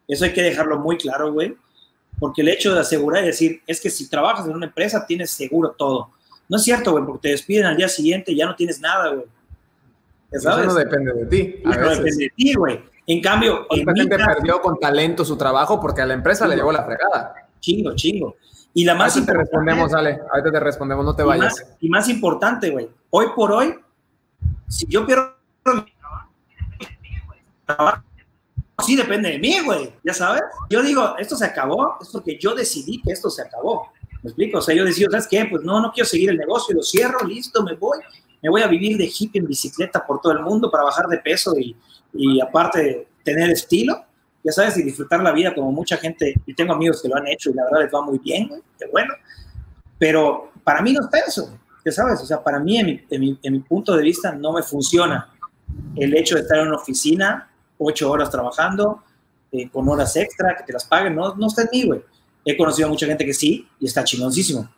eso 0.08 0.26
hay 0.26 0.34
que 0.34 0.42
dejarlo 0.42 0.80
muy 0.80 0.98
claro, 0.98 1.32
güey, 1.34 1.56
porque 2.20 2.42
el 2.42 2.50
hecho 2.50 2.74
de 2.74 2.82
asegurar 2.82 3.24
y 3.24 3.28
decir, 3.28 3.62
es 3.68 3.82
que 3.82 3.90
si 3.90 4.10
trabajas 4.10 4.48
en 4.48 4.54
una 4.54 4.66
empresa 4.66 5.06
tienes 5.06 5.32
seguro 5.32 5.72
todo. 5.78 6.12
No 6.50 6.58
es 6.58 6.64
cierto, 6.64 6.92
güey, 6.92 7.04
porque 7.06 7.28
te 7.28 7.30
despiden 7.30 7.66
al 7.66 7.78
día 7.78 7.90
siguiente 7.90 8.32
y 8.32 8.38
ya 8.38 8.46
no 8.46 8.56
tienes 8.56 8.80
nada, 8.80 9.10
güey. 9.10 9.26
Eso 10.32 10.64
no 10.64 10.74
depende 10.74 11.14
de 11.14 11.26
ti. 11.26 11.56
No 11.64 11.72
depende 11.72 12.12
de 12.12 12.32
ti, 12.36 12.54
güey. 12.54 12.80
En 13.06 13.22
cambio, 13.22 13.66
en 13.70 13.86
gente 13.96 14.18
perdió 14.18 14.62
con 14.62 14.78
talento 14.80 15.24
su 15.24 15.38
trabajo 15.38 15.80
porque 15.80 16.02
a 16.02 16.06
la 16.06 16.14
empresa 16.14 16.48
le 16.48 16.58
llevó 16.58 16.72
la 16.74 16.84
fregada. 16.84 17.48
Chingo, 17.62 17.96
chingo. 17.96 18.36
Y 18.78 18.86
la 18.86 18.94
más 18.94 19.16
ahorita 19.16 19.32
te 19.32 19.38
respondemos, 19.40 19.92
Ale. 19.92 20.20
Ahorita 20.32 20.52
te 20.52 20.60
respondemos, 20.60 21.04
no 21.04 21.16
te 21.16 21.24
vayas. 21.24 21.56
Y 21.60 21.64
más, 21.66 21.78
y 21.82 21.90
más 21.90 22.10
importante, 22.10 22.70
güey. 22.70 22.88
Hoy 23.10 23.26
por 23.36 23.52
hoy, 23.52 23.74
si 24.68 24.86
yo 24.86 25.04
pierdo 25.04 25.34
sí 28.86 28.96
depende 28.96 29.32
de 29.32 29.40
mí, 29.40 29.62
güey, 29.66 29.92
ya 30.04 30.14
sabes. 30.14 30.44
Yo 30.70 30.84
digo, 30.84 31.16
esto 31.18 31.36
se 31.36 31.46
acabó, 31.46 31.98
es 32.00 32.10
porque 32.10 32.38
yo 32.40 32.54
decidí 32.54 33.02
que 33.02 33.14
esto 33.14 33.32
se 33.32 33.42
acabó. 33.42 33.92
¿Me 34.22 34.30
explico? 34.30 34.60
O 34.60 34.62
sea, 34.62 34.76
yo 34.76 34.86
decido, 34.86 35.10
¿sabes 35.10 35.26
qué? 35.28 35.48
Pues 35.50 35.64
no, 35.64 35.82
no 35.82 35.92
quiero 35.92 36.08
seguir 36.08 36.30
el 36.30 36.38
negocio, 36.38 36.76
lo 36.76 36.84
cierro, 36.84 37.26
listo, 37.26 37.64
me 37.64 37.74
voy. 37.74 37.98
Me 38.44 38.50
voy 38.50 38.62
a 38.62 38.68
vivir 38.68 38.96
de 38.96 39.06
hippie 39.06 39.42
en 39.42 39.48
bicicleta 39.48 40.06
por 40.06 40.22
todo 40.22 40.34
el 40.34 40.42
mundo 40.42 40.70
para 40.70 40.84
bajar 40.84 41.08
de 41.08 41.18
peso 41.18 41.58
y, 41.58 41.76
y 42.14 42.40
aparte 42.40 43.08
tener 43.24 43.50
estilo, 43.50 44.06
ya 44.48 44.54
sabes, 44.54 44.78
y 44.78 44.84
disfrutar 44.84 45.22
la 45.22 45.34
vida 45.34 45.54
como 45.54 45.74
mucha 45.74 45.98
gente, 45.98 46.34
y 46.46 46.54
tengo 46.54 46.74
amigos 46.74 47.02
que 47.02 47.10
lo 47.10 47.18
han 47.18 47.28
hecho 47.28 47.50
y 47.50 47.54
la 47.54 47.66
verdad 47.66 47.82
les 47.82 47.94
va 47.94 48.02
muy 48.02 48.18
bien, 48.18 48.48
güey, 48.48 48.62
qué 48.80 48.86
bueno. 48.88 49.14
Pero 50.00 50.52
para 50.64 50.82
mí 50.82 50.94
no 50.94 51.02
está 51.02 51.20
eso, 51.20 51.60
ya 51.84 51.92
sabes, 51.92 52.22
o 52.22 52.26
sea, 52.26 52.42
para 52.42 52.60
mí, 52.60 52.78
en 52.78 52.86
mi, 52.86 53.06
en 53.10 53.22
mi, 53.22 53.40
en 53.44 53.54
mi 53.54 53.60
punto 53.60 53.96
de 53.96 54.04
vista, 54.04 54.32
no 54.32 54.54
me 54.54 54.64
funciona 54.64 55.34
el 55.98 56.16
hecho 56.16 56.36
de 56.36 56.42
estar 56.42 56.60
en 56.60 56.68
una 56.68 56.78
oficina, 56.78 57.50
ocho 57.78 58.10
horas 58.10 58.30
trabajando, 58.30 59.04
eh, 59.52 59.70
con 59.70 59.88
horas 59.90 60.16
extra, 60.16 60.56
que 60.56 60.64
te 60.64 60.72
las 60.74 60.86
paguen, 60.86 61.16
no, 61.16 61.36
no 61.36 61.48
está 61.48 61.64
en 61.64 61.70
mí, 61.72 61.86
güey. 61.86 62.02
He 62.46 62.56
conocido 62.56 62.88
a 62.88 62.92
mucha 62.92 63.06
gente 63.06 63.26
que 63.26 63.34
sí 63.34 63.68
y 63.80 63.86
está 63.86 64.06
chingoncísimo. 64.06 64.70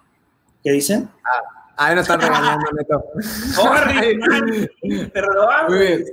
¿Qué 0.63 0.71
dicen? 0.71 1.07
Ah, 1.23 1.67
ahí 1.77 1.95
no 1.95 2.01
están 2.01 2.19
regañando, 2.19 2.65
Neto. 2.71 3.03
Perdón. 5.13 5.49
Muy 5.67 5.77
bien. 5.77 6.03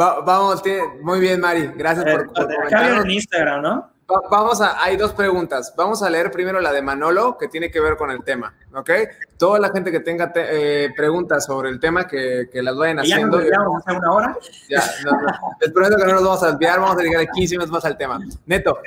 Va- 0.00 0.20
vamos, 0.20 0.62
tiene- 0.62 0.82
muy 1.02 1.20
bien, 1.20 1.40
Mari. 1.40 1.70
Gracias 1.76 2.04
por, 2.04 2.32
por 2.32 2.42
Acá 2.44 2.54
comentarnos. 2.56 3.04
en 3.04 3.10
Instagram, 3.10 3.62
¿no? 3.62 3.70
Va- 4.10 4.22
Vamos 4.30 4.60
a, 4.60 4.82
hay 4.82 4.96
dos 4.96 5.12
preguntas. 5.12 5.72
Vamos 5.76 6.02
a 6.02 6.10
leer 6.10 6.30
primero 6.30 6.60
la 6.60 6.72
de 6.72 6.82
Manolo, 6.82 7.36
que 7.38 7.48
tiene 7.48 7.70
que 7.70 7.80
ver 7.80 7.96
con 7.96 8.10
el 8.10 8.22
tema, 8.24 8.54
¿ok? 8.74 8.90
Toda 9.38 9.58
la 9.58 9.70
gente 9.70 9.90
que 9.92 10.00
tenga 10.00 10.32
te- 10.32 10.84
eh, 10.86 10.90
preguntas 10.96 11.44
sobre 11.46 11.70
el 11.70 11.78
tema, 11.78 12.06
que, 12.06 12.48
que 12.52 12.62
las 12.62 12.76
vayan 12.76 12.98
Y 13.04 13.08
ya 13.08 13.14
haciendo. 13.16 13.38
nos 13.38 13.86
hace 13.86 13.96
una 13.98 14.12
hora. 14.12 14.36
Ya, 14.68 14.82
no, 15.04 15.12
no. 15.12 15.28
Les 15.60 15.70
prometo 15.70 15.96
que 15.96 16.04
no 16.04 16.12
nos 16.14 16.24
vamos 16.24 16.42
a 16.42 16.50
desviar, 16.50 16.80
vamos 16.80 16.96
a 16.96 16.98
dedicar 17.02 17.26
15 17.28 17.54
minutos 17.54 17.72
más 17.72 17.84
al 17.84 17.96
tema. 17.96 18.18
Neto, 18.46 18.78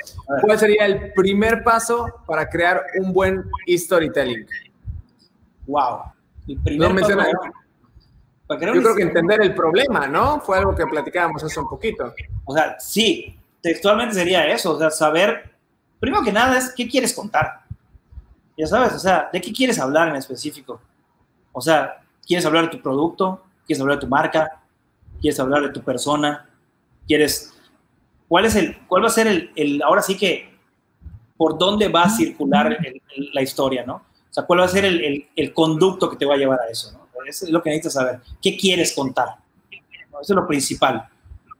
¿cuál 0.42 0.58
sería 0.58 0.84
el 0.86 1.12
primer 1.12 1.62
paso 1.64 2.06
para 2.26 2.48
crear 2.48 2.82
un 3.00 3.12
buen 3.12 3.44
storytelling? 3.68 4.46
Wow. 5.66 6.00
El 6.48 6.58
primer 6.62 6.88
No 6.88 6.94
menciona- 6.94 7.24
paso, 7.24 7.38
crear 7.40 7.52
Yo 8.76 8.82
creo 8.82 8.94
que 8.94 9.02
entender 9.02 9.42
el 9.42 9.54
problema, 9.54 10.06
¿no? 10.06 10.40
Fue 10.40 10.56
algo 10.58 10.74
que 10.74 10.86
platicábamos 10.86 11.42
hace 11.42 11.58
un 11.58 11.68
poquito. 11.68 12.14
O 12.44 12.54
sea, 12.54 12.78
sí, 12.78 13.36
textualmente 13.60 14.14
sería 14.14 14.46
eso, 14.46 14.72
o 14.74 14.78
sea, 14.78 14.90
saber, 14.90 15.50
primero 15.98 16.22
que 16.22 16.32
nada 16.32 16.56
es 16.58 16.72
qué 16.76 16.88
quieres 16.88 17.12
contar. 17.12 17.62
Ya 18.56 18.66
sabes, 18.66 18.92
o 18.94 18.98
sea, 18.98 19.28
de 19.32 19.40
qué 19.40 19.52
quieres 19.52 19.78
hablar 19.78 20.08
en 20.08 20.16
específico. 20.16 20.80
O 21.52 21.60
sea, 21.60 22.00
¿quieres 22.26 22.46
hablar 22.46 22.64
de 22.64 22.76
tu 22.76 22.80
producto? 22.82 23.42
¿Quieres 23.66 23.80
hablar 23.82 23.96
de 23.98 24.00
tu 24.02 24.08
marca? 24.08 24.60
¿Quieres 25.20 25.38
hablar 25.40 25.62
de 25.62 25.70
tu 25.70 25.82
persona? 25.82 26.48
¿Quieres... 27.06 27.52
¿Cuál, 28.28 28.44
es 28.46 28.54
el, 28.56 28.78
cuál 28.86 29.02
va 29.04 29.06
a 29.08 29.10
ser 29.10 29.26
el, 29.26 29.50
el- 29.56 29.82
ahora 29.82 30.02
sí 30.02 30.16
que, 30.16 30.52
por 31.36 31.58
dónde 31.58 31.88
va 31.88 32.04
a 32.04 32.10
circular 32.10 32.72
el- 32.72 33.02
el- 33.16 33.30
la 33.32 33.42
historia, 33.42 33.84
¿no? 33.84 33.94
O 33.96 34.32
sea, 34.32 34.44
¿cuál 34.44 34.60
va 34.60 34.64
a 34.64 34.68
ser 34.68 34.84
el, 34.84 35.04
el- 35.04 35.28
el 35.36 35.52
conducto 35.52 36.08
que 36.10 36.16
te 36.16 36.24
va 36.26 36.34
a 36.34 36.38
llevar 36.38 36.60
a 36.60 36.70
eso, 36.70 36.92
¿no? 36.92 37.05
Es 37.26 37.42
lo 37.50 37.62
que 37.62 37.70
necesitas 37.70 37.94
saber. 37.94 38.20
¿Qué 38.42 38.56
quieres 38.56 38.92
contar? 38.94 39.36
¿No? 40.10 40.20
Eso 40.20 40.32
es 40.32 40.36
lo 40.36 40.46
principal. 40.46 41.08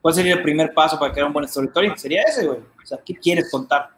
¿Cuál 0.00 0.14
sería 0.14 0.34
el 0.34 0.42
primer 0.42 0.72
paso 0.72 0.98
para 0.98 1.12
crear 1.12 1.26
un 1.26 1.32
buen 1.32 1.48
storytelling? 1.48 1.96
Sería 1.98 2.22
ese, 2.22 2.46
güey. 2.46 2.58
O 2.60 2.86
sea, 2.86 2.98
¿qué 3.04 3.14
quieres 3.14 3.50
contar? 3.50 3.90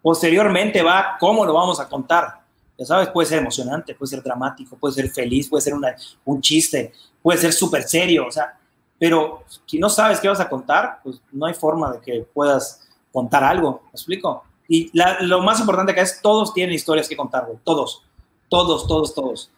Posteriormente 0.00 0.82
va 0.82 1.16
cómo 1.18 1.44
lo 1.44 1.52
vamos 1.52 1.80
a 1.80 1.88
contar. 1.88 2.40
Ya 2.78 2.86
sabes, 2.86 3.08
puede 3.08 3.28
ser 3.28 3.38
emocionante, 3.38 3.94
puede 3.94 4.10
ser 4.10 4.22
dramático, 4.22 4.76
puede 4.76 4.94
ser 4.94 5.10
feliz, 5.10 5.48
puede 5.48 5.62
ser 5.62 5.74
una- 5.74 5.96
un 6.24 6.40
chiste, 6.40 6.92
puede 7.20 7.38
ser 7.38 7.52
súper 7.52 7.82
serio, 7.82 8.26
o 8.28 8.30
sea, 8.30 8.56
pero 8.98 9.42
si 9.66 9.78
no 9.80 9.88
sabes 9.88 10.20
qué 10.20 10.28
vas 10.28 10.38
a 10.38 10.48
contar, 10.48 11.00
pues 11.02 11.20
no 11.32 11.46
hay 11.46 11.54
forma 11.54 11.90
de 11.92 12.00
que 12.00 12.26
puedas 12.32 12.88
contar 13.12 13.42
algo, 13.42 13.82
¿me 13.86 13.90
explico? 13.90 14.44
Y 14.68 14.96
la- 14.96 15.20
lo 15.22 15.42
más 15.42 15.58
importante 15.58 15.90
acá 15.90 16.02
es 16.02 16.22
todos 16.22 16.54
tienen 16.54 16.72
historias 16.74 17.08
que 17.08 17.16
contar, 17.16 17.46
güey, 17.46 17.58
todos, 17.64 18.02
todos, 18.48 18.86
todos, 18.86 19.12
todos. 19.12 19.50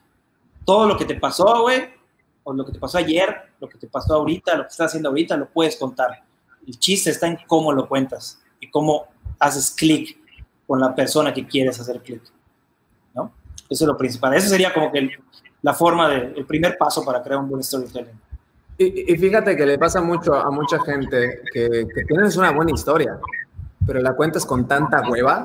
Todo 0.70 0.86
lo 0.86 0.96
que 0.96 1.04
te 1.04 1.16
pasó, 1.16 1.62
güey, 1.62 1.82
o 2.44 2.52
lo 2.52 2.64
que 2.64 2.70
te 2.70 2.78
pasó 2.78 2.98
ayer, 2.98 3.34
lo 3.58 3.68
que 3.68 3.76
te 3.76 3.88
pasó 3.88 4.14
ahorita, 4.14 4.54
lo 4.54 4.62
que 4.62 4.68
estás 4.68 4.86
haciendo 4.86 5.08
ahorita, 5.08 5.36
lo 5.36 5.48
puedes 5.48 5.74
contar. 5.76 6.22
El 6.64 6.78
chiste 6.78 7.10
está 7.10 7.26
en 7.26 7.38
cómo 7.48 7.72
lo 7.72 7.88
cuentas 7.88 8.40
y 8.60 8.70
cómo 8.70 9.06
haces 9.40 9.72
clic 9.72 10.16
con 10.68 10.78
la 10.78 10.94
persona 10.94 11.34
que 11.34 11.44
quieres 11.44 11.80
hacer 11.80 12.00
clic. 12.00 12.22
¿no? 13.16 13.32
Eso 13.68 13.84
es 13.84 13.88
lo 13.88 13.96
principal. 13.96 14.32
Eso 14.34 14.48
sería 14.48 14.72
como 14.72 14.92
que 14.92 14.98
el- 15.00 15.10
la 15.62 15.74
forma 15.74 16.08
de, 16.08 16.34
el 16.36 16.46
primer 16.46 16.78
paso 16.78 17.04
para 17.04 17.20
crear 17.20 17.40
un 17.40 17.48
buen 17.48 17.64
storytelling. 17.64 18.18
Y, 18.78 19.12
y 19.12 19.18
fíjate 19.18 19.56
que 19.56 19.66
le 19.66 19.76
pasa 19.76 20.00
mucho 20.00 20.34
a 20.36 20.52
mucha 20.52 20.78
gente 20.84 21.42
que, 21.52 21.68
que 21.92 22.04
tienes 22.06 22.36
una 22.36 22.52
buena 22.52 22.70
historia, 22.70 23.18
pero 23.84 24.00
la 24.00 24.14
cuentas 24.14 24.46
con 24.46 24.68
tanta 24.68 25.02
hueva 25.10 25.44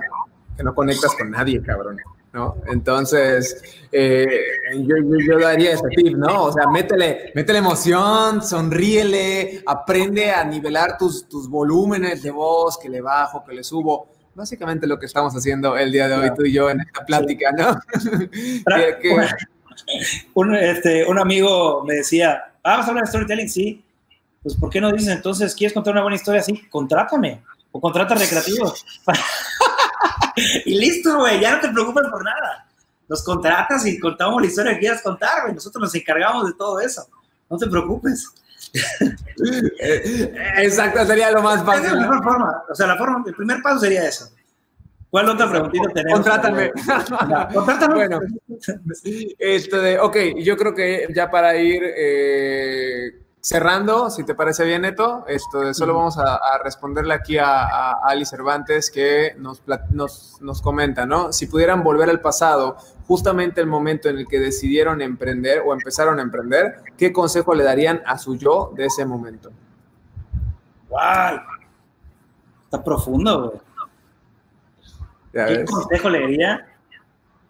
que 0.56 0.64
no 0.64 0.76
conectas 0.76 1.16
con 1.18 1.32
nadie, 1.32 1.64
cabrón. 1.64 1.98
¿No? 2.36 2.57
Entonces, 2.68 3.64
eh, 3.91 4.28
yo, 4.76 4.95
yo, 4.98 5.16
yo 5.26 5.40
daría 5.40 5.72
ese 5.72 5.88
tip, 5.95 6.18
¿no? 6.18 6.44
O 6.44 6.52
sea, 6.52 6.68
métele, 6.68 7.32
métele 7.34 7.60
emoción, 7.60 8.44
sonríele, 8.44 9.64
aprende 9.66 10.32
a 10.32 10.44
nivelar 10.44 10.98
tus, 10.98 11.28
tus 11.30 11.49
volúmenes 11.49 12.22
de 12.22 12.32
voz, 12.32 12.78
que 12.78 12.90
le 12.90 12.99
bajo, 12.99 13.44
que 13.45 13.53
le 13.56 13.64
subo. 13.64 14.10
Básicamente 14.36 14.86
lo 14.86 14.99
que 14.99 15.06
estamos 15.06 15.34
haciendo 15.34 15.78
el 15.78 15.94
día 15.94 16.10
de 16.10 16.16
hoy, 16.16 16.30
tú 16.36 16.44
y 16.44 16.52
yo, 16.52 16.70
en 16.70 16.82
esta 16.82 17.06
plática, 17.06 17.52
¿no? 17.53 17.80
Que- 18.30 18.98
que- 19.02 19.28
Un, 20.34 20.56
este, 20.56 21.06
un 21.06 21.18
amigo 21.20 21.84
me 21.86 21.95
decía, 21.95 22.44
ah, 22.64 22.78
vas 22.78 22.86
a 22.86 22.90
hablar 22.90 23.06
de 23.06 23.10
storytelling, 23.12 23.49
sí. 23.49 23.84
Pues, 24.44 24.56
¿por 24.56 24.70
qué 24.70 24.82
no 24.82 24.91
dices 24.91 25.07
entonces, 25.10 25.56
quieres 25.56 25.74
contar 25.74 25.94
una 25.94 26.02
buena 26.02 26.16
historia 26.18 26.41
así? 26.41 26.62
Contrátame. 26.70 27.41
O 27.72 27.80
contrata 27.80 28.14
recreativos. 28.16 28.86
y 30.66 30.78
listo, 30.78 31.18
güey, 31.18 31.40
ya 31.40 31.56
no 31.56 31.62
te 31.62 31.70
preocupes 31.70 32.06
por 32.10 32.24
nada. 32.24 32.68
Nos 33.07 33.24
contratas 33.24 33.86
y 33.86 33.99
contamos 33.99 34.41
la 34.41 34.48
historia 34.48 34.74
que 34.74 34.80
quieras 34.80 35.02
contar, 35.02 35.44
güey. 35.44 35.53
Nosotros 35.53 35.82
nos 35.82 35.95
encargamos 35.95 36.48
de 36.48 36.53
todo 36.53 36.80
eso. 36.80 37.07
No 37.49 37.57
te 37.57 37.68
preocupes. 37.68 38.32
Exacto, 40.57 41.06
sería 41.06 41.32
lo 41.32 41.41
más 41.41 41.57
Esa 41.57 41.66
fácil. 41.66 41.86
es 41.86 41.91
la 41.94 41.99
¿no? 41.99 42.02
mejor 42.02 42.24
forma. 42.24 42.64
O 42.70 42.76
sea, 42.76 42.88
la 42.88 42.98
forma, 42.98 43.24
el 43.26 43.36
primer 43.36 43.62
paso 43.62 43.80
sería 43.80 44.07
eso. 44.07 44.30
¿Cuál 45.10 45.30
otra 45.30 45.49
preguntita 45.49 45.88
tenemos? 45.94 46.20
Contrátame. 46.20 46.72
Ya, 47.30 47.48
Contrátame. 47.53 47.95
Bueno, 47.95 48.20
esto 49.40 49.82
de, 49.82 49.99
ok, 49.99 50.18
yo 50.40 50.57
creo 50.57 50.74
que 50.74 51.07
ya 51.16 51.30
para 51.30 51.56
ir 51.56 51.82
eh, 51.84 53.25
cerrando, 53.46 54.10
si 54.10 54.24
te 54.24 54.34
parece 54.34 54.66
bien, 54.66 54.82
Neto, 54.82 55.24
esto 55.28 55.60
de 55.60 55.76
solo 55.76 55.94
vamos 55.94 56.18
a, 56.18 56.34
a 56.34 56.58
responderle 56.64 57.14
aquí 57.14 57.38
a, 57.38 57.66
a 57.66 57.92
Ali 58.08 58.26
Cervantes 58.26 58.90
que 58.90 59.36
nos, 59.38 59.62
nos, 59.92 60.42
nos 60.42 60.64
comenta, 60.64 61.06
¿no? 61.06 61.32
Si 61.32 61.46
pudieran 61.46 61.84
volver 61.84 62.10
al 62.10 62.22
pasado, 62.22 62.76
justamente 63.06 63.62
el 63.62 63.68
momento 63.68 64.10
en 64.10 64.18
el 64.18 64.28
que 64.28 64.40
decidieron 64.40 65.00
emprender 65.00 65.62
o 65.64 65.74
empezaron 65.74 66.18
a 66.18 66.24
emprender, 66.24 66.78
¿qué 66.98 67.14
consejo 67.14 67.54
le 67.54 67.64
darían 67.64 68.02
a 68.08 68.18
su 68.18 68.36
yo 68.36 68.74
de 68.76 68.88
ese 68.88 69.06
momento? 69.06 69.52
Wow. 70.90 71.40
Está 72.64 72.84
profundo, 72.84 73.50
güey. 73.52 73.62
¿Qué 75.34 75.58
ves. 75.58 75.70
consejo 75.70 76.10
le 76.10 76.28
diría? 76.30 76.68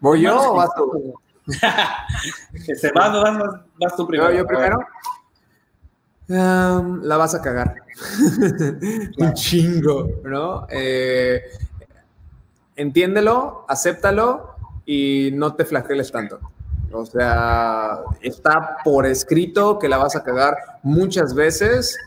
¿Voy 0.01 0.23
yo 0.23 0.51
o 0.51 0.55
vas 0.55 0.75
tú? 0.75 1.13
Vas, 2.95 3.13
vas, 3.13 3.37
vas, 3.37 3.61
vas 3.79 3.95
tú 3.95 4.07
primero. 4.07 4.31
¿Yo, 4.31 4.39
yo 4.39 4.47
primero? 4.47 4.79
Um, 6.27 7.03
la 7.03 7.17
vas 7.17 7.35
a 7.35 7.41
cagar. 7.41 7.75
Un 9.17 9.33
chingo, 9.33 10.09
¿no? 10.23 10.65
Eh, 10.69 11.43
entiéndelo, 12.75 13.65
acéptalo 13.67 14.55
y 14.85 15.29
no 15.33 15.53
te 15.53 15.65
flageles 15.65 16.11
tanto. 16.11 16.39
O 16.91 17.05
sea, 17.05 17.99
está 18.21 18.77
por 18.83 19.05
escrito 19.05 19.77
que 19.77 19.89
la 19.89 19.97
vas 19.97 20.15
a 20.15 20.23
cagar 20.23 20.57
muchas 20.81 21.33
veces 21.33 21.97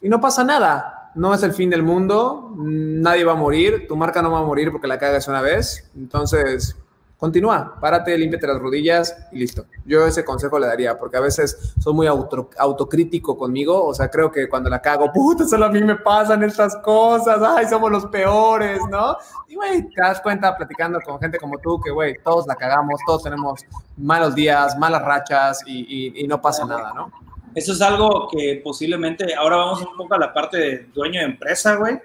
y 0.00 0.08
no 0.08 0.20
pasa 0.20 0.42
nada. 0.44 1.10
No 1.14 1.34
es 1.34 1.42
el 1.42 1.52
fin 1.52 1.68
del 1.68 1.82
mundo, 1.82 2.54
nadie 2.56 3.24
va 3.24 3.32
a 3.32 3.36
morir, 3.36 3.86
tu 3.86 3.96
marca 3.96 4.22
no 4.22 4.30
va 4.30 4.38
a 4.38 4.44
morir 4.44 4.72
porque 4.72 4.86
la 4.86 4.98
cagas 4.98 5.28
una 5.28 5.42
vez. 5.42 5.90
Entonces, 5.94 6.74
continúa, 7.22 7.76
párate, 7.80 8.18
límpiate 8.18 8.48
las 8.48 8.58
rodillas 8.58 9.16
y 9.30 9.38
listo. 9.38 9.66
Yo 9.84 10.04
ese 10.08 10.24
consejo 10.24 10.58
le 10.58 10.66
daría 10.66 10.98
porque 10.98 11.18
a 11.18 11.20
veces 11.20 11.72
soy 11.78 11.94
muy 11.94 12.08
auto- 12.08 12.50
autocrítico 12.58 13.38
conmigo. 13.38 13.86
O 13.86 13.94
sea, 13.94 14.08
creo 14.10 14.32
que 14.32 14.48
cuando 14.48 14.68
la 14.68 14.82
cago, 14.82 15.12
puta, 15.12 15.46
solo 15.46 15.66
a 15.66 15.68
mí 15.68 15.80
me 15.84 15.94
pasan 15.94 16.42
estas 16.42 16.74
cosas, 16.78 17.38
ay, 17.40 17.66
somos 17.68 17.92
los 17.92 18.06
peores, 18.06 18.80
¿no? 18.90 19.16
Y, 19.46 19.54
güey, 19.54 19.88
te 19.88 20.00
das 20.02 20.20
cuenta 20.20 20.56
platicando 20.56 20.98
con 21.00 21.20
gente 21.20 21.38
como 21.38 21.58
tú 21.58 21.80
que, 21.80 21.92
güey, 21.92 22.18
todos 22.24 22.44
la 22.48 22.56
cagamos, 22.56 22.98
todos 23.06 23.22
tenemos 23.22 23.60
malos 23.96 24.34
días, 24.34 24.76
malas 24.76 25.02
rachas 25.04 25.60
y, 25.64 25.78
y- 26.18 26.24
y 26.24 26.26
no 26.26 26.42
pasa 26.42 26.66
nada, 26.66 26.92
¿no? 26.92 27.12
Eso 27.54 27.72
es 27.72 27.80
algo 27.82 28.26
que 28.32 28.60
posiblemente, 28.64 29.32
ahora 29.36 29.58
vamos 29.58 29.80
un 29.82 29.96
poco 29.96 30.14
a 30.14 30.18
la 30.18 30.32
parte 30.32 30.56
de 30.58 30.78
dueño 30.92 31.20
de 31.20 31.26
empresa, 31.26 31.76
güey, 31.76 32.00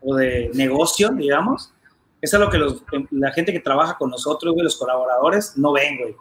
o 0.00 0.14
de 0.16 0.50
negocio, 0.54 1.10
digamos. 1.10 1.74
Es 2.22 2.32
algo 2.32 2.48
que 2.48 2.56
los- 2.56 2.82
la 3.10 3.30
gente 3.32 3.52
que 3.52 3.60
trabaja 3.60 3.98
con 3.98 4.08
nosotros, 4.08 4.54
güey, 4.54 4.64
los 4.64 4.76
colaboradores, 4.76 5.58
no 5.58 5.72
ven, 5.72 5.98
güey. 5.98 6.16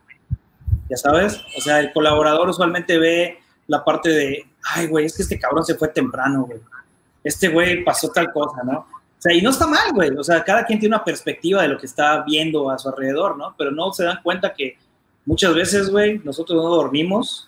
Ya 0.89 0.97
sabes, 0.97 1.39
o 1.57 1.61
sea, 1.61 1.79
el 1.79 1.93
colaborador 1.93 2.49
usualmente 2.49 2.97
ve 2.99 3.39
la 3.67 3.85
parte 3.85 4.09
de, 4.09 4.45
ay, 4.75 4.87
güey, 4.87 5.05
es 5.05 5.15
que 5.15 5.23
este 5.23 5.39
cabrón 5.39 5.63
se 5.63 5.75
fue 5.75 5.87
temprano, 5.87 6.43
güey. 6.45 6.59
este 7.23 7.47
güey 7.49 7.83
pasó 7.85 8.09
tal 8.09 8.33
cosa, 8.33 8.63
¿no? 8.63 8.79
O 8.79 9.21
sea, 9.21 9.31
y 9.31 9.41
no 9.43 9.51
está 9.51 9.67
mal, 9.67 9.93
güey. 9.93 10.09
O 10.17 10.23
sea, 10.23 10.43
cada 10.43 10.65
quien 10.65 10.79
tiene 10.79 10.95
una 10.95 11.05
perspectiva 11.05 11.61
de 11.61 11.67
lo 11.67 11.77
que 11.77 11.85
está 11.85 12.23
viendo 12.23 12.71
a 12.71 12.79
su 12.79 12.89
alrededor, 12.89 13.37
¿no? 13.37 13.53
Pero 13.55 13.69
no 13.69 13.93
se 13.93 14.03
dan 14.03 14.19
cuenta 14.23 14.51
que 14.55 14.75
muchas 15.25 15.53
veces, 15.53 15.91
güey, 15.91 16.19
nosotros 16.23 16.57
no 16.61 16.67
dormimos. 16.69 17.47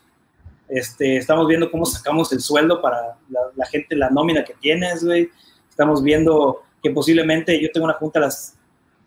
Este, 0.69 1.17
estamos 1.17 1.47
viendo 1.47 1.71
cómo 1.71 1.85
sacamos 1.85 2.31
el 2.31 2.39
sueldo 2.41 2.79
para 2.81 3.17
la, 3.29 3.39
la 3.55 3.65
gente, 3.65 3.95
la 3.95 4.11
nómina 4.11 4.43
que 4.45 4.53
tienes, 4.53 5.03
güey. 5.03 5.31
Estamos 5.67 6.03
viendo 6.03 6.61
que 6.83 6.91
posiblemente 6.91 7.59
yo 7.59 7.71
tengo 7.71 7.85
una 7.85 7.95
junta 7.95 8.19
a 8.19 8.23
las 8.23 8.57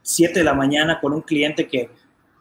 7 0.03 0.39
de 0.39 0.45
la 0.45 0.55
mañana 0.55 0.99
con 0.99 1.13
un 1.13 1.21
cliente 1.21 1.69
que 1.69 1.91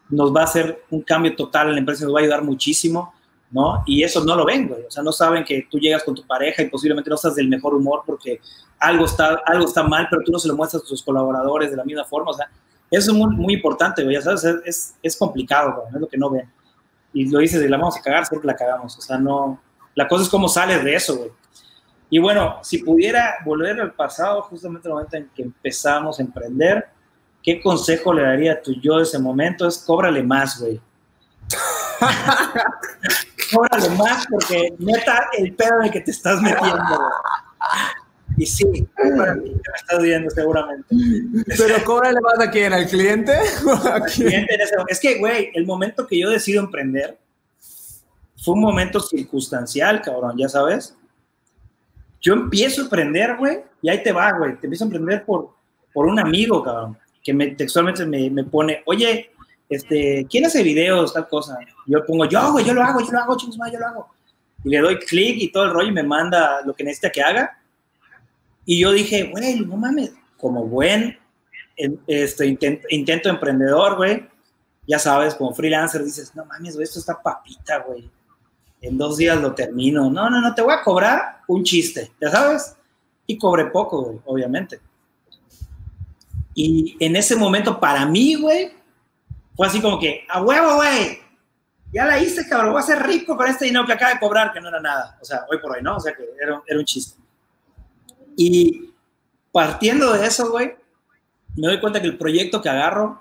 nos 0.10 0.34
va 0.34 0.42
a 0.42 0.44
hacer 0.46 0.84
un 0.90 1.02
cambio 1.02 1.36
total 1.36 1.68
en 1.68 1.74
la 1.74 1.80
empresa, 1.80 2.06
nos 2.06 2.16
va 2.16 2.20
a 2.20 2.24
ayudar 2.24 2.44
muchísimo, 2.44 3.14
¿no? 3.52 3.84
Y 3.86 4.04
eso 4.04 4.24
no 4.24 4.36
lo 4.36 4.46
ven, 4.46 4.68
güey. 4.68 4.84
O 4.84 4.92
sea, 4.92 5.04
no 5.04 5.12
saben 5.12 5.44
que 5.44 5.68
tú 5.70 5.78
llegas 5.78 6.04
con 6.04 6.16
tu 6.16 6.26
pareja 6.26 6.62
y 6.62 6.70
posiblemente 6.70 7.10
no 7.10 7.16
estás 7.16 7.36
del 7.36 7.50
mejor 7.50 7.74
humor 7.74 8.04
porque 8.06 8.40
algo 8.80 9.06
está, 9.06 9.42
algo 9.46 9.66
está 9.66 9.84
mal, 9.84 10.08
pero 10.10 10.22
tú 10.24 10.32
no 10.32 10.40
se 10.40 10.48
lo 10.48 10.56
muestras 10.56 10.84
a 10.84 10.86
tus 10.86 11.04
colaboradores 11.04 11.70
de 11.70 11.78
la 11.78 11.84
misma 11.84 12.06
forma. 12.06 12.32
O 12.32 12.34
sea, 12.34 12.50
eso 12.90 13.12
es 13.12 13.18
muy, 13.18 13.36
muy 13.36 13.54
importante, 13.56 14.04
güey. 14.04 14.16
Ya 14.16 14.22
sabes, 14.22 14.44
es, 14.66 14.96
es 15.02 15.18
complicado, 15.18 15.74
güey. 15.76 15.88
Es 15.96 16.02
lo 16.02 16.08
que 16.08 16.18
no 16.18 16.30
ven. 16.30 16.50
Y 17.14 17.30
lo 17.30 17.40
dices, 17.40 17.64
y 17.64 17.68
la 17.68 17.78
vamos 17.78 17.98
a 17.98 18.02
cagar, 18.02 18.26
siempre 18.26 18.48
la 18.48 18.56
cagamos. 18.56 18.98
O 18.98 19.02
sea, 19.02 19.18
no. 19.18 19.60
La 19.96 20.08
cosa 20.08 20.24
es 20.24 20.30
cómo 20.30 20.48
sales 20.50 20.84
de 20.84 20.96
eso, 20.96 21.18
güey. 21.18 21.32
Y 22.16 22.20
bueno, 22.20 22.60
si 22.64 22.78
pudiera 22.78 23.36
volver 23.44 23.82
al 23.82 23.92
pasado, 23.92 24.42
justamente 24.44 24.88
el 24.88 24.94
momento 24.94 25.18
en 25.18 25.30
que 25.36 25.42
empezamos 25.42 26.18
a 26.18 26.22
emprender, 26.22 26.88
¿qué 27.44 27.60
consejo 27.60 28.14
le 28.14 28.22
daría 28.22 28.54
a 28.54 28.62
tu 28.62 28.72
yo 28.80 28.96
de 28.96 29.04
ese 29.04 29.20
momento? 29.20 29.68
Es 29.68 29.80
cóbrale 29.80 30.24
más, 30.24 30.62
güey. 30.62 30.80
cóbrale 33.52 33.90
más 33.98 34.26
porque 34.32 34.74
neta 34.80 35.28
el 35.38 35.54
pedo 35.56 35.82
en 35.82 35.88
el 35.88 35.92
que 35.92 36.00
te 36.00 36.12
estás 36.12 36.42
metiendo. 36.42 37.02
Y 38.38 38.46
sí, 38.46 38.88
para 38.96 39.36
mí, 39.36 39.50
me 39.50 39.78
estás 39.78 40.02
viendo 40.02 40.30
seguramente. 40.30 40.96
Pero 41.58 41.84
cóbrale 41.84 42.22
más 42.22 42.48
a 42.48 42.50
quién, 42.50 42.72
al 42.72 42.88
cliente. 42.88 43.38
Cliente 44.16 44.58
es 44.88 45.02
que, 45.02 45.20
güey, 45.20 45.52
el 45.54 45.66
momento 45.66 46.08
que 46.08 46.18
yo 46.18 46.30
decido 46.30 46.64
emprender 46.64 47.20
fue 48.42 48.54
un 48.54 48.62
momento 48.62 49.02
circunstancial, 49.02 50.02
cabrón, 50.02 50.38
ya 50.38 50.48
sabes. 50.48 50.96
Yo 52.26 52.34
empiezo 52.34 52.82
a 52.82 52.84
emprender, 52.86 53.38
güey, 53.38 53.60
y 53.82 53.90
ahí 53.90 54.02
te 54.02 54.12
va, 54.12 54.32
güey. 54.38 54.60
Te 54.60 54.66
empiezo 54.66 54.84
a 54.86 54.88
emprender 54.88 55.24
por, 55.24 55.56
por 55.94 56.08
un 56.08 56.20
amigo, 56.20 56.64
cabrón 56.64 56.98
que 57.26 57.34
me, 57.34 57.48
textualmente 57.48 58.06
me, 58.06 58.30
me, 58.30 58.44
pone, 58.44 58.84
oye, 58.86 59.32
este, 59.68 60.28
¿quién 60.30 60.46
hace 60.46 60.62
videos, 60.62 61.12
tal 61.12 61.28
cosa? 61.28 61.58
Yo 61.88 62.06
pongo, 62.06 62.26
yo, 62.26 62.52
güey, 62.52 62.64
yo 62.64 62.74
lo 62.76 62.84
hago, 62.84 63.02
yo 63.02 63.12
lo 63.12 63.20
hago, 63.20 63.36
chingos, 63.36 63.58
yo 63.74 63.80
lo 63.80 63.88
hago. 63.88 64.08
Y 64.64 64.70
le 64.70 64.80
doy 64.80 65.00
clic 65.00 65.38
y 65.40 65.52
todo 65.52 65.64
el 65.64 65.72
rollo 65.72 65.90
y 65.90 65.94
me 65.94 66.04
manda 66.04 66.62
lo 66.64 66.76
que 66.76 66.84
necesita 66.84 67.10
que 67.10 67.24
haga. 67.24 67.60
Y 68.64 68.80
yo 68.80 68.92
dije, 68.92 69.32
güey, 69.32 69.60
no 69.62 69.76
mames, 69.76 70.14
como 70.38 70.66
buen 70.66 71.18
este, 72.06 72.58
intento 72.90 73.30
emprendedor, 73.30 73.96
güey, 73.96 74.30
ya 74.88 75.00
sabes, 75.00 75.34
como 75.34 75.52
freelancer 75.56 76.04
dices, 76.04 76.32
no 76.36 76.46
mames, 76.46 76.76
güey, 76.76 76.84
esto 76.84 77.00
está 77.00 77.20
papita, 77.20 77.80
güey. 77.80 78.08
En 78.86 79.00
dos 79.00 79.18
días 79.18 79.42
lo 79.42 79.56
termino. 79.56 80.12
No, 80.12 80.30
no, 80.30 80.42
no, 80.42 80.54
te 80.54 80.62
voy 80.62 80.74
a 80.74 80.84
cobrar 80.84 81.42
un 81.48 81.64
chiste, 81.64 82.12
ya 82.22 82.30
sabes. 82.30 82.76
Y 83.26 83.36
cobré 83.38 83.66
poco, 83.66 84.04
güey, 84.04 84.20
obviamente. 84.26 84.80
Y 86.54 86.96
en 87.00 87.16
ese 87.16 87.36
momento, 87.36 87.80
para 87.80 88.06
mí, 88.06 88.36
güey, 88.36 88.72
fue 89.56 89.66
así 89.66 89.82
como 89.82 90.00
que, 90.00 90.24
a 90.30 90.42
huevo, 90.44 90.76
güey, 90.76 91.20
ya 91.92 92.06
la 92.06 92.20
hice, 92.20 92.48
cabrón, 92.48 92.74
voy 92.74 92.82
a 92.82 92.86
ser 92.86 93.02
rico 93.08 93.36
con 93.36 93.48
este 93.48 93.66
dinero 93.66 93.88
que 93.88 93.94
acaba 93.94 94.14
de 94.14 94.20
cobrar, 94.20 94.54
que 94.54 94.62
no 94.62 94.70
era 94.70 94.80
nada. 94.80 95.18
O 95.20 95.26
sea, 95.26 95.46
hoy 95.50 95.58
por 95.58 95.72
hoy, 95.72 95.82
¿no? 95.82 95.96
O 95.96 96.00
sea, 96.00 96.14
que 96.14 96.24
era, 96.40 96.62
era 96.68 96.80
un 96.80 96.86
chiste. 96.86 97.20
Y 98.38 98.94
partiendo 99.52 100.14
de 100.14 100.28
eso, 100.28 100.52
güey, 100.52 100.76
me 101.56 101.68
doy 101.68 101.80
cuenta 101.80 102.00
que 102.00 102.08
el 102.08 102.20
proyecto 102.20 102.62
que 102.62 102.70
agarro, 102.70 103.20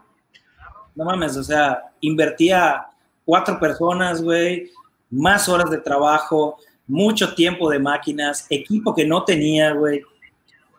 no 0.95 1.05
mames, 1.07 1.39
o 1.39 1.43
sea, 1.43 1.93
invertía 2.01 2.87
cuatro 3.25 3.59
personas, 3.59 4.23
güey, 4.23 4.71
más 5.15 5.49
horas 5.49 5.71
de 5.71 5.79
trabajo, 5.79 6.59
mucho 6.87 7.35
tiempo 7.35 7.71
de 7.71 7.79
máquinas, 7.79 8.47
equipo 8.51 8.95
que 8.95 9.07
no 9.07 9.25
tenía, 9.25 9.73
güey. 9.73 10.03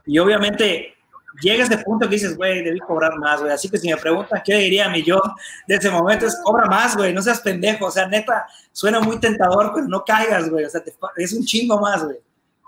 Y 0.06 0.20
obviamente 0.20 0.96
llega 1.42 1.64
ese 1.64 1.78
punto 1.80 2.08
que 2.08 2.16
dices, 2.16 2.38
güey, 2.38 2.64
debí 2.64 2.80
cobrar 2.80 3.18
más, 3.18 3.42
güey. 3.42 3.52
Así 3.52 3.70
que 3.70 3.78
si 3.78 3.90
me 3.90 3.98
preguntan 3.98 4.42
qué 4.46 4.56
diría 4.56 4.90
mi 4.90 5.04
yo 5.04 5.22
de 5.68 5.76
ese 5.76 5.90
momento 5.90 6.26
es, 6.26 6.40
cobra 6.44 6.66
más, 6.68 6.96
güey, 6.96 7.14
no 7.14 7.22
seas 7.22 7.42
pendejo. 7.42 7.88
O 7.88 7.92
sea, 7.92 8.08
neta, 8.08 8.46
suena 8.72 9.00
muy 9.00 9.20
tentador, 9.20 9.72
pero 9.74 9.88
no 9.88 10.04
caigas, 10.04 10.50
güey. 10.50 10.66
O 10.66 10.70
sea, 10.70 10.82
es 11.18 11.34
un 11.34 11.46
chingo 11.46 11.80
más, 11.80 12.04
güey. 12.04 12.18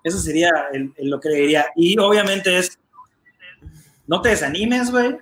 Eso 0.03 0.17
sería 0.19 0.51
lo 0.99 1.19
que 1.19 1.29
le 1.29 1.35
diría. 1.35 1.67
Y 1.75 1.97
obviamente 1.99 2.57
es, 2.57 2.79
no 4.07 4.21
te 4.21 4.29
desanimes, 4.29 4.91
güey. 4.91 5.17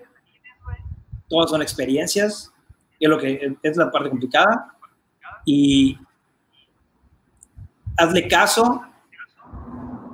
Todas 1.27 1.49
son 1.49 1.61
experiencias. 1.61 2.51
Es 2.99 3.09
lo 3.09 3.17
que 3.17 3.57
es 3.61 3.77
la 3.77 3.91
parte 3.91 4.09
complicada. 4.09 4.73
Y 5.43 5.97
hazle 7.97 8.27
caso 8.27 8.81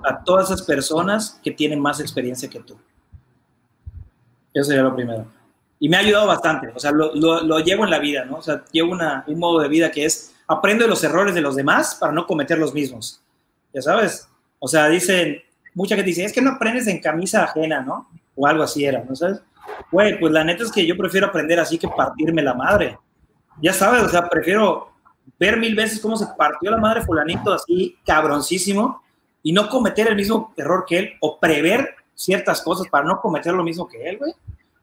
a 0.03 0.23
todas 0.23 0.49
esas 0.49 0.63
personas 0.63 1.39
que 1.43 1.51
tienen 1.51 1.79
más 1.79 1.99
experiencia 1.99 2.49
que 2.49 2.59
tú. 2.59 2.77
Eso 4.53 4.65
sería 4.65 4.83
lo 4.83 4.95
primero. 4.95 5.25
Y 5.79 5.89
me 5.89 5.97
ha 5.97 6.01
ayudado 6.01 6.27
bastante, 6.27 6.67
o 6.75 6.79
sea, 6.79 6.91
lo, 6.91 7.13
lo, 7.15 7.59
llevo 7.59 7.85
en 7.85 7.89
la 7.89 7.97
vida, 7.97 8.23
¿no? 8.25 8.37
O 8.37 8.41
sea, 8.41 8.63
llevo 8.71 8.91
una, 8.91 9.23
un 9.25 9.39
modo 9.39 9.61
de 9.61 9.67
vida 9.67 9.89
que 9.89 10.05
es, 10.05 10.35
aprendo 10.47 10.83
de 10.83 10.89
los 10.89 11.03
errores 11.03 11.33
de 11.33 11.41
los 11.41 11.55
demás 11.55 11.95
para 11.95 12.13
no 12.13 12.27
cometer 12.27 12.59
los 12.59 12.73
mismos. 12.73 13.19
Ya 13.73 13.81
sabes, 13.81 14.27
o 14.59 14.67
sea, 14.67 14.87
dicen, 14.89 15.41
mucha 15.73 15.95
gente 15.95 16.09
dice, 16.09 16.23
es 16.23 16.33
que 16.33 16.41
no 16.41 16.51
aprendes 16.51 16.85
en 16.85 17.01
camisa 17.01 17.45
ajena, 17.45 17.81
¿no? 17.81 18.07
O 18.35 18.45
algo 18.45 18.61
así 18.61 18.85
era, 18.85 19.03
¿no 19.03 19.15
sabes? 19.15 19.41
Güey, 19.91 20.19
pues 20.19 20.31
la 20.31 20.43
neta 20.43 20.63
es 20.63 20.71
que 20.71 20.85
yo 20.85 20.95
prefiero 20.95 21.27
aprender 21.27 21.59
así 21.59 21.79
que 21.79 21.87
partirme 21.87 22.43
la 22.43 22.53
madre. 22.53 22.99
Ya 23.59 23.73
sabes, 23.73 24.03
o 24.03 24.09
sea, 24.09 24.29
prefiero 24.29 24.90
ver 25.39 25.57
mil 25.57 25.75
veces 25.75 25.99
cómo 25.99 26.15
se 26.15 26.27
partió 26.37 26.71
la 26.71 26.77
madre 26.77 27.01
fulanito 27.01 27.53
así 27.53 27.97
cabroncísimo 28.05 29.01
y 29.43 29.51
no 29.51 29.69
cometer 29.69 30.07
el 30.07 30.15
mismo 30.15 30.53
error 30.55 30.85
que 30.87 30.99
él 30.99 31.13
o 31.19 31.39
prever 31.39 31.95
ciertas 32.13 32.61
cosas 32.61 32.87
para 32.87 33.05
no 33.05 33.19
cometer 33.19 33.53
lo 33.53 33.63
mismo 33.63 33.87
que 33.87 34.07
él, 34.07 34.17
güey, 34.17 34.33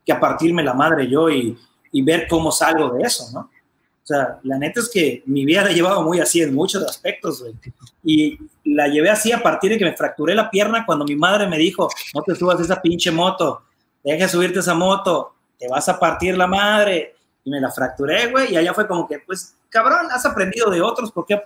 que 0.05 0.13
a 0.13 0.19
partirme 0.19 0.63
la 0.63 0.75
madre 0.75 1.09
yo 1.09 1.31
y, 1.31 1.57
y, 1.93 2.03
ver 2.03 2.27
cómo 2.29 2.51
salgo 2.51 2.91
de 2.91 3.03
eso, 3.03 3.29
¿no? 3.33 3.41
O 3.41 4.07
sea, 4.09 4.41
la 4.43 4.59
neta 4.59 4.81
es 4.81 4.89
que 4.89 5.23
mi 5.27 5.45
vida 5.45 5.63
la 5.63 5.71
he 5.71 5.75
llevado 5.75 6.03
muy 6.03 6.19
así 6.19 6.41
en 6.41 6.55
muchos 6.55 6.83
aspectos, 6.83 7.43
güey. 7.43 7.55
Y 8.03 8.39
la 8.65 8.89
llevé 8.89 9.11
así 9.11 9.33
a 9.33 9.43
partir 9.43 9.71
de 9.71 9.79
que 9.79 9.85
me 9.85 9.95
fracturé 9.95 10.35
la 10.35 10.51
pierna 10.51 10.87
cuando 10.87 11.05
mi 11.05 11.15
madre 11.15 11.47
me 11.47 11.59
dijo, 11.59 11.89
no 12.15 12.23
te 12.23 12.35
subas 12.35 12.59
esa 12.59 12.81
pinche 12.81 13.11
moto, 13.11 13.63
deja 14.03 14.25
de 14.25 14.29
subirte 14.31 14.61
esa 14.61 14.73
moto, 14.73 15.35
te 15.59 15.69
vas 15.69 15.89
a 15.91 15.99
partir 15.99 16.39
la 16.39 16.47
madre. 16.47 17.17
Y 17.45 17.51
me 17.51 17.61
la 17.61 17.71
fracturé, 17.71 18.31
güey, 18.31 18.53
y 18.53 18.57
allá 18.57 18.75
fue 18.75 18.87
como 18.87 19.07
que, 19.07 19.21
pues, 19.21 19.57
cabrón, 19.69 20.09
has 20.11 20.25
aprendido 20.27 20.71
de 20.71 20.83
otros, 20.83 21.13
porque 21.13 21.41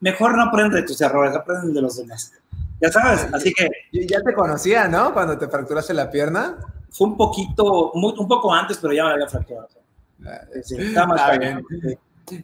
mejor 0.00 0.36
no 0.36 0.44
aprendes 0.44 0.82
de 0.82 0.86
tus 0.86 1.00
errores, 1.00 1.34
aprendes 1.34 1.72
de 1.74 1.80
los 1.80 1.96
demás. 1.96 2.32
Ya 2.80 2.90
sabes, 2.90 3.26
así 3.32 3.52
que... 3.52 3.68
Ya 4.06 4.20
te 4.22 4.32
conocía, 4.32 4.88
¿no? 4.88 5.12
Cuando 5.12 5.36
te 5.36 5.48
fracturaste 5.48 5.92
la 5.92 6.10
pierna. 6.10 6.56
Fue 6.90 7.08
un 7.08 7.16
poquito, 7.16 7.92
un 7.92 8.28
poco 8.28 8.52
antes, 8.52 8.78
pero 8.78 8.92
ya 8.92 9.04
me 9.04 9.12
había 9.12 9.28
fracturado. 9.28 9.68
Ah, 10.26 10.40
sí, 10.62 10.76
está 10.78 11.06
más 11.06 11.38
bien. 11.38 11.64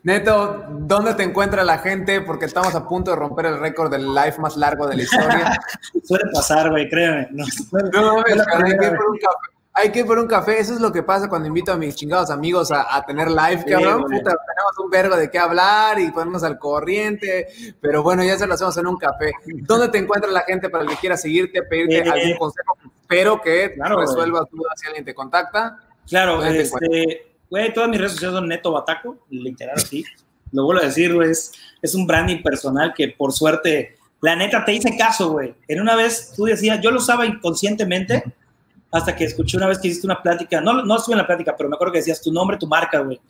Neto, 0.02 0.64
¿dónde 0.80 1.14
te 1.14 1.22
encuentra 1.22 1.62
la 1.64 1.78
gente? 1.78 2.20
Porque 2.20 2.46
estamos 2.46 2.74
a 2.74 2.86
punto 2.86 3.12
de 3.12 3.16
romper 3.16 3.46
el 3.46 3.60
récord 3.60 3.90
del 3.90 4.14
live 4.14 4.34
más 4.38 4.56
largo 4.56 4.86
de 4.86 4.96
la 4.96 5.02
historia. 5.02 5.58
Suele 6.04 6.24
pasar, 6.32 6.70
güey, 6.70 6.88
créeme. 6.88 7.28
No, 7.30 7.44
no, 7.92 8.16
no, 8.16 8.24
hay 9.78 9.92
que 9.92 10.00
ir 10.00 10.06
por 10.06 10.18
un 10.18 10.26
café. 10.26 10.58
Eso 10.58 10.72
es 10.72 10.80
lo 10.80 10.90
que 10.90 11.02
pasa 11.02 11.28
cuando 11.28 11.48
invito 11.48 11.70
a 11.70 11.76
mis 11.76 11.94
chingados 11.94 12.30
amigos 12.30 12.72
a, 12.72 13.04
tener 13.06 13.28
live, 13.28 13.62
cabrón. 13.68 14.04
Puta, 14.04 14.34
tenemos 14.46 14.78
un 14.82 14.90
verbo 14.90 15.16
de 15.16 15.30
qué 15.30 15.38
hablar 15.38 16.00
y 16.00 16.10
ponernos 16.10 16.42
al 16.44 16.58
corriente. 16.58 17.46
Pero 17.78 18.02
bueno, 18.02 18.24
ya 18.24 18.38
se 18.38 18.46
lo 18.46 18.54
hacemos 18.54 18.74
en 18.78 18.86
un 18.86 18.96
café. 18.96 19.32
¿Dónde 19.44 19.90
te 19.90 19.98
encuentra 19.98 20.30
la 20.30 20.40
gente 20.40 20.70
para 20.70 20.84
el 20.84 20.90
que 20.90 20.96
quiera 20.96 21.18
seguirte, 21.18 21.62
pedirte 21.62 21.98
eh, 21.98 22.10
algún 22.10 22.38
consejo? 22.38 22.78
Espero 23.02 23.38
que 23.42 23.74
claro, 23.74 24.00
resuelvas 24.00 24.44
dudas 24.50 24.80
si 24.80 24.86
alguien 24.86 25.04
te 25.04 25.14
contacta. 25.14 25.76
Claro, 26.08 26.42
este, 26.42 27.34
güey, 27.50 27.74
todas 27.74 27.90
mis 27.90 27.98
redes 27.98 28.12
sociales 28.12 28.34
son 28.34 28.48
Neto 28.48 28.72
Bataco, 28.72 29.18
literal 29.28 29.76
así. 29.76 30.04
Lo 30.52 30.64
vuelvo 30.64 30.82
a 30.82 30.86
decir, 30.86 31.14
güey, 31.14 31.30
es, 31.30 31.52
es 31.82 31.94
un 31.94 32.06
branding 32.06 32.42
personal 32.42 32.94
que 32.96 33.08
por 33.08 33.32
suerte, 33.32 33.98
la 34.22 34.36
neta 34.36 34.64
te 34.64 34.72
hice 34.72 34.96
caso, 34.96 35.32
güey. 35.32 35.54
En 35.68 35.82
una 35.82 35.96
vez 35.96 36.32
tú 36.34 36.44
decías, 36.44 36.80
yo 36.80 36.90
lo 36.90 36.96
usaba 36.96 37.26
inconscientemente 37.26 38.24
hasta 38.90 39.14
que 39.14 39.24
escuché 39.24 39.56
una 39.56 39.66
vez 39.66 39.78
que 39.78 39.88
hiciste 39.88 40.06
una 40.06 40.22
plática, 40.22 40.60
no, 40.60 40.84
no 40.84 40.96
estuve 40.96 41.14
en 41.14 41.18
la 41.18 41.26
plática, 41.26 41.54
pero 41.56 41.68
me 41.68 41.74
acuerdo 41.74 41.92
que 41.92 41.98
decías 41.98 42.20
tu 42.20 42.32
nombre, 42.32 42.56
tu 42.56 42.66
marca, 42.66 43.00
güey. 43.00 43.20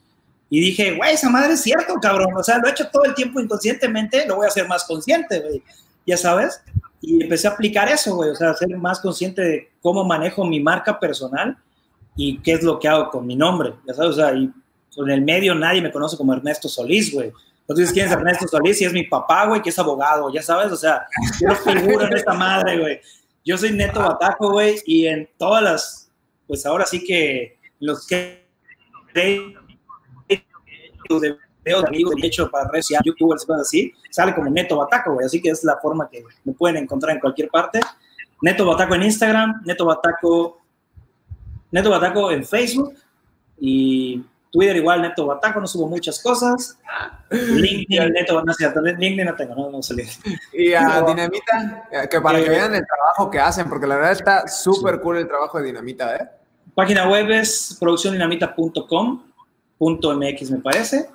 Y 0.49 0.61
dije, 0.61 0.95
güey, 0.95 1.15
esa 1.15 1.29
madre 1.29 1.55
es 1.55 1.63
cierto, 1.63 1.95
cabrón. 2.01 2.37
O 2.37 2.43
sea, 2.43 2.59
lo 2.59 2.69
he 2.69 2.71
hecho 2.71 2.89
todo 2.89 3.05
el 3.05 3.15
tiempo 3.15 3.41
inconscientemente, 3.41 4.27
lo 4.27 4.37
voy 4.37 4.47
a 4.47 4.49
hacer 4.49 4.69
más 4.69 4.85
consciente, 4.85 5.41
güey. 5.41 5.63
Ya 6.07 6.17
sabes. 6.17 6.63
Y 7.01 7.23
empecé 7.23 7.49
a 7.49 7.53
aplicar 7.53 7.89
eso, 7.89 8.15
güey. 8.15 8.31
O 8.31 8.35
sea, 8.37 8.55
ser 8.55 8.69
más 8.77 9.01
consciente 9.01 9.43
de 9.43 9.71
cómo 9.83 10.05
manejo 10.05 10.45
mi 10.45 10.61
marca 10.61 11.01
personal 11.01 11.57
y 12.15 12.39
qué 12.39 12.53
es 12.53 12.63
lo 12.63 12.79
que 12.79 12.87
hago 12.87 13.11
con 13.11 13.27
mi 13.27 13.35
nombre. 13.35 13.75
Ya 13.87 13.95
sabes, 13.95 14.13
o 14.13 14.15
sea, 14.15 14.33
y 14.35 14.53
en 14.97 15.11
el 15.11 15.23
medio 15.23 15.55
nadie 15.55 15.83
me 15.83 15.91
conoce 15.91 16.17
como 16.17 16.33
Ernesto 16.33 16.69
Solís, 16.69 17.13
güey. 17.13 17.33
Entonces, 17.63 17.93
¿quién 17.93 18.07
es 18.07 18.13
Ernesto 18.13 18.47
Solís? 18.47 18.81
Y 18.81 18.85
es 18.85 18.93
mi 18.93 19.03
papá, 19.03 19.47
güey, 19.47 19.61
que 19.61 19.71
es 19.71 19.79
abogado, 19.79 20.33
ya 20.33 20.41
sabes, 20.41 20.71
o 20.71 20.77
sea, 20.77 21.07
yo 21.41 21.53
figuro 21.57 22.07
en 22.07 22.17
esta 22.17 22.33
madre, 22.33 22.79
güey 22.79 23.01
Yo 23.47 23.57
soy 23.57 23.71
Neto 23.71 24.01
Bataco, 24.01 24.51
güey, 24.51 24.75
y 24.87 25.07
en 25.07 25.29
todas 25.39 25.63
las, 25.63 26.11
pues 26.49 26.67
ahora 26.67 26.85
sí 26.85 27.05
que 27.05 27.61
los 27.79 28.05
que 28.05 28.45
de 29.15 29.55
videos 31.65 31.83
de 31.83 31.89
amigos, 31.89 32.17
de 32.21 32.27
hecho, 32.27 32.51
para 32.51 32.69
redes 32.69 32.87
sociales, 32.87 33.05
youtubers, 33.07 33.45
cosas 33.47 33.69
así, 33.69 33.93
sale 34.11 34.35
como 34.35 34.51
Neto 34.51 34.77
Bataco, 34.77 35.15
güey, 35.15 35.27
así 35.27 35.41
que 35.41 35.51
es 35.51 35.63
la 35.63 35.77
forma 35.77 36.11
que 36.11 36.25
me 36.43 36.55
pueden 36.55 36.83
encontrar 36.83 37.15
en 37.15 37.21
cualquier 37.21 37.49
parte. 37.49 37.79
Neto 38.43 38.67
Bataco 38.67 38.97
en 38.97 39.05
Instagram, 39.05 39.63
Neto 39.65 39.87
Bataco, 39.87 40.61
Neto 41.71 41.91
Bataco 41.91 42.33
en 42.33 42.45
Facebook 42.45 42.95
y 43.61 44.25
Twitter 44.51 44.77
igual, 44.77 45.03
Neto 45.03 45.27
Bataco, 45.27 45.61
no 45.61 45.67
subo 45.67 45.89
muchas 45.89 46.23
cosas. 46.23 46.79
LinkedIn, 47.31 48.13
Neto, 48.13 48.43
no 48.43 48.53
LinkedIn 48.99 49.25
no 49.25 49.35
tengo, 49.35 49.55
no, 49.55 49.71
no 49.71 49.83
salí. 49.83 50.05
Y 50.53 50.73
a 50.73 51.03
Dinamita, 51.07 51.89
eh, 51.91 52.09
que 52.11 52.21
para 52.21 52.39
que 52.39 52.47
eh, 52.47 52.51
vean 52.51 52.75
el 52.75 52.87
trabajo 52.87 53.31
que 53.31 53.39
hacen, 53.39 53.69
porque 53.69 53.87
la 53.87 53.97
verdad 53.97 54.13
está 54.13 54.49
súper 54.49 55.01
cool 55.01 55.19
el 55.19 55.29
trabajo 55.29 55.59
de 55.59 55.65
Dinamita, 55.65 56.17
¿eh? 56.17 56.29
Página 56.75 57.09
web 57.09 57.31
es 57.31 57.77
producciondinamita.com.mx, 57.81 60.51
me 60.51 60.59
parece. 60.59 61.09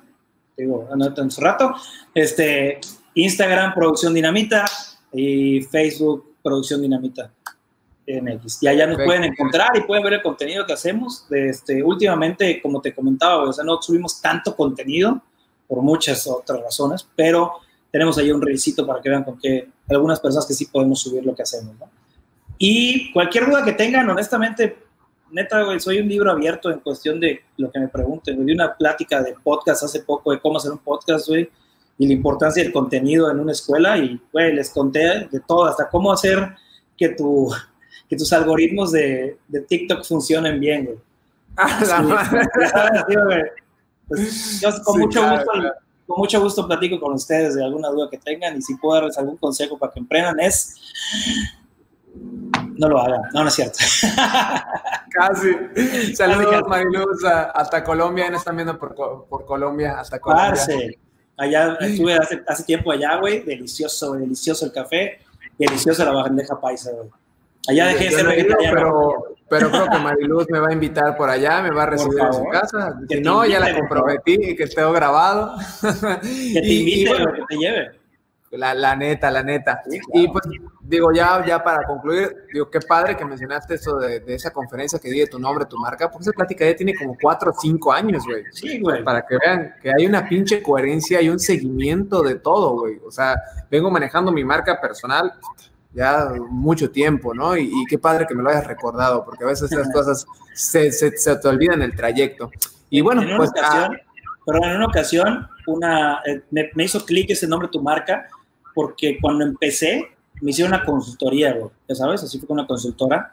Digo, 0.56 0.88
anoto 0.92 1.22
en 1.22 1.30
su 1.30 1.40
rato. 1.40 1.74
Este, 2.14 2.80
Instagram, 3.14 3.74
Producción 3.74 4.12
Dinamita 4.12 4.64
y 5.12 5.62
Facebook, 5.62 6.34
Producción 6.42 6.82
Dinamita. 6.82 7.30
MX. 8.06 8.62
Y 8.62 8.68
allá 8.68 8.86
nos 8.86 8.96
pueden 8.96 9.24
encontrar 9.24 9.70
y 9.76 9.82
pueden 9.82 10.02
ver 10.02 10.14
el 10.14 10.22
contenido 10.22 10.66
que 10.66 10.72
hacemos. 10.72 11.26
Este, 11.30 11.82
últimamente, 11.82 12.60
como 12.60 12.80
te 12.80 12.94
comentaba, 12.94 13.44
o 13.44 13.52
sea, 13.52 13.64
no 13.64 13.80
subimos 13.80 14.20
tanto 14.20 14.56
contenido 14.56 15.22
por 15.68 15.82
muchas 15.82 16.26
otras 16.26 16.60
razones, 16.60 17.08
pero 17.14 17.52
tenemos 17.90 18.18
ahí 18.18 18.30
un 18.30 18.42
revisito 18.42 18.86
para 18.86 19.00
que 19.00 19.08
vean 19.08 19.24
con 19.24 19.38
que 19.38 19.68
algunas 19.88 20.20
personas 20.20 20.46
que 20.46 20.54
sí 20.54 20.66
podemos 20.66 21.00
subir 21.00 21.24
lo 21.24 21.34
que 21.34 21.42
hacemos. 21.42 21.74
Y 22.58 23.12
cualquier 23.12 23.46
duda 23.46 23.64
que 23.64 23.72
tengan, 23.72 24.08
honestamente, 24.08 24.78
neta, 25.30 25.62
güey, 25.62 25.80
soy 25.80 25.98
un 25.98 26.08
libro 26.08 26.30
abierto 26.30 26.70
en 26.70 26.80
cuestión 26.80 27.18
de 27.18 27.40
lo 27.56 27.70
que 27.70 27.80
me 27.80 27.88
pregunten. 27.88 28.44
Di 28.44 28.52
una 28.52 28.76
plática 28.76 29.22
de 29.22 29.34
podcast 29.42 29.82
hace 29.82 30.00
poco 30.00 30.30
de 30.32 30.40
cómo 30.40 30.58
hacer 30.58 30.72
un 30.72 30.78
podcast, 30.78 31.28
güey, 31.28 31.50
y 31.98 32.06
la 32.06 32.12
importancia 32.14 32.62
del 32.62 32.72
contenido 32.72 33.30
en 33.30 33.40
una 33.40 33.52
escuela 33.52 33.98
y, 33.98 34.20
güey, 34.32 34.54
les 34.54 34.70
conté 34.70 35.28
de 35.30 35.40
todo, 35.40 35.64
hasta 35.64 35.88
cómo 35.88 36.12
hacer 36.12 36.54
que 36.96 37.10
tu 37.10 37.52
que 38.12 38.18
tus 38.18 38.30
algoritmos 38.34 38.92
de, 38.92 39.38
de 39.48 39.60
TikTok 39.62 40.04
funcionen 40.04 40.60
bien, 40.60 40.84
güey. 40.84 40.98
Ah, 41.56 42.34
pues, 44.06 44.60
yo 44.60 44.68
con, 44.84 45.00
mucho 45.00 45.30
gusto, 45.30 45.50
con 46.06 46.18
mucho 46.18 46.42
gusto 46.42 46.68
platico 46.68 47.00
con 47.00 47.14
ustedes 47.14 47.54
de 47.54 47.64
alguna 47.64 47.88
duda 47.88 48.10
que 48.10 48.18
tengan 48.18 48.54
y 48.58 48.60
si 48.60 48.74
puedo 48.76 48.96
darles 48.96 49.16
algún 49.16 49.38
consejo 49.38 49.78
para 49.78 49.94
que 49.94 50.00
emprendan 50.00 50.38
es 50.40 50.74
no 52.76 52.86
lo 52.86 53.00
hagan. 53.00 53.22
No, 53.32 53.44
no 53.44 53.48
es 53.48 53.54
cierto. 53.54 53.78
Casi. 55.10 56.14
Saludos, 56.14 56.64
Mariluz, 56.68 57.24
hasta 57.24 57.82
Colombia. 57.82 58.28
Nos 58.28 58.40
están 58.40 58.56
viendo 58.56 58.78
por, 58.78 58.94
por 59.26 59.46
Colombia, 59.46 59.98
hasta 59.98 60.18
Colombia. 60.18 60.60
Allá 61.38 61.78
estuve 61.80 62.14
hace, 62.14 62.42
hace 62.46 62.64
tiempo 62.64 62.92
allá, 62.92 63.16
güey. 63.16 63.42
Delicioso, 63.42 64.12
delicioso 64.12 64.66
el 64.66 64.72
café. 64.72 65.20
Delicioso 65.56 66.04
la 66.04 66.12
bandeja 66.12 66.60
paisa, 66.60 66.90
güey. 66.90 67.08
Allá 67.68 67.86
dejé 67.86 68.04
de 68.04 68.10
ser 68.10 68.26
vegetariano. 68.26 68.74
Pero, 68.74 69.32
pero 69.48 69.70
creo 69.70 69.90
que 69.90 69.98
Mariluz 69.98 70.46
me 70.50 70.58
va 70.58 70.68
a 70.68 70.72
invitar 70.72 71.16
por 71.16 71.28
allá, 71.28 71.62
me 71.62 71.70
va 71.70 71.84
a 71.84 71.86
recibir 71.86 72.20
en 72.20 72.32
su 72.32 72.44
casa. 72.48 72.98
Si 73.08 73.20
no, 73.20 73.44
ya 73.44 73.60
la 73.60 73.74
comprometí 73.74 74.38
y 74.40 74.56
que 74.56 74.64
esté 74.64 74.82
grabado. 74.90 75.54
Que 75.80 76.60
te 76.60 76.68
invite, 76.68 77.10
y, 77.10 77.26
que 77.34 77.42
te 77.48 77.56
lleve. 77.56 77.90
La, 78.52 78.74
la, 78.74 78.96
neta, 78.96 79.30
la 79.30 79.42
neta. 79.42 79.82
Y 80.12 80.28
pues 80.28 80.44
digo, 80.82 81.10
ya, 81.12 81.44
ya 81.46 81.62
para 81.62 81.86
concluir, 81.86 82.34
digo, 82.52 82.70
qué 82.70 82.80
padre 82.80 83.16
que 83.16 83.24
mencionaste 83.24 83.74
eso 83.76 83.96
de, 83.96 84.20
de 84.20 84.34
esa 84.34 84.50
conferencia 84.52 84.98
que 84.98 85.08
di 85.08 85.20
de 85.20 85.26
tu 85.26 85.38
nombre, 85.38 85.64
tu 85.64 85.78
marca, 85.78 86.10
porque 86.10 86.24
esa 86.24 86.32
plática 86.32 86.66
ya 86.66 86.76
tiene 86.76 86.94
como 86.94 87.16
cuatro 87.20 87.50
o 87.50 87.54
cinco 87.58 87.92
años, 87.92 88.24
güey. 88.26 88.44
Sí, 88.52 88.80
güey. 88.80 89.02
Para 89.02 89.24
que 89.24 89.38
vean 89.38 89.74
que 89.80 89.90
hay 89.90 90.06
una 90.06 90.28
pinche 90.28 90.62
coherencia 90.62 91.22
y 91.22 91.30
un 91.30 91.38
seguimiento 91.38 92.22
de 92.22 92.34
todo, 92.34 92.80
güey. 92.80 93.00
O 93.06 93.10
sea, 93.10 93.36
vengo 93.70 93.90
manejando 93.90 94.32
mi 94.32 94.44
marca 94.44 94.78
personal 94.80 95.32
ya 95.94 96.32
mucho 96.50 96.90
tiempo, 96.90 97.34
¿no? 97.34 97.56
Y, 97.56 97.70
qué 97.88 97.98
padre 97.98 98.26
que 98.26 98.34
me 98.34 98.42
lo 98.42 98.50
hayas 98.50 98.66
recordado, 98.66 99.24
porque 99.24 99.44
a 99.44 99.48
veces 99.48 99.70
esas 99.70 99.90
cosas 99.92 100.26
se, 100.54 100.90
se, 100.92 101.16
se 101.16 101.36
te 101.36 101.48
olvidan 101.48 101.82
el 101.82 101.94
trayecto. 101.94 102.50
Y 102.90 103.00
bueno, 103.00 103.22
en 103.22 103.36
pues... 103.36 103.50
Ocasión, 103.50 103.98
pero 104.44 104.64
en 104.64 104.76
una 104.76 104.86
ocasión, 104.86 105.48
una, 105.66 106.20
eh, 106.26 106.42
me, 106.50 106.70
me, 106.74 106.84
hizo 106.84 107.04
clic 107.04 107.30
ese 107.30 107.46
nombre, 107.46 107.68
tu 107.68 107.80
marca, 107.80 108.26
porque 108.74 109.18
cuando 109.20 109.44
empecé, 109.44 110.08
me 110.40 110.50
hicieron 110.50 110.74
una 110.74 110.84
consultoría, 110.84 111.52
güey, 111.52 111.70
ya 111.88 111.94
sabes, 111.94 112.22
así 112.22 112.38
fue 112.38 112.48
con 112.48 112.58
una 112.58 112.66
consultora, 112.66 113.32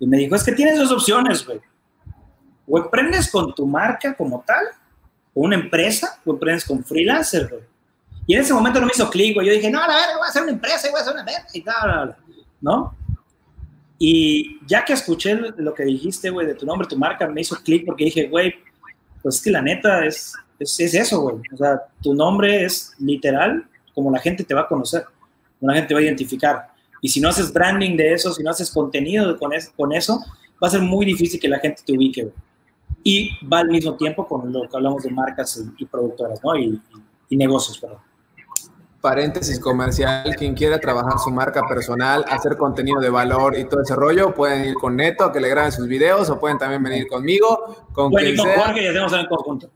y 0.00 0.06
me 0.06 0.16
dijo, 0.16 0.34
es 0.34 0.44
que 0.44 0.52
tienes 0.52 0.78
dos 0.78 0.92
opciones, 0.92 1.44
güey. 1.46 1.60
O 2.66 2.78
emprendes 2.78 3.30
con 3.30 3.54
tu 3.54 3.66
marca 3.66 4.14
como 4.14 4.42
tal, 4.46 4.66
o 5.34 5.42
una 5.42 5.56
empresa, 5.56 6.20
o 6.24 6.32
emprendes 6.32 6.64
con 6.64 6.84
freelancer, 6.84 7.48
güey. 7.48 7.62
Y 8.28 8.34
en 8.34 8.42
ese 8.42 8.52
momento 8.52 8.78
no 8.78 8.86
me 8.86 8.92
hizo 8.94 9.08
clic, 9.08 9.34
güey. 9.34 9.46
Yo 9.46 9.54
dije, 9.54 9.70
no, 9.70 9.82
a 9.82 9.86
ver, 9.86 10.16
voy 10.18 10.26
a 10.26 10.28
hacer 10.28 10.42
una 10.42 10.52
empresa 10.52 10.86
y 10.86 10.90
voy 10.90 10.98
a 10.98 11.02
hacer 11.02 11.14
una 11.14 11.24
verga 11.24 11.46
y 11.50 11.62
tal, 11.62 12.14
¿no? 12.60 12.94
Y 13.98 14.58
ya 14.66 14.84
que 14.84 14.92
escuché 14.92 15.34
lo 15.34 15.72
que 15.72 15.84
dijiste, 15.84 16.28
güey, 16.28 16.46
de 16.46 16.54
tu 16.54 16.66
nombre, 16.66 16.86
tu 16.86 16.98
marca, 16.98 17.26
me 17.26 17.40
hizo 17.40 17.56
clic 17.56 17.86
porque 17.86 18.04
dije, 18.04 18.28
güey, 18.28 18.54
pues 19.22 19.36
es 19.36 19.42
que 19.42 19.50
la 19.50 19.62
neta 19.62 20.04
es, 20.04 20.34
es, 20.58 20.78
eso, 20.78 21.22
güey. 21.22 21.36
O 21.54 21.56
sea, 21.56 21.80
tu 22.02 22.12
nombre 22.12 22.66
es 22.66 22.92
literal 22.98 23.66
como 23.94 24.10
la 24.10 24.18
gente 24.18 24.44
te 24.44 24.52
va 24.52 24.60
a 24.60 24.68
conocer, 24.68 25.06
como 25.58 25.72
la 25.72 25.76
gente 25.76 25.88
te 25.88 25.94
va 25.94 26.00
a 26.00 26.04
identificar. 26.04 26.68
Y 27.00 27.08
si 27.08 27.22
no 27.22 27.30
haces 27.30 27.50
branding 27.50 27.96
de 27.96 28.12
eso, 28.12 28.34
si 28.34 28.42
no 28.42 28.50
haces 28.50 28.70
contenido 28.70 29.38
con, 29.38 29.52
con 29.74 29.92
eso, 29.94 30.22
va 30.62 30.68
a 30.68 30.70
ser 30.70 30.82
muy 30.82 31.06
difícil 31.06 31.40
que 31.40 31.48
la 31.48 31.60
gente 31.60 31.80
te 31.82 31.94
ubique, 31.94 32.24
güey. 32.24 32.34
Y 33.02 33.30
va 33.46 33.60
al 33.60 33.68
mismo 33.68 33.94
tiempo 33.94 34.28
con 34.28 34.52
lo 34.52 34.68
que 34.68 34.76
hablamos 34.76 35.02
de 35.02 35.10
marcas 35.10 35.64
y, 35.78 35.86
productoras, 35.86 36.44
¿no? 36.44 36.54
Y 36.58 37.36
negocios, 37.36 37.78
perdón 37.78 38.07
paréntesis 39.00 39.60
comercial, 39.60 40.34
quien 40.36 40.54
quiera 40.54 40.78
trabajar 40.78 41.18
su 41.18 41.30
marca 41.30 41.62
personal, 41.68 42.24
hacer 42.28 42.56
contenido 42.56 43.00
de 43.00 43.10
valor 43.10 43.56
y 43.56 43.64
todo 43.64 43.82
ese 43.82 43.94
rollo, 43.94 44.34
pueden 44.34 44.64
ir 44.64 44.74
con 44.74 44.96
Neto 44.96 45.24
a 45.24 45.32
que 45.32 45.40
le 45.40 45.48
graben 45.48 45.72
sus 45.72 45.86
videos 45.86 46.28
o 46.30 46.40
pueden 46.40 46.58
también 46.58 46.82
venir 46.82 47.06
conmigo, 47.06 47.86
con 47.92 48.10
quien 48.12 48.36
sea. 48.36 48.76
y 48.76 48.86
hacemos 48.86 49.12
en 49.12 49.26
conjunto. 49.26 49.70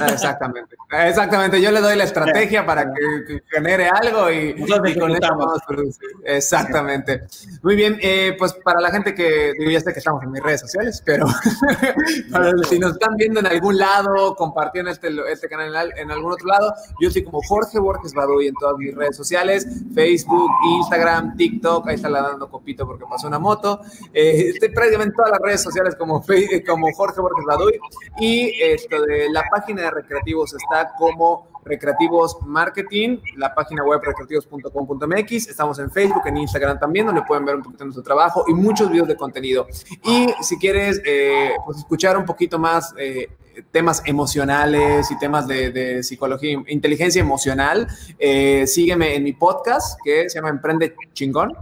Ah, 0.00 0.06
exactamente, 0.08 0.76
exactamente. 0.90 1.60
Yo 1.60 1.70
le 1.70 1.80
doy 1.80 1.96
la 1.96 2.04
estrategia 2.04 2.64
para 2.64 2.92
que, 2.92 3.42
genere 3.50 3.88
algo 3.88 4.30
y, 4.30 4.54
con 4.98 5.10
eso 5.10 5.28
vamos 5.28 5.62
a 5.62 5.66
producir. 5.66 6.08
Exactamente. 6.24 7.26
Muy 7.62 7.76
bien, 7.76 7.98
eh, 8.02 8.34
pues 8.38 8.54
para 8.54 8.80
la 8.80 8.90
gente 8.90 9.14
que, 9.14 9.52
digo, 9.58 9.70
ya 9.70 9.80
sé 9.80 9.92
que 9.92 9.98
estamos 9.98 10.22
en 10.22 10.32
mis 10.32 10.42
redes 10.42 10.62
sociales, 10.62 11.02
pero 11.04 11.26
si 12.68 12.78
nos 12.78 12.92
están 12.92 13.16
viendo 13.16 13.40
en 13.40 13.46
algún 13.46 13.76
lado, 13.76 14.34
compartiendo 14.36 14.90
este, 14.90 15.10
este 15.30 15.48
canal 15.48 15.92
en 15.96 16.10
algún 16.10 16.32
otro 16.32 16.46
lado, 16.46 16.74
yo 17.00 17.10
soy 17.10 17.22
como 17.22 17.40
Jorge 17.42 17.78
Borges 17.78 18.14
Baduy 18.14 18.48
en 18.48 18.54
todas 18.54 18.76
mis 18.78 18.94
redes 18.94 19.16
sociales, 19.16 19.66
Facebook, 19.94 20.50
Instagram, 20.78 21.36
TikTok, 21.36 21.88
ahí 21.88 21.96
está 21.96 22.08
la 22.08 22.22
dando 22.22 22.50
copito 22.50 22.86
porque 22.86 23.04
pasó 23.08 23.28
una 23.28 23.38
moto. 23.38 23.80
Eh, 24.12 24.50
estoy 24.54 24.70
prácticamente 24.70 25.10
en 25.12 25.16
todas 25.16 25.30
las 25.30 25.40
redes 25.40 25.62
sociales 25.62 25.94
como, 25.94 26.24
como 26.66 26.92
Jorge 26.94 27.20
Borges 27.20 27.44
Baduy 27.46 27.80
y 28.18 28.60
esto 28.60 29.02
de 29.02 29.30
la 29.30 29.42
página 29.50 29.57
página 29.58 29.82
de 29.82 29.90
Recreativos 29.90 30.54
está 30.54 30.92
como 30.96 31.48
Recreativos 31.64 32.38
Marketing, 32.46 33.18
la 33.36 33.52
página 33.52 33.82
web 33.82 34.00
recreativos.com.mx. 34.04 35.48
Estamos 35.48 35.78
en 35.80 35.90
Facebook, 35.90 36.22
en 36.26 36.36
Instagram 36.36 36.78
también, 36.78 37.06
donde 37.06 37.22
pueden 37.22 37.44
ver 37.44 37.56
un 37.56 37.62
poquito 37.62 37.84
nuestro 37.84 38.04
trabajo 38.04 38.44
y 38.46 38.54
muchos 38.54 38.88
videos 38.88 39.08
de 39.08 39.16
contenido. 39.16 39.66
Y 40.04 40.28
si 40.42 40.58
quieres 40.58 41.02
eh, 41.04 41.50
pues 41.66 41.78
escuchar 41.78 42.16
un 42.16 42.24
poquito 42.24 42.58
más 42.58 42.94
eh, 42.96 43.28
temas 43.70 44.02
emocionales 44.04 45.10
y 45.10 45.18
temas 45.18 45.46
de, 45.46 46.02
psicología, 46.02 46.62
inteligencia 46.68 47.20
emocional, 47.20 47.88
eh, 48.18 48.66
sígueme 48.66 49.14
en 49.14 49.24
mi 49.24 49.32
podcast 49.32 49.98
que 50.02 50.28
se 50.28 50.38
llama 50.38 50.50
Emprende 50.50 50.94
Chingón 51.12 51.52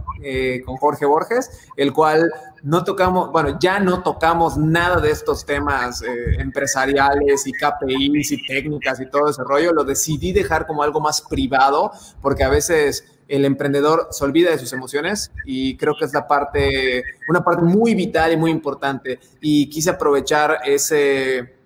con 0.65 0.77
Jorge 0.77 1.05
Borges, 1.05 1.67
el 1.75 1.93
cual 1.93 2.31
no 2.63 2.83
tocamos, 2.83 3.31
bueno, 3.31 3.57
ya 3.59 3.79
no 3.79 4.03
tocamos 4.03 4.57
nada 4.57 4.99
de 4.99 5.11
estos 5.11 5.45
temas 5.45 6.01
eh, 6.01 6.35
empresariales 6.39 7.45
y 7.45 7.51
KPIs 7.53 8.31
y 8.31 8.45
técnicas 8.45 8.99
y 8.99 9.09
todo 9.09 9.29
ese 9.29 9.43
rollo. 9.43 9.73
Lo 9.73 9.83
decidí 9.83 10.33
dejar 10.33 10.67
como 10.67 10.83
algo 10.83 10.99
más 10.99 11.21
privado 11.21 11.91
porque 12.21 12.43
a 12.43 12.49
veces 12.49 13.05
el 13.27 13.45
emprendedor 13.45 14.07
se 14.11 14.23
olvida 14.23 14.51
de 14.51 14.57
sus 14.57 14.71
emociones 14.73 15.31
y 15.45 15.77
creo 15.77 15.95
que 15.97 16.05
es 16.05 16.13
la 16.13 16.27
parte, 16.27 17.03
una 17.29 17.43
parte 17.43 17.63
muy 17.63 17.93
vital 17.93 18.33
y 18.33 18.37
muy 18.37 18.51
importante. 18.51 19.19
Y 19.41 19.69
quise 19.69 19.91
aprovechar 19.91 20.59
ese 20.65 21.56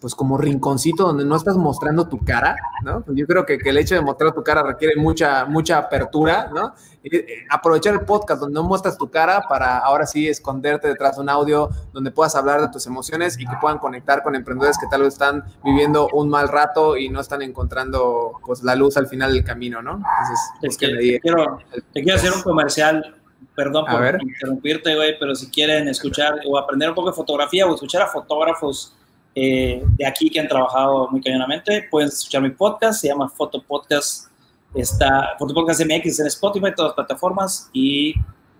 pues 0.00 0.14
como 0.14 0.38
rinconcito 0.38 1.04
donde 1.04 1.24
no 1.24 1.36
estás 1.36 1.56
mostrando 1.56 2.08
tu 2.08 2.24
cara, 2.24 2.56
¿no? 2.82 3.02
Pues 3.02 3.16
yo 3.18 3.26
creo 3.26 3.44
que, 3.44 3.58
que, 3.58 3.68
el 3.68 3.78
hecho 3.78 3.94
de 3.94 4.00
mostrar 4.00 4.32
tu 4.32 4.42
cara 4.42 4.62
requiere 4.62 4.96
mucha, 4.96 5.44
mucha 5.44 5.76
apertura, 5.78 6.50
¿no? 6.54 6.74
Eh, 7.02 7.46
aprovechar 7.48 7.94
el 7.94 8.00
podcast 8.00 8.40
donde 8.40 8.54
no 8.54 8.62
muestras 8.62 8.98
tu 8.98 9.10
cara 9.10 9.42
para 9.48 9.78
ahora 9.78 10.06
sí 10.06 10.28
esconderte 10.28 10.88
detrás 10.88 11.16
de 11.16 11.22
un 11.22 11.30
audio 11.30 11.70
donde 11.92 12.10
puedas 12.10 12.34
hablar 12.34 12.60
de 12.60 12.68
tus 12.68 12.86
emociones 12.86 13.38
y 13.38 13.46
que 13.46 13.56
puedan 13.60 13.78
conectar 13.78 14.22
con 14.22 14.34
emprendedores 14.34 14.76
que 14.78 14.86
tal 14.90 15.02
vez 15.02 15.14
están 15.14 15.44
viviendo 15.64 16.08
un 16.12 16.28
mal 16.28 16.48
rato 16.48 16.96
y 16.98 17.08
no 17.08 17.20
están 17.20 17.40
encontrando 17.42 18.32
pues 18.44 18.62
la 18.62 18.74
luz 18.74 18.96
al 18.96 19.06
final 19.06 19.32
del 19.32 19.44
camino, 19.44 19.80
¿no? 19.80 19.92
Entonces, 19.92 20.40
es 20.62 20.76
que 20.76 20.88
te, 20.88 21.20
quiero, 21.20 21.58
te 21.92 22.02
quiero 22.02 22.16
hacer 22.16 22.32
un 22.32 22.42
comercial 22.42 23.16
perdón 23.54 23.84
por 23.90 24.22
interrumpirte, 24.22 24.94
güey, 24.94 25.18
pero 25.18 25.34
si 25.34 25.50
quieren 25.50 25.88
escuchar 25.88 26.40
o 26.46 26.58
aprender 26.58 26.88
un 26.90 26.94
poco 26.94 27.10
de 27.10 27.16
fotografía 27.16 27.66
o 27.66 27.74
escuchar 27.74 28.02
a 28.02 28.06
fotógrafos 28.06 28.96
eh, 29.34 29.82
de 29.96 30.06
aquí 30.06 30.30
que 30.30 30.40
han 30.40 30.48
trabajado 30.48 31.08
muy 31.10 31.20
cañonamente, 31.20 31.86
pueden 31.90 32.08
escuchar 32.08 32.42
mi 32.42 32.50
podcast, 32.50 33.00
se 33.00 33.08
llama 33.08 33.28
Foto 33.28 33.62
Podcast, 33.62 34.28
está 34.74 35.36
Foto 35.38 35.54
Podcast 35.54 35.80
MX 35.80 36.20
en 36.20 36.26
Spotify, 36.26 36.72
todas 36.74 36.90
las 36.90 36.94
plataformas 36.94 37.70
y 37.72 38.10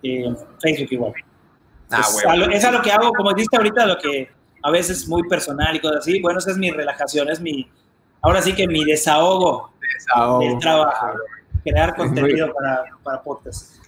eh, 0.03 0.25
en 0.25 0.37
Facebook 0.61 0.89
igual. 0.93 1.13
Ah, 1.91 2.01
es, 2.01 2.57
es 2.57 2.65
a 2.65 2.71
lo 2.71 2.83
que 2.83 2.93
hago, 2.93 3.13
como 3.13 3.33
dijiste 3.33 3.57
ahorita, 3.57 3.87
lo 3.87 3.99
que 3.99 4.31
a 4.63 4.71
veces 4.71 5.09
muy 5.09 5.27
personal 5.29 5.75
y 5.75 5.81
cosas 5.81 5.99
así. 5.99 6.21
Bueno, 6.21 6.39
esa 6.39 6.53
es 6.53 6.57
mi 6.57 6.71
relajación, 6.71 7.29
es 7.29 7.41
mi, 7.41 7.69
ahora 8.23 8.43
sí 8.43 8.53
que 8.55 8.67
mi 8.67 8.85
desahogo, 8.85 9.73
desahogo. 9.81 10.41
del 10.41 10.59
trabajo, 10.59 11.09
crear 11.65 11.97
contenido 11.97 12.53
para, 12.55 12.85
para 13.03 13.23
podcast. 13.23 13.80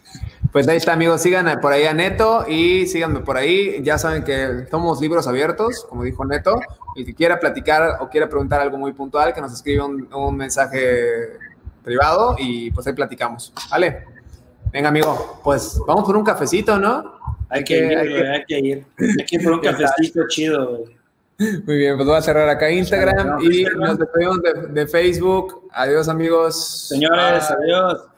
Pues 0.53 0.69
ahí 0.69 0.77
está, 0.77 0.93
amigos. 0.93 1.23
Sigan 1.23 1.61
por 1.61 1.73
ahí 1.73 1.85
a 1.85 1.95
Neto 1.95 2.45
y 2.47 2.87
síganme 2.87 3.21
por 3.21 3.39
ahí. 3.39 3.83
Ya 3.83 3.97
saben 3.97 4.23
que 4.23 4.67
somos 4.71 5.01
libros 5.01 5.27
abiertos, 5.27 5.87
como 5.89 6.03
dijo 6.03 6.27
Neto. 6.27 6.61
Y 6.95 7.07
si 7.07 7.15
quiera 7.15 7.41
platicar 7.41 7.97
o 8.01 8.11
quiera 8.11 8.29
preguntar 8.29 8.61
algo 8.61 8.77
muy 8.77 8.93
puntual, 8.93 9.33
que 9.33 9.41
nos 9.41 9.55
escriba 9.55 9.87
un, 9.87 10.13
un 10.13 10.37
mensaje 10.37 11.39
privado 11.83 12.37
y 12.39 12.71
pues 12.71 12.87
ahí 12.87 12.93
platicamos. 12.93 13.51
¿Vale? 13.71 14.05
Venga, 14.71 14.91
amigo, 14.91 15.41
pues 15.43 15.81
vamos 15.87 16.05
por 16.05 16.17
un 16.17 16.25
cafecito, 16.25 16.79
¿no? 16.79 17.19
Hay 17.49 17.65
que, 17.65 17.79
ir, 17.79 17.99
hay 17.99 18.45
que 18.47 18.59
ir. 18.59 18.87
Hay 18.99 19.25
que 19.27 19.37
ir 19.37 19.45
por 19.45 19.53
un 19.55 19.61
cafecito 19.63 20.29
chido, 20.29 20.85
Muy 21.39 21.77
bien, 21.79 21.97
pues 21.97 22.07
voy 22.07 22.17
a 22.17 22.23
cerrar 22.23 22.49
acá 22.51 22.71
Instagram 22.71 23.41
y 23.43 23.65
nos 23.65 23.99
despedimos 23.99 24.43
de, 24.43 24.69
de 24.69 24.87
Facebook. 24.87 25.69
Adiós, 25.73 26.09
amigos. 26.09 26.89
Señores, 26.89 27.51
adiós. 27.51 28.12